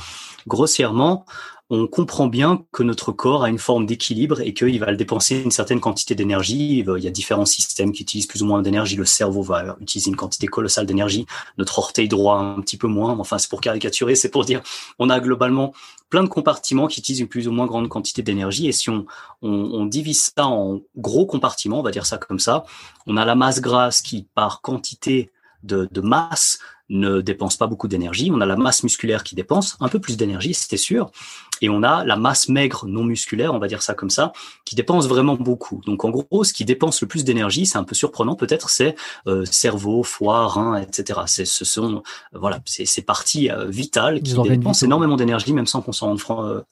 grossièrement, 0.46 1.26
on 1.72 1.86
comprend 1.86 2.26
bien 2.26 2.64
que 2.72 2.82
notre 2.82 3.12
corps 3.12 3.44
a 3.44 3.48
une 3.48 3.58
forme 3.58 3.86
d'équilibre 3.86 4.40
et 4.40 4.52
qu'il 4.52 4.80
va 4.80 4.90
le 4.90 4.96
dépenser 4.96 5.40
une 5.40 5.52
certaine 5.52 5.78
quantité 5.78 6.16
d'énergie. 6.16 6.80
Il 6.80 7.04
y 7.04 7.06
a 7.06 7.12
différents 7.12 7.46
systèmes 7.46 7.92
qui 7.92 8.02
utilisent 8.02 8.26
plus 8.26 8.42
ou 8.42 8.46
moins 8.46 8.60
d'énergie. 8.60 8.96
Le 8.96 9.04
cerveau 9.04 9.42
va 9.42 9.76
utiliser 9.80 10.10
une 10.10 10.16
quantité 10.16 10.48
colossale 10.48 10.84
d'énergie. 10.84 11.26
Notre 11.58 11.78
orteil 11.78 12.08
droit 12.08 12.38
un 12.38 12.60
petit 12.60 12.76
peu 12.76 12.88
moins. 12.88 13.16
Enfin, 13.20 13.38
c'est 13.38 13.48
pour 13.48 13.60
caricaturer, 13.60 14.16
c'est 14.16 14.30
pour 14.30 14.44
dire 14.44 14.62
on 14.98 15.10
a 15.10 15.20
globalement 15.20 15.72
plein 16.08 16.24
de 16.24 16.28
compartiments 16.28 16.88
qui 16.88 16.98
utilisent 16.98 17.20
une 17.20 17.28
plus 17.28 17.46
ou 17.46 17.52
moins 17.52 17.66
grande 17.66 17.88
quantité 17.88 18.22
d'énergie. 18.22 18.66
Et 18.66 18.72
si 18.72 18.90
on, 18.90 19.86
divise 19.86 20.32
ça 20.36 20.46
en 20.46 20.80
gros 20.96 21.24
compartiments, 21.24 21.78
on 21.78 21.84
va 21.84 21.92
dire 21.92 22.04
ça 22.04 22.18
comme 22.18 22.40
ça, 22.40 22.64
on 23.06 23.16
a 23.16 23.24
la 23.24 23.36
masse 23.36 23.60
grasse 23.60 24.02
qui, 24.02 24.26
par 24.34 24.60
quantité 24.60 25.30
de, 25.62 25.88
de 25.92 26.00
masse, 26.00 26.58
ne 26.88 27.20
dépense 27.20 27.56
pas 27.56 27.68
beaucoup 27.68 27.86
d'énergie. 27.86 28.30
On 28.34 28.40
a 28.40 28.46
la 28.46 28.56
masse 28.56 28.82
musculaire 28.82 29.22
qui 29.22 29.36
dépense 29.36 29.76
un 29.78 29.88
peu 29.88 30.00
plus 30.00 30.16
d'énergie, 30.16 30.52
c'était 30.52 30.76
sûr. 30.76 31.12
Et 31.60 31.68
on 31.68 31.82
a 31.82 32.04
la 32.04 32.16
masse 32.16 32.48
maigre 32.48 32.86
non 32.86 33.04
musculaire, 33.04 33.54
on 33.54 33.58
va 33.58 33.68
dire 33.68 33.82
ça 33.82 33.94
comme 33.94 34.10
ça, 34.10 34.32
qui 34.64 34.74
dépense 34.74 35.06
vraiment 35.08 35.34
beaucoup. 35.34 35.80
Donc 35.86 36.04
en 36.04 36.10
gros, 36.10 36.44
ce 36.44 36.52
qui 36.52 36.64
dépense 36.64 37.00
le 37.00 37.08
plus 37.08 37.24
d'énergie, 37.24 37.66
c'est 37.66 37.78
un 37.78 37.84
peu 37.84 37.94
surprenant 37.94 38.34
peut-être, 38.34 38.70
c'est 38.70 38.94
euh, 39.26 39.44
cerveau, 39.44 40.02
foie, 40.02 40.46
rein, 40.46 40.76
etc. 40.76 41.20
C'est 41.26 41.44
ce 41.44 41.64
sont 41.64 42.02
voilà, 42.32 42.60
c'est 42.64 42.86
ces 42.86 43.02
parties 43.02 43.50
euh, 43.50 43.66
vitales 43.66 44.22
qui 44.22 44.34
dépensent 44.34 44.84
énormément 44.84 45.16
d'énergie, 45.16 45.52
même 45.52 45.66
sans 45.66 45.82
qu'on 45.82 45.92
s'en 45.92 46.14
rende 46.14 46.20
euh, 46.46 46.62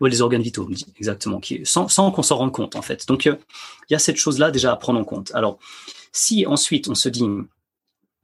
ouais, 0.00 0.10
les 0.10 0.22
organes 0.22 0.42
vitaux, 0.42 0.68
exactement, 0.96 1.40
qui, 1.40 1.60
sans, 1.64 1.88
sans 1.88 2.10
qu'on 2.10 2.22
s'en 2.22 2.36
rende 2.36 2.52
compte 2.52 2.76
en 2.76 2.82
fait. 2.82 3.06
Donc 3.06 3.24
il 3.26 3.36
y 3.90 3.94
a 3.94 3.98
cette 3.98 4.16
chose-là 4.16 4.50
déjà 4.50 4.72
à 4.72 4.76
prendre 4.76 4.98
en 4.98 5.04
compte. 5.04 5.30
Alors 5.34 5.58
si 6.12 6.46
ensuite 6.46 6.88
on 6.88 6.94
se 6.94 7.08
dit 7.08 7.24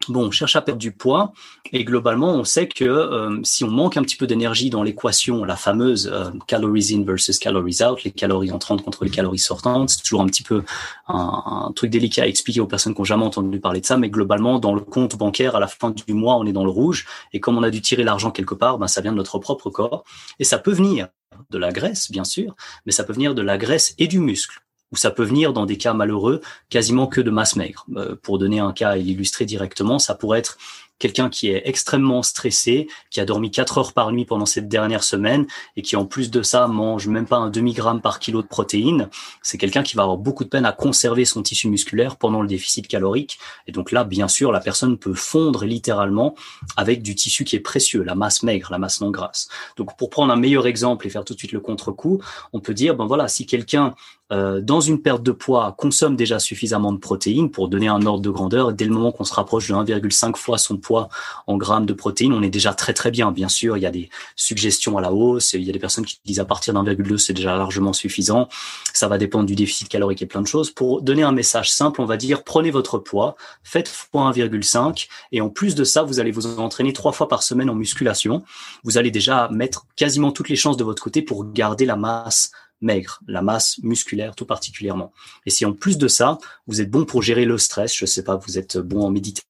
Bon, 0.08 0.26
on 0.26 0.30
cherche 0.30 0.56
à 0.56 0.62
perdre 0.62 0.80
du 0.80 0.92
poids. 0.92 1.32
Et 1.72 1.84
globalement, 1.84 2.32
on 2.34 2.44
sait 2.44 2.68
que 2.68 2.84
euh, 2.84 3.40
si 3.42 3.64
on 3.64 3.70
manque 3.70 3.96
un 3.96 4.02
petit 4.02 4.16
peu 4.16 4.26
d'énergie 4.26 4.70
dans 4.70 4.82
l'équation, 4.82 5.44
la 5.44 5.56
fameuse 5.56 6.08
euh, 6.12 6.30
calories 6.46 6.94
in 6.94 7.02
versus 7.04 7.38
calories 7.38 7.78
out, 7.82 8.04
les 8.04 8.12
calories 8.12 8.52
entrantes 8.52 8.82
contre 8.82 9.04
les 9.04 9.10
calories 9.10 9.38
sortantes, 9.38 9.90
c'est 9.90 10.02
toujours 10.02 10.22
un 10.22 10.26
petit 10.26 10.42
peu 10.42 10.62
un, 11.08 11.72
truc 11.74 11.90
délicat 11.90 12.22
à 12.22 12.26
expliquer 12.26 12.60
aux 12.60 12.66
personnes 12.66 12.94
qui 12.94 13.00
n'ont 13.00 13.04
jamais 13.04 13.24
entendu 13.24 13.58
parler 13.58 13.80
de 13.80 13.86
ça, 13.86 13.96
mais 13.96 14.10
globalement, 14.10 14.58
dans 14.58 14.74
le 14.74 14.80
compte 14.80 15.16
bancaire, 15.16 15.56
à 15.56 15.60
la 15.60 15.66
fin 15.66 15.90
du 15.90 16.14
mois, 16.14 16.36
on 16.36 16.46
est 16.46 16.52
dans 16.52 16.64
le 16.64 16.70
rouge. 16.70 17.06
Et 17.32 17.40
comme 17.40 17.58
on 17.58 17.62
a 17.62 17.70
dû 17.70 17.80
tirer 17.80 18.04
l'argent 18.04 18.30
quelque 18.30 18.54
part, 18.54 18.78
ben, 18.78 18.86
ça 18.86 19.00
vient 19.00 19.12
de 19.12 19.16
notre 19.16 19.38
propre 19.38 19.70
corps. 19.70 20.04
Et 20.38 20.44
ça 20.44 20.58
peut 20.58 20.72
venir 20.72 21.08
de 21.50 21.58
la 21.58 21.72
graisse, 21.72 22.10
bien 22.10 22.24
sûr, 22.24 22.54
mais 22.86 22.92
ça 22.92 23.04
peut 23.04 23.12
venir 23.12 23.34
de 23.34 23.42
la 23.42 23.58
graisse 23.58 23.94
et 23.98 24.06
du 24.06 24.20
muscle 24.20 24.65
ou 24.92 24.96
ça 24.96 25.10
peut 25.10 25.24
venir 25.24 25.52
dans 25.52 25.66
des 25.66 25.76
cas 25.76 25.94
malheureux 25.94 26.40
quasiment 26.70 27.06
que 27.06 27.20
de 27.20 27.30
masse 27.30 27.56
maigre. 27.56 27.86
Euh, 27.96 28.16
pour 28.22 28.38
donner 28.38 28.60
un 28.60 28.72
cas 28.72 28.96
et 28.96 29.02
l'illustrer 29.02 29.44
directement, 29.44 29.98
ça 29.98 30.14
pourrait 30.14 30.38
être 30.38 30.58
quelqu'un 30.98 31.28
qui 31.28 31.48
est 31.48 31.62
extrêmement 31.64 32.22
stressé, 32.22 32.88
qui 33.10 33.20
a 33.20 33.24
dormi 33.24 33.50
4 33.50 33.78
heures 33.78 33.92
par 33.92 34.12
nuit 34.12 34.24
pendant 34.24 34.46
cette 34.46 34.68
dernière 34.68 35.04
semaine 35.04 35.46
et 35.76 35.82
qui 35.82 35.96
en 35.96 36.06
plus 36.06 36.30
de 36.30 36.42
ça 36.42 36.66
mange 36.68 37.06
même 37.08 37.26
pas 37.26 37.36
un 37.36 37.50
demi-gramme 37.50 38.00
par 38.00 38.18
kilo 38.18 38.42
de 38.42 38.46
protéines, 38.46 39.08
c'est 39.42 39.58
quelqu'un 39.58 39.82
qui 39.82 39.96
va 39.96 40.02
avoir 40.02 40.18
beaucoup 40.18 40.44
de 40.44 40.48
peine 40.48 40.64
à 40.64 40.72
conserver 40.72 41.24
son 41.24 41.42
tissu 41.42 41.68
musculaire 41.68 42.16
pendant 42.16 42.40
le 42.40 42.48
déficit 42.48 42.88
calorique. 42.88 43.38
Et 43.66 43.72
donc 43.72 43.92
là, 43.92 44.04
bien 44.04 44.28
sûr, 44.28 44.52
la 44.52 44.60
personne 44.60 44.98
peut 44.98 45.14
fondre 45.14 45.64
littéralement 45.64 46.34
avec 46.76 47.02
du 47.02 47.14
tissu 47.14 47.44
qui 47.44 47.56
est 47.56 47.60
précieux, 47.60 48.02
la 48.02 48.14
masse 48.14 48.42
maigre, 48.42 48.68
la 48.70 48.78
masse 48.78 49.00
non 49.00 49.10
grasse. 49.10 49.48
Donc 49.76 49.96
pour 49.96 50.10
prendre 50.10 50.32
un 50.32 50.36
meilleur 50.36 50.66
exemple 50.66 51.06
et 51.06 51.10
faire 51.10 51.24
tout 51.24 51.34
de 51.34 51.38
suite 51.38 51.52
le 51.52 51.60
contre-coup, 51.60 52.22
on 52.52 52.60
peut 52.60 52.74
dire, 52.74 52.96
ben 52.96 53.06
voilà, 53.06 53.28
si 53.28 53.46
quelqu'un 53.46 53.94
euh, 54.32 54.60
dans 54.60 54.80
une 54.80 55.00
perte 55.00 55.22
de 55.22 55.30
poids 55.30 55.74
consomme 55.78 56.16
déjà 56.16 56.38
suffisamment 56.38 56.92
de 56.92 56.98
protéines 56.98 57.50
pour 57.50 57.68
donner 57.68 57.86
un 57.86 58.04
ordre 58.06 58.22
de 58.22 58.30
grandeur, 58.30 58.72
dès 58.72 58.84
le 58.84 58.90
moment 58.90 59.12
qu'on 59.12 59.24
se 59.24 59.34
rapproche 59.34 59.68
de 59.68 59.74
1,5 59.74 60.36
fois 60.36 60.58
son 60.58 60.76
poids 60.76 61.08
en 61.46 61.56
grammes 61.56 61.86
de 61.86 61.92
protéines, 61.92 62.32
on 62.32 62.42
est 62.42 62.50
déjà 62.50 62.74
très 62.74 62.92
très 62.92 63.10
bien. 63.10 63.30
Bien 63.30 63.48
sûr, 63.48 63.76
il 63.76 63.82
y 63.82 63.86
a 63.86 63.90
des 63.90 64.10
suggestions 64.34 64.98
à 64.98 65.00
la 65.00 65.12
hausse, 65.12 65.52
il 65.52 65.62
y 65.62 65.70
a 65.70 65.72
des 65.72 65.78
personnes 65.78 66.04
qui 66.04 66.18
disent 66.24 66.40
à 66.40 66.44
partir 66.44 66.74
d'1,2 66.74 67.18
c'est 67.18 67.34
déjà 67.34 67.56
largement 67.56 67.92
suffisant. 67.92 68.48
Ça 68.92 69.08
va 69.08 69.18
dépendre 69.18 69.46
du 69.46 69.54
déficit 69.54 69.88
calorique 69.88 70.22
et 70.22 70.26
plein 70.26 70.42
de 70.42 70.46
choses. 70.46 70.70
Pour 70.70 71.02
donner 71.02 71.22
un 71.22 71.32
message 71.32 71.70
simple, 71.70 72.00
on 72.00 72.06
va 72.06 72.16
dire 72.16 72.42
prenez 72.42 72.70
votre 72.70 72.98
poids, 72.98 73.36
faites 73.62 73.88
fois 73.88 74.32
1,5 74.32 75.06
et 75.32 75.40
en 75.40 75.50
plus 75.50 75.74
de 75.74 75.84
ça, 75.84 76.02
vous 76.02 76.18
allez 76.18 76.32
vous 76.32 76.58
entraîner 76.58 76.92
trois 76.92 77.12
fois 77.12 77.28
par 77.28 77.42
semaine 77.42 77.70
en 77.70 77.74
musculation. 77.74 78.42
Vous 78.82 78.98
allez 78.98 79.10
déjà 79.10 79.48
mettre 79.52 79.86
quasiment 79.94 80.32
toutes 80.32 80.48
les 80.48 80.56
chances 80.56 80.76
de 80.76 80.84
votre 80.84 81.02
côté 81.02 81.22
pour 81.22 81.52
garder 81.52 81.84
la 81.84 81.96
masse 81.96 82.50
maigre, 82.80 83.20
la 83.26 83.42
masse 83.42 83.78
musculaire 83.82 84.34
tout 84.34 84.46
particulièrement. 84.46 85.12
Et 85.46 85.50
si 85.50 85.64
en 85.64 85.72
plus 85.72 85.98
de 85.98 86.08
ça, 86.08 86.38
vous 86.66 86.80
êtes 86.80 86.90
bon 86.90 87.04
pour 87.04 87.22
gérer 87.22 87.44
le 87.44 87.58
stress, 87.58 87.94
je 87.94 88.06
sais 88.06 88.24
pas, 88.24 88.36
vous 88.36 88.58
êtes 88.58 88.78
bon 88.78 89.02
en 89.02 89.10
méditation 89.10 89.46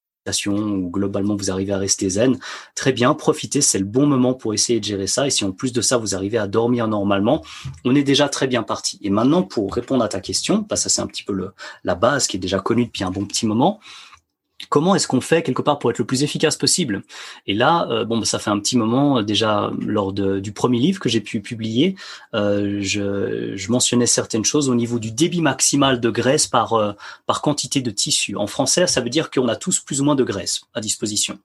ou 0.55 0.91
globalement 0.91 1.37
vous 1.37 1.51
arrivez 1.51 1.73
à 1.73 1.79
rester 1.79 2.09
zen, 2.09 2.39
très 2.75 2.93
bien, 2.93 3.15
profitez, 3.15 3.61
c'est 3.61 3.79
le 3.79 3.85
bon 3.85 4.07
moment 4.07 4.35
pour 4.35 4.55
essayer 4.55 4.81
de 4.81 4.85
gérer 4.85 5.07
ça. 5.07 5.27
Et 5.27 5.31
si 5.31 5.45
en 5.45 5.53
plus 5.53 5.73
de 5.73 5.81
ça, 5.81 5.99
vous 5.99 6.15
arrivez 6.15 6.39
à 6.39 6.47
dormir 6.47 6.89
normalement, 6.89 7.45
on 7.85 7.95
est 7.95 8.03
déjà 8.03 8.29
très 8.29 8.47
bien 8.47 8.63
parti. 8.63 8.99
Et 9.03 9.11
maintenant, 9.11 9.43
pour 9.43 9.73
répondre 9.73 10.03
à 10.03 10.09
ta 10.09 10.21
question, 10.21 10.65
que 10.65 10.77
ça 10.77 10.89
c'est 10.89 11.01
un 11.01 11.07
petit 11.07 11.23
peu 11.23 11.33
le, 11.33 11.53
la 11.85 11.95
base 11.95 12.27
qui 12.27 12.37
est 12.37 12.41
déjà 12.41 12.59
connue 12.59 12.87
depuis 12.87 13.05
un 13.05 13.11
bon 13.11 13.25
petit 13.25 13.47
moment, 13.47 13.81
comment 14.69 14.95
est-ce 14.95 15.07
qu'on 15.09 15.21
fait 15.21 15.43
quelque 15.43 15.63
part 15.63 15.79
pour 15.79 15.91
être 15.91 15.99
le 15.99 16.05
plus 16.05 16.23
efficace 16.23 16.57
possible? 16.57 17.03
Et 17.47 17.55
là, 17.55 17.87
euh, 17.91 18.05
bon, 18.05 18.19
bah, 18.19 18.25
ça 18.25 18.39
fait 18.39 18.51
un 18.51 18.59
petit 18.59 18.77
moment 18.77 19.19
euh, 19.19 19.23
déjà 19.23 19.71
lors 19.81 20.13
du 20.13 20.53
premier 20.53 20.79
livre 20.79 21.01
que 21.01 21.09
j'ai 21.09 21.21
pu 21.21 21.41
publier, 21.41 21.97
euh, 22.35 22.79
je, 22.81 23.71
mentionnais 23.71 24.07
certaines 24.07 24.45
choses 24.45 24.69
au 24.69 24.75
niveau 24.75 24.99
du 24.99 25.11
débit 25.11 25.41
maximal 25.41 26.01
de 26.01 26.11
graisse 26.11 26.47
par 26.47 26.95
par 27.27 27.43
quantité 27.43 27.81
de 27.81 27.91
tissu. 27.91 28.37
En 28.37 28.47
français, 28.47 28.87
ça 28.87 29.01
veut 29.01 29.11
dire 29.11 29.31
qu'on 29.31 29.49
a 29.49 29.57
tous 29.57 29.81
plus 29.81 30.01
ou 30.01 30.05
moins 30.05 30.15
de 30.15 30.23
graisse 30.23 30.63
à 30.73 30.81
disposition. 30.81 31.39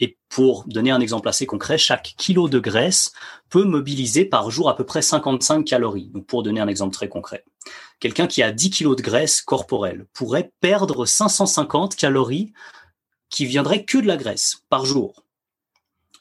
Et 0.00 0.16
pour 0.28 0.64
donner 0.66 0.90
un 0.90 1.00
exemple 1.00 1.28
assez 1.28 1.46
concret, 1.46 1.78
chaque 1.78 2.14
kilo 2.16 2.48
de 2.48 2.58
graisse 2.58 3.12
peut 3.50 3.64
mobiliser 3.64 4.24
par 4.24 4.50
jour 4.50 4.68
à 4.68 4.76
peu 4.76 4.84
près 4.84 5.02
55 5.02 5.64
calories. 5.64 6.10
Donc 6.12 6.26
pour 6.26 6.42
donner 6.42 6.60
un 6.60 6.68
exemple 6.68 6.94
très 6.94 7.08
concret, 7.08 7.44
quelqu'un 8.00 8.26
qui 8.26 8.42
a 8.42 8.52
10 8.52 8.70
kilos 8.70 8.96
de 8.96 9.02
graisse 9.02 9.42
corporelle 9.42 10.06
pourrait 10.12 10.52
perdre 10.60 11.06
550 11.06 11.96
calories 11.96 12.52
qui 13.30 13.46
viendraient 13.46 13.84
que 13.84 13.98
de 13.98 14.06
la 14.06 14.16
graisse 14.16 14.62
par 14.68 14.84
jour. 14.84 15.24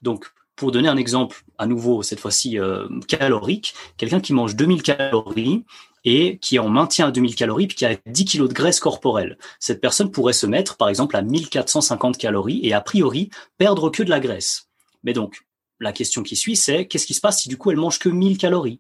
Donc 0.02 0.32
pour 0.56 0.72
donner 0.72 0.88
un 0.88 0.98
exemple 0.98 1.44
à 1.58 1.66
nouveau, 1.66 2.04
cette 2.04 2.20
fois-ci 2.20 2.60
euh, 2.60 2.88
calorique, 3.08 3.74
quelqu'un 3.98 4.20
qui 4.20 4.34
mange 4.34 4.56
2000 4.56 4.84
calories 4.84 5.66
et 6.06 6.38
qui 6.40 6.60
en 6.60 6.70
maintient 6.70 7.08
à 7.08 7.12
2000 7.12 7.36
calories 7.36 7.68
puis 7.68 7.78
qui 7.78 7.86
a 7.86 7.96
10 8.06 8.26
kilos 8.26 8.50
de 8.50 8.54
graisse 8.54 8.80
corporelle. 8.80 9.38
Cette 9.60 9.82
personne 9.82 10.12
pourrait 10.12 10.34
se 10.34 10.46
mettre 10.46 10.78
par 10.78 10.90
exemple 10.90 11.16
à 11.16 11.22
1450 11.22 12.18
calories 12.18 12.60
et 12.64 12.74
a 12.74 12.82
priori 12.82 13.30
perdre 13.58 13.90
que 13.90 14.04
de 14.04 14.10
la 14.10 14.20
graisse. 14.20 14.70
Mais 15.04 15.14
donc, 15.14 15.42
la 15.80 15.92
question 15.92 16.24
qui 16.24 16.36
suit, 16.36 16.56
c'est 16.56 16.88
qu'est-ce 16.88 17.06
qui 17.06 17.14
se 17.14 17.22
passe 17.22 17.42
si 17.42 17.50
du 17.50 17.58
coup 17.58 17.72
elle 17.72 17.78
mange 17.78 18.00
que 18.00 18.10
1000 18.10 18.38
calories? 18.38 18.80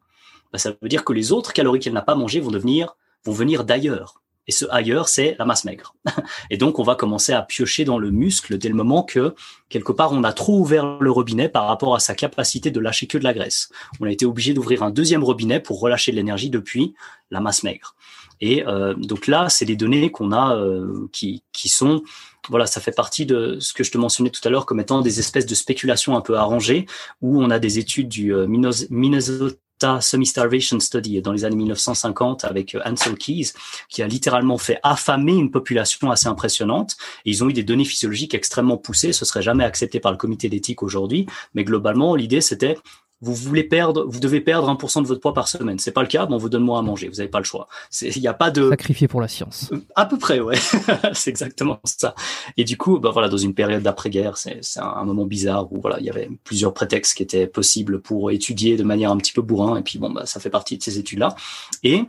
Ben, 0.53 0.59
Ça 0.59 0.71
veut 0.81 0.89
dire 0.89 1.03
que 1.03 1.11
les 1.13 1.31
autres 1.31 1.51
calories 1.51 1.79
qu'elle 1.79 1.93
n'a 1.93 2.01
pas 2.01 2.15
mangées 2.15 2.39
vont 2.39 2.51
devenir 2.51 2.95
vont 3.25 3.33
venir 3.33 3.63
d'ailleurs. 3.63 4.21
Et 4.47 4.51
ce 4.51 4.65
ailleurs, 4.71 5.07
c'est 5.07 5.35
la 5.39 5.45
masse 5.45 5.63
maigre. 5.63 5.95
Et 6.49 6.57
donc, 6.57 6.77
on 6.77 6.83
va 6.83 6.95
commencer 6.95 7.31
à 7.31 7.41
piocher 7.41 7.85
dans 7.85 7.97
le 7.97 8.11
muscle 8.11 8.57
dès 8.57 8.67
le 8.67 8.75
moment 8.75 9.03
que, 9.03 9.35
quelque 9.69 9.93
part, 9.93 10.11
on 10.11 10.23
a 10.23 10.33
trop 10.33 10.59
ouvert 10.59 10.97
le 10.99 11.11
robinet 11.11 11.47
par 11.47 11.67
rapport 11.67 11.95
à 11.95 11.99
sa 11.99 12.13
capacité 12.13 12.69
de 12.69 12.79
lâcher 12.81 13.07
que 13.07 13.17
de 13.17 13.23
la 13.23 13.33
graisse. 13.33 13.69
On 14.01 14.05
a 14.05 14.11
été 14.11 14.25
obligé 14.25 14.53
d'ouvrir 14.53 14.83
un 14.83 14.91
deuxième 14.91 15.23
robinet 15.23 15.61
pour 15.61 15.79
relâcher 15.79 16.11
de 16.11 16.17
l'énergie 16.17 16.49
depuis 16.49 16.93
la 17.31 17.39
masse 17.39 17.63
maigre. 17.63 17.95
Et 18.41 18.67
euh, 18.67 18.93
donc 18.95 19.27
là, 19.27 19.47
c'est 19.47 19.63
des 19.63 19.77
données 19.77 20.11
qu'on 20.11 20.33
a 20.33 20.57
euh, 20.57 21.07
qui, 21.13 21.43
qui 21.53 21.69
sont 21.69 22.03
voilà, 22.49 22.65
ça 22.65 22.81
fait 22.81 22.91
partie 22.91 23.25
de 23.25 23.57
ce 23.61 23.71
que 23.71 23.85
je 23.85 23.91
te 23.91 23.97
mentionnais 23.97 24.29
tout 24.29 24.41
à 24.43 24.49
l'heure 24.49 24.65
comme 24.65 24.81
étant 24.81 24.99
des 24.99 25.19
espèces 25.19 25.45
de 25.45 25.55
spéculations 25.55 26.17
un 26.17 26.19
peu 26.19 26.35
arrangées, 26.35 26.87
où 27.21 27.41
on 27.41 27.49
a 27.49 27.57
des 27.57 27.79
études 27.79 28.09
du 28.09 28.33
euh, 28.33 28.47
Minnesota 28.47 29.55
Semi-Starvation 29.81 30.79
Study 30.79 31.21
dans 31.21 31.31
les 31.31 31.45
années 31.45 31.55
1950 31.55 32.45
avec 32.45 32.75
euh, 32.75 32.81
Ansel 32.85 33.15
Keys, 33.15 33.53
qui 33.89 34.01
a 34.01 34.07
littéralement 34.07 34.57
fait 34.57 34.79
affamer 34.83 35.33
une 35.33 35.51
population 35.51 36.11
assez 36.11 36.27
impressionnante. 36.27 36.95
Et 37.25 37.31
ils 37.31 37.43
ont 37.43 37.49
eu 37.49 37.53
des 37.53 37.63
données 37.63 37.85
physiologiques 37.85 38.33
extrêmement 38.33 38.77
poussées. 38.77 39.13
Ce 39.13 39.25
serait 39.25 39.41
jamais 39.41 39.63
accepté 39.63 39.99
par 39.99 40.11
le 40.11 40.17
comité 40.17 40.49
d'éthique 40.49 40.83
aujourd'hui. 40.83 41.25
Mais 41.53 41.63
globalement, 41.63 42.15
l'idée, 42.15 42.41
c'était 42.41 42.77
vous 43.23 43.33
voulez 43.35 43.63
perdre, 43.63 44.05
vous 44.07 44.19
devez 44.19 44.41
perdre 44.41 44.69
1% 44.69 45.01
de 45.01 45.07
votre 45.07 45.21
poids 45.21 45.33
par 45.33 45.47
semaine. 45.47 45.79
C'est 45.79 45.91
pas 45.91 46.01
le 46.01 46.07
cas, 46.07 46.25
bon, 46.25 46.35
on 46.35 46.37
vous 46.37 46.49
donne 46.49 46.63
moins 46.63 46.79
à 46.79 46.81
manger. 46.81 47.07
Vous 47.07 47.15
n'avez 47.15 47.29
pas 47.29 47.39
le 47.39 47.45
choix. 47.45 47.67
Il 48.01 48.21
n'y 48.21 48.27
a 48.27 48.33
pas 48.33 48.51
de 48.51 48.69
sacrifié 48.69 49.07
pour 49.07 49.21
la 49.21 49.29
science. 49.29 49.69
Euh, 49.71 49.81
à 49.95 50.05
peu 50.05 50.17
près, 50.17 50.39
ouais. 50.41 50.57
c'est 51.13 51.29
exactement 51.29 51.79
ça. 51.85 52.15
Et 52.57 52.65
du 52.65 52.77
coup, 52.77 52.99
bah 52.99 53.11
voilà, 53.11 53.29
dans 53.29 53.37
une 53.37 53.53
période 53.53 53.81
d'après-guerre, 53.81 54.37
c'est 54.37 54.59
un 54.77 55.05
moment 55.05 55.25
bizarre 55.25 55.71
où 55.71 55.79
voilà, 55.79 55.99
il 55.99 56.05
y 56.05 56.09
avait 56.09 56.29
plusieurs 56.43 56.73
prétextes 56.73 57.15
qui 57.15 57.23
étaient 57.23 57.47
possibles 57.47 58.01
pour 58.01 58.29
étudier 58.31 58.75
de 58.75 58.83
manière 58.83 59.11
un 59.11 59.17
petit 59.17 59.33
peu 59.33 59.41
bourrin. 59.41 59.77
Et 59.77 59.83
puis 59.83 59.99
bon, 59.99 60.09
bah 60.09 60.25
ça 60.25 60.39
fait 60.39 60.49
partie 60.49 60.77
de 60.77 60.83
ces 60.83 60.99
études-là. 60.99 61.35
Et 61.83 62.03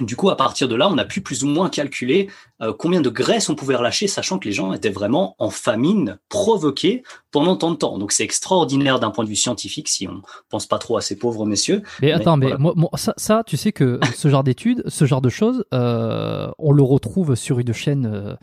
du 0.00 0.16
coup, 0.16 0.28
à 0.28 0.36
partir 0.36 0.68
de 0.68 0.74
là, 0.74 0.88
on 0.88 0.98
a 0.98 1.04
pu 1.04 1.20
plus 1.20 1.44
ou 1.44 1.46
moins 1.46 1.68
calculer 1.68 2.28
euh, 2.60 2.72
combien 2.76 3.00
de 3.00 3.08
graisse 3.10 3.48
on 3.48 3.54
pouvait 3.54 3.76
relâcher, 3.76 4.08
sachant 4.08 4.38
que 4.38 4.48
les 4.48 4.52
gens 4.52 4.72
étaient 4.72 4.90
vraiment 4.90 5.36
en 5.38 5.50
famine 5.50 6.18
provoquée 6.28 7.04
pendant 7.30 7.56
tant 7.56 7.70
de 7.70 7.76
temps. 7.76 7.98
Donc 7.98 8.12
c'est 8.12 8.24
extraordinaire 8.24 8.98
d'un 8.98 9.10
point 9.10 9.24
de 9.24 9.28
vue 9.28 9.36
scientifique 9.36 9.88
si 9.88 10.08
on 10.08 10.22
pense 10.50 10.66
pas 10.66 10.78
trop 10.78 10.96
à 10.96 11.00
ces 11.00 11.16
pauvres 11.16 11.46
messieurs. 11.46 11.82
Mais, 12.02 12.12
attends, 12.12 12.36
mais 12.36 12.54
moi, 12.58 12.74
ça, 12.96 13.14
ça, 13.16 13.42
tu 13.46 13.56
sais 13.56 13.72
que 13.72 14.00
ce 14.16 14.28
genre 14.28 14.42
d'études, 14.42 14.82
ce 14.88 15.04
genre 15.04 15.20
de 15.20 15.30
choses, 15.30 15.64
euh, 15.72 16.50
on 16.58 16.72
le 16.72 16.82
retrouve 16.82 17.34
sur 17.36 17.58
une 17.60 17.72
chaîne. 17.72 18.36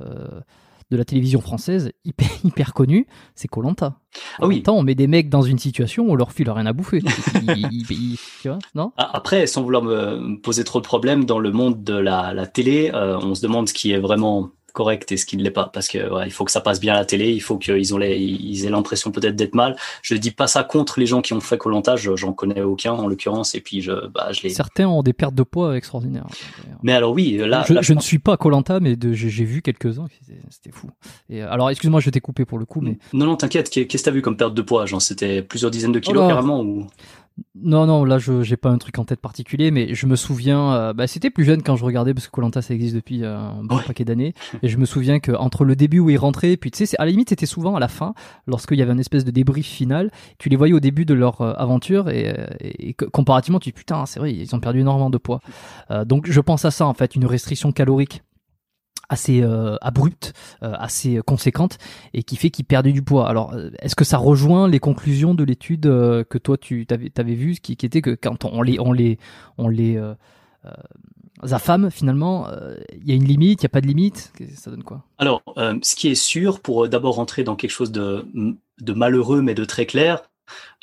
Euh, 0.00 0.40
de 0.92 0.96
la 0.98 1.04
télévision 1.04 1.40
française 1.40 1.90
hyper, 2.04 2.28
hyper 2.44 2.74
connu, 2.74 3.06
c'est 3.34 3.48
Colanta. 3.48 3.98
Ah 4.38 4.46
oui. 4.46 4.62
on 4.68 4.82
met 4.82 4.94
des 4.94 5.06
mecs 5.06 5.30
dans 5.30 5.42
une 5.42 5.58
situation 5.58 6.04
où 6.04 6.12
on 6.12 6.14
leur 6.14 6.32
file 6.32 6.50
rien 6.50 6.66
à 6.66 6.72
bouffer. 6.74 7.00
tu 7.00 8.48
vois, 8.48 8.58
non 8.74 8.92
ah, 8.98 9.10
Après, 9.14 9.46
sans 9.46 9.62
vouloir 9.62 9.82
me 9.82 10.40
poser 10.40 10.64
trop 10.64 10.80
de 10.80 10.84
problèmes 10.84 11.24
dans 11.24 11.38
le 11.38 11.50
monde 11.50 11.82
de 11.82 11.94
la, 11.94 12.34
la 12.34 12.46
télé, 12.46 12.90
euh, 12.94 13.18
on 13.18 13.34
se 13.34 13.42
demande 13.42 13.68
ce 13.68 13.74
qui 13.74 13.92
est 13.92 13.98
vraiment 13.98 14.50
correct 14.72 15.12
et 15.12 15.16
ce 15.16 15.26
qui 15.26 15.36
ne 15.36 15.42
l'est 15.42 15.50
pas. 15.50 15.70
Parce 15.72 15.88
que 15.88 16.12
ouais, 16.12 16.26
il 16.26 16.32
faut 16.32 16.44
que 16.44 16.50
ça 16.50 16.60
passe 16.60 16.80
bien 16.80 16.94
à 16.94 16.96
la 16.96 17.04
télé 17.04 17.30
il 17.30 17.40
faut 17.40 17.58
qu'ils 17.58 17.94
ont 17.94 17.98
les, 17.98 18.16
ils 18.18 18.64
aient 18.64 18.70
l'impression 18.70 19.10
peut-être 19.10 19.36
d'être 19.36 19.54
mal. 19.54 19.76
Je 20.02 20.14
dis 20.14 20.30
pas 20.30 20.46
ça 20.46 20.64
contre 20.64 20.98
les 20.98 21.06
gens 21.06 21.22
qui 21.22 21.32
ont 21.32 21.40
fait 21.40 21.58
Colanta 21.58 21.96
j'en 21.96 22.32
connais 22.32 22.62
aucun 22.62 22.92
en 22.92 23.06
l'occurrence 23.06 23.54
et 23.54 23.60
puis 23.60 23.80
je 23.80 24.08
bah, 24.08 24.32
je 24.32 24.42
les 24.42 24.50
certains 24.50 24.86
ont 24.86 25.02
des 25.02 25.12
pertes 25.12 25.34
de 25.34 25.42
poids 25.42 25.76
extraordinaires 25.76 26.26
mais 26.82 26.92
alors 26.92 27.12
oui 27.12 27.36
là 27.36 27.64
je, 27.66 27.74
là, 27.74 27.82
je 27.82 27.92
ne 27.92 28.00
suis 28.00 28.18
pas 28.18 28.36
Colanta 28.36 28.80
mais 28.80 28.96
j'ai 29.12 29.44
vu 29.44 29.62
quelques 29.62 29.98
uns 29.98 30.06
c'était 30.50 30.70
fou. 30.70 30.88
Et 31.28 31.42
alors 31.42 31.70
excuse-moi 31.70 32.00
je 32.00 32.10
t'ai 32.10 32.20
coupé 32.20 32.44
pour 32.44 32.58
le 32.58 32.64
coup 32.64 32.80
mais 32.80 32.98
non 33.12 33.26
non 33.26 33.36
t'inquiète 33.36 33.70
qu'est-ce 33.70 33.86
que 33.86 34.02
t'as 34.02 34.10
vu 34.10 34.22
comme 34.22 34.36
perte 34.36 34.54
de 34.54 34.62
poids? 34.62 34.86
Genre 34.86 35.02
c'était 35.02 35.42
plusieurs 35.42 35.70
dizaines 35.70 35.92
de 35.92 35.98
kilos 35.98 36.24
oh 36.24 36.28
carrément 36.28 36.60
ou? 36.62 36.86
Non, 37.54 37.86
non, 37.86 38.04
là 38.04 38.18
je 38.18 38.42
j'ai 38.42 38.56
pas 38.56 38.70
un 38.70 38.78
truc 38.78 38.98
en 38.98 39.04
tête 39.04 39.20
particulier, 39.20 39.70
mais 39.70 39.94
je 39.94 40.06
me 40.06 40.16
souviens, 40.16 40.74
euh, 40.74 40.92
bah, 40.92 41.06
c'était 41.06 41.30
plus 41.30 41.44
jeune 41.44 41.62
quand 41.62 41.76
je 41.76 41.84
regardais 41.84 42.14
parce 42.14 42.26
que 42.26 42.32
Colanta 42.32 42.62
ça 42.62 42.74
existe 42.74 42.94
depuis 42.94 43.24
euh, 43.24 43.36
un 43.36 43.64
bon 43.64 43.78
paquet 43.78 44.04
d'années, 44.04 44.34
et 44.62 44.68
je 44.68 44.76
me 44.78 44.84
souviens 44.84 45.20
que 45.20 45.32
entre 45.32 45.64
le 45.64 45.76
début 45.76 45.98
où 45.98 46.10
ils 46.10 46.18
rentraient, 46.18 46.56
puis 46.56 46.70
tu 46.70 46.84
sais, 46.84 46.96
à 46.98 47.04
la 47.04 47.10
limite 47.10 47.30
c'était 47.30 47.46
souvent 47.46 47.76
à 47.76 47.80
la 47.80 47.88
fin, 47.88 48.14
lorsqu'il 48.46 48.78
y 48.78 48.82
avait 48.82 48.92
une 48.92 49.00
espèce 49.00 49.24
de 49.24 49.30
débrief 49.30 49.66
final, 49.66 50.10
tu 50.38 50.48
les 50.48 50.56
voyais 50.56 50.74
au 50.74 50.80
début 50.80 51.04
de 51.04 51.14
leur 51.14 51.40
euh, 51.40 51.54
aventure 51.56 52.10
et, 52.10 52.34
et, 52.60 52.94
comparativement 52.94 53.58
tu 53.58 53.70
dis 53.70 53.72
putain 53.72 54.06
c'est 54.06 54.20
vrai 54.20 54.32
ils 54.32 54.54
ont 54.54 54.60
perdu 54.60 54.80
énormément 54.80 55.10
de 55.10 55.18
poids, 55.18 55.40
donc 56.06 56.30
je 56.30 56.40
pense 56.40 56.64
à 56.64 56.70
ça 56.70 56.86
en 56.86 56.94
fait, 56.94 57.14
une 57.14 57.26
restriction 57.26 57.72
calorique 57.72 58.22
assez 59.12 59.42
euh, 59.42 59.76
abrupte, 59.82 60.32
euh, 60.62 60.72
assez 60.78 61.20
conséquente, 61.26 61.78
et 62.14 62.22
qui 62.22 62.36
fait 62.36 62.50
qu'il 62.50 62.64
perdait 62.64 62.92
du 62.92 63.02
poids. 63.02 63.28
Alors, 63.28 63.52
euh, 63.52 63.70
est-ce 63.80 63.94
que 63.94 64.04
ça 64.04 64.16
rejoint 64.16 64.68
les 64.68 64.80
conclusions 64.80 65.34
de 65.34 65.44
l'étude 65.44 65.82
que 65.82 66.38
toi 66.38 66.56
tu 66.56 66.86
avais, 66.90 67.12
avais 67.16 67.34
vu, 67.34 67.56
qui, 67.56 67.72
était 67.72 68.00
que 68.00 68.10
quand 68.14 68.44
on 68.44 68.62
les 68.62 68.80
on 68.80 68.92
les 68.92 69.18
on 69.58 69.68
les 69.68 70.00
affame 71.42 71.90
finalement, 71.90 72.46
il 72.92 73.06
y 73.06 73.12
a 73.12 73.14
une 73.14 73.24
limite, 73.24 73.62
il 73.62 73.64
y 73.64 73.66
a 73.66 73.68
pas 73.68 73.80
de 73.80 73.86
limite, 73.86 74.32
ça 74.54 74.70
donne 74.70 74.84
quoi? 74.84 75.04
Alors, 75.18 75.42
ce 75.56 75.94
qui 75.94 76.08
est 76.08 76.14
sûr, 76.14 76.60
pour 76.60 76.88
d'abord 76.88 77.16
rentrer 77.16 77.44
dans 77.44 77.56
quelque 77.56 77.70
chose 77.70 77.92
de 77.92 78.24
malheureux 78.94 79.42
mais 79.42 79.54
de 79.54 79.64
très 79.64 79.86
clair, 79.86 80.22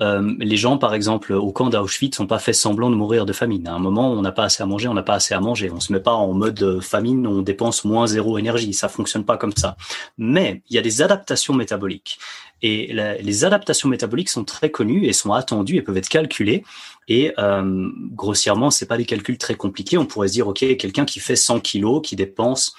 euh, 0.02 0.34
les 0.40 0.58
gens, 0.58 0.78
par 0.78 0.94
exemple, 0.94 1.34
au 1.34 1.52
camp 1.52 1.70
d'Auschwitz, 1.70 2.20
n'ont 2.20 2.28
pas 2.28 2.40
fait 2.40 2.54
semblant 2.54 2.90
de 2.90 2.96
mourir 2.96 3.26
de 3.26 3.34
famine. 3.34 3.68
À 3.68 3.74
un 3.74 3.80
moment, 3.80 4.12
on 4.12 4.22
n'a 4.22 4.32
pas 4.32 4.44
assez 4.44 4.64
à 4.64 4.66
manger, 4.66 4.88
on 4.88 4.94
n'a 4.94 5.04
pas 5.04 5.16
assez 5.16 5.34
à 5.34 5.40
manger. 5.40 5.72
On 5.72 5.80
se 5.80 5.92
met 5.92 6.00
pas 6.00 6.14
en 6.14 6.34
mode 6.34 6.80
famine, 6.82 7.28
on 7.28 7.42
dépense 7.42 7.84
moins 7.84 8.08
zéro 8.08 8.38
énergie. 8.38 8.74
Ça 8.74 8.88
fonctionne 8.88 9.26
pas 9.26 9.38
comme 9.38 9.54
ça. 9.56 9.76
Mais 10.18 10.62
il 10.70 10.76
y 10.76 10.80
a 10.80 10.82
des 10.82 11.02
adaptations 11.02 11.54
métaboliques. 11.54 12.20
Et 12.62 12.94
les 13.22 13.46
adaptations 13.46 13.88
métaboliques 13.88 14.30
sont 14.30 14.44
très 14.44 14.70
connues 14.70 15.06
et 15.06 15.14
sont 15.14 15.32
attendues 15.32 15.78
et 15.78 15.82
peuvent 15.82 15.98
être 15.98 16.10
calculées. 16.10 16.64
Et 17.08 17.34
euh, 17.40 17.90
grossièrement, 18.12 18.70
c'est 18.70 18.86
pas 18.86 18.98
des 18.98 19.06
calculs 19.06 19.38
très 19.38 19.56
compliqués. 19.56 19.98
On 19.98 20.06
pourrait 20.06 20.28
se 20.28 20.34
dire, 20.34 20.48
ok, 20.48 20.60
quelqu'un 20.78 21.06
qui 21.06 21.20
fait 21.20 21.36
100 21.36 21.62
kilos, 21.62 22.02
qui 22.04 22.16
dépense 22.16 22.76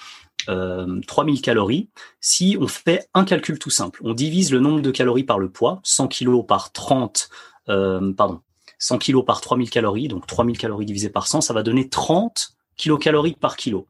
euh, 0.49 0.99
3000 1.07 1.41
calories. 1.41 1.89
Si 2.19 2.57
on 2.59 2.67
fait 2.67 3.07
un 3.13 3.25
calcul 3.25 3.59
tout 3.59 3.69
simple, 3.69 4.01
on 4.03 4.13
divise 4.13 4.51
le 4.51 4.59
nombre 4.59 4.81
de 4.81 4.91
calories 4.91 5.23
par 5.23 5.39
le 5.39 5.49
poids, 5.49 5.79
100 5.83 6.07
kg 6.07 6.45
par 6.45 6.71
30, 6.71 7.29
euh, 7.69 8.13
pardon, 8.13 8.41
100 8.79 8.97
kg 8.99 9.23
par 9.25 9.41
3000 9.41 9.69
calories, 9.69 10.07
donc 10.07 10.25
3000 10.27 10.57
calories 10.57 10.85
divisé 10.85 11.09
par 11.09 11.27
100, 11.27 11.41
ça 11.41 11.53
va 11.53 11.63
donner 11.63 11.89
30 11.89 12.55
kilocalories 12.77 13.35
par 13.39 13.55
kilo. 13.55 13.87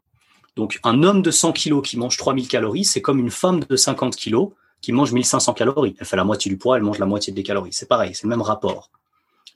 Donc 0.56 0.80
un 0.84 1.04
homme 1.04 1.22
de 1.22 1.32
100 1.32 1.54
kg 1.54 1.82
qui 1.82 1.98
mange 1.98 2.18
3000 2.18 2.48
calories, 2.48 2.86
c'est 2.86 3.02
comme 3.02 3.20
une 3.20 3.32
femme 3.32 3.62
de 3.62 3.76
50 3.76 4.16
kg 4.16 4.50
qui 4.82 4.92
mange 4.92 5.12
1500 5.12 5.54
calories. 5.54 5.96
Elle 6.00 6.06
fait 6.06 6.18
la 6.18 6.24
moitié 6.24 6.50
du 6.50 6.58
poids, 6.58 6.78
elle 6.78 6.84
mange 6.84 7.00
la 7.00 7.06
moitié 7.06 7.32
des 7.32 7.44
calories. 7.44 7.72
C'est 7.72 7.88
pareil, 7.88 8.14
c'est 8.14 8.24
le 8.24 8.30
même 8.30 8.42
rapport. 8.42 8.90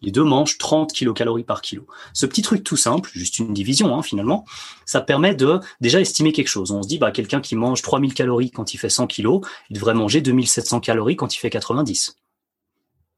Les 0.06 0.12
deux 0.12 0.24
mangent 0.24 0.60
30 0.60 0.94
kilocalories 0.94 1.44
par 1.44 1.62
kilo. 1.62 1.88
Ce 2.14 2.28
petit 2.28 2.44
truc 2.44 2.64
tout 2.64 2.78
simple, 2.78 3.10
juste 3.14 3.40
une 3.40 3.54
division 3.54 3.98
hein, 3.98 4.04
finalement, 4.04 4.46
ça 4.86 5.02
permet 5.02 5.34
de 5.34 5.60
déjà 5.82 6.00
estimer 6.00 6.32
quelque 6.32 6.48
chose. 6.48 6.72
On 6.72 6.84
se 6.84 6.88
dit, 6.88 7.00
bah, 7.00 7.10
quelqu'un 7.10 7.42
qui 7.42 7.56
mange 7.56 7.82
3000 7.82 8.14
calories 8.14 8.52
quand 8.52 8.76
il 8.76 8.78
fait 8.78 8.90
100 8.90 9.08
kilos, 9.08 9.42
il 9.72 9.74
devrait 9.74 9.96
manger 9.96 10.22
2700 10.22 10.80
calories 10.82 11.16
quand 11.16 11.36
il 11.36 11.40
fait 11.40 11.50
90. 11.50 12.18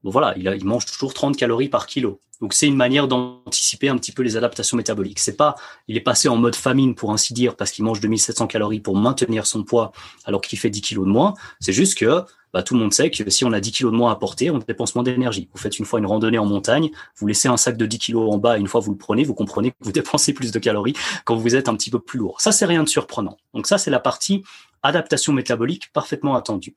Bon 0.03 0.11
voilà, 0.11 0.33
il, 0.37 0.47
il 0.57 0.65
mange 0.65 0.85
toujours 0.85 1.13
30 1.13 1.35
calories 1.35 1.67
par 1.67 1.87
kilo. 1.87 2.21
Donc 2.39 2.53
c'est 2.53 2.67
une 2.67 2.75
manière 2.75 3.09
d'anticiper 3.09 3.89
un 3.89 3.97
petit 3.97 4.13
peu 4.13 4.21
les 4.21 4.37
adaptations 4.37 4.77
métaboliques. 4.77 5.19
C'est 5.19 5.35
pas, 5.35 5.55
il 5.89 5.97
est 5.97 6.01
passé 6.01 6.29
en 6.29 6.37
mode 6.37 6.55
famine 6.55 6.95
pour 6.95 7.11
ainsi 7.11 7.33
dire 7.33 7.57
parce 7.57 7.71
qu'il 7.71 7.83
mange 7.83 7.99
2700 7.99 8.47
calories 8.47 8.79
pour 8.79 8.95
maintenir 8.95 9.45
son 9.45 9.63
poids 9.63 9.91
alors 10.23 10.39
qu'il 10.41 10.57
fait 10.57 10.69
10 10.69 10.81
kilos 10.81 11.05
de 11.05 11.11
moins. 11.11 11.33
C'est 11.59 11.73
juste 11.73 11.97
que 11.97 12.23
bah, 12.57 12.63
tout 12.63 12.73
le 12.73 12.79
monde 12.79 12.91
sait 12.91 13.11
que 13.11 13.29
si 13.29 13.45
on 13.45 13.53
a 13.53 13.59
10 13.59 13.71
kilos 13.71 13.91
de 13.91 13.97
moins 13.97 14.11
à 14.11 14.15
porter, 14.15 14.49
on 14.49 14.57
dépense 14.57 14.95
moins 14.95 15.03
d'énergie. 15.03 15.47
Vous 15.53 15.59
faites 15.59 15.77
une 15.77 15.85
fois 15.85 15.99
une 15.99 16.07
randonnée 16.07 16.39
en 16.39 16.45
montagne, 16.47 16.89
vous 17.15 17.27
laissez 17.27 17.47
un 17.47 17.55
sac 17.55 17.77
de 17.77 17.85
10 17.85 17.99
kilos 17.99 18.33
en 18.33 18.39
bas 18.39 18.57
et 18.57 18.59
une 18.59 18.67
fois 18.67 18.81
vous 18.81 18.93
le 18.93 18.97
prenez, 18.97 19.23
vous 19.23 19.35
comprenez 19.35 19.69
que 19.69 19.75
vous 19.81 19.91
dépensez 20.01 20.33
plus 20.33 20.51
de 20.51 20.57
calories 20.57 20.95
quand 21.23 21.35
vous 21.35 21.55
êtes 21.55 21.69
un 21.69 21.75
petit 21.75 21.91
peu 21.91 21.99
plus 21.99 22.17
lourd. 22.17 22.41
Ça, 22.41 22.51
c'est 22.51 22.65
rien 22.65 22.81
de 22.81 22.89
surprenant. 22.89 23.37
Donc 23.53 23.67
ça, 23.67 23.77
c'est 23.77 23.91
la 23.91 23.99
partie 23.99 24.41
adaptation 24.81 25.33
métabolique 25.33 25.93
parfaitement 25.93 26.33
attendue. 26.33 26.75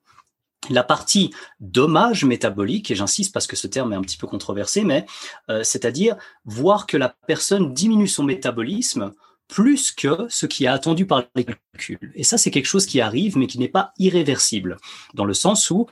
La 0.68 0.84
partie 0.84 1.32
dommage 1.60 2.26
métabolique, 2.26 2.90
et 2.90 2.94
j'insiste 2.94 3.32
parce 3.32 3.46
que 3.46 3.56
ce 3.56 3.66
terme 3.66 3.94
est 3.94 3.96
un 3.96 4.02
petit 4.02 4.18
peu 4.18 4.26
controversé, 4.26 4.84
mais 4.84 5.06
euh, 5.48 5.62
c'est-à-dire 5.62 6.16
voir 6.44 6.86
que 6.86 6.98
la 6.98 7.08
personne 7.26 7.72
diminue 7.72 8.06
son 8.06 8.24
métabolisme 8.24 9.14
plus 9.50 9.92
que 9.92 10.26
ce 10.28 10.46
qui 10.46 10.64
est 10.64 10.68
attendu 10.68 11.06
par 11.06 11.24
les 11.34 11.44
calculs. 11.44 12.12
Et 12.14 12.24
ça, 12.24 12.38
c'est 12.38 12.50
quelque 12.50 12.66
chose 12.66 12.86
qui 12.86 13.00
arrive, 13.00 13.36
mais 13.36 13.46
qui 13.46 13.58
n'est 13.58 13.68
pas 13.68 13.92
irréversible, 13.98 14.76
dans 15.14 15.24
le 15.24 15.34
sens 15.34 15.70
où 15.70 15.86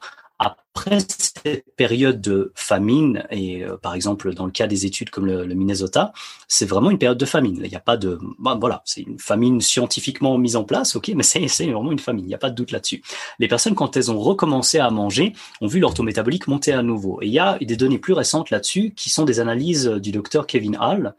après 0.78 1.00
cette 1.00 1.64
période 1.76 2.20
de 2.20 2.52
famine, 2.54 3.24
et 3.30 3.64
euh, 3.64 3.76
par 3.76 3.94
exemple 3.94 4.32
dans 4.32 4.46
le 4.46 4.52
cas 4.52 4.66
des 4.66 4.86
études 4.86 5.10
comme 5.10 5.26
le, 5.26 5.46
Minnesota, 5.46 6.12
c'est 6.46 6.66
vraiment 6.66 6.90
une 6.90 6.98
période 6.98 7.18
de 7.18 7.24
famine. 7.24 7.60
Il 7.64 7.68
n'y 7.68 7.76
a 7.76 7.80
pas 7.80 7.96
de, 7.96 8.18
bah, 8.38 8.56
voilà, 8.60 8.82
c'est 8.84 9.00
une 9.00 9.18
famine 9.18 9.60
scientifiquement 9.60 10.38
mise 10.38 10.54
en 10.54 10.64
place, 10.64 10.94
ok, 10.94 11.10
mais 11.16 11.24
c'est 11.24 11.66
vraiment 11.66 11.90
une 11.90 11.98
famine. 11.98 12.24
Il 12.24 12.28
n'y 12.28 12.34
a 12.34 12.38
pas 12.38 12.50
de 12.50 12.54
doute 12.54 12.70
là-dessus. 12.70 13.02
Les 13.40 13.48
personnes, 13.48 13.74
quand 13.74 13.96
elles 13.96 14.10
ont 14.10 14.20
recommencé 14.20 14.78
à 14.78 14.90
manger, 14.90 15.32
ont 15.60 15.66
vu 15.66 15.80
leur 15.80 15.94
taux 15.94 16.04
métabolique 16.04 16.46
monter 16.46 16.72
à 16.72 16.82
nouveau. 16.82 17.20
Et 17.22 17.26
il 17.26 17.32
y 17.32 17.40
a 17.40 17.58
des 17.58 17.76
données 17.76 17.98
plus 17.98 18.12
récentes 18.12 18.50
là-dessus, 18.50 18.92
qui 18.94 19.10
sont 19.10 19.24
des 19.24 19.40
analyses 19.40 19.86
du 19.86 20.12
docteur 20.12 20.46
Kevin 20.46 20.76
Hall 20.80 21.14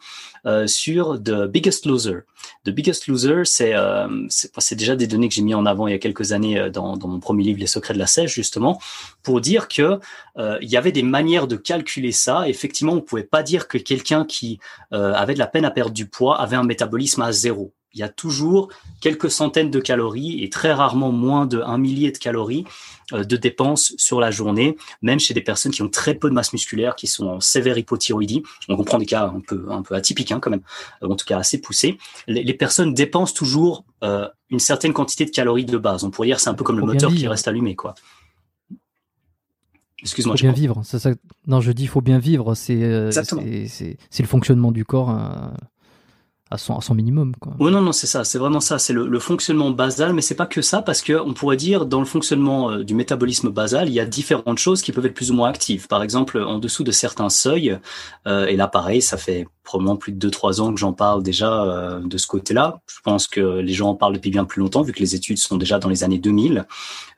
euh, 0.46 0.68
sur 0.68 1.22
The 1.22 1.48
Biggest 1.48 1.86
Loser. 1.86 2.20
The 2.66 2.70
Biggest 2.70 3.08
Loser, 3.08 3.42
c'est 3.44 3.74
euh, 3.76 4.08
déjà 4.72 4.96
des 4.96 5.08
données 5.08 5.28
que 5.28 5.36
j'ai 5.36 5.42
mis 5.42 5.54
en 5.54 5.66
avant 5.66 5.88
il 5.88 5.92
y 5.92 5.96
a 5.96 6.00
quelques 6.00 6.32
années 6.32 6.70
dans, 6.72 6.96
dans 6.96 7.10
mon 7.10 7.20
premier 7.20 7.44
livre 7.44 7.60
Les 7.60 7.68
secrets 7.68 7.94
de 7.94 8.00
la 8.00 8.08
sèche, 8.08 8.34
justement, 8.34 8.80
pour 9.22 9.42
dire 9.42 9.49
que 9.58 10.00
euh, 10.38 10.58
il 10.62 10.70
y 10.70 10.78
avait 10.78 10.92
des 10.92 11.04
manières 11.04 11.48
de 11.48 11.56
calculer 11.56 12.12
ça. 12.12 12.48
Effectivement, 12.48 12.94
on 12.94 13.02
pouvait 13.02 13.24
pas 13.24 13.44
dire 13.44 13.68
que 13.68 13.78
quelqu'un 13.78 14.26
qui 14.26 14.60
euh, 14.94 15.14
avait 15.14 15.34
de 15.34 15.40
la 15.40 15.48
peine 15.48 15.66
à 15.66 15.72
perdre 15.72 15.94
du 15.94 16.08
poids 16.08 16.40
avait 16.40 16.56
un 16.56 16.64
métabolisme 16.64 17.22
à 17.22 17.32
zéro. 17.32 17.74
Il 17.94 18.00
y 18.00 18.04
a 18.04 18.10
toujours 18.10 18.70
quelques 19.02 19.32
centaines 19.32 19.72
de 19.72 19.80
calories 19.80 20.44
et 20.44 20.50
très 20.52 20.72
rarement 20.72 21.12
moins 21.12 21.48
de 21.48 21.60
un 21.60 21.80
millier 21.80 22.12
de 22.12 22.20
calories 22.20 22.64
euh, 23.14 23.24
de 23.24 23.36
dépenses 23.36 23.94
sur 23.98 24.20
la 24.20 24.30
journée, 24.30 24.78
même 25.02 25.20
chez 25.20 25.34
des 25.34 25.42
personnes 25.42 25.72
qui 25.72 25.82
ont 25.82 25.90
très 25.90 26.14
peu 26.14 26.30
de 26.30 26.36
masse 26.36 26.54
musculaire, 26.54 26.96
qui 26.96 27.08
sont 27.08 27.26
en 27.26 27.40
sévère 27.40 27.80
hypothyroïdie. 27.80 28.44
On 28.68 28.78
comprend 28.78 29.00
des 29.00 29.08
cas 29.08 29.26
un 29.36 29.40
peu 29.40 29.66
un 29.72 29.82
peu 29.82 29.96
atypiques 29.96 30.32
hein, 30.32 30.40
quand 30.40 30.52
même, 30.52 30.62
en 31.02 31.16
tout 31.16 31.26
cas 31.26 31.40
assez 31.40 31.60
poussés. 31.60 31.98
Les, 32.28 32.54
personnes 32.54 32.94
dépensent 32.94 33.34
toujours 33.34 33.86
une 34.04 34.60
certaine 34.60 34.94
quantité 34.94 35.26
de 35.26 35.32
calories 35.32 35.66
de 35.66 35.78
base. 35.78 36.04
On 36.04 36.12
pourrait 36.12 36.28
dire 36.28 36.40
c'est 36.40 36.50
un 36.50 36.54
peu 36.54 36.64
comme 36.64 36.80
le 36.80 36.86
moteur 36.86 37.12
qui 37.12 37.28
reste 37.28 37.48
allumé, 37.48 37.76
quoi. 37.76 37.96
Excuse-moi. 40.02 40.36
Faut 40.36 40.42
bien 40.42 40.52
vivre. 40.52 40.82
Ça, 40.84 41.00
ça... 41.00 41.12
Non, 41.48 41.62
je 41.62 41.72
dis 41.72 41.88
faut 41.88 42.02
bien 42.02 42.20
vivre. 42.20 42.56
C'est 42.56 42.84
euh, 42.84 43.12
c'est 43.12 43.98
le 44.20 44.28
fonctionnement 44.28 44.72
du 44.72 44.86
corps. 44.86 45.12
Euh, 45.12 45.50
à 46.52 46.58
son, 46.58 46.76
à 46.78 46.82
son 46.82 46.96
minimum. 46.96 47.36
Quoi. 47.40 47.54
Oui, 47.60 47.72
non, 47.72 47.82
non, 47.82 47.92
c'est 47.92 48.08
ça, 48.08 48.24
c'est 48.24 48.40
vraiment 48.40 48.60
ça, 48.60 48.80
c'est 48.80 48.94
le, 48.94 49.08
le, 49.08 49.20
fonctionnement 49.20 49.70
basal, 49.70 50.14
mais 50.14 50.22
c'est 50.22 50.36
pas 50.36 50.48
que 50.48 50.62
ça, 50.62 50.82
parce 50.82 51.02
que 51.02 51.14
on 51.14 51.34
pourrait 51.34 51.58
dire 51.58 51.86
dans 51.86 52.00
le 52.00 52.06
fonctionnement 52.06 52.72
euh, 52.72 52.84
du 52.84 52.96
métabolisme 52.96 53.50
basal, 53.50 53.88
il 53.88 53.94
y 53.94 54.00
a 54.00 54.06
différentes 54.06 54.58
choses 54.58 54.82
qui 54.82 54.92
peuvent 54.92 55.06
être 55.06 55.14
plus 55.14 55.30
ou 55.30 55.36
moins 55.36 55.50
actives. 55.50 55.88
Par 55.88 56.02
exemple, 56.02 56.42
en 56.42 56.58
dessous 56.58 56.84
de 56.84 56.92
certains 56.92 57.30
seuils, 57.30 57.78
euh, 58.28 58.48
et 58.48 58.56
là 58.56 58.68
pareil, 58.68 59.02
ça 59.02 59.18
fait 59.18 59.48
probablement 59.70 59.98
plus 59.98 60.14
de 60.14 60.30
2-3 60.30 60.62
ans 60.62 60.74
que 60.74 60.80
j'en 60.80 60.94
parle 60.94 61.22
déjà 61.22 61.64
euh, 61.64 62.00
de 62.00 62.18
ce 62.18 62.26
côté-là. 62.26 62.82
Je 62.88 63.02
pense 63.04 63.28
que 63.28 63.60
les 63.60 63.74
gens 63.74 63.90
en 63.90 63.96
parlent 63.96 64.16
depuis 64.16 64.32
bien 64.32 64.44
plus 64.46 64.62
longtemps, 64.62 64.82
vu 64.82 64.94
que 64.94 65.00
les 65.00 65.14
études 65.14 65.38
sont 65.38 65.58
déjà 65.58 65.78
dans 65.78 65.90
les 65.90 66.04
années 66.04 66.18
2000, 66.18 66.66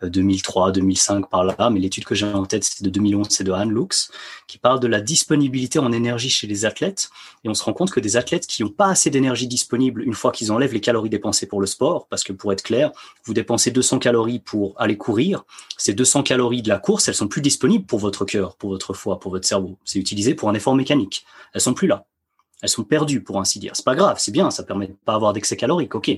2003, 0.04 0.74
2005 0.74 1.30
par 1.30 1.46
là, 1.46 1.70
mais 1.70 1.80
l'étude 1.80 2.04
que 2.04 2.14
j'ai 2.14 2.26
en 2.26 2.46
tête, 2.46 2.66
c'est 2.66 2.84
de 2.84 2.90
2011, 2.90 3.28
c'est 3.30 3.46
de 3.46 3.54
Anne 3.54 3.72
Lux, 3.72 4.12
qui 4.48 4.58
parle 4.58 4.82
de 4.82 4.88
la 4.88 5.00
disponibilité 5.00 5.80
en 5.80 5.94
énergie 5.94 6.30
chez 6.30 6.46
les 6.46 6.66
athlètes, 6.66 7.10
et 7.46 7.50
on 7.50 7.54
se 7.54 7.64
rend 7.64 7.72
compte 7.72 7.92
que 7.92 8.02
des 8.02 8.18
athlètes 8.18 8.48
qui 8.48 8.64
n'ont 8.64 8.70
pas 8.70 8.88
assez 8.88 9.10
d'énergie 9.10 9.22
énergie 9.22 9.48
disponible 9.48 10.04
une 10.04 10.14
fois 10.14 10.32
qu'ils 10.32 10.52
enlèvent 10.52 10.74
les 10.74 10.82
calories 10.82 11.10
dépensées 11.10 11.46
pour 11.46 11.62
le 11.62 11.68
sport, 11.68 12.08
parce 12.10 12.24
que 12.24 12.34
pour 12.34 12.52
être 12.52 12.64
clair, 12.64 12.92
vous 13.24 13.34
dépensez 13.34 13.72
200 13.72 14.00
calories 14.00 14.40
pour 14.40 14.74
aller 14.78 14.98
courir, 14.98 15.46
ces 15.78 15.94
200 15.94 16.24
calories 16.24 16.64
de 16.64 16.70
la 16.70 16.80
course, 16.80 17.08
elles 17.08 17.16
sont 17.16 17.30
plus 17.30 17.42
disponibles 17.42 17.86
pour 17.86 18.00
votre 18.00 18.26
cœur, 18.26 18.58
pour 18.58 18.72
votre 18.72 18.94
foie, 18.94 19.20
pour 19.20 19.32
votre 19.32 19.48
cerveau. 19.48 19.78
C'est 19.86 20.00
utilisé 20.00 20.34
pour 20.34 20.50
un 20.50 20.54
effort 20.54 20.76
mécanique. 20.76 21.26
Elles 21.54 21.62
sont 21.62 21.74
plus 21.74 21.88
là. 21.88 22.06
Elles 22.62 22.70
sont 22.70 22.84
perdues 22.84 23.22
pour 23.22 23.40
ainsi 23.40 23.60
dire. 23.60 23.72
C'est 23.76 23.86
pas 23.86 23.96
grave, 23.96 24.18
c'est 24.20 24.32
bien, 24.32 24.52
ça 24.52 24.64
permet 24.64 24.88
de 24.88 24.96
pas 25.06 25.14
avoir 25.14 25.34
d'excès 25.34 25.58
calorique, 25.58 25.96
ok. 25.96 26.12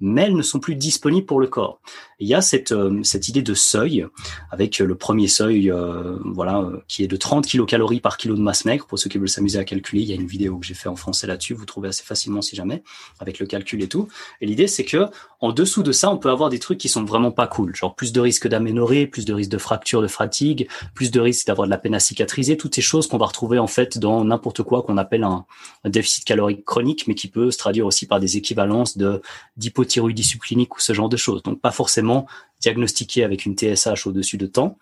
Mais 0.00 0.22
elles 0.22 0.36
ne 0.36 0.42
sont 0.42 0.60
plus 0.60 0.74
disponibles 0.74 1.26
pour 1.26 1.40
le 1.40 1.46
corps. 1.46 1.80
il 2.18 2.28
y 2.28 2.34
a 2.34 2.40
cette 2.40 2.72
euh, 2.72 3.00
cette 3.02 3.28
idée 3.28 3.42
de 3.42 3.54
seuil 3.54 4.06
avec 4.50 4.78
le 4.78 4.94
premier 4.94 5.28
seuil, 5.28 5.70
euh, 5.70 6.18
voilà, 6.24 6.60
euh, 6.60 6.82
qui 6.88 7.04
est 7.04 7.08
de 7.08 7.16
30 7.16 7.46
kilocalories 7.46 8.00
par 8.00 8.16
kilo 8.16 8.34
de 8.34 8.40
masse 8.40 8.64
maigre. 8.64 8.86
Pour 8.86 8.98
ceux 8.98 9.10
qui 9.10 9.18
veulent 9.18 9.28
s'amuser 9.28 9.58
à 9.58 9.64
calculer, 9.64 10.02
il 10.02 10.08
y 10.08 10.12
a 10.12 10.16
une 10.16 10.26
vidéo 10.26 10.58
que 10.58 10.66
j'ai 10.66 10.74
fait 10.74 10.88
en 10.88 10.96
français 10.96 11.26
là-dessus, 11.26 11.54
vous 11.54 11.66
trouvez 11.66 11.88
assez 11.88 12.04
facilement 12.04 12.42
si 12.42 12.56
jamais 12.56 12.82
avec 13.18 13.38
le 13.38 13.46
calcul 13.46 13.82
et 13.82 13.88
tout. 13.88 14.08
Et 14.40 14.46
l'idée 14.46 14.66
c'est 14.66 14.84
que 14.84 15.06
en 15.40 15.52
dessous 15.52 15.82
de 15.82 15.92
ça, 15.92 16.10
on 16.10 16.18
peut 16.18 16.30
avoir 16.30 16.50
des 16.50 16.58
trucs 16.58 16.78
qui 16.78 16.88
sont 16.88 17.04
vraiment 17.04 17.30
pas 17.30 17.46
cool, 17.46 17.74
genre 17.74 17.94
plus 17.94 18.12
de 18.12 18.20
risques 18.20 18.46
d'aménorrhée, 18.46 19.06
plus 19.06 19.24
de 19.24 19.32
risques 19.32 19.50
de 19.50 19.58
fracture, 19.58 20.02
de 20.02 20.06
fatigue, 20.06 20.68
plus 20.94 21.10
de 21.10 21.20
risques 21.20 21.46
d'avoir 21.46 21.66
de 21.66 21.70
la 21.70 21.78
peine 21.78 21.94
à 21.94 22.00
cicatriser, 22.00 22.56
toutes 22.56 22.74
ces 22.74 22.82
choses 22.82 23.06
qu'on 23.06 23.16
va 23.16 23.26
retrouver 23.26 23.58
en 23.58 23.66
fait 23.66 23.98
dans 23.98 24.24
n'importe 24.24 24.62
quoi 24.62 24.82
qu'on 24.82 24.98
appelle 24.98 25.24
un 25.24 25.46
déficit 25.90 26.24
calorique 26.24 26.64
chronique, 26.64 27.06
mais 27.06 27.14
qui 27.14 27.28
peut 27.28 27.50
se 27.50 27.58
traduire 27.58 27.86
aussi 27.86 28.06
par 28.06 28.20
des 28.20 28.36
équivalences 28.36 28.96
de 28.96 29.22
d'hypothyroïdie 29.56 30.24
subclinique 30.24 30.76
ou 30.76 30.80
ce 30.80 30.92
genre 30.92 31.08
de 31.08 31.16
choses. 31.16 31.42
Donc 31.42 31.60
pas 31.60 31.70
forcément 31.70 32.26
diagnostiqué 32.60 33.24
avec 33.24 33.46
une 33.46 33.56
TSH 33.56 34.06
au-dessus 34.06 34.36
de 34.36 34.46
temps, 34.46 34.78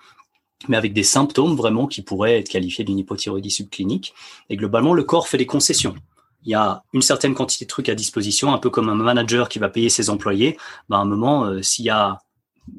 mais 0.68 0.76
avec 0.76 0.92
des 0.92 1.02
symptômes 1.02 1.54
vraiment 1.54 1.86
qui 1.86 2.02
pourraient 2.02 2.38
être 2.38 2.48
qualifiés 2.48 2.84
d'une 2.84 2.98
hypothyroïdie 2.98 3.50
subclinique. 3.50 4.14
Et 4.50 4.56
globalement, 4.56 4.94
le 4.94 5.04
corps 5.04 5.28
fait 5.28 5.38
des 5.38 5.46
concessions. 5.46 5.94
Il 6.44 6.50
y 6.50 6.54
a 6.54 6.82
une 6.92 7.02
certaine 7.02 7.34
quantité 7.34 7.64
de 7.64 7.68
trucs 7.68 7.88
à 7.88 7.94
disposition, 7.94 8.52
un 8.52 8.58
peu 8.58 8.70
comme 8.70 8.88
un 8.88 8.94
manager 8.94 9.48
qui 9.48 9.58
va 9.58 9.68
payer 9.68 9.88
ses 9.88 10.08
employés. 10.08 10.56
Ben, 10.88 10.98
à 10.98 11.00
un 11.00 11.04
moment, 11.04 11.44
euh, 11.44 11.62
s'il 11.62 11.84
y 11.84 11.90
a 11.90 12.18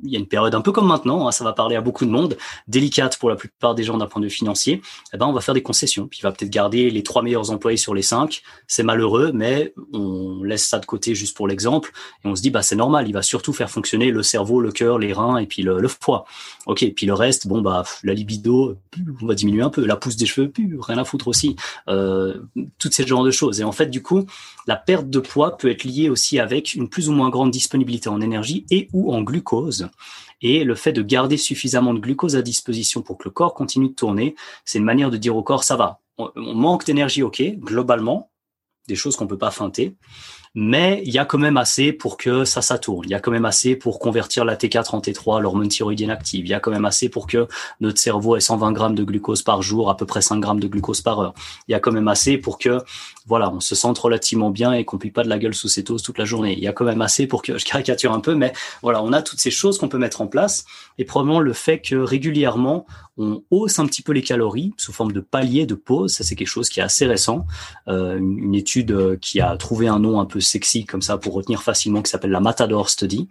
il 0.04 0.12
y 0.12 0.16
a 0.16 0.20
une 0.20 0.28
période 0.28 0.56
un 0.56 0.62
peu 0.62 0.72
comme 0.72 0.88
maintenant, 0.88 1.28
hein, 1.28 1.32
ça 1.32 1.44
va 1.44 1.54
parler 1.54 1.76
à 1.76 1.82
beaucoup 1.82 2.06
de 2.06 2.12
monde, 2.12 2.38
délicate 2.68 3.18
pour 3.18 3.30
la 3.30 3.36
plupart 3.36 3.76
des 3.76 3.84
gens 3.84 3.98
d'un 3.98 4.08
point 4.08 4.22
de 4.22 4.28
vue 4.28 4.32
financier, 4.32 4.82
eh 5.14 5.18
ben 5.18 5.26
on 5.28 5.34
va 5.34 5.42
faire 5.42 5.54
des 5.54 5.62
concessions. 5.62 6.08
Puis 6.08 6.20
il 6.20 6.24
va 6.24 6.32
peut-être 6.32 6.50
garder 6.50 6.90
les 6.90 7.04
trois 7.04 7.22
meilleurs 7.22 7.52
employés 7.52 7.78
sur 7.78 7.94
les 7.94 8.02
cinq. 8.02 8.42
C'est 8.68 8.84
malheureux, 8.84 9.32
mais 9.34 9.74
on 9.94 10.44
laisse 10.44 10.68
ça 10.68 10.80
de 10.80 10.86
côté 10.86 11.16
juste 11.16 11.36
pour 11.36 11.48
l'exemple 11.48 11.92
et 12.24 12.28
on 12.28 12.36
se 12.36 12.42
dit 12.42 12.50
bah 12.50 12.62
c'est 12.62 12.76
normal. 12.76 13.08
Il 13.08 13.14
va 13.14 13.22
surtout 13.22 13.54
faire 13.54 13.70
fonctionner 13.70 14.12
le 14.12 14.24
cerveau, 14.24 14.62
le 14.62 14.72
cœur, 14.72 15.00
les 15.00 15.14
reins 15.14 15.38
et 15.38 15.46
puis 15.46 15.62
le, 15.62 15.80
le 15.80 15.88
foie. 15.88 16.26
Ok. 16.66 16.86
Puis 16.96 17.06
le 17.06 17.14
reste, 17.14 17.48
bon 17.48 17.62
bah 17.62 17.84
la 18.04 18.14
libido, 18.14 18.76
on 19.22 19.26
va 19.26 19.36
diminuer 19.36 19.62
un 19.62 19.70
peu. 19.70 19.86
La 19.86 19.96
pousse 19.96 20.16
des 20.16 20.26
cheveux, 20.26 20.52
rien 20.80 20.98
à 20.98 21.04
foutre 21.04 21.28
aussi. 21.28 21.56
Euh, 21.88 22.40
toutes 22.78 22.94
ces 22.94 23.06
genres 23.06 23.24
de 23.24 23.32
choses. 23.32 23.60
Et 23.62 23.64
en 23.64 23.72
fait, 23.72 23.88
du 23.88 24.02
coup, 24.02 24.26
la 24.70 24.76
perte 24.76 25.10
de 25.10 25.20
poids 25.20 25.58
peut 25.58 25.72
être 25.72 25.84
liée 25.84 26.12
aussi 26.12 26.38
avec 26.38 26.76
une 26.76 26.90
plus 26.90 27.10
ou 27.10 27.12
moins 27.12 27.32
grande 27.32 27.50
disponibilité 27.50 28.08
en 28.08 28.22
énergie 28.22 28.68
et 28.70 28.88
ou 28.94 29.12
en 29.12 29.24
glucose 29.24 29.90
et 30.42 30.64
le 30.64 30.76
fait 30.76 30.94
de 30.94 31.02
garder 31.02 31.38
suffisamment 31.38 31.92
de 31.92 32.00
glucose 32.00 32.36
à 32.36 32.44
disposition 32.44 33.02
pour 33.02 33.18
que 33.18 33.24
le 33.26 33.32
corps 33.32 33.56
continue 33.56 33.90
de 33.90 33.96
tourner, 33.96 34.36
c'est 34.66 34.78
une 34.78 34.86
manière 34.86 35.10
de 35.10 35.18
dire 35.18 35.36
au 35.36 35.42
corps, 35.42 35.64
ça 35.64 35.76
va. 35.76 36.02
On, 36.20 36.30
manque 36.54 36.86
d'énergie, 36.86 37.24
ok, 37.24 37.42
globalement, 37.58 38.30
des 38.88 38.94
choses 38.94 39.16
qu'on 39.16 39.26
peut 39.26 39.40
pas 39.40 39.50
feinter, 39.50 39.96
mais 40.56 41.02
il 41.06 41.14
y 41.14 41.20
a 41.20 41.26
quand 41.26 41.38
même 41.38 41.58
assez 41.58 41.94
pour 41.94 42.18
que 42.18 42.44
ça, 42.44 42.62
ça 42.62 42.78
tourne. 42.78 43.06
Il 43.06 43.12
y 43.12 43.14
a 43.14 43.20
quand 43.20 43.32
même 43.32 43.46
assez 43.46 43.76
pour 43.76 44.00
convertir 44.00 44.46
la 44.46 44.56
T4 44.56 44.96
en 44.96 45.00
T3, 45.00 45.42
l'hormone 45.42 45.68
thyroïdienne 45.68 46.10
active. 46.10 46.46
Il 46.46 46.50
y 46.50 46.54
a 46.54 46.60
quand 46.60 46.72
même 46.72 46.86
assez 46.86 47.08
pour 47.08 47.28
que 47.28 47.48
notre 47.80 48.00
cerveau 48.00 48.36
ait 48.36 48.40
120 48.40 48.72
grammes 48.72 48.96
de 48.96 49.04
glucose 49.04 49.44
par 49.44 49.62
jour, 49.62 49.90
à 49.90 49.98
peu 49.98 50.06
près 50.06 50.22
5 50.22 50.40
grammes 50.40 50.60
de 50.60 50.68
glucose 50.68 51.02
par 51.02 51.20
heure. 51.20 51.34
Il 51.68 51.72
y 51.72 51.76
a 51.76 51.80
quand 51.80 51.92
même 51.92 52.08
assez 52.08 52.38
pour 52.38 52.58
que 52.58 52.80
voilà, 53.30 53.52
on 53.52 53.60
se 53.60 53.76
sente 53.76 54.00
relativement 54.00 54.50
bien 54.50 54.74
et 54.74 54.84
qu'on 54.84 54.98
plie 54.98 55.12
pas 55.12 55.24
de 55.24 55.30
la 55.30 55.38
gueule 55.38 55.54
sous 55.54 55.70
ses 55.70 55.84
toasts 55.84 56.04
toute 56.04 56.18
la 56.18 56.26
journée. 56.26 56.54
Il 56.58 56.64
y 56.64 56.68
a 56.68 56.74
quand 56.74 56.84
même 56.84 57.02
assez 57.02 57.28
pour 57.28 57.44
que, 57.44 57.58
je 57.58 57.66
caricature 57.70 58.12
un 58.12 58.20
peu, 58.20 58.34
mais 58.34 58.52
voilà, 58.82 59.04
on 59.04 59.14
a 59.14 59.22
toutes 59.22 59.40
ces 59.40 59.52
choses 59.52 59.78
qu'on 59.78 59.88
peut 59.88 60.00
mettre 60.00 60.22
en 60.22 60.28
place 60.28 60.66
et 60.98 61.06
probablement 61.06 61.40
le 61.40 61.54
fait 61.54 61.80
que 61.80 61.96
régulièrement 61.96 62.86
on 63.18 63.44
hausse 63.52 63.80
un 63.80 63.86
petit 63.86 64.02
peu 64.02 64.14
les 64.14 64.24
calories 64.24 64.74
sous 64.78 64.94
forme 64.94 65.12
de 65.12 65.20
paliers 65.20 65.66
de 65.66 65.76
pause. 65.76 66.14
Ça, 66.14 66.24
c'est 66.24 66.36
quelque 66.36 66.48
chose 66.48 66.70
qui 66.70 66.80
est 66.80 66.84
assez 66.84 67.06
récent. 67.06 67.46
Euh, 67.88 68.18
une, 68.18 68.40
une, 68.40 68.56
étude 68.56 68.92
euh, 68.92 69.18
qui 69.18 69.42
a 69.42 69.56
trouvé 69.58 69.88
un 69.88 70.00
nom 70.00 70.20
un 70.20 70.26
peu 70.26 70.40
sexy 70.40 70.86
comme 70.86 71.02
ça 71.02 71.18
pour 71.18 71.34
retenir 71.34 71.62
facilement, 71.62 72.02
qui 72.02 72.10
s'appelle 72.10 72.32
la 72.32 72.40
Matador 72.40 72.90
Study, 72.90 73.28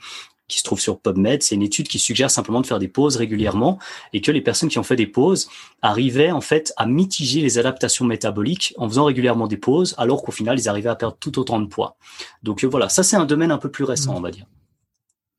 qui 0.49 0.59
se 0.59 0.65
trouve 0.65 0.81
sur 0.81 0.99
PubMed. 0.99 1.43
C'est 1.43 1.55
une 1.55 1.63
étude 1.63 1.89
qui 1.89 1.99
suggère 1.99 2.31
simplement 2.31 2.61
de 2.61 2.67
faire 2.67 2.79
des 2.79 2.89
pauses 2.89 3.17
régulièrement 3.17 3.79
et 4.13 4.21
que 4.21 4.33
les 4.33 4.41
personnes 4.41 4.69
qui 4.69 4.79
ont 4.79 4.83
fait 4.83 4.97
des 4.97 5.07
pauses 5.07 5.49
arrivaient 5.83 6.31
en 6.31 6.41
fait 6.41 6.73
à 6.77 6.87
mitiger 6.87 7.41
les 7.41 7.59
adaptations 7.59 8.05
métaboliques 8.05 8.75
en 8.79 8.89
faisant 8.89 9.05
régulièrement 9.05 9.47
des 9.47 9.57
pauses, 9.57 9.95
alors 9.99 10.23
qu'au 10.23 10.33
final, 10.33 10.59
ils 10.59 10.69
arrivaient 10.69 10.89
à 10.89 10.97
perdre 10.97 11.17
tout 11.21 11.39
autant 11.39 11.61
de 11.61 11.67
poids. 11.67 11.97
Donc 12.43 12.65
euh, 12.65 12.67
voilà, 12.67 12.89
ça 12.89 13.03
c'est 13.03 13.17
un 13.17 13.27
domaine 13.27 13.51
un 13.51 13.59
peu 13.59 13.71
plus 13.71 13.85
récent, 13.85 14.15
on 14.17 14.21
va 14.21 14.31
dire. 14.31 14.47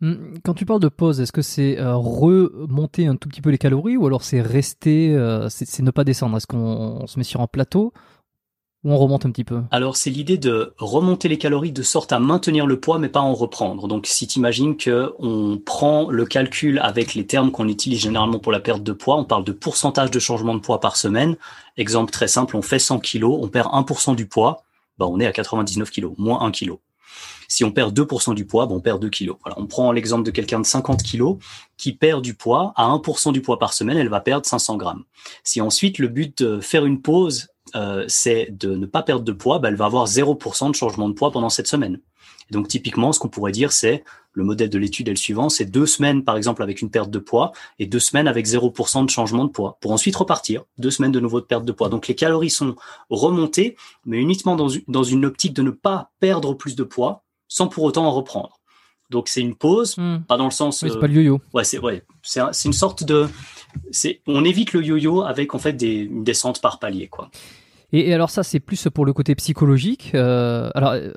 Mmh, 0.02 0.38
quand 0.46 0.54
tu 0.54 0.66
parles 0.66 0.80
de 0.80 0.88
pause, 0.88 1.20
est-ce 1.20 1.34
que 1.34 1.42
c'est 1.42 1.78
euh, 1.78 1.96
remonter 1.96 3.08
un 3.08 3.18
tout 3.18 3.28
petit 3.28 3.42
peu 3.42 3.50
les 3.50 3.58
calories 3.58 3.98
ou 3.98 4.08
alors 4.08 4.24
c'est 4.24 4.42
rester, 4.42 5.14
euh, 5.14 5.50
c'est 5.50 5.82
ne 5.82 5.92
pas 5.92 6.04
descendre? 6.04 6.38
Est-ce 6.38 6.48
qu'on 6.48 7.06
se 7.06 7.18
met 7.18 7.26
sur 7.26 7.42
un 7.42 7.48
plateau 7.48 7.92
ou 8.84 8.92
on 8.94 8.98
remonte 8.98 9.26
un 9.26 9.32
petit 9.32 9.44
peu 9.44 9.62
Alors 9.72 9.98
c'est 9.98 10.10
l'idée 10.10 10.38
de 10.38 10.74
remonter 10.78 11.28
les 11.28 11.38
calories 11.38 11.72
de 11.72 11.84
sorte 11.84 12.12
à 12.12 12.20
maintenir 12.20 12.66
le 12.66 12.80
poids 12.80 12.98
mais 12.98 13.10
pas 13.10 13.20
en 13.20 13.34
reprendre. 13.34 13.88
Donc 13.88 14.08
si 14.08 14.28
tu 14.28 14.40
imagines 14.40 14.78
que 14.78 15.14
on 15.20 15.58
prend 15.58 16.10
le 16.10 16.26
calcul 16.26 16.80
avec 16.80 17.14
les 17.14 17.26
termes 17.26 17.52
qu'on 17.52 17.68
utilise 17.68 18.00
généralement 18.00 18.40
pour 18.40 18.52
la 18.52 18.60
perte 18.60 18.84
de 18.84 18.94
poids, 18.94 19.18
on 19.18 19.26
parle 19.26 19.44
de 19.44 19.52
pourcentage 19.52 20.12
de 20.12 20.20
changement 20.20 20.56
de 20.56 20.62
poids 20.62 20.80
par 20.80 20.96
semaine. 20.96 21.36
Exemple 21.78 22.12
très 22.12 22.28
simple, 22.28 22.56
on 22.56 22.62
fait 22.62 22.80
100 22.80 23.00
kilos, 23.00 23.38
on 23.42 23.48
perd 23.50 23.68
1% 23.68 24.16
du 24.16 24.28
poids, 24.28 24.64
bah 24.98 25.08
on 25.08 25.20
est 25.20 25.26
à 25.26 25.32
99 25.32 25.90
kilos, 25.90 26.14
moins 26.18 26.42
1 26.42 26.52
kilo. 26.52 26.80
Si 27.52 27.64
on 27.64 27.72
perd 27.72 27.98
2% 27.98 28.36
du 28.36 28.46
poids, 28.46 28.68
bah 28.68 28.76
on 28.76 28.80
perd 28.80 29.02
2 29.02 29.10
kilos. 29.10 29.38
Voilà, 29.44 29.60
on 29.60 29.66
prend 29.66 29.92
l'exemple 29.92 30.24
de 30.24 30.32
quelqu'un 30.32 30.60
de 30.60 30.66
50 30.66 31.02
kilos 31.02 31.38
qui 31.78 31.94
perd 31.94 32.22
du 32.22 32.36
poids 32.36 32.74
à 32.76 32.88
1% 32.88 33.34
du 33.34 33.42
poids 33.42 33.58
par 33.58 33.74
semaine, 33.74 33.98
elle 33.98 34.10
va 34.10 34.22
perdre 34.22 34.46
500 34.46 34.78
grammes. 34.78 35.04
Si 35.44 35.60
ensuite 35.60 35.98
le 35.98 36.08
but 36.08 36.44
de 36.44 36.60
faire 36.60 36.86
une 36.86 37.02
pause 37.02 37.48
euh, 37.76 38.06
c'est 38.08 38.48
de 38.52 38.76
ne 38.76 38.86
pas 38.86 39.04
perdre 39.04 39.24
de 39.24 39.32
poids, 39.32 39.60
bah, 39.60 39.70
elle 39.70 39.76
va 39.76 39.86
avoir 39.86 40.06
0% 40.06 40.70
de 40.70 40.76
changement 40.76 41.10
de 41.10 41.14
poids 41.14 41.32
pendant 41.32 41.50
cette 41.50 41.68
semaine. 41.68 42.00
Et 42.50 42.54
donc 42.54 42.68
typiquement, 42.68 43.12
ce 43.12 43.20
qu'on 43.20 43.30
pourrait 43.30 43.52
dire, 43.52 43.72
c'est 43.72 44.04
le 44.34 44.44
modèle 44.44 44.70
de 44.70 44.78
l'étude 44.78 45.08
est 45.08 45.12
le 45.12 45.18
suivant, 45.18 45.50
c'est 45.50 45.66
deux 45.66 45.86
semaines 45.86 46.24
par 46.24 46.38
exemple 46.38 46.64
avec 46.64 46.82
une 46.82 46.90
perte 46.90 47.10
de 47.10 47.20
poids 47.20 47.52
et 47.78 47.86
deux 47.86 48.00
semaines 48.00 48.28
avec 48.28 48.46
0% 48.46 49.06
de 49.06 49.10
changement 49.10 49.44
de 49.44 49.50
poids, 49.50 49.78
pour 49.82 49.92
ensuite 49.92 50.16
repartir, 50.16 50.64
deux 50.78 50.92
semaines 50.92 51.12
de 51.12 51.20
nouveau 51.20 51.42
de 51.42 51.46
perte 51.46 51.66
de 51.66 51.72
poids. 51.72 51.90
Donc 51.90 52.08
les 52.08 52.16
calories 52.16 52.50
sont 52.50 52.76
remontées, 53.10 53.76
mais 54.06 54.18
uniquement 54.18 54.56
dans, 54.56 54.70
dans 54.88 55.04
une 55.04 55.26
optique 55.26 55.54
de 55.54 55.62
ne 55.62 55.72
pas 55.72 56.12
perdre 56.20 56.54
plus 56.54 56.76
de 56.76 56.84
poids, 56.84 57.24
sans 57.48 57.68
pour 57.68 57.84
autant 57.84 58.06
en 58.06 58.12
reprendre. 58.12 58.60
Donc 59.10 59.28
c'est 59.28 59.42
une 59.42 59.56
pause, 59.56 59.98
hmm. 59.98 60.20
pas 60.28 60.38
dans 60.38 60.46
le 60.46 60.52
sens. 60.52 60.80
c'est 60.80 61.00
pas 61.00 61.08
le 61.08 61.16
yo-yo. 61.16 61.42
Ouais, 61.54 61.64
c'est 61.64 61.80
ouais, 61.80 62.04
c'est 62.22 62.66
une 62.66 62.74
sorte 62.74 63.04
de, 63.04 63.28
on 64.28 64.46
évite 64.46 64.74
le 64.74 64.84
yo-yo 64.84 65.24
avec 65.24 65.56
en 65.56 65.60
fait 65.60 65.74
des, 65.74 65.96
une 65.96 66.24
descente 66.24 66.62
par 66.62 66.80
palier 66.80 67.08
quoi. 67.08 67.32
Et, 67.92 68.14
alors 68.14 68.30
ça, 68.30 68.44
c'est 68.44 68.60
plus 68.60 68.88
pour 68.94 69.06
le 69.06 69.14
côté 69.14 69.36
psychologique. 69.36 70.12
Euh, 70.16 70.70
alors, 70.76 70.92
euh, 70.92 71.12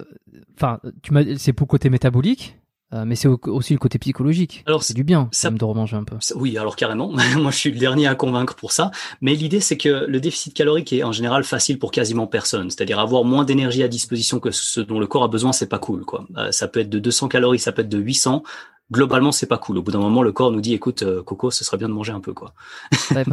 enfin, 0.56 0.80
tu 1.02 1.12
m'as, 1.12 1.22
c'est 1.36 1.52
pour 1.52 1.66
le 1.66 1.70
côté 1.70 1.90
métabolique. 1.90 2.56
Euh, 2.94 3.04
mais 3.06 3.14
c'est 3.14 3.28
aussi 3.28 3.72
le 3.72 3.78
côté 3.78 3.98
psychologique. 3.98 4.62
Alors 4.66 4.82
c'est 4.82 4.92
du 4.92 5.02
bien, 5.02 5.30
ça 5.32 5.50
me 5.50 5.56
de 5.56 5.64
remanger 5.64 5.96
un 5.96 6.04
peu. 6.04 6.16
oui, 6.34 6.58
alors 6.58 6.76
carrément. 6.76 7.10
Moi, 7.38 7.50
je 7.50 7.56
suis 7.56 7.72
le 7.72 7.78
dernier 7.78 8.06
à 8.06 8.14
convaincre 8.14 8.54
pour 8.54 8.70
ça. 8.70 8.90
Mais 9.22 9.34
l'idée, 9.34 9.60
c'est 9.60 9.78
que 9.78 10.04
le 10.06 10.20
déficit 10.20 10.52
calorique 10.52 10.92
est 10.92 11.02
en 11.02 11.10
général 11.10 11.42
facile 11.42 11.78
pour 11.78 11.90
quasiment 11.90 12.26
personne. 12.26 12.68
C'est-à-dire 12.68 12.98
avoir 12.98 13.24
moins 13.24 13.44
d'énergie 13.44 13.82
à 13.82 13.88
disposition 13.88 14.40
que 14.40 14.50
ce 14.50 14.82
dont 14.82 15.00
le 15.00 15.06
corps 15.06 15.24
a 15.24 15.28
besoin, 15.28 15.52
c'est 15.52 15.70
pas 15.70 15.78
cool. 15.78 16.04
Quoi. 16.04 16.26
ça 16.50 16.68
peut 16.68 16.80
être 16.80 16.90
de 16.90 16.98
200 16.98 17.28
calories, 17.28 17.58
ça 17.58 17.72
peut 17.72 17.80
être 17.80 17.88
de 17.88 17.98
800 17.98 18.42
globalement 18.92 19.32
c'est 19.32 19.46
pas 19.46 19.58
cool. 19.58 19.78
Au 19.78 19.82
bout 19.82 19.90
d'un 19.90 19.98
moment, 19.98 20.22
le 20.22 20.30
corps 20.30 20.52
nous 20.52 20.60
dit 20.60 20.74
écoute 20.74 21.02
euh, 21.02 21.22
Coco, 21.22 21.50
ce 21.50 21.64
serait 21.64 21.78
bien 21.78 21.88
de 21.88 21.94
manger 21.94 22.12
un 22.12 22.20
peu 22.20 22.32
quoi. 22.32 22.52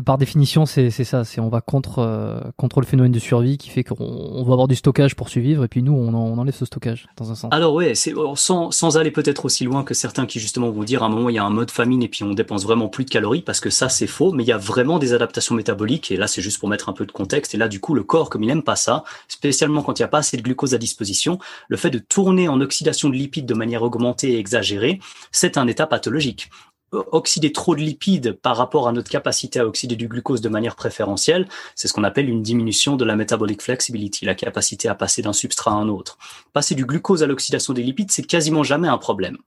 par 0.05 0.17
définition, 0.17 0.65
c'est 0.65 0.89
ça, 0.89 1.23
c'est 1.23 1.41
on 1.41 1.49
va 1.49 1.61
contre 1.61 1.99
euh, 1.99 2.39
contre 2.57 2.79
le 2.79 2.85
phénomène 2.85 3.11
de 3.11 3.19
survie 3.19 3.57
qui 3.57 3.69
fait 3.69 3.83
qu'on 3.83 4.43
va 4.43 4.53
avoir 4.53 4.67
du 4.67 4.75
stockage 4.75 5.15
pour 5.15 5.29
survivre 5.29 5.63
et 5.63 5.67
puis 5.67 5.83
nous 5.83 5.93
on, 5.93 6.13
on 6.13 6.37
enlève 6.37 6.55
ce 6.55 6.65
stockage 6.65 7.07
dans 7.17 7.31
un 7.31 7.35
sens. 7.35 7.51
Alors 7.53 7.73
ouais, 7.73 7.93
c'est 7.93 8.13
oh, 8.13 8.35
sans, 8.35 8.71
sans 8.71 8.97
aller 8.97 9.11
peut-être 9.11 9.45
aussi 9.45 9.65
loin 9.65 9.83
que 9.83 9.93
certains 9.93 10.25
qui 10.25 10.39
justement 10.39 10.69
vont 10.71 10.83
dire 10.83 11.03
à 11.03 11.07
un 11.07 11.09
moment 11.09 11.29
il 11.29 11.35
y 11.35 11.39
a 11.39 11.43
un 11.43 11.49
mode 11.49 11.71
famine 11.71 12.01
et 12.01 12.07
puis 12.07 12.23
on 12.23 12.33
dépense 12.33 12.63
vraiment 12.63 12.87
plus 12.87 13.03
de 13.03 13.09
calories 13.09 13.41
parce 13.41 13.59
que 13.59 13.69
ça 13.69 13.89
c'est 13.89 14.07
faux, 14.07 14.31
mais 14.31 14.43
il 14.43 14.47
y 14.47 14.53
a 14.53 14.57
vraiment 14.57 14.97
des 14.97 15.13
adaptations 15.13 15.55
métaboliques 15.55 16.11
et 16.11 16.17
là 16.17 16.27
c'est 16.27 16.41
juste 16.41 16.59
pour 16.59 16.69
mettre 16.69 16.89
un 16.89 16.93
peu 16.93 17.05
de 17.05 17.11
contexte 17.11 17.53
et 17.53 17.57
là 17.57 17.67
du 17.67 17.79
coup 17.79 17.93
le 17.93 18.03
corps 18.03 18.29
comme 18.29 18.43
il 18.43 18.49
aime 18.49 18.63
pas 18.63 18.75
ça, 18.75 19.03
spécialement 19.27 19.81
quand 19.81 19.99
il 19.99 20.01
n'y 20.01 20.05
a 20.05 20.09
pas 20.09 20.19
assez 20.19 20.37
de 20.37 20.41
glucose 20.41 20.73
à 20.73 20.77
disposition, 20.77 21.39
le 21.67 21.77
fait 21.77 21.89
de 21.89 21.99
tourner 21.99 22.47
en 22.47 22.61
oxydation 22.61 23.09
de 23.09 23.15
lipides 23.15 23.45
de 23.45 23.53
manière 23.53 23.83
augmentée 23.83 24.33
et 24.33 24.39
exagérée, 24.39 24.99
c'est 25.31 25.48
un 25.57 25.67
état 25.67 25.87
pathologique. 25.87 26.49
Oxyder 26.91 27.51
trop 27.51 27.75
de 27.75 27.81
lipides 27.81 28.33
par 28.33 28.57
rapport 28.57 28.87
à 28.87 28.91
notre 28.91 29.11
capacité 29.11 29.59
à 29.59 29.67
oxyder 29.67 29.95
du 29.95 30.07
glucose 30.07 30.41
de 30.41 30.49
manière 30.49 30.75
préférentielle, 30.75 31.47
c'est 31.75 31.87
ce 31.87 31.93
qu'on 31.93 32.03
appelle 32.03 32.27
une 32.27 32.41
diminution 32.41 32.95
de 32.95 33.05
la 33.05 33.15
metabolic 33.15 33.61
flexibility, 33.61 34.25
la 34.25 34.33
capacité 34.33 34.87
à 34.87 34.95
passer 34.95 35.21
d'un 35.21 35.33
substrat 35.33 35.71
à 35.71 35.75
un 35.75 35.87
autre. 35.87 36.17
Passer 36.51 36.73
du 36.73 36.85
glucose 36.85 37.21
à 37.21 37.27
l'oxydation 37.27 37.73
des 37.73 37.83
lipides, 37.83 38.11
c'est 38.11 38.23
quasiment 38.23 38.63
jamais 38.63 38.87
un 38.87 38.97
problème. 38.97 39.37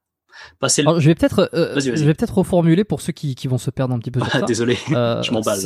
Passer 0.61 0.85
je 0.99 1.07
vais 1.07 1.15
peut-être, 1.15 1.51
euh, 1.53 1.79
je 1.81 1.91
vais 1.91 2.15
peut-être 2.15 2.39
reformuler 2.39 2.85
pour 2.85 3.01
ceux 3.01 3.13
qui, 3.13 3.35
vont 3.47 3.59
se 3.59 3.71
perdre 3.71 3.95
un 3.95 3.99
petit 3.99 4.11
peu. 4.11 4.21
Sur 4.21 4.31
ça. 4.31 4.43
Désolé, 4.43 4.79
euh, 4.93 5.23
je 5.25 5.33
m'emballe. 5.33 5.59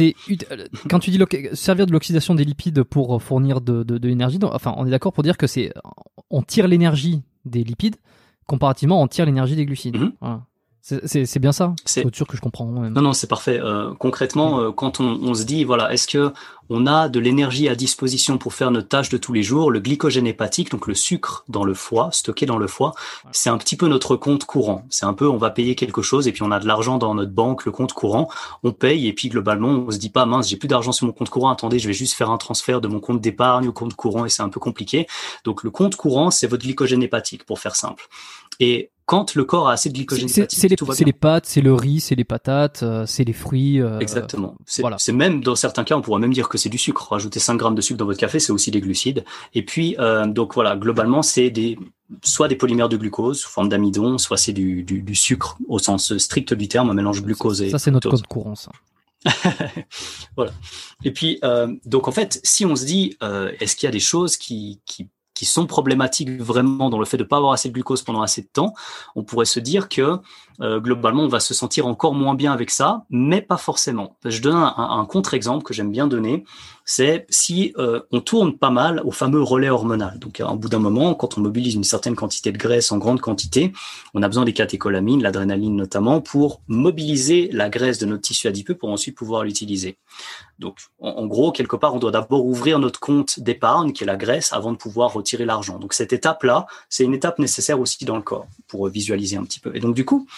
quand 0.88 0.98
tu 0.98 1.10
dis 1.10 1.20
servir 1.52 1.86
de 1.86 1.92
l'oxydation 1.92 2.34
des 2.34 2.44
lipides 2.44 2.82
pour 2.82 3.22
fournir 3.22 3.60
de, 3.60 3.82
de 3.82 4.08
l'énergie. 4.08 4.38
Enfin, 4.42 4.74
on 4.76 4.86
est 4.86 4.90
d'accord 4.90 5.12
pour 5.12 5.22
dire 5.22 5.36
que 5.36 5.46
c'est 5.46 5.72
on 6.30 6.42
tire 6.42 6.68
l'énergie 6.68 7.22
des 7.44 7.64
lipides 7.64 7.96
comparativement 8.46 9.02
on 9.02 9.08
tire 9.08 9.26
l'énergie 9.26 9.56
des 9.56 9.66
glucides. 9.66 9.96
Mhm. 9.96 10.40
C'est 10.82 11.40
bien 11.40 11.50
ça. 11.50 11.74
C'est 11.84 12.14
sûr 12.14 12.28
que 12.28 12.36
je 12.36 12.40
comprends. 12.40 12.66
Non, 12.66 13.02
non, 13.02 13.12
c'est 13.12 13.26
parfait. 13.26 13.58
Euh, 13.60 13.92
concrètement, 13.98 14.60
euh, 14.60 14.70
quand 14.70 15.00
on, 15.00 15.18
on, 15.20 15.34
se 15.34 15.42
dit, 15.42 15.64
voilà, 15.64 15.92
est-ce 15.92 16.06
que 16.06 16.32
on 16.68 16.86
a 16.86 17.08
de 17.08 17.20
l'énergie 17.20 17.68
à 17.68 17.74
disposition 17.74 18.38
pour 18.38 18.54
faire 18.54 18.70
notre 18.70 18.88
tâche 18.88 19.08
de 19.08 19.18
tous 19.18 19.32
les 19.32 19.42
jours 19.42 19.70
Le 19.70 19.80
glycogène 19.80 20.26
hépatique, 20.26 20.70
donc 20.70 20.86
le 20.86 20.94
sucre 20.94 21.44
dans 21.48 21.64
le 21.64 21.74
foie, 21.74 22.10
stocké 22.12 22.46
dans 22.46 22.58
le 22.58 22.66
foie, 22.66 22.92
c'est 23.32 23.50
un 23.50 23.58
petit 23.58 23.76
peu 23.76 23.88
notre 23.88 24.16
compte 24.16 24.44
courant. 24.44 24.84
C'est 24.90 25.06
un 25.06 25.12
peu, 25.12 25.28
on 25.28 25.36
va 25.36 25.50
payer 25.50 25.74
quelque 25.74 26.02
chose 26.02 26.28
et 26.28 26.32
puis 26.32 26.42
on 26.42 26.50
a 26.50 26.58
de 26.58 26.66
l'argent 26.66 26.98
dans 26.98 27.14
notre 27.14 27.32
banque, 27.32 27.64
le 27.64 27.72
compte 27.72 27.92
courant, 27.92 28.28
on 28.62 28.72
paye 28.72 29.06
et 29.06 29.12
puis 29.12 29.28
globalement, 29.28 29.68
on 29.68 29.90
se 29.90 29.98
dit 29.98 30.10
pas, 30.10 30.26
mince, 30.26 30.48
j'ai 30.48 30.56
plus 30.56 30.68
d'argent 30.68 30.92
sur 30.92 31.06
mon 31.06 31.12
compte 31.12 31.30
courant. 31.30 31.50
Attendez, 31.50 31.78
je 31.78 31.86
vais 31.86 31.94
juste 31.94 32.14
faire 32.14 32.30
un 32.30 32.38
transfert 32.38 32.80
de 32.80 32.88
mon 32.88 33.00
compte 33.00 33.20
d'épargne 33.20 33.68
au 33.68 33.72
compte 33.72 33.94
courant 33.94 34.24
et 34.24 34.28
c'est 34.28 34.42
un 34.42 34.48
peu 34.48 34.60
compliqué. 34.60 35.06
Donc 35.44 35.62
le 35.62 35.70
compte 35.70 35.96
courant, 35.96 36.30
c'est 36.30 36.46
votre 36.46 36.62
glycogène 36.64 37.02
hépatique, 37.02 37.44
pour 37.44 37.60
faire 37.60 37.76
simple. 37.76 38.08
Et 38.60 38.90
quand 39.06 39.36
le 39.36 39.44
corps 39.44 39.68
a 39.68 39.72
assez 39.72 39.88
de 39.88 39.94
glycogène 39.94 40.28
c'est 40.28 40.68
les, 40.68 40.76
c'est 40.92 41.04
les 41.04 41.12
pâtes, 41.12 41.46
c'est 41.46 41.60
le 41.60 41.72
riz, 41.72 42.00
c'est 42.00 42.16
les 42.16 42.24
patates, 42.24 42.82
euh, 42.82 43.06
c'est 43.06 43.22
les 43.22 43.32
fruits. 43.32 43.80
Euh, 43.80 44.00
Exactement. 44.00 44.56
C'est 44.66 44.82
voilà. 44.82 44.96
même 45.12 45.42
dans 45.42 45.54
certains 45.54 45.84
cas, 45.84 45.96
on 45.96 46.02
pourrait 46.02 46.20
même 46.20 46.32
dire 46.32 46.48
que 46.48 46.58
c'est 46.58 46.68
du 46.68 46.78
sucre. 46.78 47.12
Rajouter 47.12 47.38
5 47.38 47.54
grammes 47.54 47.76
de 47.76 47.80
sucre 47.80 47.98
dans 47.98 48.04
votre 48.04 48.18
café, 48.18 48.40
c'est 48.40 48.52
aussi 48.52 48.72
des 48.72 48.80
glucides. 48.80 49.24
Et 49.54 49.64
puis, 49.64 49.94
euh, 50.00 50.26
donc 50.26 50.54
voilà, 50.54 50.76
globalement, 50.76 51.22
c'est 51.22 51.50
des 51.50 51.78
soit 52.24 52.48
des 52.48 52.56
polymères 52.56 52.88
de 52.88 52.96
glucose 52.96 53.40
sous 53.40 53.48
forme 53.48 53.68
d'amidon, 53.68 54.18
soit 54.18 54.36
c'est 54.36 54.52
du, 54.52 54.82
du, 54.82 55.02
du, 55.02 55.14
sucre 55.14 55.56
au 55.68 55.78
sens 55.78 56.16
strict 56.18 56.54
du 56.54 56.68
terme, 56.68 56.90
un 56.90 56.94
mélange 56.94 57.22
glucose 57.22 57.62
et 57.62 57.70
ça 57.70 57.78
c'est 57.78 57.90
notre 57.90 58.10
code 58.10 58.26
courant 58.26 58.54
ça. 58.54 58.70
voilà. 60.36 60.52
Et 61.04 61.12
puis 61.12 61.38
euh, 61.42 61.74
donc 61.84 62.06
en 62.06 62.12
fait, 62.12 62.40
si 62.44 62.64
on 62.64 62.76
se 62.76 62.84
dit, 62.84 63.16
euh, 63.22 63.52
est-ce 63.60 63.74
qu'il 63.74 63.86
y 63.86 63.88
a 63.88 63.92
des 63.92 64.00
choses 64.00 64.36
qui, 64.36 64.80
qui 64.86 65.08
qui 65.36 65.44
sont 65.44 65.66
problématiques 65.66 66.30
vraiment 66.40 66.90
dans 66.90 66.98
le 66.98 67.04
fait 67.04 67.18
de 67.18 67.22
pas 67.22 67.36
avoir 67.36 67.52
assez 67.52 67.68
de 67.68 67.74
glucose 67.74 68.02
pendant 68.02 68.22
assez 68.22 68.42
de 68.42 68.48
temps, 68.48 68.72
on 69.14 69.22
pourrait 69.22 69.44
se 69.44 69.60
dire 69.60 69.88
que 69.88 70.18
euh, 70.60 70.80
globalement 70.80 71.22
on 71.22 71.28
va 71.28 71.40
se 71.40 71.54
sentir 71.54 71.86
encore 71.86 72.14
moins 72.14 72.34
bien 72.34 72.52
avec 72.52 72.70
ça, 72.70 73.04
mais 73.10 73.40
pas 73.40 73.56
forcément. 73.56 74.16
Je 74.24 74.40
donne 74.40 74.56
un, 74.56 75.06
contre-exemple 75.06 75.64
que 75.64 75.74
j'aime 75.74 75.90
bien 75.90 76.06
donner 76.06 76.44
c'est 76.88 77.26
si 77.28 77.74
euh, 77.78 78.00
on 78.12 78.20
tourne 78.20 78.56
pas 78.56 78.70
mal 78.70 79.02
au 79.04 79.10
fameux 79.10 79.42
relais 79.42 79.68
hormonal. 79.68 80.20
Donc, 80.20 80.40
un 80.40 80.54
bout 80.54 80.68
d'un 80.68 80.78
moment, 80.78 81.14
quand 81.14 81.36
on 81.36 81.40
mobilise 81.40 81.74
une 81.74 81.84
certaine 81.84 82.14
quantité 82.14 82.52
de 82.52 82.58
graisse 82.58 82.92
en 82.92 82.98
grande 82.98 83.20
quantité, 83.20 83.72
on 84.14 84.22
a 84.22 84.28
besoin 84.28 84.44
des 84.44 84.52
catécholamines, 84.52 85.20
l'adrénaline 85.20 85.74
notamment, 85.74 86.20
pour 86.20 86.62
mobiliser 86.68 87.50
la 87.52 87.68
graisse 87.68 87.98
de 87.98 88.06
notre 88.06 88.22
tissu 88.22 88.46
adipeux 88.46 88.76
pour 88.76 88.88
ensuite 88.88 89.16
pouvoir 89.16 89.42
l'utiliser. 89.42 89.98
Donc, 90.60 90.78
en, 91.00 91.26
gros, 91.26 91.50
quelque 91.50 91.74
part, 91.74 91.92
on 91.94 91.98
doit 91.98 92.12
d'abord 92.12 92.46
ouvrir 92.46 92.78
notre 92.78 93.00
compte 93.00 93.40
d'épargne, 93.40 93.92
qui 93.92 94.04
est 94.04 94.06
la 94.06 94.16
graisse, 94.16 94.52
avant 94.52 94.70
de 94.70 94.78
pouvoir 94.78 95.12
retirer 95.12 95.44
l'argent. 95.44 95.78
Donc, 95.80 95.92
cette 95.92 96.12
étape-là, 96.12 96.66
c'est 96.88 97.02
une 97.02 97.14
étape 97.14 97.40
nécessaire 97.40 97.80
aussi 97.80 98.04
dans 98.04 98.16
le 98.16 98.22
corps 98.22 98.46
pour 98.68 98.86
visualiser 98.88 99.36
un 99.36 99.44
petit 99.44 99.60
peu. 99.60 99.74
Et 99.74 99.80
donc, 99.80 99.94
du 99.96 100.04
coup, 100.04 100.28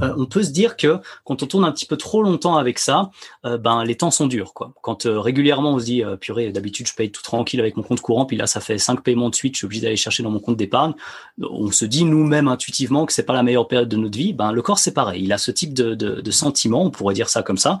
euh, 0.00 0.14
on 0.16 0.26
peut 0.26 0.42
se 0.42 0.50
dire 0.50 0.76
que 0.76 0.98
quand 1.24 1.42
on 1.42 1.46
tourne 1.46 1.64
un 1.64 1.72
petit 1.72 1.86
peu 1.86 1.96
trop 1.96 2.22
longtemps 2.22 2.56
avec 2.56 2.78
ça, 2.78 3.10
euh, 3.44 3.58
ben 3.58 3.84
les 3.84 3.96
temps 3.96 4.10
sont 4.10 4.26
durs 4.26 4.54
quoi. 4.54 4.72
Quand 4.82 5.06
euh, 5.06 5.20
régulièrement 5.20 5.74
on 5.74 5.78
se 5.78 5.84
dit 5.84 6.02
purée 6.20 6.52
d'habitude 6.52 6.86
je 6.86 6.94
paye 6.94 7.10
tout 7.10 7.22
tranquille 7.22 7.60
avec 7.60 7.76
mon 7.76 7.82
compte 7.82 8.00
courant 8.00 8.26
puis 8.26 8.36
là 8.36 8.46
ça 8.46 8.60
fait 8.60 8.78
cinq 8.78 9.02
paiements 9.02 9.30
de 9.30 9.34
suite, 9.34 9.54
je 9.54 9.58
suis 9.58 9.64
obligé 9.66 9.82
d'aller 9.82 9.96
chercher 9.96 10.22
dans 10.22 10.30
mon 10.30 10.40
compte 10.40 10.56
d'épargne. 10.56 10.92
On 11.40 11.70
se 11.70 11.84
dit 11.84 12.04
nous-mêmes 12.04 12.48
intuitivement 12.48 13.06
que 13.06 13.12
c'est 13.12 13.24
pas 13.24 13.34
la 13.34 13.42
meilleure 13.42 13.68
période 13.68 13.88
de 13.88 13.96
notre 13.96 14.16
vie. 14.16 14.32
Ben 14.32 14.52
le 14.52 14.62
corps 14.62 14.78
c'est 14.78 14.94
pareil, 14.94 15.24
il 15.24 15.32
a 15.32 15.38
ce 15.38 15.50
type 15.50 15.74
de, 15.74 15.94
de, 15.94 16.30
sentiment, 16.30 16.84
on 16.84 16.90
pourrait 16.90 17.14
dire 17.14 17.28
ça 17.28 17.42
comme 17.42 17.58
ça. 17.58 17.78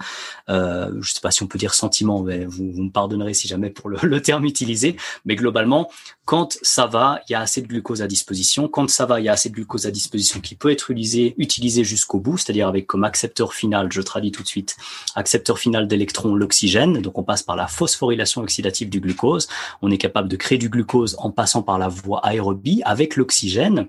Je 0.48 1.00
sais 1.02 1.20
pas 1.20 1.30
si 1.30 1.42
on 1.42 1.46
peut 1.46 1.58
dire 1.58 1.74
sentiment, 1.74 2.22
mais 2.22 2.44
vous, 2.44 2.64
me 2.64 2.90
pardonnerez 2.90 3.34
si 3.34 3.48
jamais 3.48 3.70
pour 3.70 3.88
le, 3.88 3.98
le 4.02 4.20
terme 4.20 4.44
utilisé, 4.44 4.96
mais 5.24 5.36
globalement 5.36 5.88
quand 6.24 6.56
ça 6.62 6.86
va, 6.86 7.20
il 7.28 7.32
y 7.32 7.34
a 7.34 7.40
assez 7.40 7.62
de 7.62 7.66
glucose 7.66 8.00
à 8.00 8.06
disposition. 8.06 8.68
Quand 8.68 8.88
ça 8.88 9.06
va, 9.06 9.20
il 9.20 9.24
y 9.24 9.28
a 9.28 9.32
assez 9.32 9.48
de 9.48 9.54
glucose 9.54 9.86
à 9.86 9.90
disposition 9.90 10.40
qui 10.40 10.54
peut 10.54 10.70
être 10.70 10.90
utilisé, 10.90 11.34
utilisé 11.36 11.82
jusqu'au 12.02 12.18
bout, 12.18 12.36
c'est-à-dire 12.36 12.66
avec 12.66 12.86
comme 12.86 13.04
accepteur 13.04 13.54
final, 13.54 13.92
je 13.92 14.02
traduis 14.02 14.32
tout 14.32 14.42
de 14.42 14.48
suite, 14.48 14.76
accepteur 15.14 15.58
final 15.58 15.86
d'électrons, 15.86 16.34
l'oxygène. 16.34 17.00
Donc 17.00 17.16
on 17.18 17.22
passe 17.22 17.42
par 17.42 17.54
la 17.54 17.68
phosphorylation 17.68 18.42
oxydative 18.42 18.90
du 18.90 19.00
glucose. 19.00 19.48
On 19.82 19.90
est 19.90 19.98
capable 19.98 20.28
de 20.28 20.36
créer 20.36 20.58
du 20.58 20.68
glucose 20.68 21.14
en 21.18 21.30
passant 21.30 21.62
par 21.62 21.78
la 21.78 21.88
voie 21.88 22.18
aérobie 22.26 22.82
avec 22.84 23.16
l'oxygène. 23.16 23.88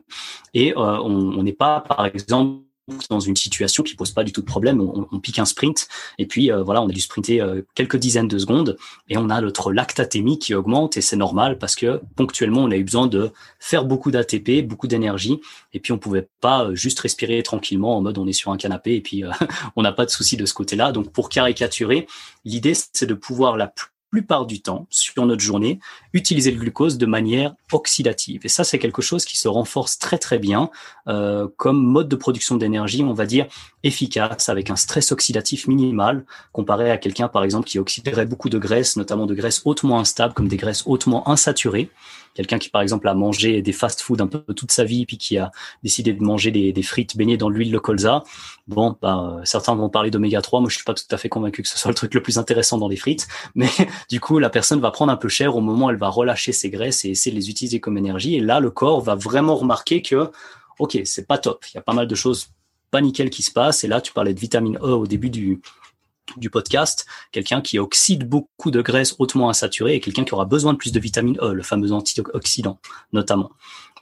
Et 0.53 0.73
euh, 0.77 0.99
on 1.01 1.41
n'est 1.41 1.53
pas, 1.53 1.81
par 1.81 2.05
exemple, 2.05 2.61
dans 3.09 3.19
une 3.19 3.35
situation 3.35 3.81
qui 3.83 3.95
pose 3.95 4.11
pas 4.11 4.23
du 4.23 4.31
tout 4.31 4.41
de 4.41 4.45
problème. 4.45 4.81
On, 4.81 5.19
pique 5.19 5.39
un 5.39 5.45
sprint 5.45 5.87
et 6.17 6.25
puis 6.25 6.51
euh, 6.51 6.63
voilà, 6.63 6.81
on 6.81 6.89
a 6.89 6.91
dû 6.91 6.99
sprinter 6.99 7.39
euh, 7.39 7.61
quelques 7.75 7.95
dizaines 7.95 8.27
de 8.27 8.37
secondes 8.37 8.77
et 9.07 9.17
on 9.17 9.29
a 9.29 9.39
notre 9.39 9.71
lactatémie 9.71 10.37
qui 10.37 10.53
augmente 10.53 10.97
et 10.97 11.01
c'est 11.01 11.15
normal 11.15 11.57
parce 11.57 11.75
que 11.75 12.01
ponctuellement 12.17 12.63
on 12.63 12.71
a 12.71 12.75
eu 12.75 12.83
besoin 12.83 13.07
de 13.07 13.31
faire 13.59 13.85
beaucoup 13.85 14.11
d'ATP, 14.11 14.67
beaucoup 14.67 14.87
d'énergie 14.87 15.39
et 15.71 15.79
puis 15.79 15.93
on 15.93 15.97
pouvait 15.97 16.27
pas 16.41 16.65
euh, 16.65 16.75
juste 16.75 16.99
respirer 16.99 17.41
tranquillement 17.41 17.97
en 17.97 18.01
mode 18.01 18.17
on 18.17 18.27
est 18.27 18.33
sur 18.33 18.51
un 18.51 18.57
canapé 18.57 18.95
et 18.95 19.01
puis 19.01 19.23
on 19.77 19.81
n'a 19.81 19.93
pas 19.93 20.05
de 20.05 20.11
souci 20.11 20.35
de 20.35 20.45
ce 20.45 20.53
côté-là. 20.53 20.91
Donc 20.91 21.11
pour 21.11 21.29
caricaturer, 21.29 22.07
l'idée 22.43 22.73
c'est 22.73 23.05
de 23.05 23.13
pouvoir 23.13 23.55
la 23.55 23.73
plupart 24.13 24.45
du 24.45 24.61
temps, 24.61 24.85
sur 24.91 25.25
notre 25.25 25.41
journée, 25.41 25.79
utiliser 26.13 26.51
le 26.51 26.59
glucose 26.59 26.99
de 26.99 27.07
manière 27.07 27.55
oxydative. 27.71 28.41
Et 28.43 28.47
ça, 28.47 28.63
c'est 28.63 28.77
quelque 28.77 29.01
chose 29.01 29.25
qui 29.25 29.39
se 29.39 29.47
renforce 29.47 29.97
très 29.97 30.19
très 30.19 30.37
bien 30.37 30.69
euh, 31.07 31.47
comme 31.57 31.83
mode 31.83 32.09
de 32.09 32.15
production 32.15 32.55
d'énergie, 32.55 33.03
on 33.03 33.13
va 33.13 33.25
dire, 33.25 33.47
efficace, 33.81 34.49
avec 34.49 34.69
un 34.69 34.75
stress 34.75 35.11
oxydatif 35.11 35.67
minimal, 35.67 36.25
comparé 36.51 36.91
à 36.91 36.97
quelqu'un, 36.97 37.27
par 37.27 37.43
exemple, 37.43 37.67
qui 37.67 37.79
oxyderait 37.79 38.27
beaucoup 38.27 38.49
de 38.49 38.59
graisses, 38.59 38.97
notamment 38.97 39.25
de 39.25 39.33
graisses 39.33 39.63
hautement 39.65 39.99
instables, 39.99 40.35
comme 40.35 40.47
des 40.47 40.57
graisses 40.57 40.83
hautement 40.85 41.27
insaturées. 41.27 41.89
Quelqu'un 42.33 42.57
qui, 42.57 42.69
par 42.69 42.81
exemple, 42.81 43.07
a 43.07 43.13
mangé 43.13 43.61
des 43.61 43.71
fast-food 43.71 44.21
un 44.21 44.27
peu 44.27 44.41
toute 44.53 44.71
sa 44.71 44.83
vie, 44.83 45.05
puis 45.05 45.17
qui 45.17 45.37
a 45.37 45.51
décidé 45.83 46.13
de 46.13 46.23
manger 46.23 46.51
des, 46.51 46.83
frites 46.83 47.15
baignées 47.15 47.37
dans 47.37 47.49
l'huile 47.49 47.71
de 47.71 47.77
colza. 47.77 48.23
Bon, 48.67 48.97
bah, 49.01 49.39
certains 49.43 49.75
vont 49.75 49.89
parler 49.89 50.09
d'oméga 50.09 50.41
3. 50.41 50.59
Moi, 50.59 50.69
je 50.69 50.75
suis 50.75 50.83
pas 50.83 50.93
tout 50.93 51.03
à 51.11 51.17
fait 51.17 51.29
convaincu 51.29 51.61
que 51.61 51.69
ce 51.69 51.77
soit 51.77 51.91
le 51.91 51.95
truc 51.95 52.13
le 52.13 52.21
plus 52.21 52.37
intéressant 52.37 52.77
dans 52.77 52.87
les 52.87 52.95
frites. 52.95 53.27
Mais 53.55 53.69
du 54.09 54.19
coup, 54.19 54.39
la 54.39 54.49
personne 54.49 54.79
va 54.79 54.91
prendre 54.91 55.11
un 55.11 55.17
peu 55.17 55.29
cher 55.29 55.55
au 55.55 55.61
moment 55.61 55.87
où 55.87 55.89
elle 55.89 55.97
va 55.97 56.09
relâcher 56.09 56.51
ses 56.51 56.69
graisses 56.69 57.05
et 57.05 57.09
essayer 57.09 57.31
de 57.31 57.39
les 57.39 57.49
utiliser 57.49 57.79
comme 57.79 57.97
énergie. 57.97 58.35
Et 58.35 58.39
là, 58.39 58.59
le 58.59 58.71
corps 58.71 59.01
va 59.01 59.15
vraiment 59.15 59.55
remarquer 59.55 60.01
que, 60.01 60.31
OK, 60.79 60.97
c'est 61.05 61.27
pas 61.27 61.37
top. 61.37 61.65
Il 61.71 61.75
y 61.75 61.77
a 61.77 61.81
pas 61.81 61.93
mal 61.93 62.07
de 62.07 62.15
choses 62.15 62.49
pas 62.89 63.01
nickel 63.01 63.29
qui 63.29 63.43
se 63.43 63.51
passent. 63.51 63.83
Et 63.83 63.87
là, 63.87 64.01
tu 64.01 64.13
parlais 64.13 64.33
de 64.33 64.39
vitamine 64.39 64.77
E 64.77 64.95
au 64.95 65.07
début 65.07 65.29
du, 65.29 65.61
du 66.37 66.49
podcast, 66.49 67.05
quelqu'un 67.31 67.61
qui 67.61 67.79
oxyde 67.79 68.27
beaucoup 68.27 68.71
de 68.71 68.81
graisse 68.81 69.15
hautement 69.19 69.49
insaturée 69.49 69.95
et 69.95 69.99
quelqu'un 69.99 70.23
qui 70.23 70.33
aura 70.33 70.45
besoin 70.45 70.73
de 70.73 70.77
plus 70.77 70.91
de 70.91 70.99
vitamine 70.99 71.37
E, 71.41 71.53
le 71.53 71.63
fameux 71.63 71.91
antioxydant 71.91 72.79
notamment. 73.11 73.51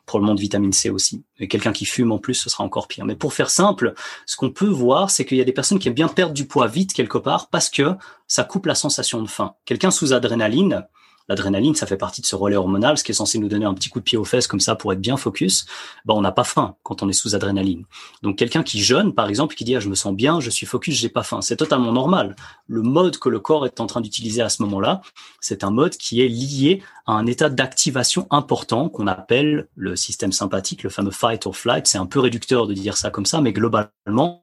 Probablement 0.06 0.36
de 0.36 0.42
vitamine 0.42 0.74
C 0.74 0.90
aussi. 0.90 1.24
Et 1.40 1.48
quelqu'un 1.48 1.72
qui 1.72 1.86
fume 1.86 2.12
en 2.12 2.18
plus, 2.18 2.34
ce 2.34 2.50
sera 2.50 2.64
encore 2.64 2.88
pire. 2.88 3.06
Mais 3.06 3.16
pour 3.16 3.34
faire 3.34 3.50
simple, 3.50 3.94
ce 4.26 4.36
qu'on 4.36 4.50
peut 4.50 4.68
voir, 4.68 5.10
c'est 5.10 5.26
qu'il 5.26 5.38
y 5.38 5.42
a 5.42 5.46
des 5.46 5.54
personnes 5.54 5.80
qui 5.80 5.88
aiment 5.88 5.94
bien 5.94 6.08
perdre 6.08 6.34
du 6.34 6.48
poids 6.48 6.68
vite 6.68 6.94
quelque 6.94 7.18
part 7.18 7.50
parce 7.50 7.70
que 7.70 7.96
ça 8.28 8.44
coupe 8.44 8.66
la 8.66 8.76
sensation 8.76 9.22
de 9.22 9.30
faim. 9.30 9.54
Quelqu'un 9.66 9.92
sous 9.92 10.12
adrénaline, 10.12 10.86
L'adrénaline, 11.32 11.76
ça 11.76 11.86
fait 11.86 11.96
partie 11.96 12.20
de 12.20 12.26
ce 12.26 12.36
relais 12.36 12.58
hormonal, 12.58 12.98
ce 12.98 13.06
qui 13.06 13.14
est 13.14 13.16
censé 13.16 13.40
nous 13.40 13.48
donner 13.48 13.64
un 13.64 13.74
petit 13.74 13.88
coup 13.88 14.00
de 14.00 14.04
pied 14.04 14.18
aux 14.18 14.26
fesses 14.26 14.48
comme 14.48 14.60
ça 14.60 14.76
pour 14.76 14.92
être 14.92 15.00
bien 15.00 15.16
focus. 15.16 15.66
Ben, 16.04 16.14
on 16.14 16.20
n'a 16.20 16.34
pas 16.34 16.44
faim 16.44 16.76
quand 16.84 17.04
on 17.04 17.08
est 17.08 17.14
sous 17.14 17.36
adrénaline. 17.36 17.86
Donc 18.22 18.38
quelqu'un 18.38 18.64
qui 18.64 18.84
jeûne, 18.84 19.14
par 19.14 19.30
exemple, 19.30 19.56
qui 19.56 19.64
dit 19.64 19.74
ah, 19.78 19.80
je 19.80 19.88
me 19.88 19.96
sens 19.96 20.14
bien, 20.14 20.42
je 20.42 20.50
suis 20.50 20.66
focus, 20.66 20.94
j'ai 20.94 21.08
pas 21.08 21.24
faim, 21.24 21.40
c'est 21.40 21.56
totalement 21.56 21.94
normal. 21.94 22.36
Le 22.68 22.82
mode 22.82 23.18
que 23.18 23.30
le 23.30 23.40
corps 23.40 23.66
est 23.66 23.80
en 23.80 23.86
train 23.86 24.02
d'utiliser 24.02 24.42
à 24.42 24.50
ce 24.50 24.62
moment-là, 24.64 25.02
c'est 25.40 25.64
un 25.64 25.72
mode 25.72 25.96
qui 25.96 26.22
est 26.22 26.28
lié 26.28 26.84
à 27.06 27.14
un 27.14 27.26
état 27.28 27.50
d'activation 27.50 28.28
important 28.30 28.90
qu'on 28.90 29.08
appelle 29.08 29.70
le 29.76 29.96
système 29.96 30.34
sympathique, 30.34 30.84
le 30.84 30.90
fameux 30.90 31.12
fight 31.12 31.46
or 31.46 31.56
flight. 31.56 31.88
C'est 31.88 31.98
un 31.98 32.08
peu 32.08 32.20
réducteur 32.20 32.68
de 32.68 32.74
dire 32.74 32.98
ça 32.98 33.10
comme 33.10 33.26
ça, 33.26 33.40
mais 33.40 33.54
globalement, 33.54 34.42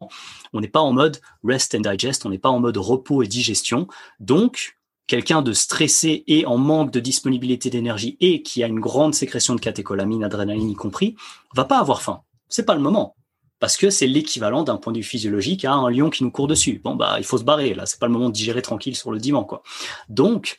on 0.54 0.60
n'est 0.60 0.68
pas 0.68 0.80
en 0.80 0.92
mode 0.92 1.20
rest 1.44 1.74
and 1.74 1.80
digest, 1.80 2.24
on 2.24 2.30
n'est 2.30 2.38
pas 2.38 2.48
en 2.48 2.60
mode 2.60 2.78
repos 2.78 3.22
et 3.22 3.26
digestion. 3.26 3.88
Donc, 4.20 4.77
quelqu'un 5.08 5.42
de 5.42 5.52
stressé 5.52 6.22
et 6.28 6.46
en 6.46 6.58
manque 6.58 6.92
de 6.92 7.00
disponibilité 7.00 7.70
d'énergie 7.70 8.16
et 8.20 8.42
qui 8.42 8.62
a 8.62 8.68
une 8.68 8.78
grande 8.78 9.14
sécrétion 9.14 9.56
de 9.56 9.60
catécholamine, 9.60 10.22
adrénaline 10.22 10.70
y 10.70 10.74
compris, 10.74 11.16
va 11.54 11.64
pas 11.64 11.78
avoir 11.78 12.02
faim. 12.02 12.20
C'est 12.48 12.64
pas 12.64 12.74
le 12.74 12.80
moment. 12.80 13.16
Parce 13.58 13.76
que 13.76 13.90
c'est 13.90 14.06
l'équivalent 14.06 14.62
d'un 14.62 14.76
point 14.76 14.92
de 14.92 14.98
vue 14.98 15.04
physiologique 15.04 15.64
à 15.64 15.72
un 15.72 15.90
lion 15.90 16.10
qui 16.10 16.22
nous 16.22 16.30
court 16.30 16.46
dessus. 16.46 16.80
Bon, 16.84 16.94
bah, 16.94 17.16
il 17.18 17.24
faut 17.24 17.38
se 17.38 17.42
barrer. 17.42 17.74
Là, 17.74 17.86
c'est 17.86 17.98
pas 17.98 18.06
le 18.06 18.12
moment 18.12 18.28
de 18.28 18.34
digérer 18.34 18.62
tranquille 18.62 18.94
sur 18.94 19.10
le 19.10 19.18
divan, 19.18 19.42
quoi. 19.42 19.62
Donc, 20.08 20.58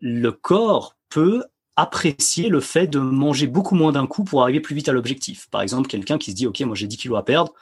le 0.00 0.32
corps 0.32 0.96
peut 1.10 1.44
apprécier 1.76 2.48
le 2.48 2.60
fait 2.60 2.88
de 2.88 2.98
manger 2.98 3.46
beaucoup 3.46 3.76
moins 3.76 3.92
d'un 3.92 4.06
coup 4.06 4.24
pour 4.24 4.42
arriver 4.42 4.60
plus 4.60 4.74
vite 4.74 4.88
à 4.88 4.92
l'objectif. 4.92 5.48
Par 5.50 5.62
exemple, 5.62 5.88
quelqu'un 5.88 6.18
qui 6.18 6.32
se 6.32 6.36
dit, 6.36 6.46
OK, 6.48 6.58
moi, 6.60 6.74
j'ai 6.74 6.88
10 6.88 6.96
kilos 6.96 7.18
à 7.18 7.22
perdre. 7.22 7.52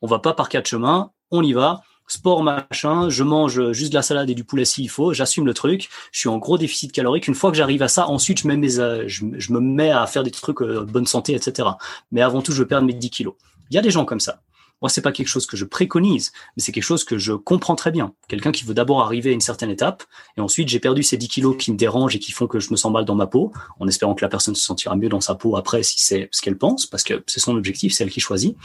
On 0.00 0.06
va 0.06 0.20
pas 0.20 0.32
par 0.32 0.48
quatre 0.48 0.68
chemins. 0.68 1.10
On 1.30 1.42
y 1.42 1.52
va 1.52 1.82
sport 2.10 2.42
machin, 2.42 3.08
je 3.08 3.22
mange 3.22 3.72
juste 3.72 3.90
de 3.90 3.94
la 3.94 4.02
salade 4.02 4.28
et 4.30 4.34
du 4.34 4.44
poulet 4.44 4.64
s'il 4.64 4.90
faut, 4.90 5.12
j'assume 5.12 5.46
le 5.46 5.54
truc, 5.54 5.88
je 6.12 6.18
suis 6.18 6.28
en 6.28 6.38
gros 6.38 6.58
déficit 6.58 6.92
calorique. 6.92 7.28
Une 7.28 7.34
fois 7.34 7.50
que 7.50 7.56
j'arrive 7.56 7.82
à 7.82 7.88
ça, 7.88 8.08
ensuite 8.08 8.40
je, 8.40 8.48
mets 8.48 8.56
mes, 8.56 8.78
euh, 8.78 9.04
je, 9.06 9.24
me 9.24 9.60
mets 9.60 9.90
à 9.90 10.06
faire 10.06 10.24
des 10.24 10.30
trucs 10.30 10.60
euh, 10.60 10.84
bonne 10.84 11.06
santé, 11.06 11.34
etc. 11.34 11.68
Mais 12.10 12.20
avant 12.20 12.42
tout, 12.42 12.52
je 12.52 12.58
veux 12.58 12.66
perdre 12.66 12.86
mes 12.86 12.92
10 12.92 13.10
kilos. 13.10 13.34
Il 13.70 13.76
y 13.76 13.78
a 13.78 13.82
des 13.82 13.90
gens 13.90 14.04
comme 14.04 14.20
ça. 14.20 14.42
Moi, 14.82 14.88
c'est 14.88 15.02
pas 15.02 15.12
quelque 15.12 15.28
chose 15.28 15.46
que 15.46 15.56
je 15.56 15.64
préconise, 15.64 16.32
mais 16.56 16.62
c'est 16.62 16.72
quelque 16.72 16.84
chose 16.84 17.04
que 17.04 17.18
je 17.18 17.34
comprends 17.34 17.76
très 17.76 17.90
bien. 17.90 18.14
Quelqu'un 18.28 18.50
qui 18.50 18.64
veut 18.64 18.74
d'abord 18.74 19.02
arriver 19.02 19.30
à 19.30 19.32
une 19.32 19.42
certaine 19.42 19.70
étape, 19.70 20.02
et 20.36 20.40
ensuite 20.40 20.68
j'ai 20.68 20.80
perdu 20.80 21.02
ces 21.02 21.18
10 21.18 21.28
kilos 21.28 21.56
qui 21.58 21.70
me 21.70 21.76
dérangent 21.76 22.16
et 22.16 22.18
qui 22.18 22.32
font 22.32 22.46
que 22.46 22.60
je 22.60 22.70
me 22.70 22.76
sens 22.76 22.90
mal 22.90 23.04
dans 23.04 23.14
ma 23.14 23.26
peau, 23.26 23.52
en 23.78 23.86
espérant 23.86 24.14
que 24.14 24.24
la 24.24 24.30
personne 24.30 24.54
se 24.54 24.62
sentira 24.62 24.96
mieux 24.96 25.10
dans 25.10 25.20
sa 25.20 25.34
peau 25.34 25.56
après 25.56 25.82
si 25.82 26.00
c'est 26.00 26.28
ce 26.32 26.40
qu'elle 26.40 26.56
pense, 26.56 26.86
parce 26.86 27.04
que 27.04 27.22
c'est 27.26 27.40
son 27.40 27.56
objectif, 27.56 27.92
c'est 27.92 28.04
elle 28.04 28.10
qui 28.10 28.20
choisit. 28.20 28.56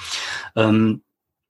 Euh, 0.57 0.95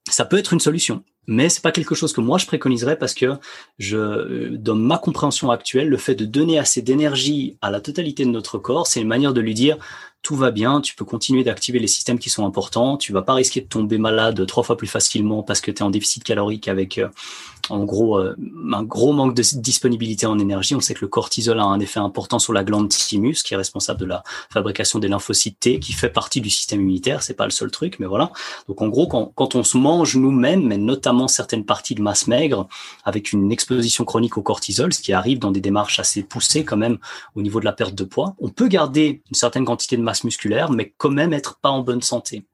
ça 0.09 0.25
peut 0.25 0.37
être 0.37 0.53
une 0.53 0.59
solution 0.59 1.03
mais 1.27 1.49
c'est 1.49 1.61
pas 1.61 1.71
quelque 1.71 1.95
chose 1.95 2.13
que 2.13 2.21
moi 2.21 2.37
je 2.37 2.45
préconiserais 2.45 2.97
parce 2.97 3.13
que 3.13 3.33
je, 3.79 4.55
dans 4.55 4.75
ma 4.75 4.97
compréhension 4.97 5.51
actuelle, 5.51 5.89
le 5.89 5.97
fait 5.97 6.15
de 6.15 6.25
donner 6.25 6.59
assez 6.59 6.81
d'énergie 6.81 7.57
à 7.61 7.71
la 7.71 7.81
totalité 7.81 8.25
de 8.25 8.29
notre 8.29 8.57
corps, 8.57 8.87
c'est 8.87 9.01
une 9.01 9.07
manière 9.07 9.33
de 9.33 9.41
lui 9.41 9.53
dire 9.53 9.77
tout 10.25 10.35
va 10.35 10.49
bien, 10.49 10.81
tu 10.81 10.95
peux 10.95 11.05
continuer 11.05 11.43
d'activer 11.43 11.77
les 11.77 11.85
systèmes 11.85 12.17
qui 12.17 12.31
sont 12.31 12.47
importants, 12.47 12.97
tu 12.97 13.13
vas 13.13 13.21
pas 13.21 13.35
risquer 13.35 13.61
de 13.61 13.67
tomber 13.67 13.99
malade 13.99 14.43
trois 14.47 14.63
fois 14.63 14.75
plus 14.75 14.87
facilement 14.87 15.43
parce 15.43 15.61
que 15.61 15.69
tu 15.69 15.77
es 15.77 15.81
en 15.83 15.91
déficit 15.91 16.23
calorique 16.23 16.67
avec 16.67 16.97
euh, 16.97 17.09
en 17.69 17.83
gros 17.83 18.17
euh, 18.17 18.35
un 18.73 18.81
gros 18.81 19.13
manque 19.13 19.35
de 19.35 19.43
disponibilité 19.59 20.25
en 20.25 20.39
énergie. 20.39 20.73
On 20.73 20.79
sait 20.79 20.95
que 20.95 21.01
le 21.01 21.09
cortisol 21.09 21.59
a 21.59 21.63
un 21.63 21.79
effet 21.79 21.99
important 21.99 22.39
sur 22.39 22.53
la 22.53 22.63
glande 22.63 22.89
thymus 22.89 23.43
qui 23.43 23.53
est 23.53 23.57
responsable 23.57 23.99
de 23.99 24.05
la 24.05 24.23
fabrication 24.49 24.97
des 24.97 25.07
lymphocytes 25.07 25.59
T 25.59 25.79
qui 25.79 25.93
fait 25.93 26.09
partie 26.09 26.41
du 26.41 26.49
système 26.49 26.81
immunitaire, 26.81 27.21
c'est 27.21 27.35
pas 27.35 27.45
le 27.45 27.51
seul 27.51 27.69
truc 27.69 27.97
mais 27.99 28.07
voilà. 28.07 28.31
Donc 28.67 28.81
en 28.81 28.87
gros 28.87 29.05
quand, 29.05 29.31
quand 29.35 29.53
on 29.53 29.63
se 29.63 29.77
mange 29.77 30.15
nous-mêmes 30.15 30.65
mais 30.65 30.77
notamment 30.77 31.27
certaines 31.27 31.65
parties 31.65 31.93
de 31.93 32.01
masse 32.01 32.25
maigre 32.25 32.67
avec 33.03 33.31
une 33.31 33.51
exposition 33.51 34.05
chronique 34.05 34.39
au 34.39 34.41
cortisol, 34.41 34.91
ce 34.91 35.01
qui 35.01 35.13
arrive 35.13 35.37
dans 35.37 35.51
des 35.51 35.61
démarches 35.61 35.99
assez 35.99 36.23
poussées 36.23 36.65
quand 36.65 36.77
même 36.77 36.97
au 37.35 37.43
niveau 37.43 37.59
de 37.59 37.65
la 37.65 37.73
perte 37.73 37.93
de 37.93 38.05
poids, 38.05 38.35
on 38.39 38.49
peut 38.49 38.67
garder 38.67 39.21
une 39.29 39.35
certaine 39.35 39.65
quantité 39.65 39.97
de 39.97 40.01
masse 40.01 40.14
musculaire, 40.23 40.71
mais 40.71 40.93
quand 40.97 41.09
même 41.09 41.33
être 41.33 41.59
pas 41.59 41.69
en 41.69 41.81
bonne 41.81 42.01
santé. 42.01 42.45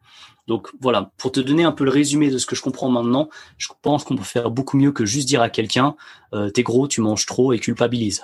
Donc 0.47 0.69
voilà, 0.81 1.11
pour 1.17 1.31
te 1.31 1.39
donner 1.39 1.63
un 1.63 1.71
peu 1.71 1.83
le 1.83 1.91
résumé 1.91 2.29
de 2.29 2.38
ce 2.38 2.45
que 2.45 2.55
je 2.55 2.61
comprends 2.61 2.89
maintenant, 2.89 3.29
je 3.57 3.69
pense 3.81 4.03
qu'on 4.03 4.15
peut 4.15 4.23
faire 4.23 4.49
beaucoup 4.49 4.77
mieux 4.77 4.91
que 4.91 5.05
juste 5.05 5.27
dire 5.27 5.41
à 5.41 5.49
quelqu'un 5.49 5.95
euh, 6.33 6.49
t'es 6.49 6.63
gros, 6.63 6.88
tu 6.88 7.01
manges 7.01 7.25
trop 7.25 7.53
et 7.53 7.59
culpabilise. 7.59 8.23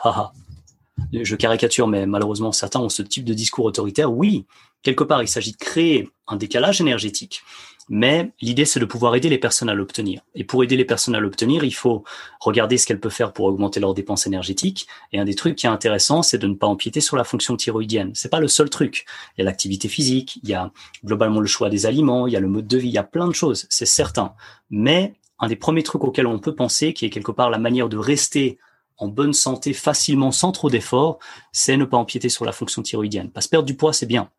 je 1.14 1.35
caricature, 1.35 1.88
mais 1.88 2.05
malheureusement 2.05 2.51
certains 2.51 2.80
ont 2.80 2.89
ce 2.89 3.03
type 3.03 3.23
de 3.23 3.34
discours 3.34 3.65
autoritaire. 3.65 4.11
Oui, 4.11 4.45
quelque 4.81 5.03
part, 5.03 5.22
il 5.22 5.27
s'agit 5.27 5.51
de 5.51 5.57
créer 5.57 6.09
un 6.27 6.35
décalage 6.35 6.81
énergétique 6.81 7.43
mais 7.89 8.31
l'idée, 8.41 8.65
c'est 8.65 8.80
de 8.80 8.85
pouvoir 8.85 9.15
aider 9.15 9.30
les 9.30 9.38
personnes 9.38 9.69
à 9.69 9.73
l'obtenir. 9.73 10.22
Et 10.35 10.43
pour 10.43 10.64
aider 10.64 10.76
les 10.76 10.85
personnes 10.85 11.15
à 11.15 11.19
l'obtenir, 11.19 11.64
il 11.64 11.73
faut 11.73 12.03
regarder 12.39 12.77
ce 12.77 12.85
qu'elles 12.85 12.99
peuvent 12.99 13.11
faire 13.11 13.34
pour 13.34 13.45
augmenter 13.45 13.80
leurs 13.80 13.93
dépenses 13.93 14.27
énergétiques. 14.27 14.88
Et 15.14 15.19
un 15.19 15.26
des 15.26 15.35
trucs 15.35 15.55
qui 15.55 15.65
est 15.65 15.69
intéressant, 15.69 16.22
c'est 16.22 16.38
de 16.38 16.47
ne 16.47 16.55
pas 16.55 16.68
empiéter 16.68 16.99
sur 16.99 17.15
la 17.15 17.23
fonction 17.23 17.55
thyroïdienne. 17.55 18.11
C'est 18.14 18.30
pas 18.30 18.39
le 18.39 18.47
seul 18.47 18.69
truc. 18.69 19.05
Il 19.38 19.41
y 19.41 19.41
a 19.41 19.45
l'activité 19.45 19.88
physique, 19.88 20.39
il 20.43 20.49
y 20.49 20.53
a 20.53 20.72
globalement 21.05 21.39
le 21.39 21.47
choix 21.47 21.69
des 21.69 21.85
aliments, 21.85 22.27
il 22.27 22.34
y 22.34 22.38
a 22.38 22.41
le 22.41 22.49
mode 22.49 22.68
de 22.68 22.77
vie, 22.77 22.89
il 22.89 22.93
y 22.93 22.97
a 22.97 23.03
plein 23.03 23.27
de 23.27 23.34
choses, 23.34 23.68
c'est 23.69 23.85
certain. 23.85 24.34
Mais 24.69 25.14
un 25.39 25.47
des 25.47 25.55
premiers 25.55 25.84
trucs 25.84 26.03
auxquels 26.03 26.27
on 26.27 26.39
peut 26.39 26.55
penser, 26.55 26.93
qui 26.93 27.05
est 27.05 27.09
quelque 27.09 27.31
part 27.31 27.49
la 27.49 27.59
manière 27.59 27.89
de 27.89 27.97
rester 27.97 28.57
en 28.97 29.07
bonne 29.07 29.34
santé 29.34 29.73
facilement 29.73 30.31
sans 30.31 30.51
trop 30.51 30.69
d'efforts, 30.69 31.19
c'est 31.51 31.77
ne 31.77 31.85
pas 31.85 31.97
empiéter 31.97 32.30
sur 32.30 32.45
la 32.45 32.51
fonction 32.51 32.81
thyroïdienne. 32.81 33.30
Parce 33.30 33.45
que 33.45 33.51
perdre 33.51 33.68
du 33.68 33.76
poids, 33.76 33.93
c'est 33.93 34.07
bien 34.07 34.30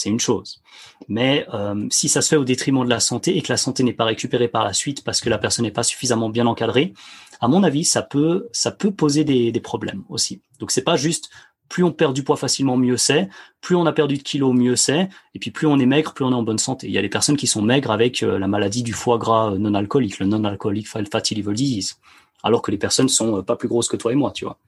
c'est 0.00 0.08
une 0.08 0.20
chose. 0.20 0.62
Mais 1.08 1.46
euh, 1.54 1.86
si 1.90 2.08
ça 2.08 2.22
se 2.22 2.28
fait 2.28 2.36
au 2.36 2.44
détriment 2.44 2.84
de 2.84 2.90
la 2.90 3.00
santé 3.00 3.36
et 3.36 3.42
que 3.42 3.52
la 3.52 3.56
santé 3.56 3.82
n'est 3.82 3.92
pas 3.92 4.04
récupérée 4.04 4.48
par 4.48 4.64
la 4.64 4.72
suite 4.72 5.04
parce 5.04 5.20
que 5.20 5.30
la 5.30 5.38
personne 5.38 5.64
n'est 5.64 5.70
pas 5.70 5.82
suffisamment 5.82 6.28
bien 6.28 6.46
encadrée, 6.46 6.94
à 7.40 7.48
mon 7.48 7.62
avis, 7.62 7.84
ça 7.84 8.02
peut 8.02 8.48
poser 8.96 9.24
des, 9.24 9.60
problèmes 9.60 10.04
aussi. 10.08 10.40
Donc 10.60 10.70
c'est 10.70 10.82
pas 10.82 10.96
juste 10.96 11.30
plus 11.68 11.84
on 11.84 11.92
perd 11.92 12.14
du 12.14 12.22
poids 12.22 12.36
facilement, 12.36 12.76
mieux 12.78 12.96
c'est. 12.96 13.28
Plus 13.60 13.76
on 13.76 13.84
a 13.84 13.92
perdu 13.92 14.16
de 14.16 14.22
kilos, 14.22 14.54
mieux 14.54 14.76
c'est. 14.76 15.10
Et 15.34 15.38
puis 15.38 15.50
plus 15.50 15.66
on 15.66 15.78
est 15.78 15.86
maigre, 15.86 16.14
plus 16.14 16.24
on 16.24 16.30
est 16.30 16.34
en 16.34 16.42
bonne 16.42 16.58
santé. 16.58 16.86
Il 16.86 16.92
y 16.94 16.98
a 16.98 17.02
des 17.02 17.10
personnes 17.10 17.36
qui 17.36 17.46
sont 17.46 17.60
maigres 17.60 17.90
avec 17.90 18.22
euh, 18.22 18.38
la 18.38 18.48
maladie 18.48 18.82
du 18.82 18.94
foie 18.94 19.18
gras 19.18 19.54
non 19.58 19.74
alcoolique, 19.74 20.18
le 20.18 20.26
non 20.26 20.44
alcoolique 20.44 20.88
fatty 20.88 21.34
liver 21.34 21.52
disease, 21.52 21.98
alors 22.42 22.62
que 22.62 22.70
les 22.70 22.78
personnes 22.78 23.08
sont 23.08 23.38
euh, 23.38 23.42
pas 23.42 23.56
plus 23.56 23.68
grosses 23.68 23.88
que 23.88 23.96
toi 23.96 24.12
et 24.12 24.14
moi, 24.14 24.32
tu 24.32 24.46
vois. 24.46 24.58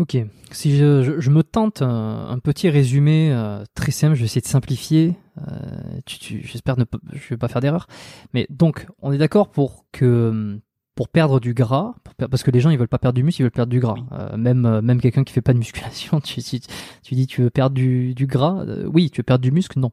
Ok, 0.00 0.16
si 0.50 0.76
je, 0.76 1.30
me 1.30 1.42
tente 1.44 1.80
un, 1.80 2.38
petit 2.42 2.68
résumé 2.68 3.30
euh, 3.32 3.62
très 3.76 3.92
simple, 3.92 4.14
je 4.14 4.20
vais 4.20 4.24
essayer 4.24 4.40
de 4.40 4.46
simplifier. 4.46 5.14
Euh, 5.38 6.00
J'espère 6.18 6.76
ne 6.76 6.84
je 7.12 7.28
vais 7.28 7.36
pas 7.36 7.46
faire 7.46 7.60
d'erreur. 7.60 7.86
Mais 8.32 8.48
donc, 8.50 8.88
on 9.02 9.12
est 9.12 9.18
d'accord 9.18 9.50
pour 9.50 9.86
que 9.92 10.58
pour 10.96 11.08
perdre 11.08 11.38
du 11.38 11.54
gras, 11.54 11.94
parce 12.18 12.42
que 12.42 12.50
les 12.50 12.60
gens 12.60 12.70
ils 12.70 12.78
veulent 12.78 12.88
pas 12.88 12.98
perdre 12.98 13.14
du 13.14 13.22
muscle, 13.22 13.42
ils 13.42 13.44
veulent 13.44 13.52
perdre 13.52 13.70
du 13.70 13.78
gras. 13.78 13.94
Euh, 14.12 14.36
même 14.36 14.66
euh, 14.66 14.82
même 14.82 15.00
quelqu'un 15.00 15.22
qui 15.22 15.32
fait 15.32 15.42
pas 15.42 15.52
de 15.52 15.58
musculation, 15.58 16.20
tu, 16.24 16.42
tu, 16.42 17.14
dis 17.14 17.26
tu 17.28 17.42
veux 17.42 17.50
perdre 17.50 17.74
du, 17.74 18.14
du 18.14 18.26
gras, 18.26 18.64
oui, 18.86 19.10
tu 19.10 19.20
veux 19.20 19.24
perdre 19.24 19.42
du 19.42 19.52
muscle, 19.52 19.78
non. 19.78 19.92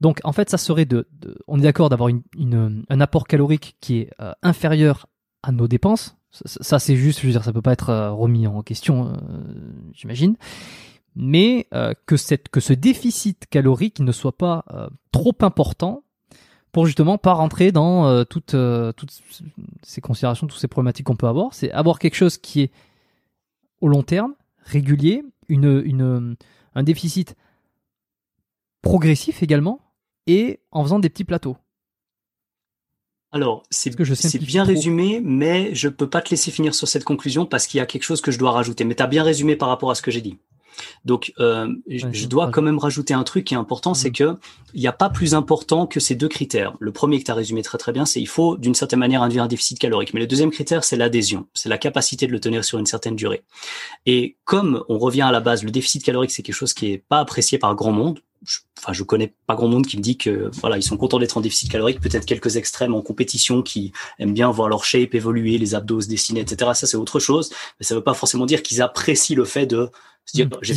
Donc 0.00 0.20
en 0.22 0.32
fait, 0.32 0.50
ça 0.50 0.58
serait 0.58 0.84
de, 0.84 1.08
on 1.48 1.58
est 1.58 1.62
d'accord 1.62 1.88
d'avoir 1.88 2.10
une, 2.10 2.22
une, 2.38 2.84
un 2.88 3.00
apport 3.00 3.26
calorique 3.26 3.76
qui 3.80 3.98
est 3.98 4.10
inférieur 4.42 5.06
à 5.42 5.52
nos 5.52 5.66
dépenses, 5.66 6.16
ça, 6.44 6.78
c'est 6.78 6.96
juste, 6.96 7.20
je 7.20 7.26
veux 7.26 7.32
dire, 7.32 7.44
ça 7.44 7.52
peut 7.52 7.62
pas 7.62 7.72
être 7.72 7.90
euh, 7.90 8.12
remis 8.12 8.46
en 8.46 8.62
question, 8.62 9.08
euh, 9.08 9.16
j'imagine. 9.92 10.36
Mais 11.14 11.66
euh, 11.72 11.94
que, 12.06 12.16
cette, 12.16 12.48
que 12.48 12.60
ce 12.60 12.72
déficit 12.72 13.46
calorique 13.48 14.00
ne 14.00 14.12
soit 14.12 14.36
pas 14.36 14.64
trop 15.12 15.34
important 15.40 16.02
pour 16.72 16.84
justement 16.84 17.16
pas 17.16 17.32
rentrer 17.32 17.72
dans 17.72 18.24
toutes, 18.26 18.54
toutes 18.96 19.22
ces 19.82 20.00
considérations, 20.02 20.46
toutes 20.46 20.60
ces 20.60 20.68
problématiques 20.68 21.06
qu'on 21.06 21.16
peut 21.16 21.26
avoir. 21.26 21.54
C'est 21.54 21.72
avoir 21.72 21.98
quelque 21.98 22.16
chose 22.16 22.36
qui 22.36 22.60
est 22.60 22.70
au 23.80 23.88
long 23.88 24.02
terme, 24.02 24.34
régulier, 24.62 25.22
une, 25.48 25.80
une, 25.86 26.36
un 26.74 26.82
déficit 26.82 27.34
progressif 28.82 29.42
également, 29.42 29.80
et 30.26 30.60
en 30.70 30.82
faisant 30.82 30.98
des 30.98 31.08
petits 31.08 31.24
plateaux. 31.24 31.56
Alors, 33.36 33.64
c'est 33.68 33.94
bien 34.38 34.64
résumé, 34.64 35.20
mais 35.22 35.74
je 35.74 35.90
peux 35.90 36.08
pas 36.08 36.22
te 36.22 36.30
laisser 36.30 36.50
finir 36.50 36.74
sur 36.74 36.88
cette 36.88 37.04
conclusion 37.04 37.44
parce 37.44 37.66
qu'il 37.66 37.76
y 37.76 37.82
a 37.82 37.86
quelque 37.86 38.02
chose 38.02 38.22
que 38.22 38.30
je 38.30 38.38
dois 38.38 38.50
rajouter. 38.50 38.84
Mais 38.84 38.94
tu 38.94 39.02
as 39.02 39.06
bien 39.06 39.22
résumé 39.22 39.56
par 39.56 39.68
rapport 39.68 39.90
à 39.90 39.94
ce 39.94 40.00
que 40.00 40.10
j'ai 40.10 40.22
dit. 40.22 40.38
Donc, 41.04 41.34
euh, 41.38 41.70
je 41.86 42.26
dois 42.26 42.50
quand 42.50 42.62
même 42.62 42.78
rajouter 42.78 43.12
un 43.12 43.24
truc 43.24 43.44
qui 43.44 43.52
est 43.52 43.58
important, 43.58 43.92
c'est 43.92 44.08
mm. 44.08 44.12
que 44.12 44.38
il 44.72 44.80
n'y 44.80 44.86
a 44.86 44.92
pas 44.92 45.10
plus 45.10 45.34
important 45.34 45.86
que 45.86 46.00
ces 46.00 46.14
deux 46.14 46.28
critères. 46.28 46.72
Le 46.80 46.92
premier 46.92 47.18
que 47.18 47.24
tu 47.24 47.30
as 47.30 47.34
résumé 47.34 47.60
très 47.60 47.76
très 47.76 47.92
bien, 47.92 48.06
c'est 48.06 48.22
il 48.22 48.28
faut 48.28 48.56
d'une 48.56 48.74
certaine 48.74 49.00
manière 49.00 49.20
induire 49.20 49.42
un 49.42 49.48
déficit 49.48 49.78
calorique. 49.78 50.14
Mais 50.14 50.20
le 50.20 50.26
deuxième 50.26 50.50
critère, 50.50 50.82
c'est 50.82 50.96
l'adhésion, 50.96 51.46
c'est 51.52 51.68
la 51.68 51.76
capacité 51.76 52.26
de 52.26 52.32
le 52.32 52.40
tenir 52.40 52.64
sur 52.64 52.78
une 52.78 52.86
certaine 52.86 53.16
durée. 53.16 53.42
Et 54.06 54.38
comme 54.44 54.82
on 54.88 54.98
revient 54.98 55.22
à 55.22 55.30
la 55.32 55.40
base, 55.40 55.62
le 55.62 55.70
déficit 55.70 56.02
calorique, 56.02 56.30
c'est 56.30 56.42
quelque 56.42 56.54
chose 56.54 56.72
qui 56.72 56.92
est 56.92 57.04
pas 57.06 57.18
apprécié 57.18 57.58
par 57.58 57.74
grand 57.74 57.92
monde 57.92 58.20
je, 58.44 58.58
enfin, 58.78 58.92
je 58.92 59.02
connais 59.02 59.34
pas 59.46 59.54
grand 59.54 59.68
monde 59.68 59.86
qui 59.86 59.96
me 59.96 60.02
dit 60.02 60.16
que 60.16 60.50
voilà, 60.60 60.76
ils 60.76 60.82
sont 60.82 60.96
contents 60.96 61.18
d'être 61.18 61.36
en 61.36 61.40
déficit 61.40 61.70
calorique. 61.70 62.00
Peut-être 62.00 62.26
quelques 62.26 62.56
extrêmes 62.56 62.94
en 62.94 63.02
compétition 63.02 63.62
qui 63.62 63.92
aiment 64.18 64.34
bien 64.34 64.50
voir 64.50 64.68
leur 64.68 64.84
shape 64.84 65.14
évoluer, 65.14 65.58
les 65.58 65.74
abdos 65.74 66.02
se 66.02 66.08
dessiner, 66.08 66.40
etc. 66.40 66.72
Ça, 66.74 66.86
c'est 66.86 66.96
autre 66.96 67.18
chose. 67.18 67.50
Mais 67.78 67.86
ça 67.86 67.94
veut 67.94 68.04
pas 68.04 68.14
forcément 68.14 68.46
dire 68.46 68.62
qu'ils 68.62 68.82
apprécient 68.82 69.36
le 69.36 69.44
fait 69.44 69.66
de 69.66 69.90
se 70.24 70.32
dire, 70.32 70.46
mmh, 70.46 70.58
j'ai 70.62 70.74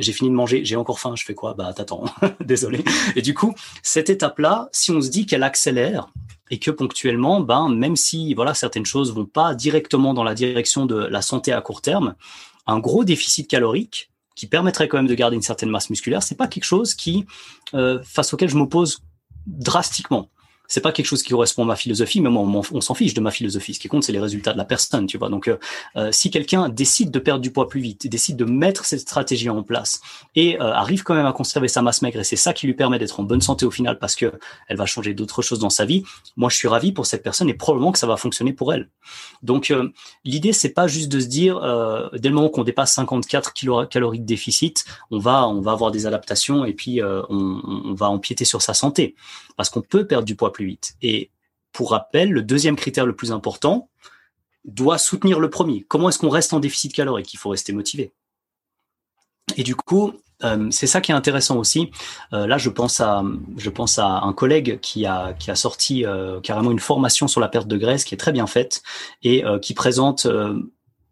j'ai 0.00 0.12
fini 0.12 0.30
de 0.30 0.34
manger, 0.34 0.64
j'ai 0.64 0.76
encore 0.76 1.00
faim, 1.00 1.14
je 1.16 1.24
fais 1.24 1.34
quoi? 1.34 1.54
Bah, 1.54 1.72
t'attends. 1.74 2.04
Désolé. 2.44 2.84
Et 3.16 3.22
du 3.22 3.34
coup, 3.34 3.54
cette 3.82 4.10
étape-là, 4.10 4.68
si 4.72 4.90
on 4.90 5.00
se 5.00 5.08
dit 5.08 5.26
qu'elle 5.26 5.42
accélère, 5.42 6.10
et 6.50 6.58
que 6.58 6.70
ponctuellement, 6.70 7.40
ben, 7.40 7.68
même 7.68 7.96
si 7.96 8.34
voilà 8.34 8.54
certaines 8.54 8.84
choses 8.84 9.14
vont 9.14 9.24
pas 9.24 9.54
directement 9.54 10.14
dans 10.14 10.24
la 10.24 10.34
direction 10.34 10.84
de 10.84 10.96
la 10.96 11.22
santé 11.22 11.52
à 11.52 11.60
court 11.60 11.80
terme, 11.80 12.16
un 12.66 12.78
gros 12.78 13.04
déficit 13.04 13.48
calorique 13.48 14.10
qui 14.34 14.46
permettrait 14.46 14.88
quand 14.88 14.96
même 14.96 15.06
de 15.06 15.14
garder 15.14 15.36
une 15.36 15.42
certaine 15.42 15.70
masse 15.70 15.90
musculaire, 15.90 16.22
c'est 16.22 16.36
pas 16.36 16.48
quelque 16.48 16.64
chose 16.64 16.94
qui, 16.94 17.26
euh, 17.74 18.02
face 18.02 18.32
auquel 18.32 18.48
je 18.48 18.56
m'oppose 18.56 19.02
drastiquement 19.46 20.30
c'est 20.70 20.80
pas 20.80 20.92
quelque 20.92 21.06
chose 21.06 21.24
qui 21.24 21.30
correspond 21.30 21.64
à 21.64 21.66
ma 21.66 21.76
philosophie, 21.76 22.20
mais 22.20 22.30
moi, 22.30 22.62
on, 22.72 22.80
s'en 22.80 22.94
fiche 22.94 23.12
de 23.12 23.20
ma 23.20 23.32
philosophie. 23.32 23.74
Ce 23.74 23.80
qui 23.80 23.88
compte, 23.88 24.04
c'est 24.04 24.12
les 24.12 24.20
résultats 24.20 24.52
de 24.52 24.58
la 24.58 24.64
personne, 24.64 25.06
tu 25.06 25.18
vois. 25.18 25.28
Donc, 25.28 25.48
euh, 25.48 25.58
euh, 25.96 26.12
si 26.12 26.30
quelqu'un 26.30 26.68
décide 26.68 27.10
de 27.10 27.18
perdre 27.18 27.40
du 27.40 27.50
poids 27.50 27.68
plus 27.68 27.80
vite, 27.80 28.06
décide 28.06 28.36
de 28.36 28.44
mettre 28.44 28.84
cette 28.84 29.00
stratégie 29.00 29.50
en 29.50 29.64
place 29.64 30.00
et 30.36 30.60
euh, 30.60 30.72
arrive 30.72 31.02
quand 31.02 31.14
même 31.14 31.26
à 31.26 31.32
conserver 31.32 31.66
sa 31.66 31.82
masse 31.82 32.02
maigre, 32.02 32.20
et 32.20 32.24
c'est 32.24 32.36
ça 32.36 32.52
qui 32.52 32.68
lui 32.68 32.74
permet 32.74 33.00
d'être 33.00 33.18
en 33.18 33.24
bonne 33.24 33.40
santé 33.40 33.66
au 33.66 33.72
final, 33.72 33.98
parce 33.98 34.14
que 34.14 34.32
elle 34.68 34.76
va 34.76 34.86
changer 34.86 35.12
d'autres 35.12 35.42
choses 35.42 35.58
dans 35.58 35.70
sa 35.70 35.84
vie. 35.84 36.04
Moi, 36.36 36.48
je 36.50 36.56
suis 36.56 36.68
ravi 36.68 36.92
pour 36.92 37.04
cette 37.04 37.24
personne 37.24 37.48
et 37.48 37.54
probablement 37.54 37.90
que 37.90 37.98
ça 37.98 38.06
va 38.06 38.16
fonctionner 38.16 38.52
pour 38.52 38.72
elle. 38.72 38.88
Donc, 39.42 39.74
l'idée, 40.24 40.52
c'est 40.52 40.68
pas 40.68 40.86
juste 40.86 41.08
de 41.08 41.18
se 41.18 41.26
dire, 41.26 41.56
dès 42.12 42.28
le 42.28 42.34
moment 42.34 42.48
qu'on 42.48 42.62
dépasse 42.62 42.94
54 42.94 43.88
calories 43.88 44.20
de 44.20 44.24
déficit, 44.24 44.84
on 45.10 45.18
va, 45.18 45.48
on 45.48 45.60
va 45.60 45.72
avoir 45.72 45.90
des 45.90 46.06
adaptations 46.06 46.64
et 46.64 46.74
puis 46.74 47.02
on, 47.02 47.60
on 47.68 47.94
va 47.94 48.08
empiéter 48.08 48.44
sur 48.44 48.62
sa 48.62 48.74
santé, 48.74 49.16
parce 49.56 49.68
qu'on 49.68 49.82
peut 49.82 50.06
perdre 50.06 50.24
du 50.24 50.36
poids 50.36 50.52
plus 50.52 50.59
Et 51.02 51.30
pour 51.72 51.90
rappel, 51.90 52.30
le 52.30 52.42
deuxième 52.42 52.76
critère 52.76 53.06
le 53.06 53.14
plus 53.14 53.32
important 53.32 53.88
doit 54.64 54.98
soutenir 54.98 55.40
le 55.40 55.50
premier. 55.50 55.84
Comment 55.88 56.08
est-ce 56.08 56.18
qu'on 56.18 56.28
reste 56.28 56.52
en 56.52 56.60
déficit 56.60 56.92
calorique? 56.92 57.32
Il 57.32 57.38
faut 57.38 57.50
rester 57.50 57.72
motivé. 57.72 58.12
Et 59.56 59.62
du 59.62 59.74
coup, 59.74 60.12
euh, 60.44 60.68
c'est 60.70 60.86
ça 60.86 61.00
qui 61.00 61.12
est 61.12 61.14
intéressant 61.14 61.56
aussi. 61.58 61.90
Euh, 62.32 62.46
là, 62.46 62.58
je 62.58 62.68
pense 62.70 63.00
à, 63.00 63.22
un 64.00 64.32
collègue 64.32 64.80
qui 64.80 65.06
a 65.06 65.34
qui 65.34 65.50
a 65.50 65.54
sorti 65.54 66.04
euh, 66.04 66.40
carrément 66.40 66.70
une 66.70 66.78
formation 66.78 67.28
sur 67.28 67.40
la 67.40 67.48
perte 67.48 67.68
de 67.68 67.76
graisse 67.76 68.04
qui 68.04 68.14
est 68.14 68.18
très 68.18 68.32
bien 68.32 68.46
faite 68.46 68.82
et 69.22 69.44
qui 69.62 69.74
présente. 69.74 70.26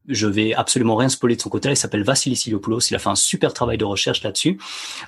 je 0.08 0.26
vais 0.26 0.54
absolument 0.54 0.96
rien 0.96 1.08
spoiler 1.08 1.36
de 1.36 1.40
son 1.40 1.50
côté. 1.50 1.68
Il 1.68 1.76
s'appelle 1.76 2.02
Vassili 2.02 2.36
Siliopoulos. 2.36 2.80
Il 2.90 2.94
a 2.94 2.98
fait 2.98 3.10
un 3.10 3.14
super 3.14 3.52
travail 3.52 3.78
de 3.78 3.84
recherche 3.84 4.22
là-dessus. 4.22 4.58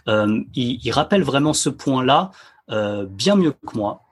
Il, 0.07 0.91
rappelle 0.93 1.23
vraiment 1.23 1.53
ce 1.55 1.71
point-là 1.71 2.31
bien 2.69 3.37
mieux 3.37 3.53
que 3.53 3.77
moi. 3.77 4.03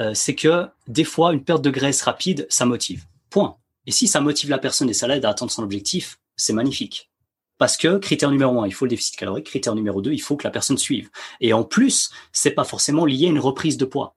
Euh, 0.00 0.14
c'est 0.14 0.34
que 0.34 0.66
des 0.88 1.04
fois, 1.04 1.32
une 1.32 1.44
perte 1.44 1.62
de 1.62 1.70
graisse 1.70 2.02
rapide, 2.02 2.46
ça 2.48 2.64
motive. 2.64 3.04
Point. 3.28 3.56
Et 3.86 3.92
si 3.92 4.08
ça 4.08 4.20
motive 4.20 4.50
la 4.50 4.58
personne 4.58 4.88
et 4.88 4.94
ça 4.94 5.06
l'aide 5.06 5.24
à 5.24 5.30
atteindre 5.30 5.52
son 5.52 5.62
objectif, 5.62 6.18
c'est 6.36 6.52
magnifique. 6.52 7.10
Parce 7.58 7.76
que 7.76 7.98
critère 7.98 8.30
numéro 8.30 8.60
un, 8.62 8.66
il 8.66 8.72
faut 8.72 8.86
le 8.86 8.90
déficit 8.90 9.16
calorique. 9.16 9.46
Critère 9.46 9.74
numéro 9.74 10.00
deux, 10.00 10.12
il 10.12 10.22
faut 10.22 10.36
que 10.36 10.44
la 10.44 10.50
personne 10.50 10.78
suive. 10.78 11.10
Et 11.40 11.52
en 11.52 11.62
plus, 11.62 12.10
c'est 12.32 12.52
pas 12.52 12.64
forcément 12.64 13.04
lié 13.04 13.26
à 13.26 13.30
une 13.30 13.38
reprise 13.38 13.76
de 13.76 13.84
poids. 13.84 14.16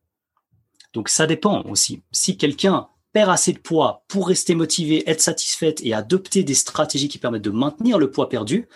Donc 0.94 1.10
ça 1.10 1.28
dépend 1.28 1.64
aussi. 1.64 2.02
Si 2.12 2.38
quelqu'un 2.38 2.88
perd 3.12 3.30
assez 3.30 3.52
de 3.52 3.60
poids 3.60 4.06
pour 4.08 4.28
rester 4.28 4.56
motivé, 4.56 5.08
être 5.10 5.22
satisfaite 5.22 5.82
et 5.84 5.94
adopter 5.94 6.44
des 6.44 6.54
stratégies 6.54 7.10
qui 7.10 7.18
permettent 7.18 7.44
de 7.44 7.50
maintenir 7.50 7.98
le 7.98 8.10
poids 8.10 8.30
perdu, 8.30 8.70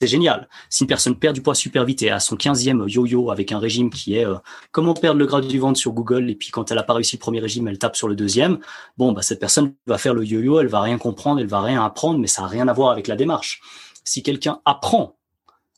c'est 0.00 0.06
génial. 0.06 0.48
Si 0.70 0.84
une 0.84 0.86
personne 0.86 1.18
perd 1.18 1.34
du 1.34 1.42
poids 1.42 1.56
super 1.56 1.84
vite 1.84 2.02
et 2.02 2.10
a 2.10 2.20
son 2.20 2.36
15e 2.36 2.88
yo-yo 2.88 3.30
avec 3.30 3.50
un 3.50 3.58
régime 3.58 3.90
qui 3.90 4.14
est 4.14 4.24
euh, 4.24 4.36
comment 4.70 4.94
perdre 4.94 5.18
le 5.18 5.26
gras 5.26 5.40
du 5.40 5.58
ventre 5.58 5.78
sur 5.78 5.92
Google 5.92 6.30
et 6.30 6.36
puis 6.36 6.50
quand 6.50 6.70
elle 6.70 6.78
a 6.78 6.84
pas 6.84 6.94
réussi 6.94 7.16
le 7.16 7.20
premier 7.20 7.40
régime, 7.40 7.66
elle 7.66 7.78
tape 7.78 7.96
sur 7.96 8.06
le 8.06 8.14
deuxième, 8.14 8.58
bon, 8.96 9.10
bah, 9.12 9.22
cette 9.22 9.40
personne 9.40 9.74
va 9.86 9.98
faire 9.98 10.14
le 10.14 10.24
yo-yo, 10.24 10.60
elle 10.60 10.68
va 10.68 10.80
rien 10.80 10.98
comprendre, 10.98 11.40
elle 11.40 11.48
va 11.48 11.60
rien 11.60 11.84
apprendre, 11.84 12.20
mais 12.20 12.28
ça 12.28 12.44
a 12.44 12.46
rien 12.46 12.68
à 12.68 12.72
voir 12.72 12.90
avec 12.90 13.08
la 13.08 13.16
démarche. 13.16 13.60
Si 14.04 14.22
quelqu'un 14.22 14.60
apprend, 14.64 15.16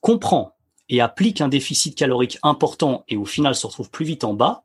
comprend 0.02 0.54
et 0.90 1.00
applique 1.00 1.40
un 1.40 1.48
déficit 1.48 1.96
calorique 1.96 2.38
important 2.42 3.04
et 3.08 3.16
au 3.16 3.24
final 3.24 3.54
se 3.54 3.66
retrouve 3.66 3.90
plus 3.90 4.04
vite 4.04 4.24
en 4.24 4.34
bas, 4.34 4.64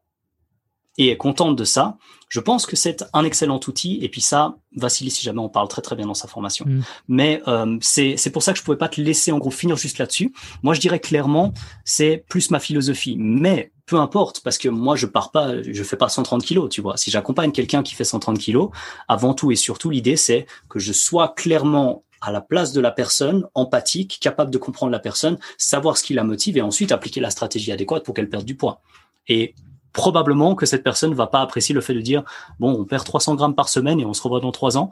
et 0.98 1.10
est 1.10 1.18
contente 1.18 1.56
de 1.56 1.64
ça, 1.64 1.98
je 2.30 2.40
pense 2.40 2.66
que 2.66 2.76
c'est 2.76 3.06
un 3.14 3.24
excellent 3.24 3.60
outil. 3.68 4.00
Et 4.02 4.10
puis 4.10 4.22
ça, 4.22 4.56
Vassili, 4.76 5.12
si 5.12 5.24
jamais 5.24 5.40
on 5.40 5.50
parle 5.50 5.68
très 5.68 5.82
très 5.82 5.96
bien 5.96 6.06
dans 6.06 6.14
sa 6.14 6.28
formation. 6.28 6.66
Mm. 6.66 6.82
Mais 7.08 7.42
euh, 7.48 7.78
c'est 7.82 8.32
pour 8.32 8.44
ça 8.44 8.54
que 8.54 8.60
je 8.60 8.64
pouvais 8.64 8.78
pas 8.78 8.90
te 8.90 9.00
laisser 9.00 9.32
en 9.32 9.38
gros 9.38 9.52
finir 9.52 9.78
juste 9.78 10.00
là-dessus. 10.00 10.34
Moi, 10.64 10.74
je 10.74 10.80
dirais 10.80 11.00
clairement, 11.00 11.54
c'est 11.84 12.26
plus 12.28 12.52
ma 12.52 12.60
philosophie. 12.60 13.16
Mais 13.18 13.72
peu 13.86 13.98
importe, 13.98 14.42
parce 14.42 14.58
que 14.58 14.68
moi, 14.68 14.96
je 14.96 15.06
pars 15.06 15.32
pas, 15.32 15.62
je 15.62 15.84
fais 15.84 15.98
pas 15.98 16.10
130 16.10 16.44
kilos, 16.44 16.70
tu 16.70 16.82
vois. 16.82 16.98
Si 16.98 17.12
j'accompagne 17.12 17.52
quelqu'un 17.52 17.84
qui 17.84 17.94
fait 17.94 18.04
130 18.04 18.40
kilos, 18.40 18.70
avant 19.08 19.34
tout 19.34 19.52
et 19.52 19.56
surtout, 19.56 19.90
l'idée, 19.90 20.18
c'est 20.18 20.48
que 20.70 20.80
je 20.80 20.92
sois 20.92 21.30
clairement 21.30 22.04
à 22.22 22.32
la 22.32 22.42
place 22.42 22.74
de 22.74 22.82
la 22.82 22.92
personne, 22.92 23.46
empathique, 23.54 24.18
capable 24.20 24.50
de 24.50 24.58
comprendre 24.58 24.92
la 24.92 25.00
personne, 25.00 25.38
savoir 25.58 25.98
ce 25.98 26.04
qui 26.04 26.16
la 26.16 26.24
motive 26.24 26.58
et 26.58 26.62
ensuite 26.62 26.92
appliquer 26.92 27.22
la 27.22 27.30
stratégie 27.30 27.72
adéquate 27.72 28.04
pour 28.04 28.16
qu'elle 28.16 28.30
perde 28.30 28.46
du 28.46 28.56
poids. 28.56 28.82
Et 29.28 29.54
probablement 29.96 30.56
que 30.56 30.66
cette 30.66 30.84
personne 30.84 31.14
va 31.14 31.26
pas 31.26 31.42
apprécier 31.42 31.74
le 31.74 31.82
fait 31.82 31.94
de 31.94 32.02
dire 32.02 32.24
bon, 32.60 32.72
on 32.80 32.86
perd 32.86 33.04
300 33.04 33.36
grammes 33.36 33.56
par 33.56 33.70
semaine 33.70 34.00
et 34.00 34.06
on 34.06 34.14
se 34.14 34.22
revoit 34.22 34.42
dans 34.42 34.52
trois 34.52 34.78
ans. 34.78 34.92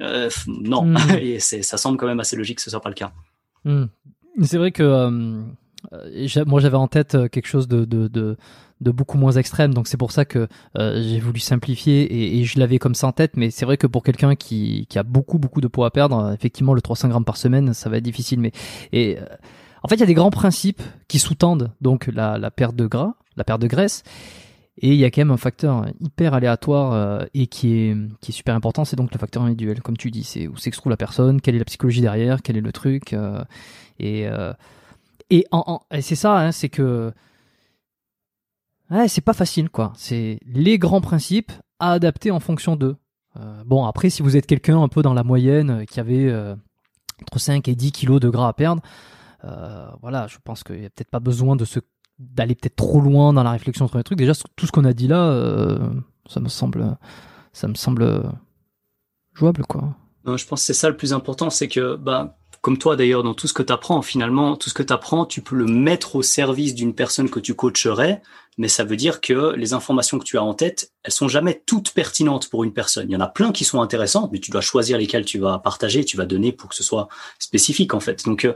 Euh, 0.00 0.28
non, 0.46 0.84
hmm. 0.84 0.96
et 1.18 1.38
ça 1.40 1.76
semble 1.78 1.96
quand 1.96 2.06
même 2.06 2.20
assez 2.20 2.36
logique 2.36 2.56
que 2.56 2.62
ce 2.62 2.70
soit 2.70 2.80
pas 2.80 2.90
le 2.90 2.94
cas. 2.94 3.12
Hmm. 3.64 3.84
C'est 4.42 4.58
vrai 4.58 4.72
que 4.72 4.82
euh, 4.82 6.44
moi 6.44 6.60
j'avais 6.60 6.76
en 6.76 6.88
tête 6.88 7.14
euh, 7.14 7.28
quelque 7.28 7.46
chose 7.46 7.68
de, 7.68 7.84
de, 7.84 8.08
de, 8.08 8.36
de 8.80 8.90
beaucoup 8.90 9.16
moins 9.16 9.32
extrême, 9.32 9.72
donc 9.74 9.86
c'est 9.86 9.96
pour 9.96 10.10
ça 10.10 10.24
que 10.24 10.48
j'ai 10.76 11.20
voulu 11.20 11.38
simplifier 11.38 12.02
et, 12.02 12.40
et 12.40 12.44
je 12.44 12.58
l'avais 12.58 12.78
comme 12.78 12.96
ça 12.96 13.06
en 13.06 13.12
tête. 13.12 13.36
Mais 13.36 13.50
c'est 13.50 13.64
vrai 13.64 13.76
que 13.76 13.86
pour 13.86 14.02
quelqu'un 14.02 14.34
qui, 14.34 14.86
qui 14.88 14.98
a 14.98 15.04
beaucoup 15.04 15.38
beaucoup 15.38 15.60
de 15.60 15.68
poids 15.68 15.86
à 15.86 15.90
perdre, 15.90 16.32
effectivement 16.32 16.74
le 16.74 16.82
300 16.82 17.08
grammes 17.10 17.24
par 17.24 17.36
semaine, 17.36 17.74
ça 17.74 17.88
va 17.88 17.98
être 17.98 18.04
difficile. 18.04 18.40
Mais 18.40 18.50
et 18.92 19.18
en 19.82 19.88
fait, 19.88 19.96
il 19.96 20.00
y 20.00 20.04
a 20.04 20.06
des 20.06 20.14
grands 20.14 20.30
principes 20.30 20.82
qui 21.08 21.18
sous-tendent 21.18 21.72
donc 21.80 22.06
la, 22.06 22.50
perte 22.50 22.76
de 22.76 22.86
gras 22.86 23.14
la 23.36 23.44
perte 23.44 23.62
de 23.62 23.66
graisse. 23.66 24.02
Et 24.78 24.88
il 24.88 24.96
y 24.96 25.04
a 25.04 25.10
quand 25.10 25.20
même 25.20 25.30
un 25.30 25.36
facteur 25.36 25.86
hyper 26.00 26.32
aléatoire 26.32 26.92
euh, 26.92 27.24
et 27.34 27.46
qui 27.46 27.74
est, 27.74 27.96
super 28.30 28.54
important, 28.54 28.84
c'est 28.84 28.96
donc 28.96 29.12
le 29.12 29.18
facteur 29.18 29.42
individuel, 29.42 29.82
comme 29.82 29.98
tu 29.98 30.10
dis. 30.10 30.24
C'est 30.24 30.48
où 30.48 30.56
s'extrouve 30.56 30.90
la 30.90 30.96
personne, 30.96 31.40
quelle 31.40 31.56
est 31.56 31.58
la 31.58 31.66
psychologie 31.66 32.00
derrière, 32.00 32.40
quel 32.42 32.56
est 32.56 32.62
le 32.62 32.72
truc. 32.72 33.12
Euh, 33.12 33.44
et 33.98 34.26
euh, 34.26 34.52
et, 35.30 35.46
c'est 36.00 36.14
ça, 36.14 36.38
hein, 36.38 36.52
c'est 36.52 36.68
que. 36.68 37.12
C'est 39.08 39.22
pas 39.22 39.32
facile, 39.32 39.70
quoi. 39.70 39.94
C'est 39.96 40.38
les 40.44 40.78
grands 40.78 41.00
principes 41.00 41.52
à 41.78 41.92
adapter 41.92 42.30
en 42.30 42.40
fonction 42.40 42.76
d'eux. 42.76 42.96
bon, 43.64 43.86
après, 43.86 44.10
si 44.10 44.22
vous 44.22 44.36
êtes 44.36 44.46
quelqu'un 44.46 44.82
un 44.82 44.88
peu 44.88 45.00
dans 45.00 45.14
la 45.14 45.22
moyenne 45.22 45.86
qui 45.86 45.98
avait 45.98 46.30
entre 47.22 47.38
5 47.38 47.68
et 47.68 47.74
10 47.74 47.92
kilos 47.92 48.20
de 48.20 48.28
gras 48.28 48.48
à 48.48 48.52
perdre, 48.52 48.82
voilà, 50.00 50.26
je 50.28 50.38
pense 50.42 50.62
qu'il 50.64 50.80
n'y 50.80 50.86
a 50.86 50.90
peut-être 50.90 51.10
pas 51.10 51.20
besoin 51.20 51.56
de 51.56 51.64
se 51.64 51.80
d'aller 52.18 52.54
peut-être 52.54 52.76
trop 52.76 53.00
loin 53.00 53.32
dans 53.32 53.42
la 53.42 53.50
réflexion 53.50 53.88
sur 53.88 53.98
les 53.98 54.04
trucs. 54.04 54.18
Déjà, 54.18 54.32
tout 54.56 54.66
ce 54.66 54.72
qu'on 54.72 54.84
a 54.84 54.92
dit 54.92 55.08
là, 55.08 55.28
euh, 55.30 55.78
ça 56.28 56.40
me 56.40 56.48
semble, 56.48 56.96
ça 57.52 57.68
me 57.68 57.74
semble 57.74 58.22
jouable, 59.34 59.64
quoi. 59.66 59.94
Non, 60.24 60.36
je 60.36 60.46
pense 60.46 60.60
que 60.60 60.66
c'est 60.66 60.74
ça 60.74 60.88
le 60.88 60.96
plus 60.96 61.12
important, 61.12 61.50
c'est 61.50 61.68
que, 61.68 61.96
bah, 61.96 62.38
comme 62.60 62.78
toi 62.78 62.94
d'ailleurs, 62.94 63.24
dans 63.24 63.34
tout 63.34 63.48
ce 63.48 63.52
que 63.52 63.62
tu 63.62 63.72
apprends, 63.72 64.02
finalement, 64.02 64.56
tout 64.56 64.70
ce 64.70 64.74
que 64.74 64.84
tu 64.84 64.92
apprends, 64.92 65.26
tu 65.26 65.42
peux 65.42 65.56
le 65.56 65.66
mettre 65.66 66.14
au 66.14 66.22
service 66.22 66.74
d'une 66.76 66.94
personne 66.94 67.28
que 67.28 67.40
tu 67.40 67.54
coacherais, 67.54 68.22
mais 68.56 68.68
ça 68.68 68.84
veut 68.84 68.96
dire 68.96 69.20
que 69.20 69.52
les 69.56 69.72
informations 69.72 70.18
que 70.20 70.24
tu 70.24 70.38
as 70.38 70.44
en 70.44 70.54
tête, 70.54 70.92
elles 71.02 71.12
sont 71.12 71.26
jamais 71.26 71.60
toutes 71.66 71.90
pertinentes 71.90 72.48
pour 72.50 72.62
une 72.62 72.72
personne. 72.72 73.10
Il 73.10 73.12
y 73.12 73.16
en 73.16 73.20
a 73.20 73.26
plein 73.26 73.50
qui 73.50 73.64
sont 73.64 73.80
intéressantes, 73.80 74.30
mais 74.30 74.38
tu 74.38 74.52
dois 74.52 74.60
choisir 74.60 74.96
lesquelles 74.96 75.24
tu 75.24 75.38
vas 75.40 75.58
partager, 75.58 76.04
tu 76.04 76.16
vas 76.16 76.26
donner 76.26 76.52
pour 76.52 76.68
que 76.68 76.76
ce 76.76 76.84
soit 76.84 77.08
spécifique 77.40 77.94
en 77.94 78.00
fait. 78.00 78.24
Donc, 78.24 78.44
euh, 78.44 78.54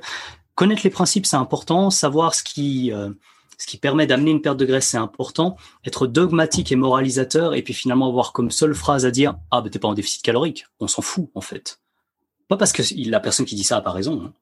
connaître 0.57 0.83
les 0.83 0.91
principes, 0.91 1.27
c'est 1.27 1.37
important, 1.37 1.91
savoir 1.91 2.35
ce 2.35 2.43
qui 2.43 2.93
euh, 2.93 3.11
ce 3.59 3.66
qui 3.66 3.78
permet 3.78 4.07
d'amener 4.07 4.33
une 4.33 4.43
perte 4.43 4.59
de 4.59 4.66
graisse, 4.66 4.89
c'est 4.89 4.99
important. 4.99 5.57
Être 5.87 6.07
dogmatique 6.07 6.73
et 6.73 6.77
moralisateur, 6.77 7.55
et 7.55 7.62
puis 7.62 7.73
finalement 7.73 8.09
avoir 8.09 8.33
comme 8.33 8.51
seule 8.51 8.74
phrase 8.74 9.07
à 9.07 9.11
dire 9.11 9.37
ah 9.51 9.61
ben 9.61 9.70
t'es 9.70 9.78
pas 9.78 9.89
en 9.89 9.95
déficit 9.95 10.23
calorique, 10.23 10.66
on 10.81 10.89
s'en 10.89 11.03
fout 11.03 11.31
en 11.35 11.41
fait. 11.41 11.78
Pas 12.49 12.57
parce 12.57 12.73
que 12.73 12.83
la 13.09 13.20
personne 13.20 13.47
qui 13.47 13.55
dit 13.55 13.65
ça 13.65 13.77
a 13.77 13.81
pas 13.81 13.93
raison. 13.93 14.23
Hein. 14.24 14.33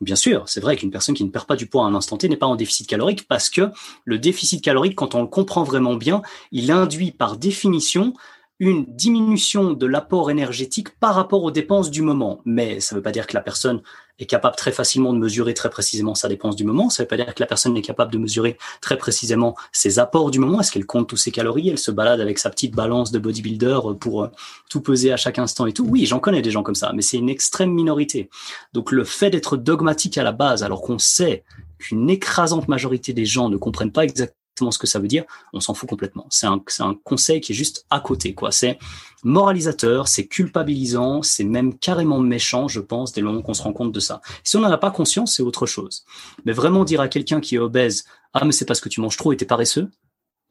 Bien 0.00 0.16
sûr, 0.16 0.48
c'est 0.48 0.60
vrai 0.60 0.76
qu'une 0.76 0.90
personne 0.90 1.14
qui 1.14 1.22
ne 1.22 1.30
perd 1.30 1.46
pas 1.46 1.54
du 1.54 1.66
poids 1.66 1.84
à 1.84 1.86
un 1.86 1.94
instant 1.94 2.16
T 2.16 2.28
n'est 2.28 2.36
pas 2.36 2.46
en 2.46 2.56
déficit 2.56 2.88
calorique 2.88 3.28
parce 3.28 3.48
que 3.48 3.70
le 4.04 4.18
déficit 4.18 4.62
calorique, 4.62 4.96
quand 4.96 5.14
on 5.14 5.22
le 5.22 5.28
comprend 5.28 5.62
vraiment 5.62 5.94
bien, 5.94 6.22
il 6.50 6.72
induit 6.72 7.12
par 7.12 7.36
définition 7.36 8.12
une 8.58 8.84
diminution 8.84 9.72
de 9.72 9.86
l'apport 9.86 10.30
énergétique 10.30 10.90
par 10.98 11.14
rapport 11.14 11.42
aux 11.44 11.50
dépenses 11.50 11.90
du 11.90 12.02
moment. 12.02 12.40
Mais 12.44 12.80
ça 12.80 12.94
ne 12.94 12.98
veut 12.98 13.02
pas 13.02 13.12
dire 13.12 13.26
que 13.26 13.34
la 13.34 13.42
personne 13.42 13.80
est 14.18 14.26
capable 14.26 14.56
très 14.56 14.72
facilement 14.72 15.12
de 15.12 15.18
mesurer 15.18 15.54
très 15.54 15.70
précisément 15.70 16.14
sa 16.14 16.28
dépense 16.28 16.56
du 16.56 16.64
moment. 16.64 16.90
Ça 16.90 17.02
ne 17.02 17.04
veut 17.04 17.08
pas 17.08 17.16
dire 17.16 17.34
que 17.34 17.40
la 17.40 17.46
personne 17.46 17.76
est 17.76 17.82
capable 17.82 18.12
de 18.12 18.18
mesurer 18.18 18.58
très 18.80 18.96
précisément 18.96 19.56
ses 19.72 19.98
apports 19.98 20.30
du 20.30 20.38
moment. 20.38 20.60
Est-ce 20.60 20.70
qu'elle 20.70 20.86
compte 20.86 21.08
tous 21.08 21.16
ses 21.16 21.30
calories? 21.30 21.68
Elle 21.68 21.78
se 21.78 21.90
balade 21.90 22.20
avec 22.20 22.38
sa 22.38 22.50
petite 22.50 22.74
balance 22.74 23.10
de 23.10 23.18
bodybuilder 23.18 23.80
pour 24.00 24.24
euh, 24.24 24.28
tout 24.70 24.80
peser 24.80 25.12
à 25.12 25.16
chaque 25.16 25.38
instant 25.38 25.66
et 25.66 25.72
tout? 25.72 25.86
Oui, 25.88 26.06
j'en 26.06 26.20
connais 26.20 26.42
des 26.42 26.50
gens 26.50 26.62
comme 26.62 26.74
ça, 26.74 26.92
mais 26.94 27.02
c'est 27.02 27.18
une 27.18 27.30
extrême 27.30 27.72
minorité. 27.72 28.30
Donc 28.72 28.92
le 28.92 29.04
fait 29.04 29.30
d'être 29.30 29.56
dogmatique 29.56 30.18
à 30.18 30.22
la 30.22 30.32
base, 30.32 30.62
alors 30.62 30.82
qu'on 30.82 30.98
sait 30.98 31.44
qu'une 31.78 32.08
écrasante 32.10 32.68
majorité 32.68 33.12
des 33.12 33.24
gens 33.24 33.48
ne 33.48 33.56
comprennent 33.56 33.92
pas 33.92 34.04
exactement 34.04 34.41
ce 34.70 34.78
que 34.78 34.86
ça 34.86 34.98
veut 34.98 35.08
dire, 35.08 35.24
on 35.52 35.60
s'en 35.60 35.74
fout 35.74 35.88
complètement. 35.88 36.26
C'est 36.30 36.46
un, 36.46 36.60
conseil 37.04 37.40
qui 37.40 37.52
est 37.52 37.54
juste 37.54 37.86
à 37.90 38.00
côté, 38.00 38.34
quoi. 38.34 38.52
C'est 38.52 38.78
moralisateur, 39.24 40.08
c'est 40.08 40.26
culpabilisant, 40.26 41.22
c'est 41.22 41.44
même 41.44 41.78
carrément 41.78 42.20
méchant, 42.20 42.68
je 42.68 42.80
pense, 42.80 43.12
dès 43.12 43.20
le 43.20 43.26
moment 43.26 43.42
qu'on 43.42 43.54
se 43.54 43.62
rend 43.62 43.72
compte 43.72 43.92
de 43.92 44.00
ça. 44.00 44.20
Si 44.44 44.56
on 44.56 44.60
n'en 44.60 44.70
a 44.70 44.78
pas 44.78 44.90
conscience, 44.90 45.36
c'est 45.36 45.42
autre 45.42 45.66
chose. 45.66 46.04
Mais 46.44 46.52
vraiment 46.52 46.84
dire 46.84 47.00
à 47.00 47.08
quelqu'un 47.08 47.40
qui 47.40 47.56
est 47.56 47.58
obèse, 47.58 48.04
ah, 48.34 48.44
mais 48.44 48.52
c'est 48.52 48.64
parce 48.64 48.80
que 48.80 48.88
tu 48.88 49.00
manges 49.00 49.16
trop 49.16 49.32
et 49.32 49.36
t'es 49.36 49.44
paresseux, 49.44 49.90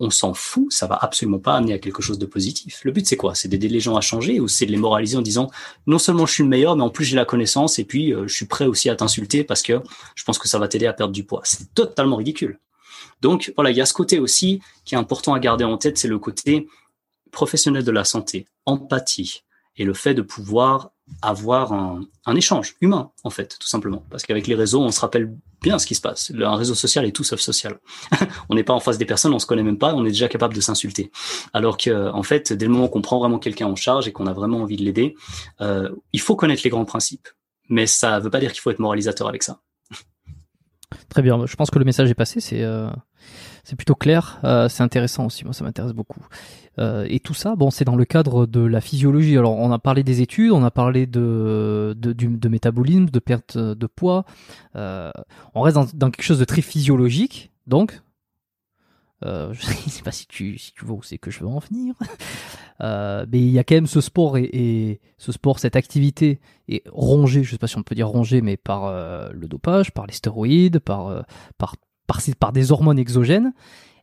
on 0.02 0.10
s'en 0.10 0.34
fout, 0.34 0.72
ça 0.72 0.88
va 0.88 0.98
absolument 1.00 1.38
pas 1.38 1.56
amener 1.56 1.74
à 1.74 1.80
quelque 1.80 2.02
chose 2.02 2.18
de 2.18 2.26
positif. 2.26 2.82
Le 2.84 2.92
but, 2.92 3.06
c'est 3.06 3.18
quoi? 3.18 3.36
C'est 3.36 3.48
d'aider 3.48 3.70
les 3.70 3.80
gens 3.80 3.96
à 3.96 4.02
changer 4.02 4.40
ou 4.40 4.48
c'est 4.48 4.66
de 4.66 4.72
les 4.72 4.78
moraliser 4.78 5.16
en 5.16 5.22
disant 5.22 5.52
non 5.86 6.00
seulement 6.00 6.26
je 6.26 6.34
suis 6.34 6.44
le 6.44 6.50
meilleur, 6.50 6.76
mais 6.76 6.82
en 6.82 6.90
plus 6.90 7.06
j'ai 7.06 7.16
la 7.16 7.24
connaissance 7.24 7.78
et 7.78 7.86
puis 7.86 8.12
euh, 8.12 8.28
je 8.28 8.34
suis 8.34 8.46
prêt 8.46 8.66
aussi 8.66 8.90
à 8.90 8.96
t'insulter 8.96 9.44
parce 9.44 9.62
que 9.62 9.80
je 10.16 10.24
pense 10.24 10.40
que 10.40 10.48
ça 10.48 10.58
va 10.58 10.68
t'aider 10.68 10.88
à 10.88 10.94
perdre 10.94 11.14
du 11.14 11.24
poids. 11.24 11.42
C'est 11.44 11.72
totalement 11.76 12.16
ridicule. 12.16 12.60
Donc 13.22 13.54
voilà, 13.56 13.72
il 13.72 13.78
y 13.78 13.82
a 13.82 13.86
ce 13.86 13.94
côté 13.94 14.20
aussi 14.20 14.62
qui 14.86 14.96
est 14.96 14.98
important 14.98 15.34
à 15.34 15.40
garder 15.40 15.64
en 15.64 15.78
tête, 15.78 15.98
c'est 15.98 16.08
le 16.08 16.20
côté 16.20 16.68
professionnel 17.32 17.84
de 17.84 17.92
la 17.92 18.04
santé, 18.04 18.48
empathie 18.66 19.44
et 19.78 19.86
le 19.86 19.94
fait 19.94 20.14
de 20.14 20.22
pouvoir 20.22 20.92
avoir 21.22 21.74
un, 21.74 22.06
échange 22.36 22.76
humain, 22.82 23.12
en 23.24 23.30
fait, 23.30 23.58
tout 23.60 23.68
simplement. 23.68 24.06
Parce 24.10 24.24
qu'avec 24.24 24.48
les 24.48 24.56
réseaux, 24.56 24.82
on 24.82 24.92
se 24.92 25.00
rappelle 25.00 25.34
bien 25.62 25.78
ce 25.78 25.86
qui 25.86 25.96
se 25.96 26.02
passe. 26.02 26.32
Un 26.40 26.56
réseau 26.56 26.76
social 26.76 27.06
est 27.06 27.12
tout 27.12 27.24
sauf 27.24 27.40
social. 27.40 27.80
on 28.50 28.56
n'est 28.56 28.64
pas 28.64 28.74
en 28.74 28.80
face 28.80 28.98
des 28.98 29.06
personnes, 29.06 29.34
on 29.34 29.40
se 29.40 29.46
connaît 29.46 29.64
même 29.64 29.78
pas, 29.78 29.94
on 29.94 30.06
est 30.06 30.10
déjà 30.10 30.28
capable 30.28 30.54
de 30.54 30.62
s'insulter. 30.62 31.12
Alors 31.54 31.78
que, 31.78 32.10
en 32.12 32.24
fait, 32.24 32.54
dès 32.54 32.66
le 32.66 32.72
moment 32.72 32.88
qu'on 32.88 33.02
prend 33.02 33.20
vraiment 33.20 33.40
quelqu'un 33.40 33.68
en 33.68 33.76
charge 33.76 34.08
et 34.08 34.12
qu'on 34.12 34.28
a 34.28 34.34
vraiment 34.34 34.62
envie 34.62 34.78
de 34.78 34.84
l'aider, 34.84 35.16
euh, 35.60 35.90
il 36.14 36.22
faut 36.22 36.36
connaître 36.36 36.62
les 36.64 36.70
grands 36.70 36.86
principes. 36.86 37.28
Mais 37.70 37.88
ça 37.88 38.18
ne 38.18 38.24
veut 38.24 38.30
pas 38.30 38.40
dire 38.40 38.52
qu'il 38.52 38.62
faut 38.62 38.72
être 38.72 38.80
moralisateur 38.80 39.28
avec 39.28 39.44
ça. 39.44 39.60
Très 41.10 41.22
bien, 41.22 41.46
je 41.46 41.56
pense 41.56 41.70
que 41.70 41.80
le 41.80 41.86
message 41.86 42.10
est 42.10 42.16
passé, 42.16 42.40
c'est 42.40 42.64
euh, 42.64 42.90
plutôt 43.78 43.96
clair, 43.96 44.40
euh, 44.44 44.68
c'est 44.70 44.84
intéressant 44.84 45.26
aussi, 45.26 45.46
moi 45.46 45.54
ça 45.54 45.64
m'intéresse 45.64 45.94
beaucoup. 45.94 46.26
Euh, 46.80 47.06
et 47.10 47.20
tout 47.20 47.34
ça, 47.34 47.56
bon, 47.56 47.70
c'est 47.70 47.86
dans 47.86 47.96
le 47.96 48.06
cadre 48.06 48.46
de 48.46 48.62
la 48.62 48.82
physiologie. 48.82 49.38
Alors 49.38 49.58
on 49.58 49.72
a 49.72 49.80
parlé 49.80 50.04
des 50.04 50.22
études, 50.22 50.52
on 50.52 50.64
a 50.64 50.72
parlé 50.72 51.06
de 51.06 51.96
de, 51.98 52.14
de 52.14 52.50
métabolisme, 52.50 53.06
de 53.06 53.20
perte 53.20 53.58
de 53.58 53.88
poids. 53.88 54.26
on 54.76 55.62
reste 55.62 55.76
dans, 55.76 55.88
dans, 55.94 56.12
quelque 56.12 56.26
chose 56.26 56.40
de 56.40 56.46
très 56.46 56.62
physiologique, 56.62 57.52
donc 57.68 58.02
euh, 59.24 59.54
je 59.54 59.90
sais 59.90 60.04
pas 60.04 60.12
si 60.12 60.28
tu, 60.28 60.58
si 60.58 60.74
tu 60.74 60.86
vois 60.86 60.98
où 60.98 61.04
c'est 61.04 61.18
que 61.18 61.32
je 61.32 61.40
veux 61.40 61.48
en 61.48 61.60
venir. 61.60 61.96
Euh, 62.84 63.28
mais 63.32 63.38
il 63.38 63.52
y 63.52 63.60
a 63.60 63.64
quand 63.64 63.76
même 63.76 63.86
ce 63.86 64.02
sport 64.02 64.38
et, 64.40 65.02
ce 65.20 65.32
sport, 65.32 65.60
cette 65.60 65.76
activité 65.76 66.40
est 66.68 66.82
rongée, 66.90 67.44
je 67.44 67.52
sais 67.52 67.60
pas 67.60 67.68
si 67.68 67.78
on 67.78 67.84
peut 67.84 67.94
dire 67.94 68.08
rongée, 68.08 68.42
mais 68.42 68.58
par 68.58 68.86
euh, 68.86 69.30
le 69.34 69.48
dopage, 69.48 69.92
par 69.92 70.08
les 70.08 70.14
stéroïdes, 70.14 70.80
par, 70.80 71.24
par, 71.60 71.76
par, 72.08 72.22
par, 72.40 72.52
des 72.52 72.72
hormones 72.72 72.98
exogènes. 72.98 73.54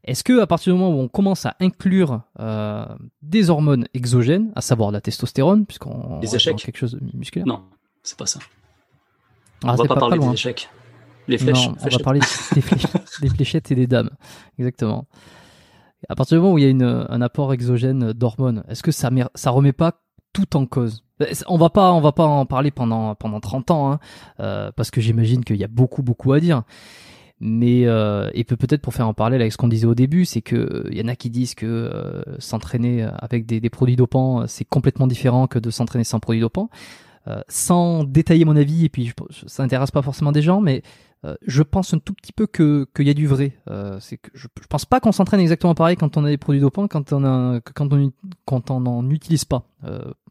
Est-ce 0.04 0.22
que 0.22 0.38
à 0.40 0.46
partir 0.46 0.72
du 0.72 0.78
moment 0.78 0.96
où 0.96 1.00
on 1.00 1.08
commence 1.08 1.44
à 1.44 1.56
inclure 1.58 2.20
des 3.20 3.50
hormones 3.50 3.88
exogènes, 3.94 4.52
à 4.54 4.60
savoir 4.60 4.92
la 4.92 5.00
testostérone, 5.00 5.66
puisqu'on 5.66 6.20
des 6.20 6.36
échecs 6.36 6.58
quelque 6.58 6.78
chose 6.78 6.92
de 6.92 7.16
musculaire? 7.16 7.48
Non, 7.48 7.64
c'est 8.04 8.16
pas 8.16 8.26
ça. 8.26 8.38
Ah, 9.64 9.72
on 9.72 9.74
va 9.74 9.84
pas, 9.88 9.94
pas 9.94 10.00
parler 10.00 10.20
des 10.20 10.32
échecs. 10.34 10.68
Les 11.28 11.38
flèches. 11.38 11.68
on 11.68 11.88
va 11.88 11.98
parler 11.98 12.20
des, 12.54 13.28
fléchettes 13.28 13.70
et 13.70 13.74
des 13.74 13.86
dames. 13.86 14.10
Exactement. 14.58 15.06
À 16.08 16.14
partir 16.14 16.36
du 16.36 16.42
moment 16.42 16.54
où 16.54 16.58
il 16.58 16.64
y 16.64 16.66
a 16.66 16.70
une, 16.70 17.06
un 17.08 17.20
apport 17.20 17.52
exogène 17.52 18.12
d'hormones, 18.12 18.64
est-ce 18.68 18.82
que 18.82 18.90
ça, 18.90 19.10
ça 19.34 19.50
remet 19.50 19.72
pas 19.72 20.00
tout 20.32 20.56
en 20.56 20.66
cause? 20.66 21.04
On 21.48 21.58
va 21.58 21.68
pas, 21.68 21.92
on 21.92 22.00
va 22.00 22.12
pas 22.12 22.26
en 22.26 22.46
parler 22.46 22.70
pendant 22.70 23.16
pendant 23.16 23.40
30 23.40 23.70
ans, 23.72 23.92
hein, 23.92 23.98
euh, 24.38 24.70
parce 24.74 24.90
que 24.90 25.00
j'imagine 25.00 25.44
qu'il 25.44 25.56
y 25.56 25.64
a 25.64 25.68
beaucoup 25.68 26.02
beaucoup 26.02 26.32
à 26.32 26.40
dire. 26.40 26.62
Mais 27.40 27.86
euh, 27.86 28.30
et 28.34 28.44
peut-être 28.44 28.82
pour 28.82 28.94
faire 28.94 29.08
en 29.08 29.14
parallèle 29.14 29.40
avec 29.40 29.52
ce 29.52 29.56
qu'on 29.56 29.68
disait 29.68 29.86
au 29.86 29.96
début, 29.96 30.24
c'est 30.24 30.42
que 30.42 30.86
il 30.90 30.96
y 30.96 31.02
en 31.02 31.08
a 31.08 31.16
qui 31.16 31.30
disent 31.30 31.56
que 31.56 31.66
euh, 31.66 32.22
s'entraîner 32.38 33.02
avec 33.18 33.46
des, 33.46 33.60
des, 33.60 33.70
produits 33.70 33.96
dopants 33.96 34.46
c'est 34.46 34.64
complètement 34.64 35.08
différent 35.08 35.48
que 35.48 35.58
de 35.58 35.70
s'entraîner 35.70 36.04
sans 36.04 36.20
produits 36.20 36.40
dopants. 36.40 36.70
Euh, 37.28 37.42
sans 37.48 38.04
détailler 38.04 38.46
mon 38.46 38.56
avis 38.56 38.86
et 38.86 38.88
puis 38.88 39.06
je, 39.06 39.12
ça 39.48 39.62
intéresse 39.62 39.90
pas 39.90 40.00
forcément 40.00 40.32
des 40.32 40.40
gens, 40.40 40.62
mais 40.62 40.82
euh, 41.24 41.34
je 41.46 41.62
pense 41.62 41.92
un 41.94 41.98
tout 41.98 42.14
petit 42.14 42.32
peu 42.32 42.46
que 42.46 42.86
qu'il 42.94 43.06
y 43.06 43.10
a 43.10 43.14
du 43.14 43.26
vrai. 43.26 43.58
Euh, 43.68 43.98
c'est 44.00 44.18
que 44.18 44.30
je, 44.34 44.46
je, 44.60 44.66
pense 44.66 44.84
pas 44.84 45.00
qu'on 45.00 45.12
s'entraîne 45.12 45.40
exactement 45.40 45.74
pareil 45.74 45.96
quand 45.96 46.16
on 46.16 46.24
a 46.24 46.28
des 46.28 46.38
produits 46.38 46.60
dopants, 46.60 46.88
quand 46.88 47.12
on 47.12 47.24
a 47.24 47.60
quand 47.60 47.92
on 47.92 48.12
quand 48.44 48.70
on 48.70 48.80
n'en 48.80 49.08
utilise 49.10 49.44
pas, 49.44 49.66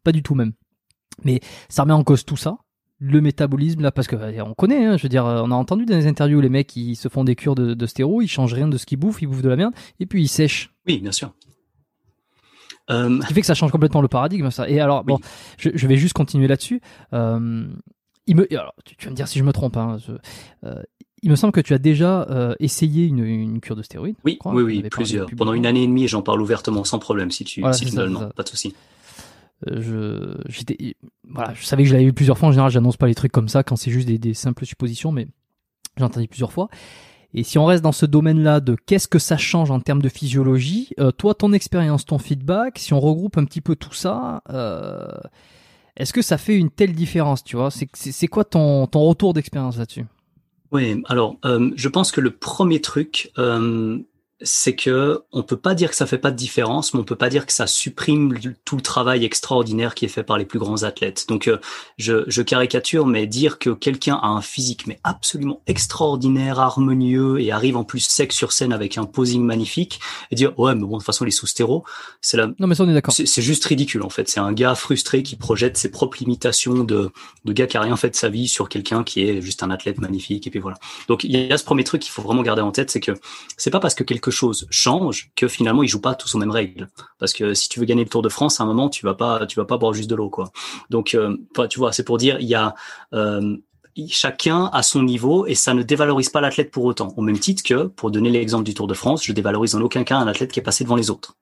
pas 0.03 0.11
du 0.11 0.23
tout 0.23 0.35
même. 0.35 0.53
Mais 1.23 1.41
ça 1.69 1.83
remet 1.83 1.93
en 1.93 2.03
cause 2.03 2.25
tout 2.25 2.37
ça 2.37 2.57
le 2.99 3.21
métabolisme 3.21 3.81
là 3.81 3.91
parce 3.91 4.07
que 4.07 4.15
euh, 4.15 4.43
on 4.43 4.53
connaît 4.53 4.85
hein, 4.85 4.97
je 4.97 5.03
veux 5.03 5.09
dire 5.09 5.25
euh, 5.25 5.41
on 5.43 5.51
a 5.51 5.55
entendu 5.55 5.85
dans 5.85 5.95
les 5.95 6.07
interviews 6.07 6.41
les 6.41 6.49
mecs 6.49 6.67
qui 6.67 6.95
se 6.95 7.09
font 7.09 7.23
des 7.23 7.35
cures 7.35 7.55
de, 7.55 7.73
de 7.73 7.85
stéro 7.85 8.21
ils 8.21 8.27
changent 8.27 8.53
rien 8.53 8.67
de 8.67 8.77
ce 8.77 8.85
qu'ils 8.85 8.97
bouffent 8.97 9.21
ils 9.21 9.27
bouffent 9.27 9.43
de 9.43 9.49
la 9.49 9.55
merde 9.55 9.73
et 9.99 10.05
puis 10.05 10.23
ils 10.23 10.27
sèchent. 10.27 10.73
Oui 10.87 10.99
bien 10.99 11.11
sûr. 11.11 11.33
Euh... 12.89 13.21
ce 13.21 13.27
qui 13.27 13.33
fait 13.33 13.41
que 13.41 13.47
ça 13.47 13.53
change 13.53 13.71
complètement 13.71 14.01
le 14.01 14.07
paradigme 14.07 14.49
ça. 14.49 14.67
Et 14.69 14.79
alors 14.79 15.03
bon 15.03 15.19
je, 15.57 15.69
je, 15.73 15.87
vais 15.87 15.97
juste 15.97 16.13
continuer 16.13 16.47
là-dessus. 16.47 16.81
Euh, 17.13 17.67
il 18.27 18.35
me 18.35 18.47
alors, 18.53 18.73
tu, 18.85 18.95
vas 19.05 19.11
me 19.11 19.15
dire 19.15 19.27
si 19.27 19.39
je 19.39 19.43
me 19.43 19.53
trompe 19.53 19.77
hein, 19.77 19.97
euh, 20.63 20.81
il 21.23 21.31
me 21.31 21.35
semble 21.35 21.51
que 21.51 21.61
tu 21.61 21.73
as 21.73 21.79
déjà 21.79 22.27
euh, 22.29 22.53
essayé 22.59 23.05
une, 23.05 23.23
une, 23.23 23.59
cure 23.59 23.75
de 23.75 23.81
stéroïdes. 23.81 24.15
Oui, 24.23 24.37
oui, 24.45 24.63
oui, 24.63 24.83
plusieurs. 24.89 25.27
Pendant 25.35 25.53
une 25.53 25.65
année 25.65 25.83
et 25.83 25.87
demie, 25.87 26.07
j'en 26.07 26.21
parle 26.21 26.41
ouvertement, 26.41 26.83
sans 26.83 26.99
problème, 26.99 27.31
si 27.31 27.43
tu, 27.43 27.63
si 27.73 27.85
tu 27.85 27.95
veux, 27.95 28.07
non, 28.07 28.29
pas 28.35 28.43
de 28.43 28.49
souci. 28.49 28.75
Euh, 29.67 29.81
je, 30.47 30.63
voilà, 31.27 31.53
je 31.55 31.65
savais 31.65 31.83
que 31.83 31.89
je 31.89 31.93
l'avais 31.93 32.05
eu 32.05 32.13
plusieurs 32.13 32.37
fois. 32.37 32.49
En 32.49 32.51
général, 32.51 32.69
j'annonce 32.69 32.97
pas 32.97 33.07
les 33.07 33.15
trucs 33.15 33.31
comme 33.31 33.47
ça 33.47 33.63
quand 33.63 33.75
c'est 33.75 33.89
juste 33.89 34.07
des, 34.07 34.19
des 34.19 34.35
simples 34.35 34.65
suppositions, 34.65 35.11
mais 35.11 35.27
j'ai 35.97 36.03
entendu 36.03 36.27
plusieurs 36.27 36.51
fois. 36.51 36.69
Et 37.33 37.43
si 37.43 37.57
on 37.57 37.65
reste 37.65 37.83
dans 37.83 37.91
ce 37.91 38.05
domaine-là 38.05 38.59
de 38.59 38.75
qu'est-ce 38.75 39.07
que 39.07 39.19
ça 39.19 39.37
change 39.37 39.71
en 39.71 39.79
termes 39.79 40.01
de 40.01 40.09
physiologie, 40.09 40.89
euh, 40.99 41.11
toi, 41.11 41.33
ton 41.33 41.51
expérience, 41.51 42.05
ton 42.05 42.19
feedback, 42.19 42.77
si 42.77 42.93
on 42.93 42.99
regroupe 42.99 43.37
un 43.37 43.45
petit 43.45 43.61
peu 43.61 43.75
tout 43.75 43.93
ça, 43.93 44.43
est-ce 45.97 46.13
que 46.13 46.21
ça 46.21 46.37
fait 46.37 46.55
une 46.55 46.69
telle 46.69 46.93
différence, 46.93 47.43
tu 47.43 47.55
vois? 47.55 47.69
C'est, 47.71 48.27
quoi 48.27 48.43
ton, 48.43 48.87
ton 48.87 49.01
retour 49.01 49.33
d'expérience 49.33 49.77
là-dessus? 49.77 50.05
Oui, 50.71 51.01
alors, 51.07 51.37
euh, 51.45 51.71
je 51.75 51.89
pense 51.89 52.11
que 52.11 52.21
le 52.21 52.31
premier 52.31 52.81
truc, 52.81 53.31
euh, 53.37 53.99
c'est 54.41 54.75
que 54.75 55.23
on 55.31 55.41
peut 55.41 55.57
pas 55.57 55.73
dire 55.73 55.89
que 55.89 55.95
ça 55.95 56.05
fait 56.05 56.19
pas 56.19 56.29
de 56.29 56.35
différence, 56.35 56.93
mais 56.93 56.99
on 56.99 57.03
peut 57.03 57.15
pas 57.15 57.29
dire 57.29 57.45
que 57.45 57.53
ça 57.53 57.65
supprime 57.65 58.37
tout 58.65 58.75
le 58.75 58.81
travail 58.81 59.25
extraordinaire 59.25 59.95
qui 59.95 60.05
est 60.05 60.09
fait 60.09 60.23
par 60.23 60.37
les 60.37 60.45
plus 60.45 60.59
grands 60.59 60.83
athlètes. 60.83 61.25
Donc 61.27 61.47
euh, 61.47 61.57
je, 61.97 62.23
je, 62.27 62.41
caricature, 62.43 63.07
mais 63.07 63.25
dire 63.25 63.57
que 63.57 63.71
quelqu'un 63.71 64.19
a 64.21 64.27
un 64.27 64.41
physique 64.41 64.85
mais 64.85 64.99
absolument 65.03 65.61
extraordinaire, 65.65 66.59
harmonieux 66.59 67.39
et 67.39 67.51
arrive 67.51 67.77
en 67.77 67.83
plus 67.83 68.01
sec 68.01 68.31
sur 68.31 68.51
scène 68.51 68.73
avec 68.73 68.97
un 68.99 69.05
posing 69.05 69.41
magnifique 69.43 69.99
et 70.29 70.35
dire 70.35 70.57
ouais 70.59 70.75
mais 70.75 70.81
bon 70.81 70.87
de 70.87 70.93
toute 70.97 71.05
façon 71.05 71.25
les 71.25 71.31
sous 71.31 71.47
stéro, 71.47 71.83
c'est 72.21 72.37
la 72.37 72.47
non 72.59 72.67
mais 72.67 72.75
ça 72.75 72.83
on 72.83 72.89
est 72.89 72.93
d'accord. 72.93 73.15
C'est 73.15 73.41
juste 73.41 73.65
ridicule 73.65 74.03
en 74.03 74.09
fait. 74.09 74.29
C'est 74.29 74.39
un 74.39 74.53
gars 74.53 74.75
frustré 74.75 75.23
qui 75.23 75.35
projette 75.35 75.77
ses 75.77 75.89
propres 75.89 76.17
limitations 76.19 76.83
de 76.83 77.11
de 77.45 77.53
gars 77.53 77.65
qui 77.65 77.77
a 77.77 77.81
rien 77.81 77.95
fait 77.95 78.11
de 78.11 78.15
sa 78.15 78.29
vie 78.29 78.47
sur 78.47 78.69
quelqu'un 78.69 79.03
qui 79.03 79.27
est 79.27 79.41
juste 79.41 79.63
un 79.63 79.71
athlète 79.71 79.99
magnifique 79.99 80.45
et 80.45 80.51
puis 80.51 80.59
voilà. 80.59 80.77
Donc 81.07 81.23
il 81.23 81.31
y 81.31 81.51
a 81.51 81.57
ce 81.57 81.63
premier 81.63 81.83
truc 81.83 82.03
qu'il 82.03 82.11
faut 82.11 82.21
vraiment 82.21 82.43
garder 82.43 82.61
en 82.61 82.71
tête, 82.71 82.91
c'est 82.91 82.99
que 82.99 83.13
c'est 83.57 83.71
pas 83.71 83.79
parce 83.79 83.95
que 83.95 84.03
chose 84.31 84.67
change 84.69 85.31
que 85.35 85.47
finalement 85.47 85.83
ils 85.83 85.87
jouent 85.87 86.01
pas 86.01 86.15
tous 86.15 86.33
aux 86.35 86.37
mêmes 86.37 86.51
règles. 86.51 86.89
Parce 87.19 87.33
que 87.33 87.53
si 87.53 87.69
tu 87.69 87.79
veux 87.79 87.85
gagner 87.85 88.03
le 88.03 88.09
Tour 88.09 88.21
de 88.21 88.29
France, 88.29 88.59
à 88.59 88.63
un 88.63 88.67
moment 88.67 88.89
tu 88.89 89.05
vas 89.05 89.13
pas, 89.13 89.45
tu 89.45 89.59
vas 89.59 89.65
pas 89.65 89.77
boire 89.77 89.93
juste 89.93 90.09
de 90.09 90.15
l'eau 90.15 90.29
quoi. 90.29 90.51
Donc 90.89 91.13
euh, 91.15 91.37
tu 91.69 91.79
vois, 91.79 91.91
c'est 91.91 92.03
pour 92.03 92.17
dire 92.17 92.37
il 92.39 92.47
y 92.47 92.55
a 92.55 92.75
euh, 93.13 93.57
chacun 94.09 94.69
à 94.73 94.83
son 94.83 95.03
niveau 95.03 95.45
et 95.47 95.55
ça 95.55 95.73
ne 95.73 95.83
dévalorise 95.83 96.29
pas 96.29 96.41
l'athlète 96.41 96.71
pour 96.71 96.85
autant. 96.85 97.13
Au 97.17 97.21
même 97.21 97.39
titre 97.39 97.63
que, 97.63 97.87
pour 97.87 98.11
donner 98.11 98.29
l'exemple 98.29 98.63
du 98.63 98.73
Tour 98.73 98.87
de 98.87 98.93
France, 98.93 99.23
je 99.23 99.33
dévalorise 99.33 99.75
en 99.75 99.81
aucun 99.81 100.03
cas 100.03 100.17
un 100.17 100.27
athlète 100.27 100.51
qui 100.51 100.59
est 100.59 100.63
passé 100.63 100.83
devant 100.83 100.95
les 100.95 101.09
autres. 101.09 101.35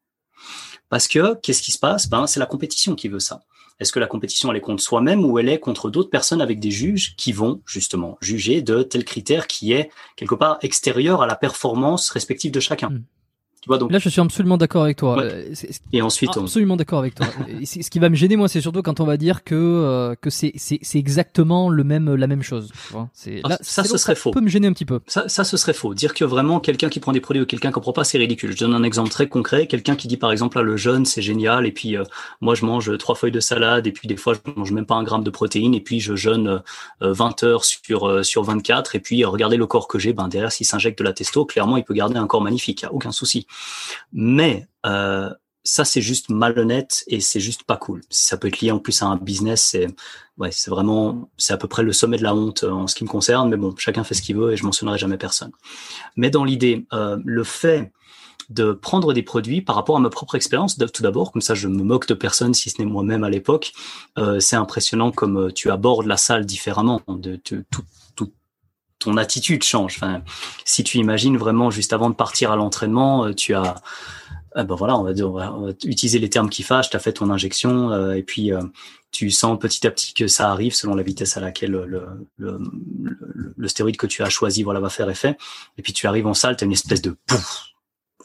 Parce 0.90 1.08
que 1.08 1.36
qu'est-ce 1.42 1.62
qui 1.62 1.72
se 1.72 1.80
passe? 1.80 2.10
Ben 2.10 2.28
c'est 2.28 2.40
la 2.40 2.46
compétition 2.46 2.96
qui 2.96 3.10
veut 3.10 3.20
ça. 3.20 3.42
Est-ce 3.80 3.92
que 3.92 4.00
la 4.00 4.08
compétition 4.08 4.52
elle 4.52 4.58
est 4.58 4.62
contre 4.62 4.82
soi-même 4.82 5.26
ou 5.26 5.38
elle 5.38 5.50
est 5.50 5.60
contre 5.60 5.90
d'autres 5.90 6.10
personnes 6.10 6.42
avec 6.42 6.60
des 6.60 6.72
juges 6.72 7.16
qui 7.18 7.34
vont 7.34 7.62
justement 7.66 8.18
juger 8.22 8.62
de 8.62 8.84
tel 8.84 9.04
critère 9.04 9.48
qui 9.48 9.74
est 9.74 9.90
quelque 10.16 10.36
part 10.36 10.60
extérieur 10.62 11.22
à 11.22 11.28
la 11.28 11.36
performance 11.36 12.10
respective 12.10 12.52
de 12.52 12.60
chacun? 12.62 13.02
Hmm 13.68 13.76
donc 13.78 13.92
là, 13.92 14.00
je 14.00 14.10
suis 14.10 14.22
absolument 14.22 14.58
d'accord 14.58 14.84
avec 14.84 14.98
toi. 14.98 15.22
Euh, 15.22 15.54
et 15.92 16.02
ensuite, 16.02 16.38
absolument 16.38 16.76
d'accord 16.76 17.00
avec 17.00 17.16
toi. 17.16 17.28
ce 17.66 17.90
qui 17.90 18.00
va 18.00 18.10
me 18.10 18.16
gêner, 18.16 18.36
moi, 18.36 18.48
c'est 18.48 18.62
surtout 18.62 18.82
quand 18.82 19.00
on 19.00 19.06
va 19.06 19.18
dire 19.18 19.44
que 19.44 19.56
euh, 19.56 20.16
que 20.16 20.30
c'est 20.30 20.54
c'est 20.56 20.80
c'est 20.82 21.00
exactement 21.00 21.70
le 21.70 21.84
même 21.84 22.14
la 22.16 22.28
même 22.28 22.44
chose. 22.44 22.72
C'est 23.14 23.42
ah, 23.44 23.58
ça, 23.62 23.84
ce 23.84 23.98
serait 23.98 24.16
faux. 24.16 24.32
peut 24.32 24.42
me 24.42 24.50
gêner 24.50 24.68
un 24.68 24.74
petit 24.74 24.86
peu. 24.86 25.00
Ça, 25.08 25.28
ça, 25.28 25.44
ce 25.44 25.58
serait 25.58 25.74
faux. 25.74 25.94
Dire 25.94 26.14
que 26.14 26.26
vraiment 26.26 26.60
quelqu'un 26.60 26.90
qui 26.90 27.00
prend 27.00 27.12
des 27.12 27.22
produits 27.22 27.44
ou 27.44 27.46
quelqu'un 27.46 27.72
qui 27.72 27.78
en 27.78 27.82
prend 27.82 27.94
pas, 27.94 28.04
c'est 28.04 28.18
ridicule. 28.18 28.52
Je 28.52 28.58
donne 28.58 28.74
un 28.74 28.84
exemple 28.84 29.10
très 29.10 29.28
concret. 29.28 29.68
Quelqu'un 29.68 29.96
qui 29.96 30.08
dit 30.08 30.18
par 30.18 30.32
exemple 30.32 30.58
là, 30.58 30.64
le 30.64 30.78
jeûne, 30.78 31.06
c'est 31.06 31.22
génial, 31.22 31.66
et 31.66 31.72
puis 31.72 31.98
euh, 31.98 32.04
moi, 32.42 32.56
je 32.56 32.66
mange 32.66 32.98
trois 32.98 33.16
feuilles 33.16 33.32
de 33.32 33.40
salade, 33.40 33.88
et 33.88 33.92
puis 33.92 34.08
des 34.08 34.18
fois, 34.18 34.34
je 34.34 34.52
mange 34.56 34.72
même 34.72 34.86
pas 34.86 34.96
un 34.96 35.04
gramme 35.04 35.24
de 35.24 35.30
protéines, 35.30 35.74
et 35.74 35.82
puis 35.82 36.00
je 36.00 36.16
jeûne 36.16 36.62
20 37.02 37.44
heures 37.44 37.66
sur 37.66 38.26
sur 38.26 38.44
24, 38.44 38.96
et 38.96 39.00
puis 39.00 39.26
regardez 39.26 39.58
le 39.58 39.68
corps 39.68 39.88
que 39.88 40.00
j'ai. 40.00 40.14
Ben 40.14 40.28
derrière, 40.28 40.52
s'il 40.52 40.66
s'injecte 40.66 41.00
de 41.00 41.04
la 41.04 41.14
testo, 41.14 41.46
clairement, 41.46 41.78
il 41.78 41.84
peut 41.84 41.94
garder 41.94 42.18
un 42.18 42.28
corps 42.28 42.42
magnifique. 42.42 42.82
Y 42.82 42.86
a 42.86 42.94
aucun 42.94 43.12
souci. 43.12 43.48
Mais 44.14 44.68
euh, 44.86 45.30
ça, 45.66 45.84
c'est 45.84 46.02
juste 46.02 46.30
malhonnête 46.30 47.04
et 47.08 47.20
c'est 47.20 47.40
juste 47.40 47.64
pas 47.64 47.76
cool. 47.76 48.02
Ça 48.10 48.38
peut 48.38 48.48
être 48.48 48.62
lié 48.62 48.72
en 48.72 48.80
plus 48.80 49.02
à 49.02 49.08
un 49.08 49.18
business, 49.18 49.64
c'est 49.64 49.88
ouais, 50.38 50.52
c'est 50.52 50.70
vraiment, 50.70 51.30
c'est 51.38 51.54
à 51.54 51.58
peu 51.58 51.68
près 51.68 51.84
le 51.84 51.92
sommet 51.92 52.18
de 52.18 52.24
la 52.24 52.36
honte 52.36 52.64
euh, 52.64 52.72
en 52.72 52.88
ce 52.88 52.96
qui 52.96 53.04
me 53.04 53.10
concerne. 53.10 53.50
Mais 53.50 53.58
bon, 53.58 53.74
chacun 53.78 54.04
fait 54.04 54.14
ce 54.14 54.22
qu'il 54.22 54.38
veut 54.38 54.54
et 54.54 54.58
je 54.58 54.64
mentionnerai 54.64 54.98
jamais 54.98 55.18
personne. 55.18 55.52
Mais 56.16 56.30
dans 56.30 56.44
l'idée, 56.44 56.86
euh, 56.94 57.18
le 57.26 57.44
fait 57.44 57.92
de 58.50 58.74
prendre 58.74 59.12
des 59.12 59.24
produits 59.24 59.62
par 59.62 59.76
rapport 59.76 59.98
à 59.98 60.00
ma 60.00 60.12
propre 60.12 60.36
expérience, 60.36 60.78
tout 60.78 61.02
d'abord, 61.02 61.32
comme 61.32 61.42
ça 61.42 61.56
je 61.56 61.68
me 61.68 61.82
moque 61.82 62.08
de 62.08 62.14
personne 62.14 62.54
si 62.54 62.70
ce 62.70 62.80
n'est 62.80 62.88
moi-même 62.88 63.24
à 63.24 63.30
l'époque, 63.32 63.74
euh, 64.20 64.40
c'est 64.40 64.56
impressionnant 64.56 65.12
comme 65.12 65.52
tu 65.52 65.72
abordes 65.72 66.06
la 66.06 66.18
salle 66.18 66.46
différemment, 66.46 67.02
de, 67.08 67.40
de 67.50 67.66
ton 69.00 69.18
attitude 69.18 69.64
change. 69.64 69.98
Enfin, 69.98 70.22
si 70.64 70.84
tu 70.84 70.98
imagines 70.98 71.38
vraiment 71.38 71.72
juste 71.72 71.94
avant 71.94 72.10
de 72.10 72.16
partir 72.16 72.52
à 72.52 72.56
l'entraînement, 72.56 73.26
euh, 73.26 73.34
tu 73.34 73.54
as, 73.54 73.76
euh, 74.56 74.64
ben 74.64 74.76
voilà, 74.76 74.98
on 74.98 75.04
va, 75.04 75.12
utiliser 75.84 76.20
les 76.20 76.30
termes 76.30 76.50
qui 76.50 76.64
fâchent. 76.64 76.90
Tu 76.90 76.96
as 76.98 77.00
fait 77.00 77.14
ton 77.14 77.30
injection 77.30 77.92
euh, 77.92 78.14
et 78.14 78.24
puis 78.24 78.52
tu 79.12 79.30
sens 79.32 79.58
petit 79.60 79.86
à 79.88 79.92
petit 79.92 80.14
que 80.14 80.28
ça 80.28 80.52
arrive 80.52 80.74
selon 80.74 80.96
la 80.96 81.04
vitesse 81.04 81.38
à 81.38 81.40
laquelle 81.40 81.72
le, 81.72 81.86
le, 81.86 82.06
le, 82.38 82.60
le, 83.56 83.68
stéroïde 83.68 83.98
que 83.98 84.08
tu 84.08 84.24
as 84.24 84.30
choisi 84.30 84.64
voilà 84.64 84.80
va 84.80 84.90
faire 84.90 85.10
effet. 85.10 85.38
Et 85.78 85.82
puis 85.82 85.94
tu 85.94 86.08
arrives 86.08 86.28
en 86.28 86.34
salle, 86.34 86.58
tu 86.58 86.64
as 86.64 86.68
une 86.68 86.74
espèce 86.74 87.02
de 87.02 87.16
pouf, 87.26 87.75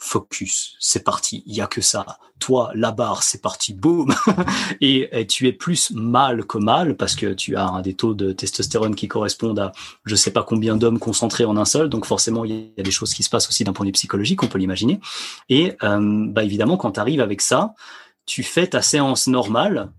focus, 0.01 0.77
c'est 0.81 1.05
parti, 1.05 1.43
il 1.47 1.55
y 1.55 1.61
a 1.61 1.67
que 1.67 1.83
ça. 1.83 2.19
Toi, 2.39 2.71
la 2.75 2.91
barre, 2.91 3.23
c'est 3.23 3.43
parti, 3.43 3.75
boum. 3.75 4.15
et, 4.81 5.27
tu 5.29 5.47
es 5.47 5.53
plus 5.53 5.91
mal 5.91 6.47
que 6.47 6.57
mal 6.57 6.97
parce 6.97 7.15
que 7.15 7.35
tu 7.35 7.55
as 7.55 7.67
un 7.67 7.83
des 7.83 7.95
taux 7.95 8.15
de 8.15 8.33
testostérone 8.33 8.95
qui 8.95 9.09
correspondent 9.09 9.59
à 9.59 9.73
je 10.07 10.17
sais 10.17 10.33
pas 10.33 10.43
combien 10.43 10.75
d'hommes 10.75 10.99
concentrés 10.99 11.45
en 11.45 11.57
un 11.59 11.67
seul. 11.67 11.91
Donc 11.91 12.07
forcément, 12.07 12.47
il 12.47 12.73
y 12.77 12.81
a 12.81 12.83
des 12.83 12.91
choses 12.91 13.13
qui 13.13 13.23
se 13.23 13.29
passent 13.29 13.49
aussi 13.49 13.63
d'un 13.63 13.75
point 13.75 13.85
de 13.85 13.91
vue 13.91 13.93
psychologique, 13.93 14.43
on 14.43 14.47
peut 14.47 14.59
l'imaginer. 14.59 15.01
Et 15.51 15.77
euh, 15.83 16.27
bah 16.29 16.45
évidemment, 16.45 16.79
quand 16.79 16.93
tu 16.93 17.01
arrives 17.01 17.21
avec 17.21 17.43
ça, 17.43 17.75
tu 18.25 18.43
fais 18.43 18.69
ta 18.69 18.81
séance 18.81 19.27
normale 19.27 19.93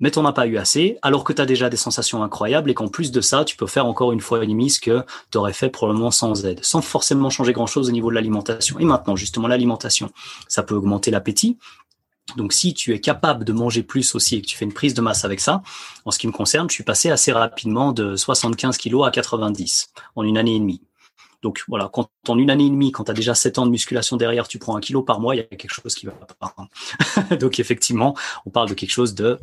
mais 0.00 0.10
t'en 0.10 0.24
as 0.24 0.32
pas 0.32 0.46
eu 0.46 0.56
assez, 0.56 0.98
alors 1.02 1.24
que 1.24 1.32
tu 1.32 1.40
as 1.40 1.46
déjà 1.46 1.70
des 1.70 1.76
sensations 1.76 2.22
incroyables 2.22 2.70
et 2.70 2.74
qu'en 2.74 2.88
plus 2.88 3.12
de 3.12 3.20
ça, 3.20 3.44
tu 3.44 3.56
peux 3.56 3.66
faire 3.66 3.86
encore 3.86 4.12
une 4.12 4.20
fois 4.20 4.42
et 4.42 4.46
demie 4.46 4.70
ce 4.70 4.80
que 4.80 5.04
tu 5.30 5.38
aurais 5.38 5.52
fait 5.52 5.70
probablement 5.70 6.10
sans 6.10 6.44
aide, 6.44 6.58
sans 6.62 6.82
forcément 6.82 7.30
changer 7.30 7.52
grand-chose 7.52 7.88
au 7.88 7.92
niveau 7.92 8.10
de 8.10 8.14
l'alimentation. 8.14 8.78
Et 8.78 8.84
maintenant, 8.84 9.16
justement, 9.16 9.48
l'alimentation, 9.48 10.10
ça 10.48 10.62
peut 10.62 10.74
augmenter 10.74 11.10
l'appétit, 11.10 11.58
donc 12.36 12.52
si 12.52 12.72
tu 12.72 12.94
es 12.94 13.00
capable 13.00 13.44
de 13.44 13.52
manger 13.52 13.82
plus 13.82 14.14
aussi 14.14 14.36
et 14.36 14.42
que 14.42 14.46
tu 14.46 14.56
fais 14.56 14.64
une 14.64 14.72
prise 14.72 14.94
de 14.94 15.00
masse 15.00 15.24
avec 15.24 15.40
ça, 15.40 15.62
en 16.04 16.10
ce 16.10 16.18
qui 16.18 16.26
me 16.26 16.32
concerne, 16.32 16.68
je 16.70 16.74
suis 16.74 16.84
passé 16.84 17.10
assez 17.10 17.32
rapidement 17.32 17.92
de 17.92 18.16
75 18.16 18.76
kilos 18.78 19.06
à 19.06 19.10
90 19.10 19.92
en 20.16 20.22
une 20.22 20.38
année 20.38 20.56
et 20.56 20.60
demie. 20.60 20.82
Donc 21.42 21.64
voilà, 21.66 21.90
quand 21.92 22.08
en 22.28 22.38
une 22.38 22.50
année 22.50 22.66
et 22.66 22.70
demie, 22.70 22.92
quand 22.92 23.04
tu 23.04 23.10
as 23.10 23.14
déjà 23.14 23.34
7 23.34 23.58
ans 23.58 23.66
de 23.66 23.70
musculation 23.70 24.16
derrière, 24.16 24.46
tu 24.46 24.58
prends 24.58 24.76
un 24.76 24.80
kilo 24.80 25.02
par 25.02 25.20
mois, 25.20 25.34
il 25.34 25.38
y 25.38 25.40
a 25.40 25.44
quelque 25.44 25.74
chose 25.74 25.94
qui 25.94 26.06
va 26.06 26.12
pas. 26.38 26.54
Donc 27.40 27.58
effectivement, 27.58 28.16
on 28.46 28.50
parle 28.50 28.68
de 28.68 28.74
quelque 28.74 28.92
chose 28.92 29.14
de 29.14 29.40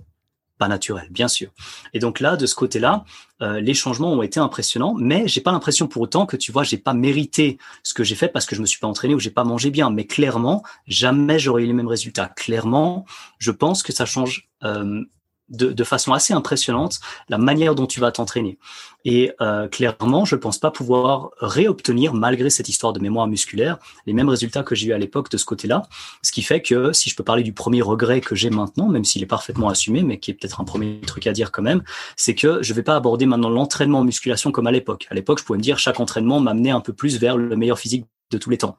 pas 0.59 0.67
naturel, 0.67 1.07
bien 1.09 1.27
sûr. 1.27 1.49
Et 1.93 1.99
donc 1.99 2.19
là, 2.19 2.35
de 2.35 2.45
ce 2.45 2.53
côté-là, 2.53 3.05
euh, 3.41 3.59
les 3.61 3.73
changements 3.73 4.11
ont 4.11 4.21
été 4.21 4.39
impressionnants, 4.39 4.93
mais 4.93 5.27
j'ai 5.27 5.41
pas 5.41 5.51
l'impression 5.51 5.87
pour 5.87 6.03
autant 6.03 6.27
que 6.27 6.37
tu 6.37 6.51
vois, 6.51 6.63
j'ai 6.63 6.77
pas 6.77 6.93
mérité 6.93 7.57
ce 7.81 7.95
que 7.95 8.03
j'ai 8.03 8.15
fait 8.15 8.27
parce 8.27 8.45
que 8.45 8.55
je 8.55 8.61
me 8.61 8.67
suis 8.67 8.79
pas 8.79 8.87
entraîné 8.87 9.15
ou 9.15 9.19
j'ai 9.19 9.31
pas 9.31 9.45
mangé 9.45 9.71
bien. 9.71 9.89
Mais 9.89 10.05
clairement, 10.05 10.61
jamais 10.85 11.39
j'aurais 11.39 11.63
eu 11.63 11.65
les 11.65 11.73
mêmes 11.73 11.87
résultats. 11.87 12.27
Clairement, 12.27 13.05
je 13.39 13.51
pense 13.51 13.81
que 13.81 13.93
ça 13.93 14.05
change 14.05 14.49
euh, 14.63 15.03
de, 15.49 15.71
de, 15.71 15.83
façon 15.83 16.13
assez 16.13 16.33
impressionnante 16.33 16.99
la 17.29 17.37
manière 17.37 17.75
dont 17.75 17.85
tu 17.85 17.99
vas 17.99 18.11
t'entraîner. 18.11 18.57
Et 19.05 19.31
euh, 19.41 19.67
clairement, 19.67 20.25
je 20.25 20.35
pense 20.35 20.57
pas 20.57 20.71
pouvoir 20.71 21.31
réobtenir, 21.39 22.13
malgré 22.13 22.49
cette 22.49 22.69
histoire 22.69 22.93
de 22.93 22.99
mémoire 22.99 23.27
musculaire, 23.27 23.77
les 24.05 24.13
mêmes 24.13 24.29
résultats 24.29 24.63
que 24.63 24.75
j'ai 24.75 24.87
eu 24.87 24.93
à 24.93 24.97
l'époque 24.97 25.29
de 25.29 25.37
ce 25.37 25.45
côté-là. 25.45 25.83
Ce 26.21 26.31
qui 26.31 26.41
fait 26.41 26.61
que 26.61 26.91
si 26.93 27.09
je 27.09 27.15
peux 27.15 27.23
parler 27.23 27.43
du 27.43 27.53
premier 27.53 27.81
regret 27.81 28.21
que 28.21 28.35
j'ai 28.35 28.49
maintenant, 28.49 28.89
même 28.89 29.05
s'il 29.05 29.23
est 29.23 29.27
parfaitement 29.27 29.69
assumé, 29.69 30.03
mais 30.03 30.19
qui 30.19 30.31
est 30.31 30.33
peut-être 30.33 30.59
un 30.59 30.65
premier 30.65 30.99
truc 31.01 31.27
à 31.27 31.31
dire 31.31 31.51
quand 31.51 31.61
même, 31.61 31.83
c'est 32.15 32.35
que 32.35 32.61
je 32.61 32.73
vais 32.73 32.83
pas 32.83 32.95
aborder 32.95 33.25
maintenant 33.25 33.49
l'entraînement 33.49 33.99
en 33.99 34.03
musculation 34.03 34.51
comme 34.51 34.67
à 34.67 34.71
l'époque. 34.71 35.07
À 35.09 35.15
l'époque, 35.15 35.39
je 35.39 35.45
pouvais 35.45 35.57
me 35.57 35.63
dire 35.63 35.79
chaque 35.79 35.99
entraînement 35.99 36.39
m'amenait 36.39 36.71
un 36.71 36.81
peu 36.81 36.93
plus 36.93 37.19
vers 37.19 37.37
le 37.37 37.55
meilleur 37.55 37.79
physique 37.79 38.05
de 38.31 38.37
tous 38.37 38.49
les 38.49 38.57
temps. 38.57 38.77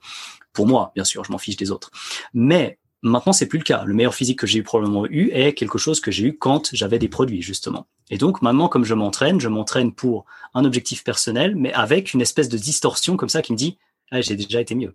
Pour 0.53 0.67
moi, 0.67 0.93
bien 0.95 1.05
sûr, 1.05 1.25
je 1.25 1.33
m'en 1.33 1.39
fiche 1.39 1.57
des 1.57 1.71
autres. 1.71 1.91
Mais 2.35 2.79
Maintenant, 3.03 3.33
c'est 3.33 3.47
plus 3.47 3.59
le 3.59 3.65
cas. 3.65 3.85
Le 3.85 3.95
meilleur 3.95 4.15
physique 4.15 4.39
que 4.39 4.47
j'ai 4.47 4.63
probablement 4.63 5.07
eu 5.07 5.31
est 5.33 5.55
quelque 5.55 5.79
chose 5.79 6.01
que 6.01 6.11
j'ai 6.11 6.25
eu 6.25 6.37
quand 6.37 6.71
j'avais 6.75 6.99
des 6.99 7.09
produits, 7.09 7.41
justement. 7.41 7.87
Et 8.11 8.19
donc, 8.19 8.43
maintenant, 8.43 8.69
comme 8.69 8.85
je 8.85 8.95
m'entraîne, 8.95 9.41
je 9.41 9.49
m'entraîne 9.49 9.93
pour 9.93 10.27
un 10.53 10.65
objectif 10.65 11.03
personnel, 11.03 11.57
mais 11.57 11.73
avec 11.73 12.13
une 12.13 12.21
espèce 12.21 12.49
de 12.49 12.59
distorsion 12.59 13.17
comme 13.17 13.31
ça 13.31 13.41
qui 13.41 13.53
me 13.53 13.57
dit, 13.57 13.79
ah, 14.11 14.21
j'ai 14.21 14.37
déjà 14.37 14.61
été 14.61 14.75
mieux. 14.75 14.95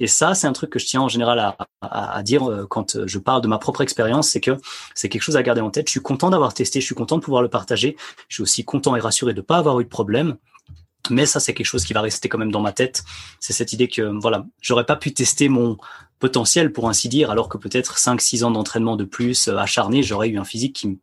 Et 0.00 0.08
ça, 0.08 0.34
c'est 0.34 0.48
un 0.48 0.52
truc 0.52 0.70
que 0.70 0.78
je 0.78 0.86
tiens 0.86 1.00
en 1.00 1.08
général 1.08 1.38
à, 1.38 1.56
à, 1.80 2.22
dire 2.24 2.50
euh, 2.50 2.66
quand 2.66 3.06
je 3.06 3.18
parle 3.18 3.40
de 3.40 3.48
ma 3.48 3.58
propre 3.58 3.82
expérience, 3.82 4.28
c'est 4.28 4.40
que 4.40 4.58
c'est 4.94 5.08
quelque 5.08 5.22
chose 5.22 5.36
à 5.36 5.42
garder 5.42 5.60
en 5.60 5.70
tête. 5.70 5.86
Je 5.86 5.92
suis 5.92 6.00
content 6.00 6.30
d'avoir 6.30 6.54
testé, 6.54 6.80
je 6.80 6.86
suis 6.86 6.94
content 6.94 7.16
de 7.16 7.22
pouvoir 7.22 7.42
le 7.42 7.48
partager. 7.48 7.96
Je 8.28 8.36
suis 8.36 8.42
aussi 8.42 8.64
content 8.64 8.96
et 8.96 9.00
rassuré 9.00 9.32
de 9.32 9.40
ne 9.40 9.46
pas 9.46 9.58
avoir 9.58 9.78
eu 9.80 9.84
de 9.84 9.88
problème. 9.88 10.36
Mais 11.08 11.24
ça, 11.24 11.38
c'est 11.38 11.54
quelque 11.54 11.66
chose 11.66 11.84
qui 11.84 11.92
va 11.92 12.00
rester 12.00 12.28
quand 12.28 12.38
même 12.38 12.50
dans 12.50 12.60
ma 12.60 12.72
tête. 12.72 13.04
C'est 13.38 13.52
cette 13.52 13.72
idée 13.72 13.86
que, 13.86 14.02
voilà, 14.20 14.44
j'aurais 14.60 14.86
pas 14.86 14.96
pu 14.96 15.12
tester 15.14 15.48
mon 15.48 15.76
potentiel, 16.18 16.72
pour 16.72 16.88
ainsi 16.88 17.08
dire, 17.08 17.30
alors 17.30 17.48
que 17.48 17.58
peut-être 17.58 17.98
5-6 17.98 18.44
ans 18.44 18.50
d'entraînement 18.50 18.96
de 18.96 19.04
plus 19.04 19.48
euh, 19.48 19.56
acharné, 19.56 20.02
j'aurais 20.02 20.28
eu 20.28 20.38
un 20.38 20.44
physique 20.44 20.74
qui, 20.76 20.98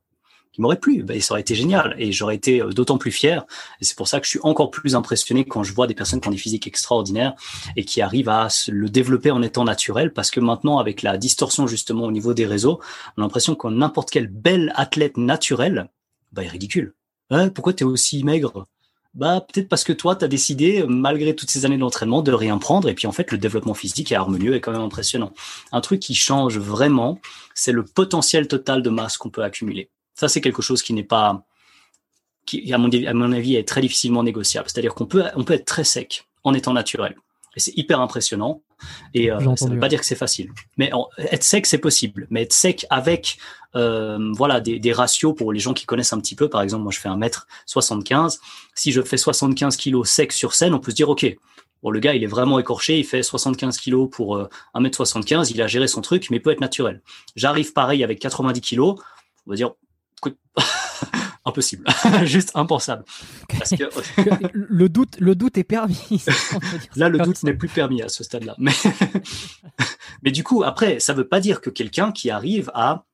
m'aurait 0.60 0.80
plu. 0.80 1.02
Ben, 1.04 1.20
ça 1.20 1.34
aurait 1.34 1.42
été 1.42 1.56
génial 1.56 1.96
et 1.98 2.12
j'aurais 2.12 2.36
été 2.36 2.62
euh, 2.62 2.70
d'autant 2.70 2.98
plus 2.98 3.12
fier. 3.12 3.46
Et 3.82 3.86
c'est 3.86 3.98
pour 3.98 4.08
ça 4.08 4.20
que 4.20 4.26
je 4.26 4.32
suis 4.32 4.40
encore 4.44 4.70
plus 4.70 4.96
impressionné 4.96 5.46
quand 5.46 5.64
je 5.64 5.74
vois 5.74 5.88
des 5.88 5.96
personnes 5.96 6.22
qui 6.22 6.28
ont 6.28 6.32
des 6.32 6.38
physiques 6.38 6.68
extraordinaires 6.68 7.34
et 7.76 7.86
qui 7.86 8.02
arrivent 8.02 8.30
à 8.30 8.48
le 8.68 8.90
développer 8.90 9.32
en 9.32 9.42
étant 9.42 9.64
naturel 9.64 10.14
parce 10.14 10.30
que 10.30 10.40
maintenant, 10.40 10.78
avec 10.78 11.02
la 11.02 11.18
distorsion 11.18 11.66
justement 11.66 12.04
au 12.06 12.12
niveau 12.12 12.34
des 12.34 12.46
réseaux, 12.46 12.80
on 13.18 13.22
a 13.22 13.26
l'impression 13.26 13.56
que 13.56 13.68
n'importe 13.68 14.12
quel 14.12 14.28
bel 14.28 14.72
athlète 14.76 15.18
naturel, 15.18 15.90
bah, 16.32 16.44
est 16.44 16.50
ridicule. 16.50 16.94
Hein, 17.32 17.50
pourquoi 17.50 17.74
tu 17.74 17.84
es 17.84 17.88
aussi 17.88 18.24
maigre? 18.24 18.66
Bah 19.14 19.46
peut-être 19.48 19.70
parce 19.70 19.84
que 19.84 19.94
toi, 19.94 20.16
tu 20.16 20.26
as 20.26 20.28
décidé, 20.28 20.84
malgré 20.88 21.36
toutes 21.36 21.52
ces 21.52 21.66
années 21.66 21.78
d'entraînement, 21.78 22.22
de 22.22 22.32
rien 22.32 22.58
prendre. 22.58 22.90
Et 22.90 22.96
puis 22.96 23.06
en 23.06 23.12
fait, 23.12 23.32
le 23.32 23.38
développement 23.38 23.76
physique 23.76 24.12
est 24.12 24.16
harmonieux 24.16 24.56
et 24.56 24.62
quand 24.62 24.72
même 24.72 24.82
impressionnant. 24.82 25.34
Un 25.72 25.82
truc 25.82 26.00
qui 26.00 26.16
change 26.16 26.58
vraiment, 26.58 27.20
c'est 27.54 27.72
le 27.72 27.84
potentiel 27.84 28.48
total 28.48 28.82
de 28.82 28.90
masse 28.90 29.18
qu'on 29.18 29.30
peut 29.30 29.44
accumuler. 29.44 29.90
Ça, 30.16 30.28
c'est 30.28 30.42
quelque 30.42 30.62
chose 30.62 30.82
qui 30.82 30.94
n'est 30.94 31.04
pas, 31.04 31.46
qui 32.46 32.74
à 32.74 32.78
mon, 32.78 32.90
à 32.90 33.14
mon 33.14 33.32
avis 33.32 33.56
est 33.56 33.68
très 33.68 33.82
difficilement 33.82 34.24
négociable. 34.24 34.68
C'est-à-dire 34.70 34.96
qu'on 34.96 35.06
peut, 35.06 35.24
on 35.36 35.44
peut 35.44 35.54
être 35.54 35.66
très 35.66 35.84
sec 35.84 36.28
en 36.44 36.54
étant 36.54 36.74
naturel. 36.74 37.16
Et 37.56 37.60
c'est 37.60 37.78
hyper 37.78 38.02
impressionnant. 38.02 38.64
Et 39.14 39.32
euh, 39.32 39.40
ça 39.56 39.66
ne 39.68 39.74
veut 39.74 39.80
pas 39.80 39.90
dire 39.90 40.00
que 40.00 40.06
c'est 40.06 40.16
facile. 40.16 40.52
Mais 40.78 40.92
être 41.18 41.44
sec, 41.44 41.66
c'est 41.66 41.78
possible. 41.78 42.28
Mais 42.30 42.44
être 42.44 42.54
sec 42.54 42.86
avec 42.90 43.38
euh, 43.76 44.32
voilà 44.34 44.60
des, 44.62 44.80
des, 44.80 44.94
ratios 44.94 45.34
pour 45.36 45.52
les 45.52 45.60
gens 45.60 45.74
qui 45.74 45.86
connaissent 45.86 46.14
un 46.14 46.20
petit 46.20 46.36
peu. 46.36 46.50
Par 46.50 46.62
exemple, 46.62 46.84
moi, 46.84 46.92
je 46.92 47.00
fais 47.00 47.10
un 47.10 47.18
mètre 47.18 47.48
75. 47.66 48.40
Si 48.76 48.92
je 48.92 49.02
fais 49.02 49.18
75 49.18 49.78
kilos 49.78 50.10
sec 50.10 50.32
sur 50.32 50.54
scène, 50.54 50.74
on 50.74 50.80
peut 50.80 50.92
se 50.92 50.96
dire, 50.96 51.10
OK, 51.10 51.26
bon, 51.82 51.90
le 51.90 52.00
gars, 52.00 52.14
il 52.14 52.24
est 52.24 52.28
vraiment 52.28 52.60
écorché. 52.60 53.00
Il 53.00 53.06
fait 53.06 53.24
75 53.24 53.78
kilos 53.78 54.10
pour 54.12 54.38
euh, 54.38 54.50
1 54.74 54.82
mètre 54.82 54.98
75. 54.98 55.52
Il 55.52 55.62
a 55.62 55.68
géré 55.68 55.88
son 55.88 56.02
truc, 56.02 56.30
mais 56.30 56.38
il 56.38 56.42
peut 56.42 56.52
être 56.52 56.62
naturel. 56.62 57.02
J'arrive 57.36 57.74
pareil 57.74 58.04
avec 58.04 58.20
90 58.20 58.62
kilos. 58.62 59.00
On 59.48 59.52
va 59.52 59.56
dire, 59.56 59.72
impossible, 61.46 61.86
juste 62.24 62.52
impensable. 62.56 63.04
Parce 63.58 63.72
que 63.72 63.84
le 64.54 64.90
doute, 64.90 65.18
le 65.20 65.36
doute 65.36 65.58
est 65.58 65.64
permis. 65.64 66.24
Là, 66.96 67.10
le 67.10 67.20
doute 67.20 67.44
n'est 67.44 67.54
plus 67.54 67.68
permis 67.68 68.02
à 68.02 68.10
ce 68.10 68.24
stade-là. 68.24 68.56
Mais, 68.58 68.72
mais 70.24 70.32
du 70.32 70.44
coup, 70.44 70.64
après, 70.64 71.00
ça 71.00 71.14
veut 71.14 71.28
pas 71.28 71.40
dire 71.40 71.62
que 71.62 71.70
quelqu'un 71.70 72.12
qui 72.12 72.30
arrive 72.30 72.72
à 72.74 73.06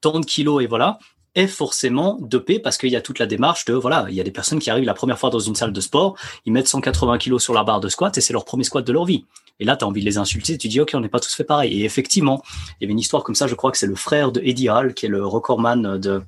tant 0.00 0.20
de 0.20 0.26
kilos 0.26 0.62
et 0.62 0.66
voilà, 0.66 0.98
est 1.34 1.46
forcément 1.46 2.18
dopé 2.20 2.58
parce 2.58 2.78
qu'il 2.78 2.90
y 2.90 2.96
a 2.96 3.00
toute 3.00 3.18
la 3.18 3.26
démarche 3.26 3.64
de 3.64 3.74
voilà, 3.74 4.06
il 4.08 4.14
y 4.14 4.20
a 4.20 4.24
des 4.24 4.30
personnes 4.30 4.58
qui 4.58 4.70
arrivent 4.70 4.84
la 4.84 4.94
première 4.94 5.18
fois 5.18 5.30
dans 5.30 5.38
une 5.38 5.54
salle 5.54 5.72
de 5.72 5.80
sport, 5.80 6.16
ils 6.44 6.52
mettent 6.52 6.68
180 6.68 7.18
kilos 7.18 7.42
sur 7.42 7.54
la 7.54 7.64
barre 7.64 7.80
de 7.80 7.88
squat 7.88 8.16
et 8.16 8.20
c'est 8.20 8.32
leur 8.32 8.44
premier 8.44 8.64
squat 8.64 8.84
de 8.86 8.92
leur 8.92 9.04
vie. 9.04 9.24
Et 9.60 9.64
là, 9.64 9.76
tu 9.76 9.84
as 9.84 9.88
envie 9.88 10.00
de 10.00 10.04
les 10.04 10.18
insulter, 10.18 10.58
tu 10.58 10.68
dis 10.68 10.80
ok, 10.80 10.92
on 10.94 11.00
n'est 11.00 11.08
pas 11.08 11.20
tous 11.20 11.32
fait 11.32 11.44
pareil. 11.44 11.80
Et 11.80 11.84
effectivement, 11.84 12.42
il 12.46 12.82
y 12.82 12.84
avait 12.84 12.92
une 12.92 12.98
histoire 12.98 13.22
comme 13.22 13.36
ça, 13.36 13.46
je 13.46 13.54
crois 13.54 13.70
que 13.70 13.78
c'est 13.78 13.86
le 13.86 13.94
frère 13.94 14.32
de 14.32 14.40
Eddie 14.40 14.68
Hall, 14.68 14.94
qui 14.94 15.06
est 15.06 15.08
le 15.08 15.24
recordman 15.24 15.98
de, 15.98 16.22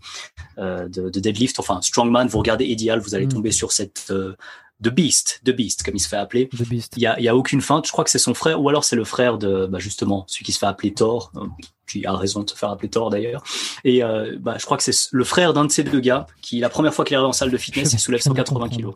euh, 0.59 0.89
de, 0.89 1.11
de, 1.11 1.21
deadlift, 1.21 1.59
enfin 1.59 1.81
strongman. 1.83 2.29
Vous 2.29 2.39
regardez 2.39 2.67
Eddie 2.67 2.91
Hall, 2.91 3.01
vous 3.01 3.15
allez 3.15 3.27
mm. 3.27 3.33
tomber 3.33 3.51
sur 3.51 3.73
cette 3.73 4.07
euh, 4.11 4.37
The 4.83 4.89
Beast, 4.89 5.41
The 5.45 5.51
Beast, 5.51 5.83
comme 5.83 5.97
il 5.97 6.01
se 6.01 6.09
fait 6.09 6.17
appeler. 6.17 6.49
The 6.49 6.69
Beast. 6.69 6.95
Il 6.97 7.03
y 7.03 7.07
a, 7.07 7.19
y 7.19 7.29
a 7.29 7.37
aucune 7.37 7.63
feinte. 7.63 7.87
Je 7.87 7.93
crois 7.93 8.05
que 8.05 8.11
c'est 8.11 8.19
son 8.19 8.35
frère, 8.35 8.61
ou 8.61 8.69
alors 8.69 8.85
c'est 8.85 8.97
le 8.97 9.05
frère 9.05 9.39
de, 9.39 9.67
bah 9.67 9.79
justement, 9.79 10.25
celui 10.29 10.45
qui 10.45 10.53
se 10.53 10.59
fait 10.59 10.67
appeler 10.67 10.93
Thor, 10.93 11.33
qui 11.89 12.05
a 12.05 12.15
raison 12.15 12.43
de 12.43 12.51
se 12.51 12.57
faire 12.57 12.71
appeler 12.71 12.91
Thor 12.91 13.11
d'ailleurs. 13.11 13.43
Et 13.85 14.03
euh, 14.03 14.37
bah, 14.39 14.57
je 14.59 14.65
crois 14.67 14.77
que 14.77 14.83
c'est 14.83 15.09
le 15.13 15.25
frère 15.25 15.55
d'un 15.55 15.65
de 15.65 15.73
ces 15.73 15.83
deux 15.83 16.01
gars 16.01 16.27
qui, 16.43 16.59
la 16.59 16.69
première 16.69 16.93
fois 16.93 17.05
qu'il 17.05 17.17
arrive 17.17 17.29
en 17.29 17.33
salle 17.33 17.51
de 17.51 17.57
fitness, 17.57 17.93
il 17.93 17.99
soulève 17.99 18.21
180 18.21 18.69
kilos. 18.69 18.95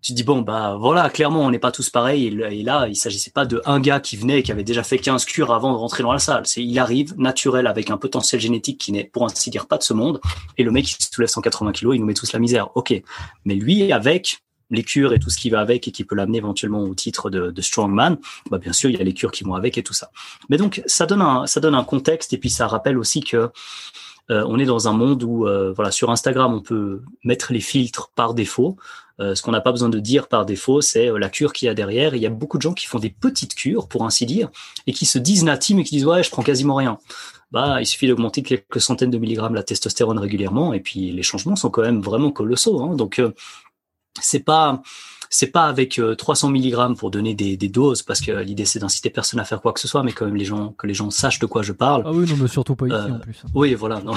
Tu 0.00 0.12
te 0.12 0.18
dis 0.18 0.22
bon 0.22 0.40
bah 0.40 0.76
voilà, 0.78 1.10
clairement 1.10 1.40
on 1.40 1.50
n'est 1.50 1.58
pas 1.58 1.72
tous 1.72 1.90
pareils. 1.90 2.28
Et 2.28 2.62
là, 2.62 2.86
il 2.86 2.94
s'agissait 2.94 3.32
pas 3.32 3.44
de 3.44 3.60
un 3.66 3.80
gars 3.80 3.98
qui 3.98 4.16
venait 4.16 4.38
et 4.38 4.42
qui 4.44 4.52
avait 4.52 4.62
déjà 4.62 4.84
fait 4.84 4.98
15 4.98 5.24
cures 5.24 5.52
avant 5.52 5.72
de 5.72 5.76
rentrer 5.76 6.04
dans 6.04 6.12
la 6.12 6.20
salle. 6.20 6.46
C'est 6.46 6.62
il 6.62 6.78
arrive 6.78 7.18
naturel 7.18 7.66
avec 7.66 7.90
un 7.90 7.96
potentiel 7.96 8.40
génétique 8.40 8.78
qui 8.78 8.92
n'est 8.92 9.02
pour 9.02 9.24
ainsi 9.24 9.50
dire 9.50 9.66
pas 9.66 9.78
de 9.78 9.82
ce 9.82 9.94
monde. 9.94 10.20
Et 10.58 10.62
le 10.62 10.70
mec 10.70 10.88
il 10.88 11.04
soulève 11.04 11.28
180 11.28 11.72
kilos, 11.72 11.96
il 11.96 12.00
nous 12.00 12.06
met 12.06 12.14
tous 12.14 12.32
la 12.32 12.38
misère. 12.38 12.68
Ok, 12.76 12.94
mais 13.44 13.56
lui 13.56 13.90
avec 13.90 14.45
les 14.70 14.82
cures 14.82 15.12
et 15.12 15.18
tout 15.18 15.30
ce 15.30 15.38
qui 15.38 15.50
va 15.50 15.60
avec 15.60 15.86
et 15.86 15.92
qui 15.92 16.04
peut 16.04 16.14
l'amener 16.14 16.38
éventuellement 16.38 16.82
au 16.82 16.94
titre 16.94 17.30
de, 17.30 17.50
de 17.50 17.62
strongman, 17.62 18.16
bah 18.50 18.58
bien 18.58 18.72
sûr 18.72 18.90
il 18.90 18.96
y 18.96 19.00
a 19.00 19.04
les 19.04 19.14
cures 19.14 19.30
qui 19.30 19.44
vont 19.44 19.54
avec 19.54 19.78
et 19.78 19.82
tout 19.82 19.94
ça. 19.94 20.10
Mais 20.48 20.56
donc 20.56 20.82
ça 20.86 21.06
donne 21.06 21.22
un 21.22 21.46
ça 21.46 21.60
donne 21.60 21.74
un 21.74 21.84
contexte 21.84 22.32
et 22.32 22.38
puis 22.38 22.50
ça 22.50 22.66
rappelle 22.66 22.98
aussi 22.98 23.20
que 23.20 23.50
euh, 24.30 24.44
on 24.48 24.58
est 24.58 24.64
dans 24.64 24.88
un 24.88 24.92
monde 24.92 25.22
où 25.22 25.46
euh, 25.46 25.72
voilà 25.72 25.90
sur 25.90 26.10
Instagram 26.10 26.52
on 26.52 26.60
peut 26.60 27.02
mettre 27.24 27.52
les 27.52 27.60
filtres 27.60 28.10
par 28.14 28.34
défaut. 28.34 28.76
Euh, 29.18 29.34
ce 29.34 29.40
qu'on 29.40 29.52
n'a 29.52 29.62
pas 29.62 29.72
besoin 29.72 29.88
de 29.88 29.98
dire 29.98 30.28
par 30.28 30.44
défaut, 30.44 30.82
c'est 30.82 31.10
la 31.10 31.30
cure 31.30 31.54
qu'il 31.54 31.66
y 31.66 31.68
a 31.70 31.74
derrière. 31.74 32.14
il 32.14 32.20
y 32.20 32.26
a 32.26 32.30
beaucoup 32.30 32.58
de 32.58 32.62
gens 32.62 32.74
qui 32.74 32.84
font 32.84 32.98
des 32.98 33.08
petites 33.08 33.54
cures, 33.54 33.88
pour 33.88 34.04
ainsi 34.04 34.26
dire, 34.26 34.50
et 34.86 34.92
qui 34.92 35.06
se 35.06 35.18
disent 35.18 35.42
natifs 35.42 35.76
mais 35.76 35.84
qui 35.84 35.94
disent 35.94 36.04
ouais, 36.04 36.22
je 36.22 36.30
prends 36.30 36.42
quasiment 36.42 36.74
rien. 36.74 36.98
Bah, 37.50 37.80
il 37.80 37.86
suffit 37.86 38.08
d'augmenter 38.08 38.42
quelques 38.42 38.80
centaines 38.80 39.10
de 39.10 39.16
milligrammes 39.16 39.54
la 39.54 39.62
testostérone 39.62 40.18
régulièrement, 40.18 40.74
et 40.74 40.80
puis 40.80 41.12
les 41.12 41.22
changements 41.22 41.56
sont 41.56 41.70
quand 41.70 41.82
même 41.82 42.02
vraiment 42.02 42.30
colossaux. 42.30 42.82
Hein. 42.82 42.94
Donc 42.94 43.22
c'est 44.20 44.40
pas 44.40 44.82
c'est 45.30 45.48
pas 45.48 45.64
avec 45.64 46.00
300 46.18 46.48
euh, 46.48 46.52
mg 46.52 46.96
pour 46.96 47.10
donner 47.10 47.34
des, 47.34 47.56
des 47.56 47.68
doses 47.68 48.02
parce 48.02 48.20
que 48.20 48.32
l'idée 48.32 48.64
c'est 48.64 48.78
d'inciter 48.78 49.10
personne 49.10 49.40
à 49.40 49.44
faire 49.44 49.60
quoi 49.60 49.72
que 49.72 49.80
ce 49.80 49.88
soit 49.88 50.02
mais 50.02 50.12
quand 50.12 50.26
même 50.26 50.36
les 50.36 50.44
gens 50.44 50.74
que 50.78 50.86
les 50.86 50.94
gens 50.94 51.10
sachent 51.10 51.38
de 51.38 51.46
quoi 51.46 51.62
je 51.62 51.72
parle. 51.72 52.02
Ah 52.04 52.12
oui 52.12 52.26
non 52.28 52.36
mais 52.40 52.48
surtout 52.48 52.76
pas 52.76 52.86
ici 52.86 52.94
euh, 52.94 53.14
en 53.14 53.18
plus. 53.18 53.42
oui 53.54 53.74
voilà 53.74 54.00
non. 54.00 54.14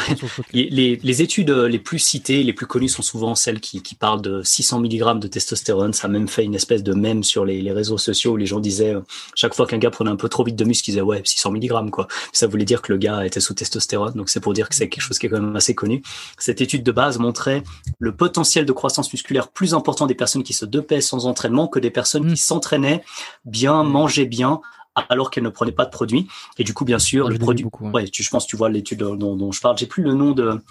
les, 0.54 1.00
les, 1.02 1.22
études 1.22 1.50
euh, 1.50 1.68
les 1.68 1.80
plus 1.80 2.00
citées 2.00 2.44
les 2.44 2.54
plus 2.54 2.66
connues 2.66 2.90
sont 2.90 3.02
souvent 3.02 3.36
celles 3.36 3.60
qui, 3.60 3.82
qui 3.82 3.96
parlent 3.96 4.22
de 4.22 4.42
600 4.44 4.82
mg 4.82 5.20
de 5.20 5.28
testostérone. 5.28 5.94
Ça 5.94 6.08
a 6.08 6.10
même 6.10 6.28
fait 6.28 6.44
une 6.44 6.56
espèce 6.56 6.84
de 6.84 6.94
mème 6.94 7.24
sur 7.24 7.46
les, 7.46 7.62
les 7.62 7.72
réseaux 7.72 7.98
sociaux 7.98 8.34
où 8.34 8.38
les 8.38 8.46
gens 8.46 8.60
disaient 8.60 8.96
chaque 9.36 9.54
fois 9.54 9.66
qu'un 9.66 9.78
gars 9.78 9.90
prenait 9.90 10.12
un 10.12 10.16
peu 10.16 10.30
trop 10.30 10.44
vite 10.44 10.56
de 10.56 10.66
muscle 10.66 10.90
ils 10.90 10.94
disaient 10.94 11.02
ouais 11.02 11.22
600 11.24 11.52
mg 11.52 11.90
quoi. 11.90 12.08
Ça 12.34 12.48
voulait 12.48 12.66
dire 12.66 12.82
que 12.82 12.92
le 12.92 12.98
gars 12.98 13.26
était 13.26 13.40
sous 13.40 13.54
testostérone. 13.54 14.14
Donc 14.14 14.30
c'est 14.30 14.40
pour 14.40 14.54
dire 14.54 14.70
que 14.70 14.76
c'est 14.76 14.90
quelque 14.90 15.04
chose 15.04 15.20
qui 15.20 15.28
est 15.28 15.30
quand 15.30 15.42
même 15.42 15.56
assez 15.56 15.76
connu. 15.76 16.02
Cette 16.38 16.62
étude 16.62 16.84
de 16.84 16.92
base 16.92 17.20
montrait 17.20 17.64
le 18.00 18.16
potentiel 18.16 18.66
de 18.66 18.72
croissance 18.72 19.12
musculaire 19.12 19.50
plus 19.50 19.74
important 19.74 20.08
des 20.08 20.16
personnes 20.16 20.44
qui 20.44 20.54
se 20.54 20.66
sans 21.02 21.26
entraînement 21.26 21.68
que 21.68 21.80
des 21.80 21.92
personnes 21.92 22.26
qui 22.26 22.34
mm. 22.34 22.38
s'entraînaient 22.38 23.04
bien, 23.46 23.84
mm. 23.84 23.90
mangeaient 23.90 24.26
bien, 24.26 24.62
alors 25.10 25.32
qu'elles 25.32 25.44
ne 25.44 25.50
prenaient 25.50 25.72
pas 25.72 25.86
de 25.86 25.92
produits. 25.92 26.28
Et 26.58 26.64
du 26.64 26.74
coup, 26.74 26.86
bien 26.86 27.00
sûr, 27.00 27.30
le 27.30 27.38
produit. 27.38 27.66
ouais. 27.82 28.08
tu, 28.08 28.24
je 28.24 28.30
pense, 28.30 28.46
tu 28.46 28.58
vois 28.58 28.70
l'étude 28.70 29.00
dont, 29.00 29.52
je 29.52 29.62
parle. 29.62 29.78
J'ai 29.78 29.88
plus 29.88 30.04
le 30.04 30.14
nom 30.14 30.32
de. 30.32 30.62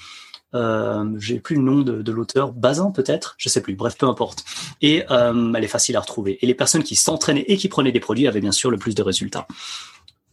Euh, 0.54 1.04
j'ai 1.18 1.40
plus 1.40 1.56
le 1.56 1.62
nom 1.62 1.82
de, 1.82 2.00
de 2.00 2.12
l'auteur, 2.12 2.52
Bazin 2.52 2.90
peut-être, 2.90 3.34
je 3.36 3.50
sais 3.50 3.60
plus. 3.60 3.74
Bref, 3.74 3.98
peu 3.98 4.06
importe. 4.06 4.44
Et 4.80 5.04
euh, 5.10 5.52
elle 5.54 5.64
est 5.64 5.68
facile 5.68 5.94
à 5.96 6.00
retrouver. 6.00 6.38
Et 6.40 6.46
les 6.46 6.54
personnes 6.54 6.82
qui 6.82 6.96
s'entraînaient 6.96 7.44
et 7.48 7.58
qui 7.58 7.68
prenaient 7.68 7.92
des 7.92 8.00
produits 8.00 8.26
avaient 8.26 8.40
bien 8.40 8.52
sûr 8.52 8.70
le 8.70 8.78
plus 8.78 8.94
de 8.94 9.02
résultats. 9.02 9.46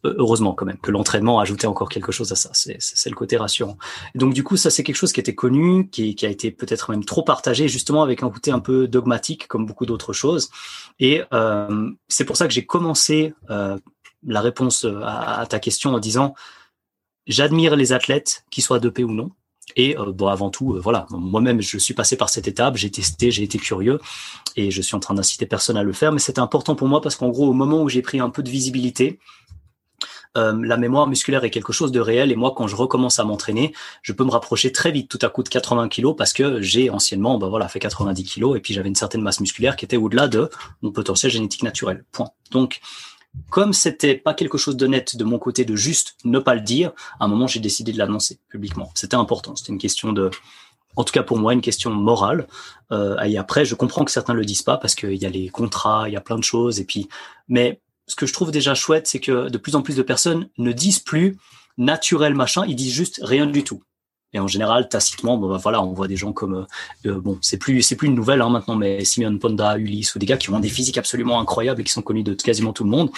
Euh, 0.05 0.15
heureusement 0.17 0.53
quand 0.53 0.65
même 0.65 0.77
que 0.77 0.91
l'entraînement 0.91 1.39
ajoutait 1.39 1.67
encore 1.67 1.89
quelque 1.89 2.11
chose 2.11 2.31
à 2.31 2.35
ça. 2.35 2.49
C'est 2.53 3.09
le 3.09 3.15
côté 3.15 3.37
rassurant. 3.37 3.77
donc 4.13 4.33
du 4.33 4.43
coup, 4.43 4.57
ça 4.57 4.69
c'est 4.69 4.83
quelque 4.83 4.95
chose 4.95 5.13
qui 5.13 5.19
était 5.19 5.35
connu, 5.35 5.89
qui, 5.89 6.15
qui 6.15 6.25
a 6.25 6.29
été 6.29 6.51
peut-être 6.51 6.91
même 6.91 7.03
trop 7.03 7.23
partagé, 7.23 7.67
justement 7.67 8.03
avec 8.03 8.23
un 8.23 8.29
côté 8.29 8.51
un 8.51 8.59
peu 8.59 8.87
dogmatique, 8.87 9.47
comme 9.47 9.65
beaucoup 9.65 9.85
d'autres 9.85 10.13
choses. 10.13 10.49
Et 10.99 11.23
euh, 11.33 11.89
c'est 12.07 12.25
pour 12.25 12.37
ça 12.37 12.47
que 12.47 12.53
j'ai 12.53 12.65
commencé 12.65 13.33
euh, 13.49 13.77
la 14.25 14.41
réponse 14.41 14.85
à, 14.85 15.41
à, 15.41 15.45
ta 15.45 15.59
question 15.59 15.93
en 15.93 15.99
disant 15.99 16.35
j'admire 17.27 17.75
les 17.75 17.93
athlètes, 17.93 18.45
qui 18.51 18.61
soient 18.61 18.79
dopés 18.79 19.03
ou 19.03 19.11
non. 19.11 19.31
Et 19.75 19.97
euh, 19.97 20.11
bon, 20.11 20.27
avant 20.27 20.49
tout, 20.49 20.75
euh, 20.75 20.79
voilà, 20.79 21.07
moi-même, 21.09 21.61
je 21.61 21.77
suis 21.77 21.93
passé 21.93 22.15
par 22.15 22.29
cette 22.29 22.47
étape, 22.47 22.77
j'ai 22.77 22.91
testé, 22.91 23.31
j'ai 23.31 23.43
été 23.43 23.57
curieux, 23.57 23.99
et 24.55 24.69
je 24.71 24.81
suis 24.81 24.95
en 24.95 24.99
train 24.99 25.15
d'inciter 25.15 25.45
personne 25.45 25.77
à 25.77 25.83
le 25.83 25.93
faire. 25.93 26.11
Mais 26.11 26.19
c'était 26.19 26.39
important 26.39 26.75
pour 26.75 26.87
moi 26.87 27.01
parce 27.01 27.15
qu'en 27.15 27.29
gros, 27.29 27.47
au 27.47 27.53
moment 27.53 27.81
où 27.81 27.89
j'ai 27.89 28.01
pris 28.01 28.19
un 28.19 28.29
peu 28.29 28.43
de 28.43 28.49
visibilité, 28.49 29.19
euh, 30.37 30.53
la 30.63 30.77
mémoire 30.77 31.07
musculaire 31.07 31.43
est 31.43 31.49
quelque 31.49 31.73
chose 31.73 31.91
de 31.91 31.99
réel 31.99 32.31
et 32.31 32.35
moi, 32.35 32.53
quand 32.55 32.67
je 32.67 32.75
recommence 32.75 33.19
à 33.19 33.23
m'entraîner, 33.23 33.73
je 34.01 34.13
peux 34.13 34.23
me 34.23 34.31
rapprocher 34.31 34.71
très 34.71 34.91
vite 34.91 35.09
tout 35.09 35.19
à 35.21 35.29
coup 35.29 35.43
de 35.43 35.49
80 35.49 35.89
kilos 35.89 36.15
parce 36.17 36.33
que 36.33 36.61
j'ai 36.61 36.89
anciennement, 36.89 37.37
ben 37.37 37.47
voilà, 37.47 37.67
fait 37.67 37.79
90 37.79 38.23
kilos 38.23 38.57
et 38.57 38.59
puis 38.59 38.73
j'avais 38.73 38.89
une 38.89 38.95
certaine 38.95 39.21
masse 39.21 39.39
musculaire 39.39 39.75
qui 39.75 39.85
était 39.85 39.97
au-delà 39.97 40.27
de 40.27 40.49
mon 40.81 40.91
potentiel 40.91 41.31
génétique 41.31 41.63
naturel. 41.63 42.03
Point. 42.11 42.29
Donc, 42.51 42.81
comme 43.49 43.73
c'était 43.73 44.15
pas 44.15 44.33
quelque 44.33 44.57
chose 44.57 44.77
de 44.77 44.87
net 44.87 45.15
de 45.15 45.23
mon 45.23 45.39
côté 45.39 45.65
de 45.65 45.75
juste 45.75 46.15
ne 46.23 46.39
pas 46.39 46.55
le 46.55 46.61
dire, 46.61 46.91
à 47.19 47.25
un 47.25 47.27
moment 47.27 47.47
j'ai 47.47 47.59
décidé 47.59 47.91
de 47.91 47.97
l'annoncer 47.97 48.39
publiquement. 48.49 48.91
C'était 48.95 49.15
important. 49.15 49.55
C'était 49.55 49.71
une 49.71 49.77
question 49.77 50.13
de, 50.13 50.31
en 50.95 51.03
tout 51.03 51.11
cas 51.11 51.23
pour 51.23 51.37
moi, 51.37 51.53
une 51.53 51.61
question 51.61 51.91
morale. 51.91 52.47
Euh, 52.91 53.19
et 53.21 53.37
après, 53.37 53.65
je 53.65 53.75
comprends 53.75 54.05
que 54.05 54.11
certains 54.11 54.33
le 54.33 54.45
disent 54.45 54.61
pas 54.61 54.77
parce 54.77 54.95
qu'il 54.95 55.15
y 55.15 55.25
a 55.25 55.29
les 55.29 55.49
contrats, 55.49 56.07
il 56.07 56.13
y 56.13 56.17
a 56.17 56.21
plein 56.21 56.37
de 56.37 56.43
choses. 56.43 56.79
Et 56.79 56.85
puis, 56.85 57.07
mais 57.47 57.81
ce 58.07 58.15
que 58.15 58.25
je 58.25 58.33
trouve 58.33 58.51
déjà 58.51 58.75
chouette, 58.75 59.07
c'est 59.07 59.19
que 59.19 59.49
de 59.49 59.57
plus 59.57 59.75
en 59.75 59.81
plus 59.81 59.95
de 59.95 60.03
personnes 60.03 60.49
ne 60.57 60.71
disent 60.71 60.99
plus 60.99 61.37
naturel 61.77 62.35
machin, 62.35 62.63
ils 62.67 62.75
disent 62.75 62.93
juste 62.93 63.19
rien 63.23 63.45
du 63.45 63.63
tout. 63.63 63.83
Et 64.33 64.39
en 64.39 64.47
général, 64.47 64.89
tacitement, 64.89 65.37
bah, 65.37 65.57
voilà, 65.61 65.81
on 65.81 65.93
voit 65.93 66.09
des 66.09 66.17
gens 66.17 66.33
comme, 66.33 66.67
euh, 67.05 67.09
euh, 67.09 67.21
bon, 67.21 67.37
c'est 67.41 67.57
plus, 67.57 67.81
c'est 67.81 67.95
plus 67.95 68.07
une 68.07 68.15
nouvelle 68.15 68.41
hein, 68.41 68.49
maintenant, 68.49 68.75
mais 68.75 69.05
Simeon 69.05 69.37
Ponda, 69.37 69.77
Ulysse, 69.77 70.13
ou 70.13 70.19
des 70.19 70.25
gars 70.25 70.35
qui 70.35 70.49
ont 70.49 70.59
des 70.59 70.67
physiques 70.67 70.97
absolument 70.97 71.39
incroyables 71.39 71.79
et 71.79 71.83
qui 71.85 71.93
sont 71.93 72.01
connus 72.01 72.23
de 72.23 72.33
quasiment 72.33 72.73
tout 72.73 72.83
le 72.83 72.89
monde 72.89 73.11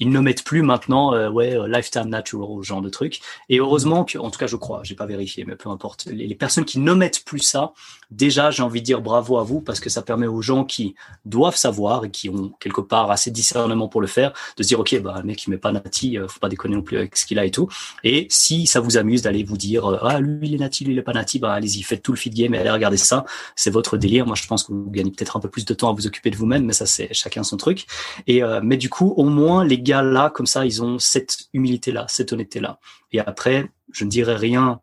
ils 0.00 0.10
ne 0.10 0.18
mettent 0.18 0.44
plus 0.44 0.62
maintenant, 0.62 1.14
euh, 1.14 1.28
ouais, 1.30 1.54
euh, 1.54 1.68
lifetime 1.68 2.08
natural, 2.08 2.62
genre 2.62 2.80
de 2.80 2.88
truc. 2.88 3.20
Et 3.50 3.58
heureusement 3.58 4.04
que, 4.04 4.16
en 4.18 4.30
tout 4.30 4.38
cas, 4.38 4.46
je 4.46 4.56
crois, 4.56 4.80
j'ai 4.82 4.94
pas 4.94 5.04
vérifié, 5.04 5.44
mais 5.46 5.56
peu 5.56 5.68
importe. 5.68 6.06
Les, 6.06 6.34
personnes 6.34 6.64
qui 6.64 6.78
ne 6.78 6.94
mettent 6.94 7.22
plus 7.26 7.40
ça, 7.40 7.74
déjà, 8.10 8.50
j'ai 8.50 8.62
envie 8.62 8.80
de 8.80 8.86
dire 8.86 9.02
bravo 9.02 9.36
à 9.36 9.42
vous 9.42 9.60
parce 9.60 9.78
que 9.78 9.90
ça 9.90 10.00
permet 10.00 10.26
aux 10.26 10.40
gens 10.40 10.64
qui 10.64 10.94
doivent 11.26 11.56
savoir 11.56 12.06
et 12.06 12.10
qui 12.10 12.30
ont 12.30 12.52
quelque 12.60 12.80
part 12.80 13.10
assez 13.10 13.30
discernement 13.30 13.88
pour 13.88 14.00
le 14.00 14.06
faire, 14.06 14.32
de 14.56 14.62
se 14.62 14.68
dire, 14.68 14.80
ok, 14.80 15.02
bah, 15.02 15.16
le 15.18 15.24
mec, 15.24 15.44
il 15.44 15.50
met 15.50 15.58
pas 15.58 15.70
nati, 15.70 16.16
euh, 16.16 16.26
faut 16.28 16.40
pas 16.40 16.48
déconner 16.48 16.76
non 16.76 16.82
plus 16.82 16.96
avec 16.96 17.14
ce 17.14 17.26
qu'il 17.26 17.38
a 17.38 17.44
et 17.44 17.50
tout. 17.50 17.68
Et 18.02 18.26
si 18.30 18.66
ça 18.66 18.80
vous 18.80 18.96
amuse 18.96 19.20
d'aller 19.20 19.44
vous 19.44 19.58
dire, 19.58 19.86
ah, 20.02 20.18
lui, 20.18 20.48
il 20.48 20.54
est 20.54 20.58
nati, 20.58 20.84
lui, 20.84 20.94
il 20.94 20.98
est 20.98 21.02
pas 21.02 21.12
nati, 21.12 21.38
bah, 21.38 21.52
allez-y, 21.52 21.82
faites 21.82 22.02
tout 22.02 22.12
le 22.12 22.18
feed 22.18 22.32
game 22.32 22.54
et 22.54 22.58
allez 22.58 22.70
regarder 22.70 22.96
ça. 22.96 23.26
C'est 23.54 23.70
votre 23.70 23.98
délire. 23.98 24.24
Moi, 24.24 24.34
je 24.34 24.46
pense 24.46 24.64
que 24.64 24.72
vous 24.72 24.90
gagnez 24.90 25.10
peut-être 25.10 25.36
un 25.36 25.40
peu 25.40 25.50
plus 25.50 25.66
de 25.66 25.74
temps 25.74 25.90
à 25.90 25.92
vous 25.92 26.06
occuper 26.06 26.30
de 26.30 26.36
vous-même, 26.36 26.64
mais 26.64 26.72
ça, 26.72 26.86
c'est 26.86 27.12
chacun 27.12 27.42
son 27.42 27.58
truc. 27.58 27.86
Et, 28.26 28.40
mais 28.62 28.78
du 28.78 28.88
coup, 28.88 29.12
au 29.16 29.24
moins, 29.24 29.62
les 29.62 29.78
là, 29.90 30.30
comme 30.30 30.46
ça, 30.46 30.64
ils 30.64 30.82
ont 30.82 30.98
cette 30.98 31.48
humilité-là, 31.52 32.06
cette 32.08 32.32
honnêteté-là. 32.32 32.78
Et 33.12 33.20
après, 33.20 33.70
je 33.92 34.04
ne 34.04 34.10
dirais 34.10 34.36
rien 34.36 34.80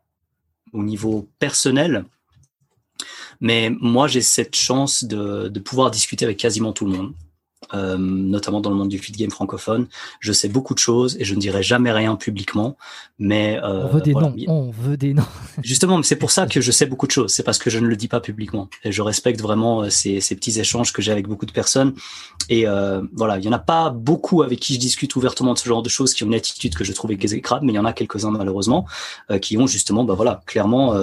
au 0.72 0.82
niveau 0.82 1.28
personnel, 1.38 2.04
mais 3.40 3.70
moi, 3.80 4.08
j'ai 4.08 4.20
cette 4.20 4.56
chance 4.56 5.04
de, 5.04 5.48
de 5.48 5.60
pouvoir 5.60 5.90
discuter 5.90 6.24
avec 6.24 6.38
quasiment 6.38 6.72
tout 6.72 6.84
le 6.84 6.92
monde. 6.92 7.14
Euh, 7.74 7.98
notamment 7.98 8.60
dans 8.60 8.70
le 8.70 8.76
monde 8.76 8.88
du 8.88 8.98
feed 8.98 9.16
game 9.16 9.30
francophone. 9.30 9.88
Je 10.20 10.32
sais 10.32 10.48
beaucoup 10.48 10.74
de 10.74 10.78
choses 10.78 11.16
et 11.18 11.24
je 11.24 11.34
ne 11.34 11.40
dirai 11.40 11.62
jamais 11.62 11.90
rien 11.90 12.14
publiquement, 12.14 12.76
mais 13.18 13.58
euh, 13.62 13.84
on 13.84 13.88
veut 13.88 14.00
des 14.00 14.14
noms. 14.14 14.34
On 14.46 14.70
veut 14.70 14.96
des 14.96 15.12
noms. 15.12 15.26
Justement, 15.62 16.00
c'est 16.04 16.16
pour 16.16 16.30
ça 16.30 16.46
que 16.46 16.60
je 16.60 16.70
sais 16.70 16.86
beaucoup 16.86 17.08
de 17.08 17.12
choses. 17.12 17.32
C'est 17.34 17.42
parce 17.42 17.58
que 17.58 17.68
je 17.68 17.80
ne 17.80 17.86
le 17.86 17.96
dis 17.96 18.06
pas 18.06 18.20
publiquement 18.20 18.68
et 18.84 18.92
je 18.92 19.02
respecte 19.02 19.40
vraiment 19.40 19.82
euh, 19.82 19.90
ces, 19.90 20.20
ces 20.20 20.36
petits 20.36 20.58
échanges 20.58 20.92
que 20.92 21.02
j'ai 21.02 21.10
avec 21.10 21.26
beaucoup 21.26 21.46
de 21.46 21.52
personnes. 21.52 21.94
Et 22.48 22.66
euh, 22.66 23.02
voilà, 23.12 23.38
il 23.38 23.44
y 23.44 23.48
en 23.48 23.52
a 23.52 23.58
pas 23.58 23.90
beaucoup 23.90 24.42
avec 24.42 24.60
qui 24.60 24.74
je 24.74 24.78
discute 24.78 25.14
ouvertement 25.16 25.52
de 25.52 25.58
ce 25.58 25.68
genre 25.68 25.82
de 25.82 25.88
choses 25.88 26.14
qui 26.14 26.22
ont 26.22 26.28
une 26.28 26.34
attitude 26.34 26.76
que 26.76 26.84
je 26.84 26.92
trouve 26.92 27.10
exécrable, 27.10 27.66
mais 27.66 27.72
il 27.72 27.76
y 27.76 27.80
en 27.80 27.84
a 27.84 27.92
quelques-uns 27.92 28.30
malheureusement 28.30 28.86
euh, 29.30 29.38
qui 29.38 29.58
ont 29.58 29.66
justement, 29.66 30.04
bah 30.04 30.14
voilà, 30.14 30.40
clairement 30.46 30.94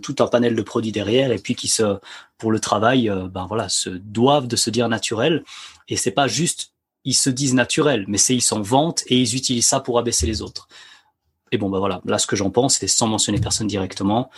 tout 0.00 0.16
un 0.20 0.26
panel 0.26 0.54
de 0.54 0.62
produits 0.62 0.92
derrière 0.92 1.32
et 1.32 1.38
puis 1.38 1.54
qui 1.54 1.68
se 1.68 1.98
pour 2.38 2.50
le 2.50 2.58
travail, 2.58 3.12
ben 3.32 3.46
voilà, 3.46 3.68
se 3.68 3.88
doivent 3.88 4.48
de 4.48 4.56
se 4.56 4.70
dire 4.70 4.88
naturel. 4.88 5.44
Et 5.88 5.96
c'est 5.96 6.10
pas 6.10 6.28
juste 6.28 6.72
ils 7.04 7.14
se 7.14 7.30
disent 7.30 7.54
naturels, 7.54 8.04
mais 8.08 8.18
c'est 8.18 8.34
ils 8.34 8.42
s'en 8.42 8.62
vantent 8.62 9.02
et 9.08 9.18
ils 9.18 9.34
utilisent 9.34 9.66
ça 9.66 9.80
pour 9.80 9.98
abaisser 9.98 10.26
les 10.26 10.42
autres. 10.42 10.68
Et 11.50 11.58
bon, 11.58 11.68
bah 11.68 11.78
voilà, 11.78 12.00
là 12.06 12.18
ce 12.18 12.26
que 12.26 12.36
j'en 12.36 12.50
pense, 12.50 12.78
c'est 12.78 12.86
sans 12.86 13.06
mentionner 13.06 13.38
personne 13.38 13.66
directement. 13.66 14.30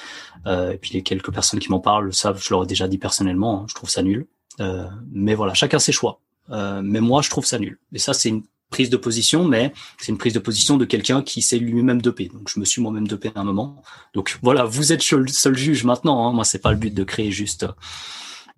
Euh, 0.47 0.73
et 0.73 0.79
puis 0.79 0.93
les 0.93 1.03
quelques 1.03 1.33
personnes 1.33 1.61
qui 1.61 1.71
m'en 1.71 1.79
parlent 1.79 2.13
savent, 2.13 2.43
je 2.43 2.51
leur 2.51 2.65
ai 2.65 2.67
déjà 2.67 2.89
dit 2.89 2.99
personnellement, 2.99 3.61
hein, 3.63 3.67
je 3.69 3.75
trouve 3.75 3.89
ça 3.89 4.03
nul. 4.03 4.27
Euh, 4.61 4.87
mais 5.13 5.35
voilà, 5.35 5.55
chacun 5.55 5.79
ses 5.79 5.93
choix. 5.93 6.21
Euh, 6.51 6.83
mais 6.83 7.01
moi, 7.01 7.23
je 7.23 7.31
trouve 7.31 7.47
ça 7.47 7.59
nul. 7.59 7.79
Et 7.93 7.99
ça, 7.99 8.15
c'est 8.15 8.31
une 8.31 8.43
prise 8.71 8.91
de 8.91 8.97
position, 8.97 9.45
mais 9.45 9.73
c'est 9.99 10.11
une 10.11 10.19
prise 10.19 10.33
de 10.33 10.41
position 10.41 10.77
de 10.77 10.85
quelqu'un 10.85 11.23
qui 11.23 11.43
s'est 11.43 11.59
lui-même 11.59 12.03
dopé. 12.03 12.29
Donc 12.35 12.51
je 12.53 12.59
me 12.59 12.65
suis 12.65 12.83
moi-même 12.83 13.07
dopé 13.07 13.31
à 13.35 13.41
un 13.41 13.45
moment. 13.45 13.83
Donc 14.15 14.39
voilà, 14.43 14.65
vous 14.65 14.93
êtes 14.93 15.09
le 15.13 15.29
seul 15.29 15.57
juge 15.57 15.85
maintenant. 15.85 16.27
Hein. 16.27 16.33
Moi, 16.33 16.45
c'est 16.45 16.59
pas 16.59 16.73
le 16.73 16.77
but 16.77 16.93
de 16.93 17.05
créer 17.05 17.31
juste 17.31 17.67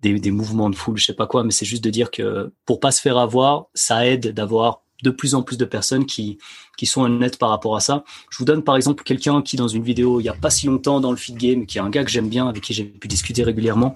des, 0.01 0.19
des 0.19 0.31
mouvements 0.31 0.69
de 0.69 0.75
foule, 0.75 0.97
je 0.97 1.05
sais 1.05 1.13
pas 1.13 1.27
quoi, 1.27 1.43
mais 1.43 1.51
c'est 1.51 1.65
juste 1.65 1.83
de 1.83 1.89
dire 1.89 2.11
que 2.11 2.51
pour 2.65 2.79
pas 2.79 2.91
se 2.91 3.01
faire 3.01 3.17
avoir, 3.17 3.67
ça 3.73 4.05
aide 4.07 4.33
d'avoir 4.33 4.81
de 5.03 5.09
plus 5.09 5.35
en 5.35 5.43
plus 5.43 5.57
de 5.57 5.65
personnes 5.65 6.05
qui 6.05 6.37
qui 6.75 6.85
sont 6.85 7.01
honnêtes 7.01 7.37
par 7.37 7.49
rapport 7.49 7.75
à 7.75 7.79
ça. 7.79 8.03
Je 8.29 8.37
vous 8.37 8.45
donne 8.45 8.63
par 8.63 8.75
exemple 8.75 9.03
quelqu'un 9.03 9.41
qui 9.41 9.55
dans 9.55 9.67
une 9.67 9.83
vidéo 9.83 10.19
il 10.19 10.23
y 10.23 10.29
a 10.29 10.33
pas 10.33 10.49
si 10.49 10.67
longtemps 10.67 10.99
dans 10.99 11.11
le 11.11 11.17
feed 11.17 11.37
game, 11.37 11.65
qui 11.65 11.77
est 11.77 11.81
un 11.81 11.89
gars 11.89 12.03
que 12.03 12.11
j'aime 12.11 12.29
bien, 12.29 12.47
avec 12.47 12.63
qui 12.63 12.73
j'ai 12.73 12.85
pu 12.85 13.07
discuter 13.07 13.43
régulièrement, 13.43 13.95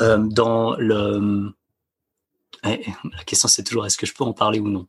euh, 0.00 0.18
dans 0.18 0.76
le 0.76 1.52
eh, 2.64 2.84
la 3.16 3.24
question 3.24 3.48
c'est 3.48 3.62
toujours 3.62 3.86
est-ce 3.86 3.96
que 3.96 4.06
je 4.06 4.14
peux 4.14 4.24
en 4.24 4.32
parler 4.32 4.60
ou 4.60 4.68
non? 4.68 4.86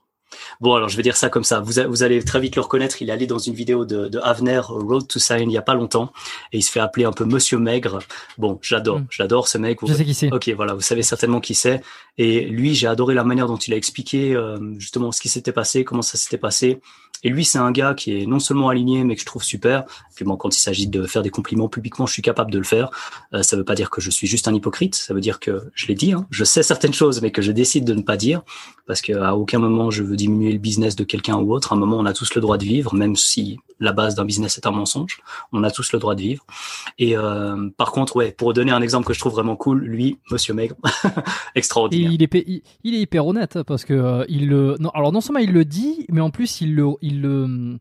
Bon, 0.60 0.74
alors 0.76 0.90
je 0.90 0.98
vais 0.98 1.04
dire 1.04 1.18
ça 1.18 1.30
comme 1.30 1.44
ça. 1.44 1.60
Vous, 1.60 1.74
vous 1.88 2.04
allez 2.04 2.24
très 2.24 2.40
vite 2.40 2.56
le 2.56 2.62
reconnaître. 2.62 3.02
Il 3.02 3.10
est 3.10 3.12
allé 3.14 3.28
dans 3.28 3.40
une 3.40 3.54
vidéo 3.54 3.86
de, 3.86 4.08
de 4.08 4.20
Avner, 4.20 4.62
Road 4.68 5.08
to 5.08 5.20
Sign, 5.20 5.50
il 5.50 5.54
y 5.54 5.58
a 5.58 5.62
pas 5.62 5.76
longtemps, 5.76 6.12
et 6.52 6.58
il 6.58 6.62
se 6.62 6.72
fait 6.72 6.80
appeler 6.80 7.06
un 7.06 7.12
peu 7.12 7.26
Monsieur 7.26 7.58
Maigre. 7.58 8.00
Bon, 8.38 8.60
j'adore, 8.62 9.00
mm. 9.00 9.08
j'adore 9.10 9.48
ce 9.48 9.58
mec. 9.58 9.80
Je 9.86 9.94
sais 9.94 10.06
qui 10.06 10.14
c'est. 10.14 10.32
Ok, 10.32 10.50
voilà, 10.56 10.74
vous 10.74 10.82
savez 10.82 11.04
certainement 11.04 11.40
qui 11.40 11.56
c'est. 11.56 11.82
Et 12.18 12.42
lui, 12.42 12.76
j'ai 12.76 12.88
adoré 12.88 13.14
la 13.14 13.24
manière 13.24 13.48
dont 13.48 13.58
il 13.58 13.74
a 13.74 13.78
expliqué 13.78 14.36
euh, 14.36 14.58
justement 14.78 15.12
ce 15.12 15.22
qui 15.22 15.30
s'était 15.30 15.54
passé, 15.54 15.84
comment 15.84 16.02
ça 16.02 16.18
s'était 16.18 16.38
passé. 16.38 16.82
Et 17.24 17.30
lui, 17.30 17.44
c'est 17.44 17.58
un 17.58 17.72
gars 17.72 17.94
qui 17.94 18.18
est 18.18 18.26
non 18.26 18.40
seulement 18.40 18.70
aligné, 18.70 19.04
mais 19.04 19.16
que 19.16 19.22
je 19.22 19.26
trouve 19.26 19.44
super. 19.44 19.82
Et 19.82 20.16
puis 20.16 20.26
bon, 20.26 20.38
quand 20.38 20.56
il 20.56 20.60
s'agit 20.60 20.88
de 20.88 21.06
faire 21.06 21.22
des 21.22 21.30
compliments 21.30 21.68
publiquement, 21.68 22.06
je 22.06 22.14
suis 22.14 22.22
capable 22.22 22.52
de 22.52 22.58
le 22.58 22.64
faire. 22.64 22.92
Euh, 23.34 23.44
ça 23.44 23.58
veut 23.58 23.66
pas 23.66 23.76
dire 23.76 23.90
que 23.90 24.00
je 24.00 24.10
suis 24.10 24.28
juste 24.28 24.48
un 24.48 24.54
hypocrite. 24.54 24.96
Ça 24.96 25.14
veut 25.14 25.20
dire 25.20 25.40
que 25.40 25.70
je 25.74 25.88
l'ai 25.88 25.96
dit. 25.96 26.14
Hein, 26.14 26.26
je 26.30 26.44
sais 26.44 26.64
certaines 26.64 26.94
choses, 26.94 27.22
mais 27.22 27.32
que 27.32 27.42
je 27.42 27.52
décide 27.52 27.84
de 27.84 27.94
ne 27.94 28.02
pas 28.02 28.16
dire 28.16 28.42
parce 28.90 29.02
qu'à 29.02 29.36
aucun 29.36 29.60
moment 29.60 29.92
je 29.92 30.02
veux 30.02 30.16
diminuer 30.16 30.52
le 30.52 30.58
business 30.58 30.96
de 30.96 31.04
quelqu'un 31.04 31.38
ou 31.38 31.54
autre. 31.54 31.74
À 31.74 31.76
un 31.76 31.78
moment, 31.78 31.98
on 31.98 32.06
a 32.06 32.14
tous 32.14 32.34
le 32.34 32.42
droit 32.42 32.58
de 32.58 32.64
vivre, 32.64 32.96
même 32.96 33.16
si 33.16 33.60
la 33.80 33.94
base 33.94 34.16
d'un 34.16 34.26
business 34.26 34.58
est 34.58 34.66
un 34.66 34.72
mensonge. 34.72 35.20
On 35.54 35.64
a 35.64 35.70
tous 35.70 35.94
le 35.94 36.00
droit 36.00 36.16
de 36.16 36.22
vivre. 36.22 36.44
Et 36.98 37.16
euh, 37.16 37.70
par 37.78 37.92
contre, 37.92 38.16
ouais, 38.16 38.32
pour 38.32 38.52
donner 38.52 38.72
un 38.72 38.82
exemple 38.82 39.06
que 39.06 39.14
je 39.14 39.20
trouve 39.20 39.34
vraiment 39.34 39.56
cool, 39.56 39.84
lui, 39.84 40.18
Monsieur 40.32 40.56
Maigre, 40.56 40.76
extraordinaire. 41.56 42.12
il 42.12 42.96
est 42.96 43.00
hyper 43.00 43.28
honnête 43.28 43.62
parce 43.62 43.86
que 43.86 43.94
euh, 43.94 44.26
il 44.28 44.50
le 44.50 44.76
non, 44.80 44.90
alors 44.90 45.12
non 45.12 45.22
seulement 45.22 45.40
il 45.40 45.54
le 45.54 45.66
dit, 45.66 46.08
mais 46.10 46.22
en 46.22 46.32
plus 46.32 46.60
il 46.60 46.74
le 46.74 46.88
il 47.02 47.22
le 47.22 47.80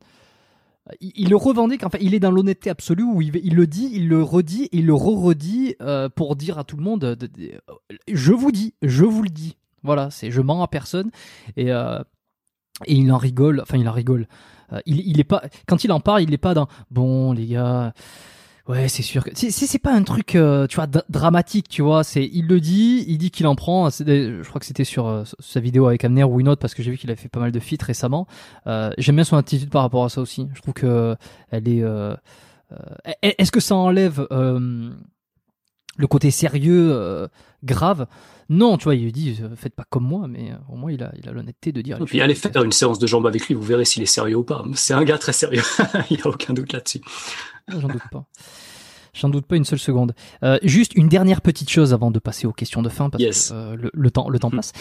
il 1.00 1.28
le 1.28 1.36
revendique, 1.36 1.84
enfin, 1.84 1.98
il 2.00 2.14
est 2.14 2.20
dans 2.20 2.30
l'honnêteté 2.30 2.70
absolue 2.70 3.02
où 3.02 3.20
il, 3.20 3.54
le 3.54 3.66
dit, 3.66 3.90
il 3.92 4.08
le 4.08 4.22
redit, 4.22 4.68
il 4.72 4.86
le 4.86 4.94
re-redit 4.94 5.76
euh, 5.82 6.08
pour 6.08 6.36
dire 6.36 6.58
à 6.58 6.64
tout 6.64 6.76
le 6.76 6.82
monde 6.82 7.18
Je 8.08 8.32
vous 8.32 8.50
dis, 8.52 8.74
je 8.82 9.04
vous 9.04 9.22
le 9.22 9.28
dis. 9.28 9.56
Voilà, 9.82 10.10
c'est 10.10 10.30
je 10.30 10.40
mens 10.40 10.62
à 10.62 10.68
personne. 10.68 11.10
Et, 11.56 11.72
euh, 11.72 12.00
et 12.86 12.94
il 12.94 13.12
en 13.12 13.18
rigole, 13.18 13.60
enfin, 13.60 13.76
il 13.76 13.88
en 13.88 13.92
rigole. 13.92 14.28
Euh, 14.72 14.80
il, 14.86 15.00
il 15.06 15.20
est 15.20 15.24
pas, 15.24 15.42
quand 15.66 15.84
il 15.84 15.92
en 15.92 16.00
parle, 16.00 16.22
il 16.22 16.32
est 16.32 16.38
pas 16.38 16.54
dans 16.54 16.68
Bon, 16.90 17.32
les 17.32 17.46
gars. 17.46 17.92
Ouais, 18.68 18.86
c'est 18.88 19.02
sûr 19.02 19.24
que 19.24 19.30
c'est 19.34 19.78
pas 19.78 19.92
un 19.92 20.02
truc, 20.02 20.34
euh, 20.34 20.66
tu 20.66 20.76
vois, 20.76 20.86
dramatique, 21.08 21.68
tu 21.68 21.80
vois. 21.80 22.04
C'est, 22.04 22.24
il 22.24 22.46
le 22.46 22.60
dit, 22.60 23.04
il 23.08 23.16
dit 23.16 23.30
qu'il 23.30 23.46
en 23.46 23.54
prend. 23.54 23.88
Je 23.88 24.46
crois 24.46 24.60
que 24.60 24.66
c'était 24.66 24.84
sur 24.84 25.24
sa 25.38 25.60
vidéo 25.60 25.86
avec 25.86 26.04
Amner 26.04 26.24
ou 26.24 26.38
une 26.38 26.48
autre 26.48 26.60
parce 26.60 26.74
que 26.74 26.82
j'ai 26.82 26.90
vu 26.90 26.98
qu'il 26.98 27.10
a 27.10 27.16
fait 27.16 27.28
pas 27.28 27.40
mal 27.40 27.50
de 27.50 27.60
feats 27.60 27.82
récemment. 27.82 28.26
J'aime 28.66 29.16
bien 29.16 29.24
son 29.24 29.36
attitude 29.36 29.70
par 29.70 29.82
rapport 29.82 30.04
à 30.04 30.08
ça 30.10 30.20
aussi. 30.20 30.48
Je 30.54 30.60
trouve 30.60 30.74
que 30.74 31.16
elle 31.50 31.68
est. 31.68 31.82
Est-ce 33.22 33.50
que 33.50 33.60
ça 33.60 33.74
enlève 33.74 34.26
le 34.30 36.06
côté 36.06 36.30
sérieux, 36.30 37.28
grave? 37.64 38.06
Non, 38.50 38.78
tu 38.78 38.84
vois, 38.84 38.94
il 38.94 39.12
dit 39.12 39.38
euh, 39.42 39.54
faites 39.56 39.74
pas 39.74 39.84
comme 39.88 40.04
moi, 40.04 40.26
mais 40.26 40.52
euh, 40.52 40.56
au 40.72 40.76
moins 40.76 40.90
il 40.90 41.02
a 41.02 41.12
il 41.22 41.28
a 41.28 41.32
l'honnêteté 41.32 41.70
de 41.70 41.82
dire. 41.82 42.00
Et 42.00 42.04
puis 42.04 42.20
allez 42.22 42.34
faire 42.34 42.62
une 42.62 42.72
séance 42.72 42.98
de 42.98 43.06
jambes 43.06 43.26
avec 43.26 43.46
lui, 43.46 43.54
vous 43.54 43.62
verrez 43.62 43.84
s'il 43.84 44.02
est 44.02 44.06
sérieux 44.06 44.36
ou 44.36 44.42
pas. 44.42 44.64
C'est 44.74 44.94
un 44.94 45.04
gars 45.04 45.18
très 45.18 45.34
sérieux, 45.34 45.62
il 46.10 46.18
y 46.18 46.22
a 46.22 46.26
aucun 46.26 46.54
doute 46.54 46.72
là-dessus. 46.72 47.00
J'en 47.80 47.88
doute 47.88 48.02
pas. 48.10 48.24
J'en 49.14 49.28
doute 49.28 49.46
pas 49.46 49.56
une 49.56 49.64
seule 49.64 49.78
seconde. 49.78 50.14
Euh, 50.42 50.58
juste 50.62 50.94
une 50.94 51.08
dernière 51.08 51.40
petite 51.40 51.70
chose 51.70 51.92
avant 51.92 52.10
de 52.10 52.18
passer 52.18 52.46
aux 52.46 52.52
questions 52.52 52.82
de 52.82 52.88
fin, 52.88 53.10
parce 53.10 53.22
que 53.22 53.74
le, 53.92 54.10
temps, 54.10 54.28
le 54.28 54.38
temps 54.38 54.50
hmm. 54.50 54.56
passe. 54.56 54.72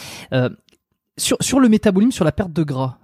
sur, 1.17 1.37
sur 1.39 1.59
le 1.59 1.69
métabolisme, 1.69 2.11
sur 2.11 2.25
la 2.25 2.31
perte 2.31 2.53
de 2.53 2.63
gras, 2.63 2.97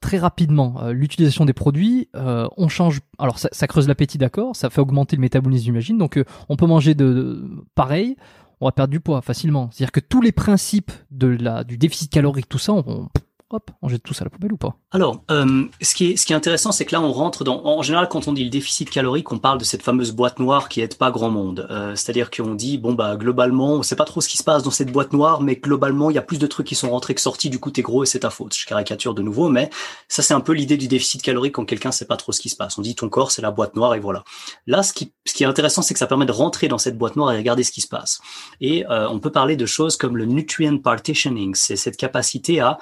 très 0.00 0.18
rapidement, 0.18 0.88
l'utilisation 0.90 1.44
des 1.44 1.52
produits, 1.52 2.08
on 2.14 2.68
change. 2.68 3.00
Alors 3.18 3.38
ça, 3.38 3.48
ça 3.52 3.66
creuse 3.66 3.86
l'appétit, 3.86 4.18
d'accord, 4.18 4.56
ça 4.56 4.70
fait 4.70 4.80
augmenter 4.80 5.16
le 5.16 5.20
métabolisme, 5.20 5.64
j'imagine. 5.64 5.98
Donc 5.98 6.22
on 6.48 6.56
peut 6.56 6.66
manger 6.66 6.94
de, 6.94 7.12
de 7.12 7.48
pareil, 7.74 8.16
on 8.60 8.66
va 8.66 8.72
perdre 8.72 8.90
du 8.90 9.00
poids 9.00 9.22
facilement. 9.22 9.68
C'est-à-dire 9.70 9.92
que 9.92 10.00
tous 10.00 10.22
les 10.22 10.32
principes 10.32 10.92
de 11.10 11.28
la, 11.28 11.64
du 11.64 11.78
déficit 11.78 12.10
calorique, 12.10 12.48
tout 12.48 12.58
ça, 12.58 12.72
on, 12.72 13.08
hop, 13.50 13.70
on 13.80 13.88
jette 13.88 14.02
tout 14.02 14.12
ça 14.12 14.22
à 14.22 14.26
la 14.26 14.30
poubelle 14.30 14.52
ou 14.52 14.56
pas 14.56 14.76
Alors, 14.90 15.22
euh, 15.30 15.64
ce, 15.80 15.94
qui 15.94 16.12
est, 16.12 16.32
intéressant, 16.32 16.72
c'est 16.72 16.84
que 16.84 16.94
là, 16.94 17.00
on 17.00 17.12
rentre 17.12 17.44
dans. 17.44 17.64
En 17.64 17.82
général, 17.82 18.08
quand 18.08 18.26
on 18.26 18.32
dit 18.32 18.42
le 18.42 18.50
déficit 18.50 18.90
calorique, 18.90 19.30
on 19.30 19.38
parle 19.38 19.58
de 19.58 19.64
cette 19.64 19.82
fameuse 19.82 20.12
boîte 20.12 20.38
noire 20.38 20.68
qui 20.68 20.80
aide 20.80 20.96
pas 20.96 21.10
grand 21.10 21.30
monde. 21.30 21.66
Euh, 21.70 21.94
C'est-à-dire 21.94 22.30
qu'on 22.30 22.54
dit, 22.54 22.78
bon, 22.78 22.94
bah, 22.94 23.16
globalement, 23.16 23.74
on 23.74 23.82
sait 23.82 23.96
pas 23.96 24.04
trop 24.04 24.20
ce 24.20 24.28
qui 24.28 24.36
se 24.36 24.44
passe 24.44 24.62
dans 24.62 24.70
cette 24.70 24.90
boîte 24.90 25.12
noire, 25.12 25.42
mais 25.42 25.56
globalement, 25.56 26.10
il 26.10 26.14
y 26.14 26.18
a 26.18 26.22
plus 26.22 26.38
de 26.38 26.46
trucs 26.46 26.66
qui 26.66 26.74
sont 26.74 26.90
rentrés 26.90 27.14
que 27.14 27.20
sortis, 27.20 27.50
du 27.50 27.60
coup, 27.60 27.70
t'es 27.70 27.82
gros 27.82 28.02
et 28.02 28.06
c'est 28.06 28.20
ta 28.20 28.30
faute. 28.30 28.54
Je 28.54 28.66
caricature 28.66 29.14
de 29.14 29.22
nouveau, 29.22 29.48
mais 29.48 29.70
ça, 30.08 30.22
c'est 30.22 30.34
un 30.34 30.40
peu 30.40 30.52
l'idée 30.52 30.76
du 30.76 30.88
déficit 30.88 31.22
calorique 31.22 31.54
quand 31.54 31.64
quelqu'un 31.64 31.92
sait 31.92 32.06
pas 32.06 32.16
trop 32.16 32.32
ce 32.32 32.40
qui 32.40 32.48
se 32.48 32.56
passe. 32.56 32.78
On 32.78 32.82
dit, 32.82 32.94
ton 32.94 33.08
corps, 33.08 33.30
c'est 33.30 33.42
la 33.42 33.52
boîte 33.52 33.76
noire 33.76 33.94
et 33.94 34.00
voilà. 34.00 34.24
Là, 34.66 34.82
ce 34.82 34.92
qui, 34.92 35.12
ce 35.24 35.34
qui 35.34 35.44
est 35.44 35.46
intéressant, 35.46 35.82
c'est 35.82 35.94
que 35.94 36.00
ça 36.00 36.08
permet 36.08 36.26
de 36.26 36.32
rentrer 36.32 36.66
dans 36.68 36.78
cette 36.78 36.98
boîte 36.98 37.14
noire 37.14 37.32
et 37.32 37.36
regarder 37.36 37.62
ce 37.62 37.70
qui 37.70 37.80
se 37.80 37.88
passe. 37.88 38.20
Et 38.60 38.84
euh, 38.90 39.08
on 39.08 39.20
peut 39.20 39.30
parler 39.30 39.56
de 39.56 39.66
choses 39.66 39.96
comme 39.96 40.16
le 40.16 40.24
nutrient 40.24 40.78
partitioning. 40.78 41.54
C'est 41.54 41.76
cette 41.76 41.96
capacité 41.96 42.60
à 42.60 42.78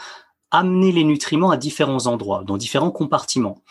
amener 0.55 0.93
les 0.93 1.05
nutriments 1.05 1.51
à 1.51 1.57
différents 1.57 2.07
endroits, 2.07 2.45
dans 2.47 2.57
différents 2.57 2.91
compartiments. 2.91 3.63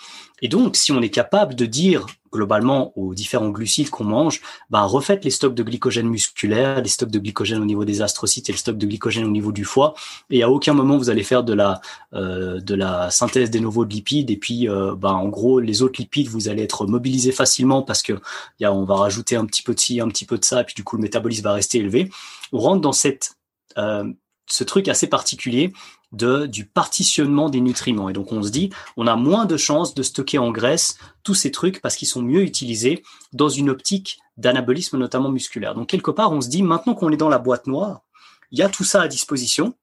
Et 0.41 0.49
donc, 0.49 0.75
si 0.75 0.91
on 0.91 1.01
est 1.01 1.09
capable 1.09 1.55
de 1.55 1.65
dire 1.65 2.05
globalement 2.33 2.91
aux 2.97 3.13
différents 3.13 3.49
glucides 3.49 3.89
qu'on 3.89 4.03
mange, 4.03 4.41
ben 4.69 4.81
refaites 4.81 5.23
les 5.23 5.29
stocks 5.29 5.53
de 5.53 5.63
glycogène 5.63 6.09
musculaire, 6.09 6.81
les 6.81 6.89
stocks 6.89 7.11
de 7.11 7.19
glycogène 7.19 7.61
au 7.61 7.65
niveau 7.65 7.85
des 7.85 8.01
astrocytes 8.01 8.49
et 8.49 8.51
le 8.51 8.57
stock 8.57 8.77
de 8.77 8.85
glycogène 8.85 9.23
au 9.23 9.29
niveau 9.29 9.51
du 9.51 9.63
foie. 9.63 9.93
Et 10.31 10.43
à 10.43 10.49
aucun 10.49 10.73
moment 10.73 10.97
vous 10.97 11.09
allez 11.09 11.23
faire 11.23 11.43
de 11.43 11.53
la 11.53 11.79
euh, 12.13 12.59
de 12.59 12.75
la 12.75 13.11
synthèse 13.11 13.51
des 13.51 13.61
nouveaux 13.61 13.85
lipides. 13.85 14.31
Et 14.31 14.37
puis, 14.37 14.67
euh, 14.67 14.95
ben 14.95 15.11
en 15.13 15.29
gros, 15.29 15.59
les 15.59 15.81
autres 15.83 16.01
lipides 16.01 16.27
vous 16.27 16.49
allez 16.49 16.63
être 16.63 16.87
mobilisés 16.87 17.31
facilement 17.31 17.83
parce 17.83 18.01
que 18.01 18.13
y 18.59 18.65
a, 18.65 18.73
on 18.73 18.83
va 18.83 18.95
rajouter 18.95 19.37
un 19.37 19.45
petit 19.45 19.63
peu 19.63 19.73
de 19.73 19.79
ci, 19.79 20.01
un 20.01 20.09
petit 20.09 20.25
peu 20.25 20.37
de 20.37 20.43
ça, 20.43 20.61
et 20.61 20.63
puis 20.65 20.75
du 20.75 20.83
coup 20.83 20.97
le 20.97 21.03
métabolisme 21.03 21.43
va 21.43 21.53
rester 21.53 21.77
élevé. 21.77 22.09
On 22.51 22.59
rentre 22.59 22.81
dans 22.81 22.91
cette 22.91 23.35
euh, 23.77 24.11
ce 24.49 24.63
truc 24.63 24.87
assez 24.87 25.07
particulier 25.07 25.71
de, 26.13 26.45
du 26.45 26.65
partitionnement 26.65 27.49
des 27.49 27.59
nutriments. 27.59 28.09
Et 28.09 28.13
donc 28.13 28.31
on 28.31 28.41
se 28.41 28.49
dit, 28.49 28.69
on 28.95 29.07
a 29.07 29.15
moins 29.15 29.45
de 29.45 29.57
chances 29.57 29.93
de 29.93 30.03
stocker 30.03 30.37
en 30.37 30.51
graisse 30.51 30.97
tous 31.23 31.33
ces 31.33 31.51
trucs 31.51 31.81
parce 31.81 31.95
qu'ils 31.95 32.07
sont 32.07 32.21
mieux 32.21 32.43
utilisés 32.43 33.03
dans 33.33 33.49
une 33.49 33.69
optique 33.69 34.19
d'anabolisme 34.37 34.97
notamment 34.97 35.29
musculaire. 35.29 35.75
Donc 35.75 35.89
quelque 35.89 36.11
part, 36.11 36.31
on 36.31 36.41
se 36.41 36.49
dit, 36.49 36.63
maintenant 36.63 36.93
qu'on 36.93 37.11
est 37.11 37.17
dans 37.17 37.29
la 37.29 37.39
boîte 37.39 37.67
noire, 37.67 38.01
il 38.51 38.59
y 38.59 38.61
a 38.61 38.69
tout 38.69 38.83
ça 38.83 39.01
à 39.01 39.07
disposition. 39.07 39.73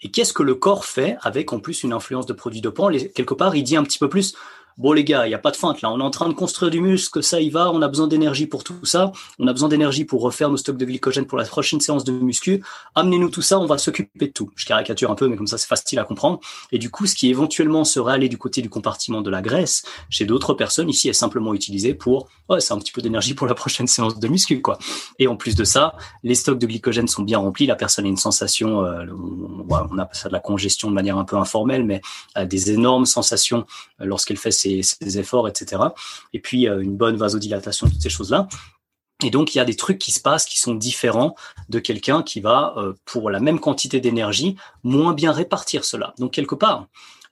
Et 0.00 0.10
qu'est-ce 0.10 0.32
que 0.32 0.42
le 0.42 0.54
corps 0.54 0.84
fait 0.84 1.16
avec 1.22 1.52
en 1.52 1.60
plus 1.60 1.82
une 1.82 1.92
influence 1.92 2.26
de 2.26 2.32
produits 2.32 2.60
dopants? 2.60 2.90
Quelque 3.14 3.34
part, 3.34 3.56
il 3.56 3.62
dit 3.64 3.76
un 3.76 3.82
petit 3.82 3.98
peu 3.98 4.08
plus, 4.08 4.34
bon 4.78 4.92
les 4.92 5.04
gars, 5.04 5.26
il 5.26 5.28
n'y 5.28 5.34
a 5.34 5.38
pas 5.38 5.50
de 5.50 5.56
feinte 5.56 5.82
là, 5.82 5.90
on 5.90 6.00
est 6.00 6.04
en 6.04 6.10
train 6.10 6.28
de 6.28 6.34
construire 6.34 6.70
du 6.70 6.80
muscle, 6.80 7.22
ça 7.22 7.40
y 7.40 7.50
va, 7.50 7.70
on 7.70 7.82
a 7.82 7.88
besoin 7.88 8.06
d'énergie 8.06 8.46
pour 8.46 8.64
tout 8.64 8.84
ça, 8.84 9.12
on 9.38 9.46
a 9.46 9.52
besoin 9.52 9.68
d'énergie 9.68 10.04
pour 10.04 10.22
refaire 10.22 10.50
nos 10.50 10.56
stocks 10.56 10.76
de 10.76 10.84
glycogène 10.84 11.26
pour 11.26 11.38
la 11.38 11.44
prochaine 11.44 11.80
séance 11.80 12.04
de 12.04 12.12
muscu, 12.12 12.62
amenez-nous 12.94 13.30
tout 13.30 13.42
ça, 13.42 13.58
on 13.58 13.66
va 13.66 13.78
s'occuper 13.78 14.26
de 14.26 14.32
tout. 14.32 14.50
Je 14.56 14.66
caricature 14.66 15.10
un 15.10 15.14
peu, 15.14 15.28
mais 15.28 15.36
comme 15.36 15.46
ça 15.46 15.58
c'est 15.58 15.68
facile 15.68 15.98
à 15.98 16.04
comprendre. 16.04 16.40
Et 16.72 16.78
du 16.78 16.90
coup, 16.90 17.06
ce 17.06 17.14
qui 17.14 17.28
éventuellement 17.28 17.84
serait 17.84 18.14
aller 18.14 18.28
du 18.28 18.38
côté 18.38 18.62
du 18.62 18.70
compartiment 18.70 19.22
de 19.22 19.30
la 19.30 19.42
graisse, 19.42 19.84
chez 20.10 20.24
d'autres 20.24 20.54
personnes, 20.54 20.88
ici 20.88 21.08
est 21.08 21.14
simplement 21.14 21.54
utilisé 21.54 21.94
pour, 21.94 22.28
ouais, 22.48 22.60
c'est 22.60 22.72
un 22.72 22.78
petit 22.78 22.92
peu 22.92 23.02
d'énergie 23.02 23.34
pour 23.34 23.46
la 23.46 23.54
prochaine 23.54 23.86
séance 23.86 24.18
de 24.18 24.28
muscu, 24.28 24.60
quoi. 24.60 24.78
Et 25.18 25.26
en 25.26 25.36
plus 25.36 25.54
de 25.54 25.64
ça, 25.64 25.94
les 26.22 26.34
stocks 26.34 26.58
de 26.58 26.66
glycogène 26.66 27.08
sont 27.08 27.22
bien 27.22 27.38
remplis, 27.38 27.66
la 27.66 27.76
personne 27.76 28.04
a 28.04 28.08
une 28.08 28.16
sensation, 28.16 28.84
euh, 28.84 29.04
on 29.68 29.98
appelle 29.98 30.16
ça 30.16 30.28
de 30.28 30.32
la 30.32 30.40
congestion 30.40 30.88
de 30.88 30.94
manière 30.94 31.18
un 31.18 31.24
peu 31.24 31.36
informelle, 31.36 31.84
mais 31.84 32.00
euh, 32.36 32.44
des 32.44 32.70
énormes 32.70 33.06
sensations 33.06 33.66
euh, 34.00 34.04
lorsqu'elle 34.04 34.36
fait 34.36 34.50
ses, 34.64 35.18
efforts, 35.18 35.48
etc. 35.48 35.82
Et 36.32 36.40
puis 36.40 36.68
euh, 36.68 36.80
une 36.80 36.96
bonne 36.96 37.16
vasodilatation, 37.16 37.88
toutes 37.88 38.02
ces 38.02 38.10
choses-là. 38.10 38.48
Et 39.22 39.30
donc, 39.30 39.54
il 39.54 39.58
y 39.58 39.60
a 39.60 39.64
des 39.64 39.76
trucs 39.76 39.98
qui 39.98 40.10
se 40.10 40.20
passent 40.20 40.44
qui 40.44 40.58
sont 40.58 40.74
différents 40.74 41.34
de 41.68 41.78
quelqu'un 41.78 42.22
qui 42.22 42.40
va, 42.40 42.74
euh, 42.76 42.94
pour 43.04 43.30
la 43.30 43.40
même 43.40 43.60
quantité 43.60 44.00
d'énergie, 44.00 44.56
moins 44.82 45.14
bien 45.14 45.32
répartir 45.32 45.84
cela. 45.84 46.14
Donc, 46.18 46.32
quelque 46.32 46.54
part, 46.54 46.88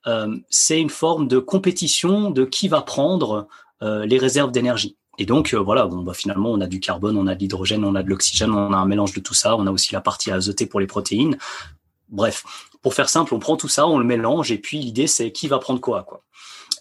euh, 0.06 0.36
c'est 0.48 0.80
une 0.80 0.90
forme 0.90 1.28
de 1.28 1.38
compétition 1.38 2.30
de 2.30 2.44
qui 2.44 2.68
va 2.68 2.82
prendre 2.82 3.48
les 4.04 4.16
réserves 4.16 4.52
d'énergie. 4.52 4.96
Et 5.18 5.26
donc, 5.26 5.54
voilà, 5.54 5.86
bon, 5.86 6.02
bah, 6.02 6.14
finalement, 6.14 6.52
on 6.52 6.60
a 6.60 6.68
du 6.68 6.78
carbone, 6.78 7.16
on 7.16 7.26
a 7.26 7.34
de 7.34 7.40
l'hydrogène, 7.40 7.84
on 7.84 7.96
a 7.96 8.04
de 8.04 8.08
l'oxygène, 8.08 8.52
on 8.52 8.72
a 8.72 8.76
un 8.76 8.86
mélange 8.86 9.12
de 9.12 9.18
tout 9.18 9.34
ça, 9.34 9.56
on 9.56 9.66
a 9.66 9.72
aussi 9.72 9.92
la 9.92 10.00
partie 10.00 10.30
azotée 10.30 10.66
pour 10.66 10.78
les 10.78 10.86
protéines. 10.86 11.36
Bref, 12.08 12.44
pour 12.82 12.94
faire 12.94 13.08
simple, 13.08 13.34
on 13.34 13.38
prend 13.38 13.56
tout 13.56 13.68
ça, 13.68 13.86
on 13.86 13.98
le 13.98 14.04
mélange, 14.04 14.52
et 14.52 14.58
puis 14.58 14.78
l'idée, 14.78 15.06
c'est 15.06 15.32
qui 15.32 15.48
va 15.48 15.58
prendre 15.58 15.80
quoi, 15.80 16.02
quoi. 16.02 16.22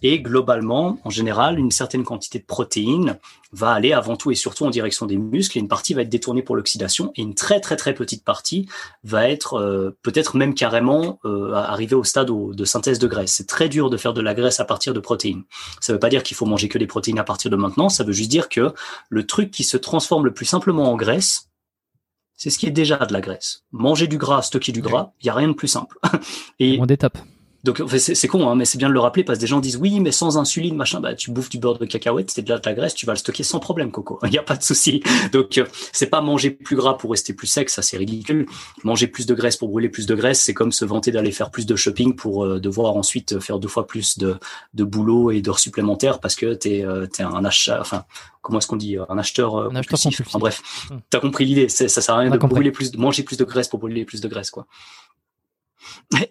Et 0.04 0.20
globalement, 0.20 0.98
en 1.04 1.12
général, 1.12 1.60
une 1.60 1.70
certaine 1.70 2.04
quantité 2.04 2.40
de 2.40 2.44
protéines 2.44 3.20
va 3.54 3.72
aller 3.72 3.94
avant 3.94 4.16
tout 4.16 4.32
et 4.32 4.36
surtout 4.36 4.66
en 4.66 4.72
direction 4.72 5.06
des 5.06 5.18
muscles 5.18 5.58
et 5.58 5.62
une 5.62 5.68
partie 5.68 5.94
va 5.94 6.02
être 6.02 6.10
détournée 6.10 6.42
pour 6.42 6.56
l'oxydation 6.56 7.12
et 7.16 7.22
une 7.22 7.36
très 7.36 7.60
très 7.60 7.76
très 7.76 7.94
petite 7.94 8.24
partie 8.24 8.68
va 9.04 9.30
être 9.30 9.56
euh, 9.60 9.96
peut-être 10.02 10.38
même 10.38 10.56
carrément 10.56 11.20
euh, 11.26 11.54
arriver 11.54 11.96
au 11.96 12.04
stade 12.04 12.32
de 12.32 12.66
synthèse 12.66 12.98
de 12.98 13.08
graisse. 13.08 13.34
C'est 13.34 13.48
très 13.48 13.70
dur 13.70 13.90
de 13.90 13.98
faire 13.98 14.14
de 14.14 14.22
la 14.22 14.34
graisse 14.34 14.60
à 14.60 14.66
partir 14.66 14.94
de 14.94 15.00
protéines. 15.00 15.44
Ça 15.82 15.94
ne 15.94 15.98
veut 15.98 16.00
pas 16.00 16.10
dire 16.10 16.24
qu'il 16.24 16.36
faut 16.36 16.46
manger 16.46 16.68
que 16.68 16.80
des 16.80 16.88
protéines 16.88 17.20
à 17.20 17.24
partir 17.24 17.52
de 17.52 17.56
maintenant, 17.56 17.90
ça 17.90 18.04
veut 18.04 18.14
juste 18.14 18.32
dire 18.32 18.50
que 18.50 18.74
le 19.10 19.28
truc 19.28 19.52
qui 19.52 19.64
se 19.64 19.78
transforme 19.78 20.26
le 20.26 20.34
plus 20.34 20.46
simplement 20.46 20.92
en 20.92 20.96
graisse, 20.96 21.51
c'est 22.42 22.50
ce 22.50 22.58
qui 22.58 22.66
est 22.66 22.72
déjà 22.72 22.98
de 22.98 23.14
la 23.14 23.22
graisse. 23.22 23.66
Manger 23.72 24.08
du 24.08 24.18
gras, 24.18 24.42
stocker 24.42 24.72
du 24.72 24.82
gras, 24.82 25.14
il 25.22 25.28
y 25.28 25.30
a 25.30 25.36
rien 25.36 25.48
de 25.48 25.54
plus 25.54 25.68
simple. 25.68 26.00
et 26.60 26.78
moins 26.78 26.88
d'étapes. 26.88 27.20
Donc 27.64 27.82
c'est 27.98 28.28
con, 28.28 28.50
hein, 28.50 28.56
mais 28.56 28.66
c'est 28.66 28.78
bien 28.78 28.90
de 28.90 28.94
le 28.94 29.00
rappeler 29.00 29.24
parce 29.24 29.38
que 29.38 29.42
des 29.42 29.48
gens 29.48 29.60
disent 29.60 29.78
oui, 29.78 30.00
mais 30.00 30.12
sans 30.12 30.38
insuline, 30.38 30.76
machin, 30.76 31.00
bah 31.00 31.14
tu 31.14 31.30
bouffes 31.30 31.50
du 31.50 31.60
beurre 31.60 31.78
de 31.78 31.86
cacahuète, 31.86 32.32
c'est 32.32 32.42
de 32.42 32.50
la 32.52 32.74
graisse, 32.74 32.96
tu 32.96 33.06
vas 33.06 33.14
le 33.14 33.20
stocker 33.20 33.44
sans 33.44 33.60
problème, 33.60 33.92
Coco. 33.92 34.20
Il 34.24 34.32
n'y 34.32 34.38
a 34.38 34.44
pas 34.44 34.56
de 34.56 34.64
souci. 34.64 35.04
Donc 35.32 35.58
euh, 35.58 35.66
c'est 35.92 36.08
pas 36.08 36.22
manger 36.22 36.50
plus 36.50 36.76
gras 36.76 36.96
pour 36.96 37.12
rester 37.12 37.34
plus 37.34 37.48
sec, 37.48 37.70
ça 37.70 37.82
c'est 37.82 37.98
ridicule. 37.98 38.48
Manger 38.84 39.08
plus 39.08 39.28
de 39.28 39.36
graisse 39.36 39.58
pour 39.58 39.70
brûler 39.70 39.90
plus 39.90 40.08
de 40.08 40.16
graisse, 40.16 40.42
c'est 40.42 40.54
comme 40.54 40.72
se 40.72 40.86
vanter 40.86 41.12
d'aller 41.12 41.32
faire 41.32 41.52
plus 41.52 41.66
de 41.66 41.76
shopping 41.76 42.16
pour 42.16 42.46
euh, 42.46 42.60
devoir 42.60 42.96
ensuite 42.96 43.40
faire 43.40 43.60
deux 43.60 43.68
fois 43.68 43.86
plus 43.86 44.18
de, 44.18 44.38
de 44.74 44.84
boulot 44.84 45.30
et 45.30 45.42
d'heures 45.42 45.60
supplémentaires 45.60 46.20
parce 46.20 46.36
que 46.36 46.54
t'es 46.54 46.84
euh, 46.84 47.06
es 47.20 47.24
un 47.24 47.46
achat, 47.46 47.80
enfin 47.80 48.06
comment 48.42 48.58
est-ce 48.58 48.68
qu'on 48.68 48.76
dit, 48.76 48.98
un 48.98 49.18
acheteur, 49.18 49.56
un 49.58 49.76
acheteur 49.76 50.00
Enfin, 50.22 50.40
bref, 50.40 50.64
hum. 50.90 51.02
t'as 51.10 51.20
compris 51.20 51.46
l'idée. 51.46 51.70
Ça 51.70 51.88
sert 51.88 52.16
à 52.16 52.20
rien 52.20 52.32
de 52.32 52.38
brûler 52.38 52.72
plus, 52.72 52.92
de 52.92 52.98
manger 52.98 53.24
plus 53.24 53.38
de 53.38 53.44
graisse 53.44 53.68
pour 53.68 53.80
brûler 53.80 54.04
plus 54.04 54.20
de 54.20 54.28
graisse, 54.28 54.50
quoi. 54.50 54.66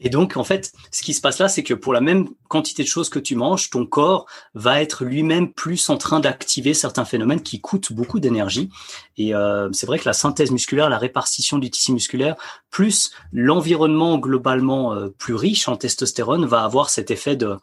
Et 0.01 0.10
donc, 0.10 0.36
en 0.36 0.44
fait, 0.44 0.72
ce 0.90 1.02
qui 1.02 1.14
se 1.14 1.20
passe 1.20 1.39
là, 1.39 1.48
c'est 1.48 1.62
que 1.62 1.74
pour 1.74 1.93
la 1.93 2.01
même 2.01 2.28
quantité 2.48 2.82
de 2.82 2.89
choses 2.89 3.09
que 3.09 3.18
tu 3.18 3.35
manges, 3.35 3.70
ton 3.70 3.86
corps 3.86 4.27
va 4.55 4.82
être 4.82 5.05
lui-même 5.05 5.52
plus 5.52 5.89
en 5.89 5.97
train 5.97 6.20
d'activer 6.20 6.74
certains 6.74 7.05
phénomènes 7.05 7.43
qui 7.43 7.60
coûtent 7.60 7.93
beaucoup 7.93 8.20
d'énergie. 8.20 8.70
Et 9.16 9.35
euh, 9.35 9.68
c'est 9.72 9.86
vrai 9.86 9.98
que 9.98 10.09
la 10.09 10.12
synthèse 10.12 10.51
musculaire, 10.51 10.89
la 10.89 10.98
répartition 10.98 11.59
du 11.59 11.70
tissu 11.70 11.93
musculaire, 11.93 12.36
plus 12.70 13.12
l'environnement 13.32 14.18
globalement 14.18 14.94
euh, 14.94 15.09
plus 15.09 15.35
riche 15.35 15.68
en 15.68 15.77
testostérone, 15.77 16.47
va 16.47 16.62
avoir 16.62 16.90
cet 16.90 17.10
effet 17.10 17.36
de 17.36 17.56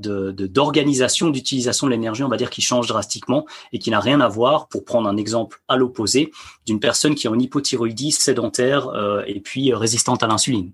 d'organisation, 0.00 1.28
d'utilisation 1.28 1.86
de 1.86 1.92
l'énergie, 1.92 2.22
on 2.22 2.28
va 2.28 2.36
dire, 2.36 2.48
qui 2.48 2.62
change 2.62 2.86
drastiquement 2.86 3.44
et 3.72 3.78
qui 3.78 3.90
n'a 3.90 4.00
rien 4.00 4.20
à 4.20 4.28
voir, 4.28 4.68
pour 4.68 4.84
prendre 4.84 5.08
un 5.08 5.16
exemple 5.16 5.60
à 5.68 5.76
l'opposé, 5.76 6.30
d'une 6.66 6.80
personne 6.80 7.14
qui 7.14 7.28
a 7.28 7.30
une 7.30 7.42
hypothyroïdie 7.42 8.12
sédentaire 8.12 8.88
euh, 8.88 9.22
et 9.26 9.40
puis 9.40 9.74
résistante 9.74 10.22
à 10.22 10.26
l'insuline. 10.26 10.72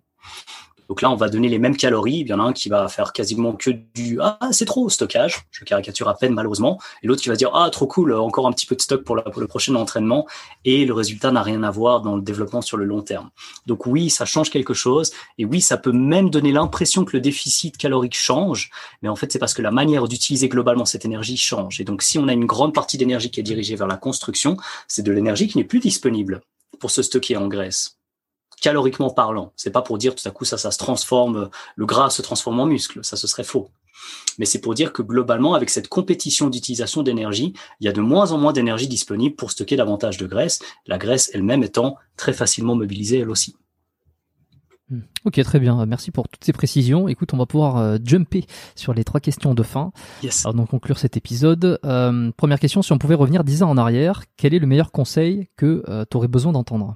Donc 0.89 1.03
là, 1.03 1.11
on 1.11 1.17
va 1.17 1.29
donner 1.29 1.49
les 1.49 1.59
mêmes 1.59 1.77
calories. 1.77 2.21
Il 2.21 2.29
y 2.29 2.33
en 2.33 2.41
a 2.41 2.45
un 2.45 2.53
qui 2.53 2.69
va 2.69 2.89
faire 2.89 3.13
quasiment 3.13 3.53
que 3.55 3.71
du 3.71 4.19
ah 4.21 4.39
c'est 4.53 4.65
trop 4.65 4.89
stockage. 4.89 5.47
Je 5.51 5.65
caricature 5.65 6.09
à 6.09 6.17
peine 6.17 6.35
malheureusement. 6.35 6.81
Et 7.03 7.07
l'autre 7.07 7.23
qui 7.23 7.29
va 7.29 7.37
dire 7.37 7.51
ah 7.55 7.69
trop 7.71 7.87
cool, 7.87 8.15
encore 8.15 8.47
un 8.47 8.53
petit 8.53 8.67
peu 8.67 8.77
de 8.77 8.81
stock 8.81 9.03
pour, 9.03 9.17
le 9.17 9.47
prochain 9.47 9.75
entraînement. 9.75 10.27
Et 10.65 10.85
le 10.85 10.93
résultat 10.93 11.33
n'a 11.33 11.43
rien 11.43 11.63
à 11.63 11.71
voir 11.71 12.03
dans 12.03 12.17
le 12.17 12.23
développement 12.23 12.61
sur 12.61 12.77
le 12.77 12.85
long 12.85 13.03
terme. 13.03 13.31
Donc 13.67 13.87
oui, 13.87 14.11
ça 14.11 14.25
change 14.25 14.51
quelque 14.51 14.75
chose. 14.75 15.13
Et 15.39 15.45
oui, 15.45 15.61
ça 15.61 15.77
peut 15.77 15.93
même 15.93 16.31
donner 16.31 16.53
l'impression 16.53 17.05
que 17.05 17.17
le 17.17 17.21
déficit 17.21 17.77
calorique 17.77 18.17
change. 18.17 18.71
Mais 19.03 19.09
en 19.09 19.17
fait, 19.17 19.33
c'est 19.33 19.39
parce 19.39 19.55
que 19.55 19.63
la 19.63 19.71
manière 19.71 20.07
d'utiliser 20.07 20.49
globalement 20.49 20.85
cette 20.85 21.05
énergie 21.05 21.37
change. 21.37 21.81
Et 21.81 21.85
donc 21.85 22.03
si 22.03 22.19
on 22.19 22.29
a 22.29 22.33
une 22.33 22.47
grande 22.47 22.75
partie 22.75 22.97
d'énergie 22.97 23.31
qui 23.31 23.41
est 23.41 23.45
dirigée 23.45 23.75
vers 23.75 23.89
la 23.89 23.97
construction, 23.97 24.57
c'est 24.87 25.03
de 25.03 25.13
l'énergie 25.13 25.49
qui 25.49 25.59
n'est 25.59 25.65
plus 25.65 25.81
disponible 25.81 26.43
pour 26.79 26.91
se 26.91 27.03
stocker 27.03 27.37
en 27.37 27.49
graisse 27.49 27.97
caloriquement 28.61 29.11
parlant. 29.11 29.53
C'est 29.57 29.71
pas 29.71 29.83
pour 29.83 29.99
dire 29.99 30.15
tout 30.15 30.27
à 30.27 30.31
coup 30.31 30.45
ça, 30.45 30.59
ça 30.59 30.71
se 30.71 30.79
transforme, 30.79 31.51
le 31.77 31.87
gras 31.87 32.11
se 32.11 32.23
transforme 32.23 32.61
en 32.61 32.67
muscle. 32.67 33.01
Ça, 33.03 33.17
ce 33.17 33.27
serait 33.27 33.45
faux. 33.45 33.71
Mais 34.39 34.45
c'est 34.47 34.61
pour 34.61 34.75
dire 34.75 34.93
que 34.93 35.03
globalement, 35.03 35.55
avec 35.55 35.71
cette 35.71 35.89
compétition 35.89 36.49
d'utilisation 36.51 37.03
d'énergie, 37.03 37.55
il 37.81 37.87
y 37.87 37.89
a 37.89 37.93
de 37.93 38.01
moins 38.01 38.33
en 38.33 38.39
moins 38.39 38.53
d'énergie 38.53 38.89
disponible 38.89 39.37
pour 39.37 39.51
stocker 39.51 39.77
davantage 39.77 40.19
de 40.19 40.27
graisse. 40.27 40.61
La 40.87 40.99
graisse 40.99 41.31
elle-même 41.33 41.63
étant 41.63 41.97
très 42.17 42.33
facilement 42.33 42.75
mobilisée 42.75 43.19
elle 43.19 43.31
aussi. 43.31 43.57
Hmm. 44.89 45.01
Ok, 45.25 45.43
très 45.43 45.59
bien. 45.59 45.85
Merci 45.87 46.13
pour 46.13 46.29
toutes 46.29 46.45
ces 46.45 46.53
précisions. 46.53 47.09
Écoute, 47.09 47.35
on 47.35 47.37
va 47.37 47.47
pouvoir 47.47 47.77
euh, 47.79 47.99
jumper 48.05 48.47
sur 48.77 48.95
les 48.95 49.03
trois 49.03 49.19
questions 49.19 49.53
de 49.53 49.63
fin. 49.65 49.91
Yes. 50.23 50.45
Alors, 50.45 50.55
donc 50.55 50.69
conclure 50.69 50.99
cet 50.99 51.17
épisode. 51.17 51.81
Euh, 51.85 52.31
première 52.37 52.61
question, 52.61 52.83
si 52.83 52.93
on 52.93 52.99
pouvait 52.99 53.17
revenir 53.17 53.43
dix 53.43 53.65
ans 53.65 53.71
en 53.71 53.79
arrière, 53.79 54.23
quel 54.37 54.55
est 54.55 54.61
le 54.61 54.67
meilleur 54.67 54.93
conseil 54.93 55.49
que 55.57 55.83
euh, 55.89 56.05
tu 56.09 56.17
aurais 56.17 56.29
besoin 56.29 56.53
d'entendre? 56.53 56.95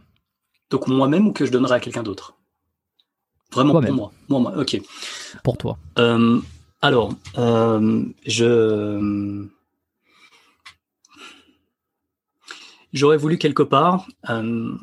Donc 0.71 0.89
moi-même 0.89 1.29
ou 1.29 1.33
que 1.33 1.45
je 1.45 1.51
donnerai 1.51 1.77
à 1.77 1.81
quelqu'un 1.81 2.03
d'autre? 2.03 2.35
Vraiment 3.53 3.81
pour 3.81 3.93
moi. 3.93 4.13
moi. 4.29 4.41
Moi, 4.41 4.55
ok. 4.57 4.81
Pour 5.43 5.59
toi. 5.59 5.79
Euh, 5.99 6.41
alors, 6.83 7.15
euh, 7.37 8.05
je 8.27 9.47
j'aurais 12.93 13.17
voulu 13.17 13.39
quelque 13.39 13.63
part. 13.63 14.07
Euh, 14.29 14.77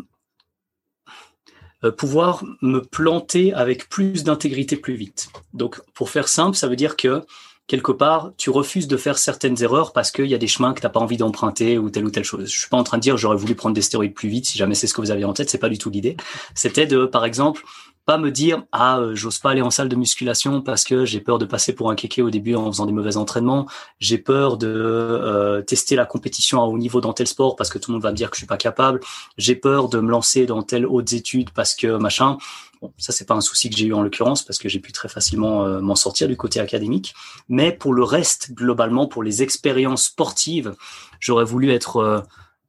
pouvoir 1.91 2.43
me 2.63 2.79
planter 2.79 3.53
avec 3.53 3.87
plus 3.87 4.23
d'intégrité 4.23 4.77
plus 4.77 4.95
vite. 4.95 5.29
Donc, 5.53 5.79
pour 5.93 6.09
faire 6.09 6.27
simple, 6.27 6.57
ça 6.57 6.67
veut 6.67 6.75
dire 6.75 6.97
que 6.97 7.23
quelque 7.67 7.91
part, 7.91 8.31
tu 8.37 8.49
refuses 8.49 8.87
de 8.87 8.97
faire 8.97 9.17
certaines 9.17 9.61
erreurs 9.61 9.93
parce 9.93 10.11
qu'il 10.11 10.25
y 10.25 10.33
a 10.33 10.37
des 10.37 10.47
chemins 10.47 10.73
que 10.73 10.79
tu 10.79 10.85
n'as 10.85 10.89
pas 10.89 10.99
envie 10.99 11.17
d'emprunter 11.17 11.77
ou 11.77 11.89
telle 11.89 12.05
ou 12.05 12.09
telle 12.09 12.23
chose. 12.23 12.49
Je 12.49 12.59
suis 12.59 12.69
pas 12.69 12.77
en 12.77 12.83
train 12.83 12.97
de 12.97 13.03
dire 13.03 13.17
j'aurais 13.17 13.35
voulu 13.35 13.55
prendre 13.55 13.75
des 13.75 13.81
stéroïdes 13.81 14.13
plus 14.13 14.29
vite 14.29 14.45
si 14.45 14.57
jamais 14.57 14.73
c'est 14.73 14.87
ce 14.87 14.93
que 14.93 15.01
vous 15.01 15.11
aviez 15.11 15.25
en 15.25 15.33
tête, 15.33 15.49
c'est 15.49 15.57
pas 15.57 15.69
du 15.69 15.77
tout 15.77 15.89
l'idée. 15.89 16.17
C'était 16.55 16.87
de, 16.87 17.05
par 17.05 17.25
exemple, 17.25 17.63
pas 18.07 18.17
me 18.17 18.31
dire 18.31 18.63
ah 18.71 18.99
euh, 18.99 19.15
j'ose 19.15 19.37
pas 19.37 19.51
aller 19.51 19.61
en 19.61 19.69
salle 19.69 19.89
de 19.89 19.95
musculation 19.97 20.61
parce 20.61 20.85
que 20.85 21.03
j'ai 21.03 21.19
peur 21.19 21.37
de 21.37 21.45
passer 21.45 21.73
pour 21.73 21.91
un 21.91 21.95
kéké 21.95 22.21
au 22.21 22.29
début 22.29 22.55
en 22.55 22.71
faisant 22.71 22.85
des 22.85 22.93
mauvais 22.93 23.17
entraînements. 23.17 23.67
J'ai 23.99 24.17
peur 24.17 24.57
de 24.57 24.65
euh, 24.65 25.61
tester 25.61 25.97
la 25.97 26.05
compétition 26.05 26.61
à 26.61 26.65
haut 26.65 26.77
niveau 26.77 27.01
dans 27.01 27.11
tel 27.11 27.27
sport 27.27 27.57
parce 27.57 27.69
que 27.69 27.77
tout 27.77 27.91
le 27.91 27.95
monde 27.95 28.03
va 28.03 28.11
me 28.11 28.15
dire 28.15 28.29
que 28.29 28.37
je 28.37 28.39
suis 28.39 28.47
pas 28.47 28.55
capable. 28.55 29.01
J'ai 29.37 29.55
peur 29.55 29.89
de 29.89 29.99
me 29.99 30.09
lancer 30.09 30.45
dans 30.45 30.63
telle 30.63 30.85
haute 30.85 31.11
études 31.11 31.49
parce 31.49 31.75
que 31.75 31.97
machin 31.97 32.37
bon 32.81 32.93
ça 32.97 33.11
c'est 33.11 33.25
pas 33.25 33.33
un 33.33 33.41
souci 33.41 33.69
que 33.69 33.75
j'ai 33.75 33.87
eu 33.87 33.93
en 33.93 34.03
l'occurrence 34.03 34.41
parce 34.41 34.57
que 34.57 34.69
j'ai 34.69 34.79
pu 34.79 34.93
très 34.93 35.09
facilement 35.09 35.65
euh, 35.65 35.81
m'en 35.81 35.95
sortir 35.95 36.29
du 36.29 36.37
côté 36.37 36.61
académique. 36.61 37.13
Mais 37.49 37.73
pour 37.73 37.93
le 37.93 38.03
reste 38.03 38.53
globalement 38.53 39.07
pour 39.07 39.21
les 39.21 39.43
expériences 39.43 40.05
sportives 40.05 40.75
j'aurais 41.19 41.45
voulu 41.45 41.71
être 41.71 42.25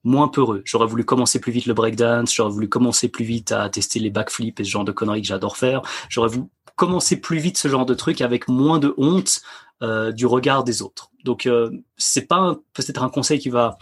moins 0.09 0.29
peureux. 0.29 0.63
J'aurais 0.65 0.87
voulu 0.87 1.05
commencer 1.05 1.39
plus 1.39 1.53
vite 1.53 1.67
le 1.67 1.75
breakdance, 1.75 2.35
j'aurais 2.35 2.51
voulu 2.51 2.69
commencer 2.69 3.09
plus 3.09 3.25
vite 3.25 3.53
à 3.53 3.69
tester 3.69 4.01
les 4.01 4.11
backflips 4.11 4.59
et 4.59 4.65
ce 4.65 4.71
genre 4.71 4.85
de 4.85 4.93
conneries 4.93 5.23
que 5.23 5.29
j'adore 5.29 5.57
faire. 5.57 5.83
J'aurais 6.09 6.29
voulu 6.29 6.47
commencer 6.75 7.21
plus 7.21 7.39
vite 7.39 7.59
ce 7.59 7.69
genre 7.69 7.87
de 7.87 7.95
truc 7.95 8.21
avec 8.21 8.49
moins 8.49 8.79
de 8.79 8.95
honte 8.97 9.43
euh, 9.83 10.11
du 10.13 10.27
regard 10.27 10.65
des 10.65 10.83
autres. 10.83 11.11
Donc 11.25 11.47
euh, 11.47 11.71
c'est 11.97 12.27
pas 12.27 12.57
peut-être 12.73 13.03
un 13.03 13.11
conseil 13.11 13.39
qui 13.39 13.51
va 13.51 13.79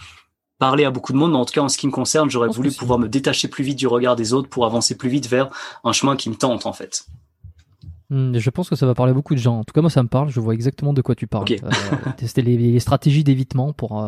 parler 0.59 0.85
à 0.85 0.91
beaucoup 0.91 1.13
de 1.13 1.19
monde, 1.19 1.33
mais 1.33 1.39
en 1.39 1.45
tout 1.45 1.53
cas 1.53 1.61
en 1.61 1.69
ce 1.69 1.79
qui 1.79 1.87
me 1.87 1.93
concerne, 1.93 2.31
j'aurais 2.31 2.49
voulu 2.49 2.73
pouvoir 2.73 2.99
me 2.99 3.09
détacher 3.09 3.49
plus 3.49 3.65
vite 3.65 3.79
du 3.79 3.87
regard 3.87 4.17
des 4.17 4.33
autres 4.33 4.49
pour 4.49 4.67
avancer 4.67 4.97
plus 4.97 5.09
vite 5.09 5.29
vers 5.29 5.51
un 5.85 5.93
chemin 5.93 6.17
qui 6.17 6.31
me 6.31 6.35
tente 6.35 6.67
en 6.67 6.73
fait. 6.73 7.07
Hmm, 8.09 8.39
je 8.39 8.51
pense 8.51 8.69
que 8.69 8.77
ça 8.77 8.87
va 8.87 8.95
parler 8.95 9.11
à 9.11 9.15
beaucoup 9.15 9.35
de 9.35 9.41
gens. 9.41 9.59
En 9.59 9.65
tout 9.65 9.73
cas, 9.73 9.81
moi, 9.81 9.91
ça 9.91 10.01
me 10.01 10.09
parle. 10.09 10.29
Je 10.29 10.39
vois 10.39 10.55
exactement 10.55 10.93
de 10.93 11.03
quoi 11.03 11.17
tu 11.17 11.27
parles. 11.27 11.47
Euh, 11.51 12.11
tester 12.17 12.41
les, 12.41 12.79
stratégies 12.79 13.25
d'évitement 13.25 13.73
pour 13.73 14.01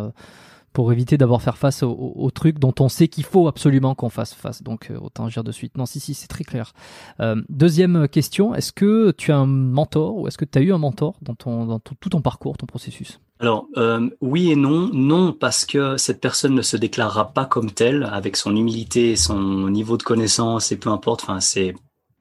pour 0.79 0.93
éviter 0.93 1.19
d'avoir 1.19 1.43
faire 1.43 1.59
face 1.59 1.83
au, 1.83 1.91
au, 2.15 2.31
truc 2.31 2.61
dont 2.61 2.73
on 2.79 2.89
sait 2.89 3.09
qu'il 3.09 3.25
faut 3.25 3.49
absolument 3.49 3.97
qu'on 3.97 4.11
fasse 4.11 4.33
face. 4.33 4.63
Donc 4.63 4.93
euh, 4.93 4.99
autant 5.01 5.25
agir 5.25 5.43
de 5.43 5.51
suite. 5.51 5.77
Non, 5.77 5.87
si, 5.87 5.99
si, 5.99 6.15
c'est 6.15 6.29
très 6.29 6.45
clair. 6.45 6.73
Euh, 7.19 7.43
deuxième 7.49 8.07
question, 8.07 8.55
est-ce 8.55 8.71
que 8.71 9.11
tu 9.11 9.33
as 9.33 9.39
un 9.39 9.47
mentor 9.47 10.17
ou 10.17 10.29
est-ce 10.29 10.39
que 10.39 10.45
tu 10.45 10.57
as 10.57 10.63
eu 10.63 10.73
un 10.73 10.79
mentor 10.79 11.17
dans, 11.21 11.35
ton, 11.35 11.81
tout 11.81 12.09
ton 12.11 12.21
parcours, 12.21 12.57
ton 12.57 12.67
processus? 12.67 13.19
Alors 13.41 13.67
euh, 13.77 14.09
oui 14.21 14.53
et 14.53 14.55
non, 14.55 14.89
non 14.93 15.33
parce 15.33 15.67
que 15.67 15.97
cette 15.97 16.21
personne 16.21 16.55
ne 16.55 16.63
se 16.63 16.77
déclarera 16.77 17.33
pas 17.33 17.45
comme 17.45 17.73
telle 17.73 18.09
avec 18.13 18.37
son 18.37 18.55
humilité, 18.55 19.17
son 19.17 19.69
niveau 19.71 19.97
de 19.97 20.05
connaissance 20.05 20.71
et 20.71 20.77
peu 20.77 20.91
importe. 20.91 21.25
Enfin 21.25 21.41
c'est, 21.41 21.75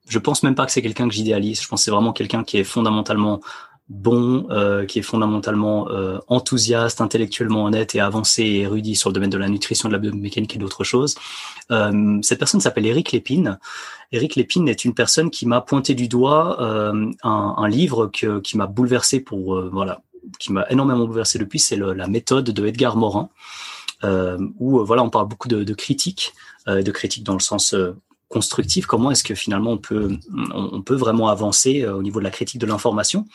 je 0.09 0.17
pense 0.17 0.41
même 0.41 0.55
pas 0.55 0.65
que 0.65 0.71
c'est 0.71 0.81
quelqu'un 0.81 1.07
que 1.07 1.13
j'idéalise. 1.13 1.61
Je 1.61 1.67
pense 1.67 1.81
que 1.81 1.84
c'est 1.84 1.91
vraiment 1.91 2.11
quelqu'un 2.11 2.43
qui 2.43 2.57
est 2.57 2.63
fondamentalement 2.63 3.39
bon, 3.89 4.47
euh, 4.49 4.85
qui 4.85 4.99
est 4.99 5.03
fondamentalement 5.03 5.89
euh, 5.89 6.19
enthousiaste, 6.27 6.99
intellectuellement 6.99 7.65
honnête 7.65 7.95
et 7.95 8.01
avancé 8.01 8.43
et 8.43 8.61
érudit 8.61 8.95
sur 8.95 9.09
le 9.09 9.14
domaine 9.14 9.30
de 9.30 9.38
la 9.38 9.47
nutrition, 9.47 9.88
de 9.88 9.93
la 9.93 9.99
biomécanique 9.99 10.55
et 10.55 10.59
d'autres 10.59 10.84
choses. 10.84 11.15
Euh, 11.72 12.19
cette 12.22 12.39
personne 12.39 12.59
s'appelle 12.59 12.85
Eric 12.85 13.11
Lépine. 13.11 13.59
Eric 14.11 14.35
Lépine 14.35 14.68
est 14.68 14.84
une 14.84 14.93
personne 14.93 15.30
qui 15.30 15.45
m'a 15.45 15.61
pointé 15.61 15.95
du 15.95 16.07
doigt 16.07 16.61
un, 16.61 17.11
un, 17.23 17.68
livre 17.68 18.07
que, 18.07 18.39
qui 18.39 18.57
m'a 18.57 18.68
bouleversé 18.68 19.19
pour 19.19 19.61
voilà, 19.69 20.01
qui 20.39 20.53
m'a 20.53 20.65
énormément 20.69 21.05
bouleversé 21.05 21.39
depuis, 21.39 21.59
c'est 21.59 21.76
la 21.76 22.07
méthode 22.07 22.45
de 22.45 22.65
Edgar 22.65 22.95
Morin, 22.95 23.30
où 24.59 24.85
voilà, 24.85 25.03
on 25.03 25.09
parle 25.09 25.27
beaucoup 25.27 25.49
de, 25.49 25.65
de 25.65 25.73
critiques, 25.73 26.34
de 26.68 26.89
critiques 26.91 27.26
dans 27.26 27.34
le 27.34 27.41
sens 27.41 27.76
constructif, 28.29 28.85
comment 28.85 29.11
est-ce 29.11 29.23
que 29.23 29.35
finalement 29.35 29.71
on 29.71 29.77
peut, 29.77 30.17
on 30.53 30.81
peut 30.81 30.95
vraiment 30.95 31.29
avancer 31.29 31.85
au 31.87 32.03
niveau 32.03 32.19
de 32.19 32.25
la 32.25 32.31
critique 32.31 32.59
de 32.59 32.65
l'information. 32.65 33.25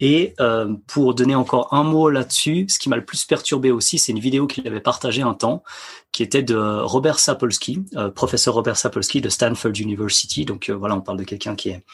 Et 0.00 0.34
euh, 0.40 0.74
pour 0.86 1.14
donner 1.14 1.34
encore 1.34 1.72
un 1.72 1.84
mot 1.84 2.10
là-dessus, 2.10 2.66
ce 2.68 2.78
qui 2.78 2.88
m'a 2.88 2.96
le 2.96 3.04
plus 3.04 3.24
perturbé 3.24 3.70
aussi, 3.70 3.98
c'est 3.98 4.12
une 4.12 4.18
vidéo 4.18 4.46
qu'il 4.46 4.66
avait 4.66 4.80
partagée 4.80 5.22
un 5.22 5.34
temps, 5.34 5.62
qui 6.10 6.22
était 6.22 6.42
de 6.42 6.56
Robert 6.56 7.20
Sapolsky, 7.20 7.84
euh, 7.96 8.10
professeur 8.10 8.54
Robert 8.54 8.76
Sapolsky 8.76 9.20
de 9.20 9.28
Stanford 9.28 9.72
University. 9.78 10.44
Donc 10.44 10.68
euh, 10.68 10.74
voilà, 10.74 10.96
on 10.96 11.00
parle 11.00 11.18
de 11.18 11.24
quelqu'un 11.24 11.54
qui 11.54 11.68
est 11.68 11.84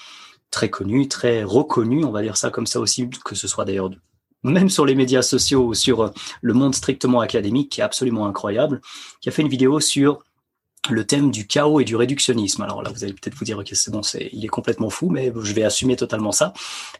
très 0.51 0.70
connu, 0.70 1.09
très 1.09 1.44
reconnu, 1.44 2.05
on 2.05 2.10
va 2.10 2.22
dire 2.22 2.36
ça 2.36 2.51
comme 2.51 2.66
ça 2.66 2.81
aussi, 2.81 3.09
que 3.24 3.35
ce 3.35 3.47
soit 3.47 3.64
d'ailleurs 3.64 3.90
même 4.43 4.70
sur 4.70 4.86
les 4.86 4.94
médias 4.94 5.20
sociaux 5.20 5.66
ou 5.66 5.74
sur 5.74 6.12
le 6.40 6.55
monde 6.55 6.74
strictement 6.74 7.20
académique, 7.20 7.70
qui 7.70 7.82
est 7.82 7.85
absolument 7.85 8.27
incroyable, 8.27 8.81
qui 9.20 9.28
a 9.28 9.32
fait 9.32 9.43
une 9.43 9.48
vidéo 9.48 9.81
sur 9.81 10.24
le 10.89 11.05
thème 11.07 11.31
du 11.31 11.47
chaos 11.47 11.81
et 11.81 11.85
du 11.85 11.94
réductionnisme. 11.94 12.62
Alors 12.62 12.82
là, 12.82 12.90
vous 12.90 13.05
allez 13.05 13.12
peut-être 13.12 13.35
vous 13.35 13.44
dire, 13.44 13.59
ok, 13.59 13.69
c'est 13.73 13.90
bon, 13.90 14.02
c'est, 14.02 14.31
il 14.32 14.44
est 14.44 14.48
complètement 14.48 14.89
fou, 14.89 15.11
mais 15.11 15.32
je 15.43 15.52
vais 15.52 15.62
assumer 15.62 15.94
totalement 15.94 16.32
ça. 16.32 16.55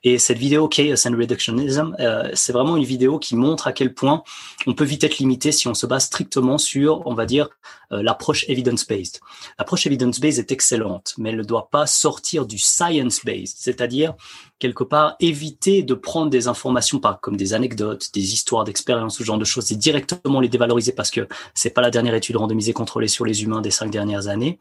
Et 0.05 0.19
cette 0.19 0.39
vidéo 0.39 0.69
Chaos 0.69 1.07
and 1.07 1.17
Reductionism, 1.17 1.97
euh, 1.99 2.31
c'est 2.35 2.53
vraiment 2.53 2.77
une 2.77 2.85
vidéo 2.85 3.19
qui 3.19 3.37
montre 3.37 3.67
à 3.67 3.73
quel 3.73 3.95
point 3.95 4.23
on 4.67 4.75
peut 4.75 4.85
vite 4.85 5.03
être 5.05 5.19
limité 5.19 5.51
si 5.51 5.67
on 5.67 5.75
se 5.75 5.87
base 5.87 6.05
strictement 6.05 6.59
sur, 6.59 7.07
on 7.07 7.15
va 7.15 7.25
dire, 7.25 7.49
euh, 7.93 8.03
l'approche 8.03 8.45
evidence-based. 8.49 9.21
L'approche 9.59 9.87
evidence-based 9.87 10.39
est 10.39 10.53
excellente, 10.53 11.15
mais 11.17 11.31
elle 11.31 11.39
ne 11.39 11.43
doit 11.43 11.69
pas 11.71 11.87
sortir 11.87 12.47
du 12.47 12.59
science-based, 12.59 13.57
c'est-à-dire 13.59 14.15
quelque 14.61 14.85
part 14.85 15.17
éviter 15.19 15.83
de 15.83 15.95
prendre 15.95 16.31
des 16.31 16.47
informations 16.47 17.01
pas 17.01 17.19
comme 17.21 17.37
des 17.37 17.55
anecdotes, 17.55 18.11
des 18.15 18.33
histoires 18.33 18.63
d'expériences, 18.63 19.19
ce 19.19 19.25
genre 19.25 19.39
de 19.39 19.45
choses, 19.45 19.73
et 19.73 19.77
directement 19.77 20.39
les 20.39 20.49
dévaloriser 20.49 20.93
parce 20.93 21.11
que 21.11 21.27
c'est 21.55 21.71
pas 21.71 21.81
la 21.81 21.91
dernière 21.91 22.15
étude 22.15 22.37
randomisée 22.37 22.73
contrôlée 22.73 23.09
sur 23.09 23.25
les 23.25 23.43
humains 23.43 23.63
des 23.63 23.73
cinq 23.73 23.91
dernières 23.91 24.29
années. 24.29 24.61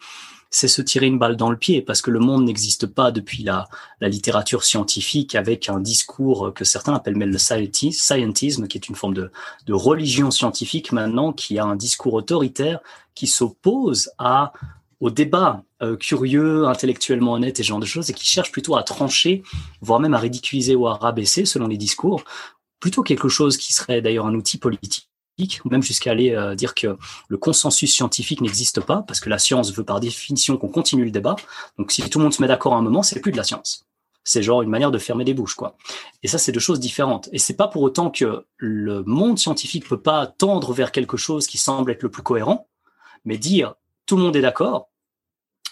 C'est 0.51 0.67
se 0.67 0.81
tirer 0.81 1.05
une 1.05 1.19
balle 1.19 1.35
dans 1.35 1.51
le 1.51 1.57
pied 1.57 1.83
parce 1.83 2.01
que 2.01 2.09
le 2.09 2.17
monde 2.17 2.45
n'existe 2.45 2.87
pas 2.87 3.11
depuis 3.11 3.43
la, 3.43 3.67
la 4.01 4.09
littérature 4.09 4.63
scientifique 4.63 5.35
avec 5.35 5.69
un 5.69 5.79
discours 5.79 6.51
que 6.55 6.65
certains 6.65 6.95
appellent 6.95 7.17
même 7.17 7.29
le 7.29 7.37
scientisme, 7.37 8.67
qui 8.67 8.77
est 8.79 8.89
une 8.89 8.95
forme 8.95 9.13
de 9.13 9.31
religion 9.67 10.31
scientifique 10.31 10.91
maintenant, 10.91 11.33
qui 11.33 11.59
a 11.59 11.65
un 11.65 11.75
discours 11.75 12.15
autoritaire 12.15 12.79
qui 13.13 13.27
s'oppose 13.27 14.09
à 14.17 14.53
au 14.99 15.09
débat 15.09 15.63
euh, 15.81 15.95
curieux, 15.95 16.67
intellectuellement 16.67 17.33
honnête 17.33 17.59
et 17.59 17.63
ce 17.63 17.69
genre 17.69 17.79
de 17.79 17.85
choses, 17.85 18.09
et 18.09 18.13
qui 18.13 18.25
cherche 18.25 18.51
plutôt 18.51 18.75
à 18.75 18.83
trancher, 18.83 19.43
voire 19.81 19.99
même 19.99 20.13
à 20.13 20.19
ridiculiser 20.19 20.75
ou 20.75 20.87
à 20.87 20.95
rabaisser 20.95 21.45
selon 21.45 21.67
les 21.67 21.77
discours, 21.77 22.23
plutôt 22.79 23.03
quelque 23.03 23.29
chose 23.29 23.57
qui 23.57 23.73
serait 23.73 24.01
d'ailleurs 24.01 24.25
un 24.25 24.35
outil 24.35 24.57
politique 24.57 25.09
même 25.65 25.83
jusqu'à 25.83 26.11
aller 26.11 26.31
euh, 26.31 26.55
dire 26.55 26.73
que 26.75 26.97
le 27.27 27.37
consensus 27.37 27.93
scientifique 27.93 28.41
n'existe 28.41 28.81
pas, 28.81 29.03
parce 29.07 29.19
que 29.19 29.29
la 29.29 29.39
science 29.39 29.73
veut 29.73 29.83
par 29.83 29.99
définition 29.99 30.57
qu'on 30.57 30.69
continue 30.69 31.05
le 31.05 31.11
débat. 31.11 31.35
Donc 31.77 31.91
si 31.91 32.07
tout 32.09 32.19
le 32.19 32.23
monde 32.23 32.33
se 32.33 32.41
met 32.41 32.47
d'accord 32.47 32.73
à 32.73 32.77
un 32.77 32.81
moment, 32.81 33.03
c'est 33.03 33.19
plus 33.19 33.31
de 33.31 33.37
la 33.37 33.43
science. 33.43 33.85
C'est 34.23 34.43
genre 34.43 34.61
une 34.61 34.69
manière 34.69 34.91
de 34.91 34.97
fermer 34.97 35.23
des 35.23 35.33
bouches, 35.33 35.55
quoi. 35.55 35.75
Et 36.21 36.27
ça, 36.27 36.37
c'est 36.37 36.51
deux 36.51 36.59
choses 36.59 36.79
différentes. 36.79 37.29
Et 37.31 37.39
c'est 37.39 37.55
pas 37.55 37.67
pour 37.67 37.81
autant 37.81 38.11
que 38.11 38.45
le 38.57 39.03
monde 39.03 39.39
scientifique 39.39 39.87
peut 39.87 40.01
pas 40.01 40.27
tendre 40.27 40.73
vers 40.73 40.91
quelque 40.91 41.17
chose 41.17 41.47
qui 41.47 41.57
semble 41.57 41.91
être 41.91 42.03
le 42.03 42.11
plus 42.11 42.21
cohérent, 42.21 42.67
mais 43.25 43.37
dire 43.37 43.75
tout 44.05 44.17
le 44.17 44.23
monde 44.23 44.35
est 44.35 44.41
d'accord, 44.41 44.88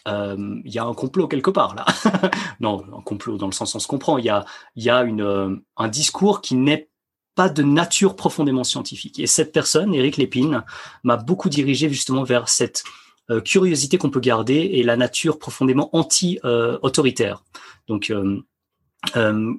euh, 0.08 0.62
il 0.64 0.74
y 0.74 0.80
a 0.80 0.86
un 0.86 0.94
complot 0.94 1.28
quelque 1.28 1.50
part 1.50 1.76
là. 1.76 1.86
non, 2.60 2.84
un 2.98 3.02
complot 3.02 3.38
dans 3.38 3.48
le 3.48 3.52
sens 3.52 3.76
on 3.76 3.80
se 3.80 3.88
comprend. 3.88 4.18
Il 4.18 4.26
y 4.26 4.30
a, 4.30 4.46
y 4.76 4.90
a 4.90 5.04
une, 5.04 5.22
euh, 5.22 5.56
un 5.76 5.88
discours 5.88 6.42
qui 6.42 6.56
n'est 6.56 6.90
pas 7.36 7.50
de 7.50 7.62
nature 7.62 8.16
profondément 8.16 8.64
scientifique. 8.64 9.20
Et 9.20 9.28
cette 9.28 9.52
personne, 9.52 9.94
Eric 9.94 10.18
Lépine, 10.18 10.64
m'a 11.04 11.18
beaucoup 11.18 11.50
dirigé 11.50 11.90
justement 11.90 12.24
vers 12.24 12.50
cette 12.50 12.84
euh, 13.30 13.42
curiosité 13.42 13.98
qu'on 13.98 14.10
peut 14.10 14.20
garder 14.20 14.56
et 14.56 14.84
la 14.84 14.98
nature 14.98 15.38
profondément 15.38 15.90
anti-autoritaire. 15.96 17.44
Donc 17.88 18.12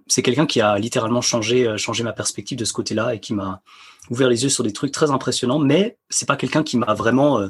c'est 0.06 0.22
quelqu'un 0.22 0.46
qui 0.46 0.60
a 0.60 0.78
littéralement 0.78 1.22
changé, 1.22 1.78
changé 1.78 2.02
ma 2.02 2.12
perspective 2.12 2.58
de 2.58 2.64
ce 2.64 2.72
côté-là 2.72 3.14
et 3.14 3.20
qui 3.20 3.32
m'a 3.32 3.62
ouvert 4.10 4.28
les 4.28 4.42
yeux 4.42 4.48
sur 4.48 4.64
des 4.64 4.72
trucs 4.72 4.92
très 4.92 5.10
impressionnants. 5.10 5.58
Mais 5.58 5.98
c'est 6.10 6.26
pas 6.26 6.36
quelqu'un 6.36 6.62
qui 6.62 6.76
m'a 6.76 6.94
vraiment 6.94 7.48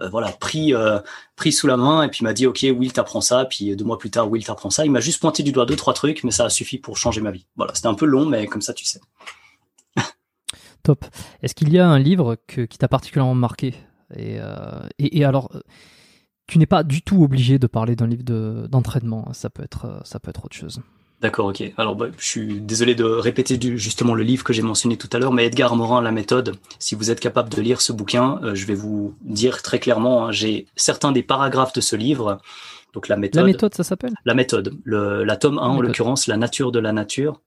euh, 0.00 0.08
voilà 0.08 0.32
pris 0.32 0.74
euh, 0.74 0.98
pris 1.36 1.52
sous 1.52 1.66
la 1.66 1.76
main 1.76 2.02
et 2.02 2.08
puis 2.08 2.24
m'a 2.24 2.32
dit 2.32 2.46
ok 2.46 2.66
Will 2.76 2.92
t'apprends 2.92 3.20
ça. 3.20 3.44
Puis 3.44 3.76
deux 3.76 3.84
mois 3.84 3.98
plus 3.98 4.10
tard 4.10 4.30
Will 4.30 4.44
t'apprends 4.44 4.70
ça. 4.70 4.84
Il 4.84 4.90
m'a 4.90 5.00
juste 5.00 5.20
pointé 5.20 5.42
du 5.42 5.52
doigt 5.52 5.66
deux 5.66 5.76
trois 5.76 5.94
trucs 5.94 6.24
mais 6.24 6.30
ça 6.30 6.44
a 6.44 6.50
suffi 6.50 6.78
pour 6.78 6.96
changer 6.96 7.20
ma 7.20 7.30
vie. 7.30 7.46
Voilà 7.56 7.74
c'était 7.74 7.88
un 7.88 7.94
peu 7.94 8.06
long 8.06 8.26
mais 8.26 8.46
comme 8.46 8.62
ça 8.62 8.74
tu 8.74 8.84
sais. 8.84 9.00
Top. 10.82 11.04
Est-ce 11.42 11.54
qu'il 11.54 11.72
y 11.72 11.78
a 11.78 11.88
un 11.88 11.98
livre 11.98 12.36
que, 12.46 12.62
qui 12.62 12.78
t'a 12.78 12.88
particulièrement 12.88 13.34
marqué? 13.34 13.74
Et, 14.16 14.38
euh, 14.38 14.86
et, 14.98 15.24
alors 15.24 15.50
tu 16.46 16.58
n'es 16.58 16.66
pas 16.66 16.82
du 16.82 17.02
tout 17.02 17.22
obligé 17.22 17.58
de 17.58 17.66
parler 17.66 17.96
d'un 17.96 18.06
livre 18.06 18.24
d'entraînement. 18.68 19.32
Ça 19.32 19.48
peut 19.48 19.62
être 19.62 20.02
ça 20.04 20.18
peut 20.18 20.30
être 20.30 20.44
autre 20.44 20.56
chose 20.56 20.80
D'accord, 21.24 21.46
ok. 21.46 21.62
Alors, 21.78 21.96
bah, 21.96 22.08
je 22.18 22.26
suis 22.26 22.60
désolé 22.60 22.94
de 22.94 23.02
répéter 23.02 23.56
du, 23.56 23.78
justement 23.78 24.14
le 24.14 24.22
livre 24.22 24.44
que 24.44 24.52
j'ai 24.52 24.60
mentionné 24.60 24.98
tout 24.98 25.08
à 25.10 25.18
l'heure, 25.18 25.32
mais 25.32 25.46
Edgar 25.46 25.74
Morin, 25.74 26.02
La 26.02 26.12
méthode. 26.12 26.56
Si 26.78 26.94
vous 26.94 27.10
êêtes 27.10 27.18
capable 27.18 27.48
de 27.48 27.62
lire 27.62 27.80
ce 27.80 27.94
bouquin, 27.94 28.38
euh, 28.42 28.54
je 28.54 28.66
vais 28.66 28.74
vous 28.74 29.14
dire 29.22 29.62
très 29.62 29.78
clairement, 29.78 30.26
hein, 30.26 30.32
j'ai 30.32 30.66
certains 30.76 31.12
des 31.12 31.22
paragraphes 31.22 31.72
de 31.72 31.80
ce 31.80 31.96
livre. 31.96 32.42
Donc 32.92 33.08
la 33.08 33.16
méthode. 33.16 33.40
La 33.40 33.46
méthode, 33.46 33.72
ça 33.72 33.84
s'appelle? 33.84 34.12
La 34.26 34.34
méthode. 34.34 34.78
Le, 34.84 35.24
la 35.24 35.38
tome 35.38 35.56
1, 35.56 35.62
en 35.62 35.80
l'occurrence, 35.80 36.26
La 36.26 36.36
nature 36.36 36.72
de 36.72 36.78
la 36.78 36.92
nature. 36.92 37.40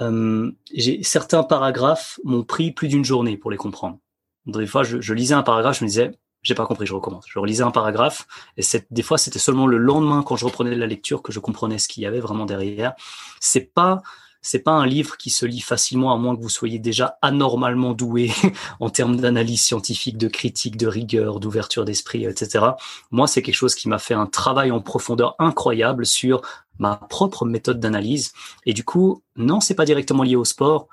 Euh, 0.00 0.52
j'ai 0.72 1.02
certains 1.02 1.42
paragraphes 1.42 2.20
m'ont 2.22 2.44
pris 2.44 2.70
plus 2.70 2.86
d'une 2.86 3.04
journée 3.04 3.36
pour 3.36 3.50
les 3.50 3.56
comprendre. 3.56 3.98
Des 4.46 4.68
fois, 4.68 4.84
je, 4.84 5.00
je 5.00 5.14
lisais 5.14 5.34
un 5.34 5.42
paragraphe, 5.42 5.80
je 5.80 5.84
me 5.84 5.88
disais, 5.88 6.12
j'ai 6.42 6.54
pas 6.54 6.66
compris, 6.66 6.86
je 6.86 6.94
recommence. 6.94 7.24
Je 7.28 7.38
relisais 7.38 7.62
un 7.62 7.70
paragraphe 7.70 8.26
et 8.56 8.62
des 8.90 9.02
fois 9.02 9.18
c'était 9.18 9.38
seulement 9.38 9.66
le 9.66 9.78
lendemain 9.78 10.22
quand 10.22 10.36
je 10.36 10.44
reprenais 10.44 10.74
la 10.74 10.86
lecture 10.86 11.22
que 11.22 11.32
je 11.32 11.40
comprenais 11.40 11.78
ce 11.78 11.88
qu'il 11.88 12.02
y 12.02 12.06
avait 12.06 12.20
vraiment 12.20 12.46
derrière. 12.46 12.94
C'est 13.40 13.72
pas 13.74 14.02
c'est 14.42 14.60
pas 14.60 14.72
un 14.72 14.86
livre 14.86 15.16
qui 15.16 15.30
se 15.30 15.44
lit 15.44 15.60
facilement 15.60 16.12
à 16.12 16.16
moins 16.16 16.34
que 16.34 16.40
vous 16.40 16.48
soyez 16.48 16.78
déjà 16.78 17.18
anormalement 17.20 17.92
doué 17.92 18.30
en 18.80 18.88
termes 18.88 19.16
d'analyse 19.16 19.62
scientifique, 19.62 20.16
de 20.16 20.28
critique, 20.28 20.76
de 20.76 20.86
rigueur, 20.86 21.40
d'ouverture 21.40 21.84
d'esprit, 21.84 22.24
etc. 22.24 22.64
Moi, 23.10 23.26
c'est 23.26 23.42
quelque 23.42 23.54
chose 23.54 23.74
qui 23.74 23.88
m'a 23.88 23.98
fait 23.98 24.14
un 24.14 24.26
travail 24.26 24.70
en 24.70 24.80
profondeur 24.80 25.34
incroyable 25.38 26.06
sur 26.06 26.40
ma 26.78 26.96
propre 26.96 27.44
méthode 27.44 27.80
d'analyse. 27.80 28.32
Et 28.64 28.72
du 28.72 28.84
coup, 28.84 29.22
non, 29.36 29.60
c'est 29.60 29.74
pas 29.74 29.84
directement 29.84 30.22
lié 30.22 30.36
au 30.36 30.46
sport, 30.46 30.88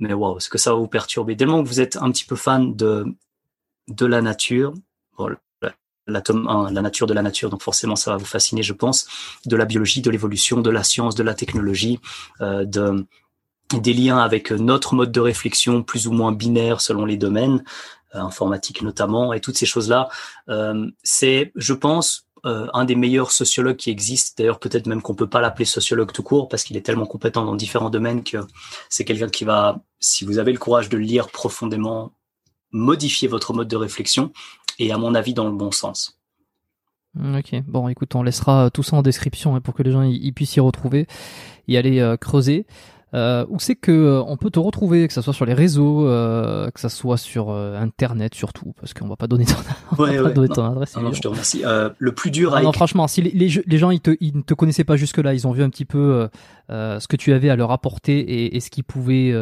mais 0.00 0.12
waouh, 0.12 0.40
ce 0.40 0.48
que 0.48 0.58
ça 0.58 0.72
va 0.72 0.76
vous 0.76 0.88
perturber. 0.88 1.36
Dès 1.36 1.44
que 1.44 1.50
vous 1.50 1.80
êtes 1.80 1.96
un 1.96 2.10
petit 2.10 2.24
peu 2.24 2.34
fan 2.34 2.74
de 2.74 3.06
de 3.88 4.06
la 4.06 4.22
nature, 4.22 4.74
l'atome 6.06 6.48
1, 6.48 6.72
la 6.72 6.82
nature 6.82 7.06
de 7.06 7.14
la 7.14 7.22
nature, 7.22 7.50
donc 7.50 7.62
forcément 7.62 7.96
ça 7.96 8.10
va 8.10 8.16
vous 8.16 8.24
fasciner, 8.24 8.62
je 8.62 8.72
pense, 8.72 9.06
de 9.46 9.56
la 9.56 9.64
biologie, 9.64 10.02
de 10.02 10.10
l'évolution, 10.10 10.60
de 10.60 10.70
la 10.70 10.82
science, 10.82 11.14
de 11.14 11.22
la 11.22 11.34
technologie, 11.34 12.00
euh, 12.40 12.64
de, 12.64 13.06
des 13.72 13.92
liens 13.92 14.18
avec 14.18 14.50
notre 14.50 14.94
mode 14.94 15.12
de 15.12 15.20
réflexion 15.20 15.82
plus 15.82 16.06
ou 16.06 16.12
moins 16.12 16.32
binaire 16.32 16.80
selon 16.80 17.04
les 17.04 17.16
domaines, 17.16 17.62
euh, 18.14 18.20
informatique 18.20 18.82
notamment, 18.82 19.32
et 19.32 19.40
toutes 19.40 19.56
ces 19.56 19.66
choses-là. 19.66 20.08
Euh, 20.48 20.90
c'est, 21.02 21.52
je 21.54 21.72
pense, 21.72 22.26
euh, 22.44 22.66
un 22.74 22.84
des 22.84 22.96
meilleurs 22.96 23.30
sociologues 23.30 23.76
qui 23.76 23.90
existent. 23.90 24.34
D'ailleurs, 24.36 24.58
peut-être 24.58 24.86
même 24.86 25.00
qu'on 25.00 25.14
peut 25.14 25.28
pas 25.28 25.40
l'appeler 25.40 25.64
sociologue 25.64 26.12
tout 26.12 26.24
court 26.24 26.48
parce 26.48 26.64
qu'il 26.64 26.76
est 26.76 26.84
tellement 26.84 27.06
compétent 27.06 27.44
dans 27.44 27.54
différents 27.54 27.90
domaines 27.90 28.24
que 28.24 28.38
c'est 28.88 29.04
quelqu'un 29.04 29.28
qui 29.28 29.44
va, 29.44 29.80
si 30.00 30.24
vous 30.24 30.38
avez 30.38 30.52
le 30.52 30.58
courage 30.58 30.88
de 30.88 30.96
le 30.96 31.04
lire 31.04 31.28
profondément, 31.28 32.12
modifier 32.72 33.28
votre 33.28 33.52
mode 33.52 33.68
de 33.68 33.76
réflexion 33.76 34.32
et 34.78 34.92
à 34.92 34.98
mon 34.98 35.14
avis 35.14 35.34
dans 35.34 35.44
le 35.44 35.52
bon 35.52 35.70
sens. 35.70 36.18
Mm, 37.14 37.36
ok, 37.36 37.62
bon 37.66 37.88
écoute, 37.88 38.14
on 38.14 38.22
laissera 38.22 38.70
tout 38.70 38.82
ça 38.82 38.96
en 38.96 39.02
description 39.02 39.54
hein, 39.54 39.60
pour 39.60 39.74
que 39.74 39.82
les 39.82 39.92
gens 39.92 40.02
y, 40.02 40.32
puissent 40.32 40.56
y 40.56 40.60
retrouver, 40.60 41.06
y 41.68 41.76
aller 41.76 42.00
euh, 42.00 42.16
creuser. 42.16 42.66
Euh, 43.14 43.44
où 43.50 43.58
c'est 43.58 43.74
que 43.74 43.92
euh, 43.92 44.22
on 44.26 44.38
peut 44.38 44.48
te 44.48 44.58
retrouver, 44.58 45.06
que 45.06 45.12
ce 45.12 45.20
soit 45.20 45.34
sur 45.34 45.44
les 45.44 45.52
réseaux, 45.52 46.08
euh, 46.08 46.70
que 46.70 46.80
ce 46.80 46.88
soit 46.88 47.18
sur 47.18 47.50
Internet 47.50 48.34
surtout, 48.34 48.72
parce 48.80 48.94
qu'on 48.94 49.06
va 49.06 49.16
pas 49.16 49.26
donner 49.26 49.44
ton, 49.44 49.56
ouais, 50.02 50.18
ouais, 50.18 50.32
donner 50.32 50.48
ton 50.48 50.64
adresse. 50.64 50.96
Non, 50.96 51.12
je 51.12 51.20
te 51.20 51.28
remercie. 51.28 51.62
le 51.98 52.12
plus 52.12 52.30
dur. 52.30 52.54
Ah, 52.54 52.62
non, 52.62 52.72
franchement, 52.72 53.06
si 53.08 53.20
les, 53.20 53.62
les, 53.66 53.78
gens 53.78 53.90
ils, 53.90 54.00
te, 54.00 54.16
ils 54.20 54.36
ne 54.36 54.42
te 54.42 54.54
connaissaient 54.54 54.84
pas 54.84 54.96
jusque 54.96 55.18
là, 55.18 55.34
ils 55.34 55.46
ont 55.46 55.52
vu 55.52 55.62
un 55.62 55.68
petit 55.68 55.84
peu 55.84 56.28
ce 56.70 57.06
que 57.06 57.16
tu 57.16 57.32
avais 57.32 57.50
à 57.50 57.56
leur 57.56 57.70
apporter 57.70 58.18
et, 58.18 58.56
et 58.56 58.60
ce 58.60 58.70
qu'ils 58.70 58.84
pouvaient 58.84 59.34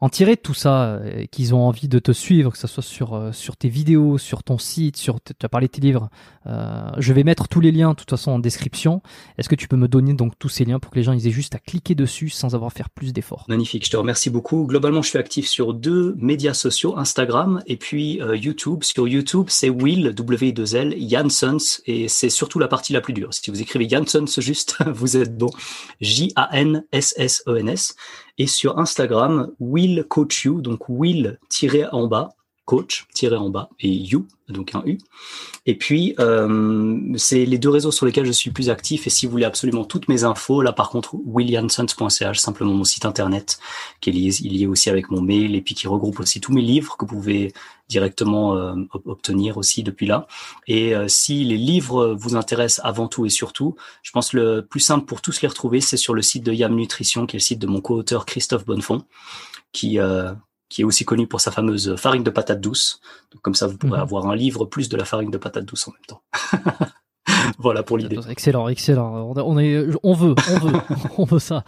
en 0.00 0.08
tirer 0.08 0.36
tout 0.36 0.54
ça, 0.54 0.84
euh, 0.84 1.24
qu'ils 1.30 1.54
ont 1.54 1.66
envie 1.66 1.88
de 1.88 1.98
te 1.98 2.12
suivre, 2.12 2.50
que 2.50 2.58
ce 2.58 2.66
soit 2.66 2.82
sur, 2.82 3.14
euh, 3.14 3.32
sur 3.32 3.56
tes 3.56 3.68
vidéos, 3.68 4.18
sur 4.18 4.42
ton 4.42 4.58
site, 4.58 4.96
sur 4.96 5.20
tu 5.20 5.32
as 5.42 5.48
parlé 5.48 5.66
de 5.66 5.72
tes 5.72 5.80
livres, 5.80 6.10
euh, 6.46 6.90
je 6.98 7.12
vais 7.12 7.24
mettre 7.24 7.48
tous 7.48 7.60
les 7.60 7.72
liens 7.72 7.90
de 7.90 7.96
toute 7.96 8.10
façon 8.10 8.32
en 8.32 8.38
description. 8.38 9.02
Est-ce 9.38 9.48
que 9.48 9.54
tu 9.54 9.68
peux 9.68 9.76
me 9.76 9.88
donner 9.88 10.14
donc 10.14 10.38
tous 10.38 10.48
ces 10.48 10.64
liens 10.64 10.78
pour 10.78 10.90
que 10.90 10.96
les 10.96 11.04
gens 11.04 11.12
ils 11.12 11.26
aient 11.26 11.30
juste 11.32 11.54
à 11.54 11.58
cliquer 11.58 11.94
dessus 11.94 12.28
sans 12.28 12.54
avoir 12.54 12.68
à 12.68 12.74
faire 12.74 12.90
plus 12.90 13.12
d'efforts? 13.12 13.46
Magnifique, 13.48 13.86
je 13.86 13.90
te 13.90 13.96
remercie 13.96 14.30
beaucoup. 14.30 14.66
Globalement, 14.66 15.02
je 15.02 15.08
suis 15.08 15.18
actif 15.18 15.46
sur 15.46 15.74
deux 15.74 16.14
médias 16.18 16.54
sociaux, 16.54 16.98
Instagram 16.98 17.62
et 17.66 17.76
puis 17.76 18.20
YouTube. 18.34 18.82
Sur 18.82 19.08
YouTube, 19.08 19.46
c'est 19.48 19.70
Will, 19.70 20.08
W2L, 20.08 20.96
Jansons, 21.08 21.80
et 21.86 22.08
c'est 22.08 22.30
surtout 22.30 22.58
la 22.58 22.68
partie 22.68 22.92
la 22.92 23.00
plus 23.00 23.12
dure. 23.12 23.32
Si 23.32 23.50
vous 23.50 23.62
écrivez 23.62 23.88
Jansons 23.88 24.26
juste, 24.38 24.76
vous 24.86 25.16
êtes 25.16 25.36
bon. 25.36 25.50
J-A-N-S-S-E-N-S. 26.00 27.94
Et 28.38 28.46
sur 28.46 28.78
Instagram, 28.78 29.52
Will 29.60 30.04
Coach 30.08 30.44
You, 30.44 30.60
donc 30.60 30.88
Will 30.88 31.38
tiré 31.48 31.86
en 31.86 32.06
bas, 32.06 32.34
coach 32.64 33.06
tiré 33.12 33.36
en 33.36 33.50
bas 33.50 33.68
et 33.80 33.88
you 33.88 34.26
donc 34.48 34.74
un 34.74 34.82
u. 34.84 34.98
Et 35.66 35.76
puis 35.76 36.14
euh, 36.18 36.98
c'est 37.16 37.46
les 37.46 37.56
deux 37.56 37.70
réseaux 37.70 37.90
sur 37.90 38.04
lesquels 38.04 38.26
je 38.26 38.32
suis 38.32 38.50
plus 38.50 38.68
actif 38.68 39.06
et 39.06 39.10
si 39.10 39.24
vous 39.24 39.32
voulez 39.32 39.44
absolument 39.44 39.84
toutes 39.84 40.08
mes 40.08 40.24
infos 40.24 40.60
là 40.60 40.72
par 40.72 40.90
contre 40.90 41.14
williamsons.ch 41.14 42.38
simplement 42.38 42.74
mon 42.74 42.84
site 42.84 43.06
internet 43.06 43.58
qui 44.00 44.10
est 44.10 44.12
lié, 44.12 44.66
aussi 44.66 44.90
avec 44.90 45.10
mon 45.10 45.22
mail 45.22 45.54
et 45.54 45.62
puis 45.62 45.74
qui 45.74 45.88
regroupe 45.88 46.20
aussi 46.20 46.40
tous 46.40 46.52
mes 46.52 46.60
livres 46.60 46.96
que 46.98 47.06
vous 47.06 47.16
pouvez 47.16 47.52
directement 47.88 48.56
euh, 48.56 48.74
obtenir 49.04 49.56
aussi 49.56 49.82
depuis 49.82 50.06
là. 50.06 50.26
Et 50.66 50.94
euh, 50.94 51.08
si 51.08 51.44
les 51.44 51.58
livres 51.58 52.14
vous 52.18 52.36
intéressent 52.36 52.84
avant 52.84 53.08
tout 53.08 53.24
et 53.24 53.30
surtout 53.30 53.76
je 54.02 54.10
pense 54.10 54.32
le 54.32 54.66
plus 54.66 54.80
simple 54.80 55.06
pour 55.06 55.22
tous 55.22 55.40
les 55.40 55.48
retrouver 55.48 55.80
c'est 55.80 55.96
sur 55.96 56.14
le 56.14 56.22
site 56.22 56.44
de 56.44 56.52
Yam 56.52 56.74
Nutrition 56.74 57.26
qui 57.26 57.36
est 57.36 57.40
le 57.40 57.44
site 57.44 57.58
de 57.58 57.66
mon 57.66 57.80
co-auteur 57.80 58.26
Christophe 58.26 58.66
Bonnefond 58.66 59.04
qui 59.72 59.98
qui 60.74 60.82
est 60.82 60.84
aussi 60.84 61.04
connu 61.04 61.28
pour 61.28 61.40
sa 61.40 61.52
fameuse 61.52 61.94
farine 61.94 62.24
de 62.24 62.30
patate 62.30 62.60
douce. 62.60 63.00
Donc 63.30 63.42
comme 63.42 63.54
ça, 63.54 63.68
vous 63.68 63.78
pourrez 63.78 63.98
mhm. 63.98 64.02
avoir 64.02 64.26
un 64.26 64.34
livre 64.34 64.64
plus 64.64 64.88
de 64.88 64.96
la 64.96 65.04
farine 65.04 65.30
de 65.30 65.38
patate 65.38 65.64
douce 65.64 65.86
en 65.86 65.92
même 65.92 66.04
temps. 66.08 66.22
voilà 67.58 67.82
pour 67.82 67.98
l'idée. 67.98 68.18
Excellent, 68.28 68.68
excellent. 68.68 69.32
On 69.36 69.58
est, 69.58 69.86
on 70.02 70.12
veut, 70.12 70.34
on 70.48 70.58
veut, 70.58 70.72
on 71.18 71.24
veut 71.24 71.38
ça. 71.38 71.64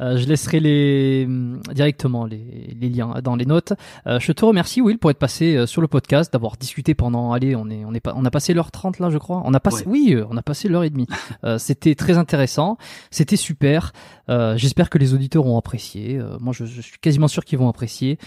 Euh, 0.00 0.16
je 0.16 0.26
laisserai 0.26 0.60
les 0.60 1.28
directement 1.72 2.26
les, 2.26 2.76
les 2.80 2.88
liens 2.88 3.14
dans 3.22 3.36
les 3.36 3.46
notes. 3.46 3.72
Euh, 4.06 4.18
je 4.20 4.32
te 4.32 4.44
remercie 4.44 4.80
Will 4.80 4.98
pour 4.98 5.10
être 5.10 5.18
passé 5.18 5.56
euh, 5.56 5.66
sur 5.66 5.80
le 5.80 5.88
podcast, 5.88 6.32
d'avoir 6.32 6.56
discuté 6.56 6.94
pendant. 6.94 7.32
Allez, 7.32 7.56
on 7.56 7.68
est, 7.68 7.84
on 7.84 7.94
est 7.94 8.00
pas, 8.00 8.14
on 8.16 8.24
a 8.24 8.30
passé 8.30 8.54
l'heure 8.54 8.70
30 8.70 8.98
là, 8.98 9.10
je 9.10 9.18
crois. 9.18 9.42
On 9.44 9.54
a 9.54 9.60
passé, 9.60 9.84
oui, 9.86 10.16
on 10.28 10.36
a 10.36 10.42
passé 10.42 10.68
l'heure 10.68 10.84
et 10.84 10.90
demie. 10.90 11.06
C'était 11.58 11.94
très 11.94 12.16
intéressant. 12.18 12.78
C'était 13.10 13.36
super. 13.36 13.92
J'espère 14.28 14.90
que 14.90 14.98
les 14.98 15.14
auditeurs 15.14 15.46
ont 15.46 15.58
apprécié. 15.58 16.20
moi, 16.40 16.52
je, 16.52 16.64
je, 16.64 16.80
suis 16.80 16.98
quasiment 16.98 17.28
sûr 17.28 17.44
qu'ils 17.44 17.58
vont 17.58 17.68
apprécier. 17.68 18.18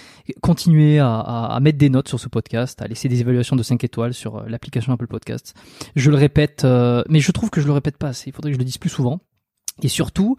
Continuez 0.41 0.99
à, 0.99 1.15
à, 1.15 1.55
à, 1.55 1.59
mettre 1.59 1.77
des 1.77 1.89
notes 1.89 2.07
sur 2.07 2.19
ce 2.19 2.27
podcast, 2.29 2.81
à 2.81 2.87
laisser 2.87 3.09
des 3.09 3.21
évaluations 3.21 3.55
de 3.55 3.63
5 3.63 3.83
étoiles 3.83 4.13
sur 4.13 4.43
l'application 4.47 4.93
Apple 4.93 5.07
Podcast. 5.07 5.53
Je 5.95 6.11
le 6.11 6.17
répète 6.17 6.63
euh, 6.63 6.86
mais 7.09 7.19
je 7.19 7.31
trouve 7.31 7.49
que 7.49 7.61
je 7.61 7.67
le 7.67 7.73
répète 7.73 7.97
pas 7.97 8.09
assez. 8.09 8.29
Il 8.29 8.33
faudrait 8.33 8.51
que 8.51 8.55
je 8.55 8.59
le 8.59 8.65
dise 8.65 8.77
plus 8.77 8.89
souvent. 8.89 9.19
Et 9.81 9.87
surtout, 9.87 10.37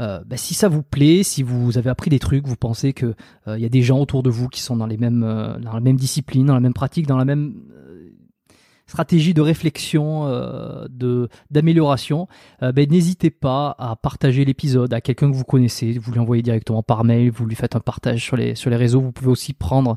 euh, 0.00 0.20
bah, 0.26 0.36
si 0.36 0.54
ça 0.54 0.68
vous 0.68 0.82
plaît, 0.82 1.22
si 1.22 1.42
vous 1.42 1.76
avez 1.76 1.90
appris 1.90 2.10
des 2.10 2.18
trucs, 2.18 2.46
vous 2.46 2.56
pensez 2.56 2.92
que 2.92 3.14
il 3.46 3.52
euh, 3.52 3.58
y 3.58 3.66
a 3.66 3.68
des 3.68 3.82
gens 3.82 3.98
autour 3.98 4.22
de 4.22 4.30
vous 4.30 4.48
qui 4.48 4.62
sont 4.62 4.76
dans 4.76 4.86
les 4.86 4.96
mêmes, 4.96 5.20
dans 5.20 5.72
la 5.72 5.80
même 5.80 5.96
discipline, 5.96 6.46
dans 6.46 6.54
la 6.54 6.60
même 6.60 6.74
pratique, 6.74 7.06
dans 7.06 7.18
la 7.18 7.24
même 7.24 7.54
stratégie 8.86 9.34
de 9.34 9.40
réflexion, 9.40 10.24
de 10.88 11.28
d'amélioration, 11.52 12.26
ben, 12.60 12.90
n'hésitez 12.90 13.30
pas 13.30 13.76
à 13.78 13.94
partager 13.94 14.44
l'épisode 14.44 14.92
à 14.92 15.00
quelqu'un 15.00 15.30
que 15.30 15.36
vous 15.36 15.44
connaissez. 15.44 15.92
Vous 15.92 16.10
lui 16.10 16.18
envoyez 16.18 16.42
directement 16.42 16.82
par 16.82 17.04
mail, 17.04 17.30
vous 17.30 17.46
lui 17.46 17.54
faites 17.54 17.76
un 17.76 17.80
partage 17.80 18.24
sur 18.24 18.36
les 18.36 18.56
sur 18.56 18.68
les 18.68 18.76
réseaux. 18.76 19.00
Vous 19.00 19.12
pouvez 19.12 19.30
aussi 19.30 19.52
prendre 19.52 19.96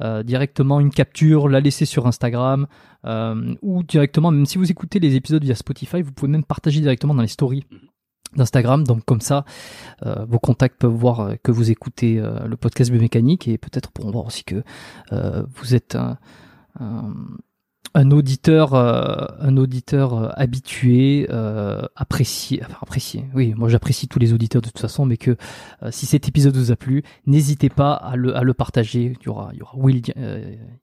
euh, 0.00 0.22
directement 0.22 0.80
une 0.80 0.90
capture, 0.90 1.48
la 1.48 1.60
laisser 1.60 1.84
sur 1.84 2.06
Instagram 2.06 2.66
euh, 3.04 3.54
ou 3.62 3.82
directement, 3.82 4.30
même 4.30 4.46
si 4.46 4.58
vous 4.58 4.70
écoutez 4.70 4.98
les 4.98 5.14
épisodes 5.16 5.42
via 5.42 5.54
Spotify, 5.54 6.02
vous 6.02 6.12
pouvez 6.12 6.30
même 6.30 6.44
partager 6.44 6.80
directement 6.80 7.14
dans 7.14 7.22
les 7.22 7.28
stories 7.28 7.64
d'Instagram. 8.36 8.84
Donc 8.84 9.04
comme 9.04 9.20
ça, 9.20 9.44
euh, 10.06 10.24
vos 10.26 10.38
contacts 10.38 10.80
peuvent 10.80 10.90
voir 10.90 11.34
que 11.42 11.50
vous 11.50 11.70
écoutez 11.70 12.20
le 12.20 12.56
podcast 12.56 12.90
biomécanique 12.90 13.48
et 13.48 13.58
peut-être 13.58 13.90
pourront 13.90 14.10
voir 14.10 14.26
aussi 14.26 14.44
que 14.44 14.62
vous 15.10 15.74
êtes 15.74 15.96
auditeur, 17.94 18.74
euh, 18.74 19.26
un 19.40 19.56
auditeur 19.56 20.14
euh, 20.14 20.28
habitué, 20.34 21.26
euh, 21.30 21.82
apprécié, 21.96 22.60
enfin 22.64 22.78
apprécié. 22.82 23.24
Oui, 23.34 23.54
moi 23.56 23.68
j'apprécie 23.68 24.08
tous 24.08 24.18
les 24.18 24.32
auditeurs 24.32 24.62
de 24.62 24.68
toute 24.68 24.78
façon, 24.78 25.06
mais 25.06 25.16
que 25.16 25.36
si 25.90 26.06
cet 26.06 26.28
épisode 26.28 26.56
vous 26.56 26.70
a 26.72 26.76
plu, 26.76 27.02
n'hésitez 27.26 27.68
pas 27.68 27.92
à 27.92 28.16
le, 28.16 28.36
à 28.36 28.42
le 28.42 28.54
partager. 28.54 29.16
Il 29.20 29.26
y 29.26 29.28
aura, 29.28 29.50
il 29.52 29.58
y 29.58 29.62
aura 29.62 29.76
Will 29.76 30.02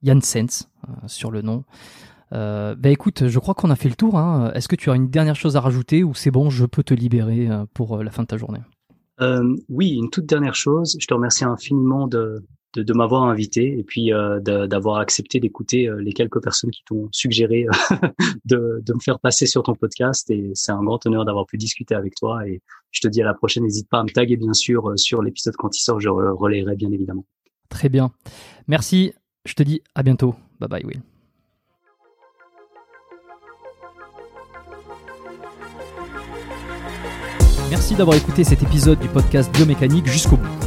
Janssens 0.03 0.69
sur 1.07 1.31
le 1.31 1.41
nom. 1.41 1.63
Euh, 2.33 2.75
bah 2.75 2.89
écoute, 2.89 3.27
je 3.27 3.39
crois 3.39 3.53
qu'on 3.53 3.69
a 3.69 3.75
fait 3.75 3.89
le 3.89 3.95
tour. 3.95 4.17
Hein. 4.17 4.51
Est-ce 4.53 4.67
que 4.67 4.75
tu 4.75 4.91
as 4.91 4.95
une 4.95 5.09
dernière 5.09 5.35
chose 5.35 5.55
à 5.55 5.61
rajouter 5.61 6.03
ou 6.03 6.13
c'est 6.13 6.31
bon, 6.31 6.49
je 6.49 6.65
peux 6.65 6.83
te 6.83 6.93
libérer 6.93 7.47
pour 7.73 8.03
la 8.03 8.11
fin 8.11 8.23
de 8.23 8.27
ta 8.27 8.37
journée? 8.37 8.61
Oui, 9.69 9.93
une 9.93 10.09
toute 10.09 10.25
dernière 10.25 10.55
chose. 10.55 10.97
Je 10.99 11.07
te 11.07 11.13
remercie 11.13 11.45
infiniment 11.45 12.07
de, 12.07 12.43
de, 12.75 12.93
m'avoir 12.93 13.23
invité 13.23 13.77
et 13.77 13.83
puis 13.83 14.13
euh, 14.13 14.39
d'avoir 14.39 14.97
accepté 14.97 15.39
d'écouter 15.39 15.87
euh, 15.87 16.01
les 16.01 16.13
quelques 16.13 16.41
personnes 16.41 16.71
qui 16.71 16.83
t'ont 16.85 17.09
suggéré 17.11 17.65
euh, 17.65 17.95
de, 18.45 18.81
de 18.85 18.93
me 18.93 18.99
faire 18.99 19.19
passer 19.19 19.45
sur 19.45 19.63
ton 19.63 19.73
podcast. 19.73 20.29
Et 20.29 20.51
c'est 20.53 20.71
un 20.71 20.83
grand 20.83 21.03
honneur 21.05 21.25
d'avoir 21.25 21.45
pu 21.45 21.57
discuter 21.57 21.95
avec 21.95 22.15
toi. 22.15 22.47
Et 22.47 22.61
je 22.91 23.01
te 23.01 23.07
dis 23.07 23.21
à 23.21 23.25
la 23.25 23.33
prochaine. 23.33 23.63
N'hésite 23.63 23.89
pas 23.89 23.99
à 23.99 24.03
me 24.03 24.09
taguer 24.09 24.37
bien 24.37 24.53
sûr 24.53 24.93
sur 24.97 25.21
l'épisode 25.21 25.55
quand 25.55 25.75
il 25.75 25.81
sort. 25.81 25.99
Je 25.99 26.09
relayerai 26.09 26.75
bien 26.75 26.91
évidemment. 26.91 27.25
Très 27.69 27.89
bien. 27.89 28.11
Merci. 28.67 29.13
Je 29.45 29.53
te 29.53 29.63
dis 29.63 29.81
à 29.95 30.03
bientôt. 30.03 30.35
Bye 30.59 30.69
bye 30.69 30.85
Will. 30.85 31.01
Merci 37.69 37.95
d'avoir 37.95 38.15
écouté 38.15 38.45
cet 38.45 38.63
épisode 38.63 38.99
du 38.99 39.09
podcast 39.09 39.51
Biomécanique 39.53 40.07
jusqu'au 40.07 40.37
bout 40.37 40.66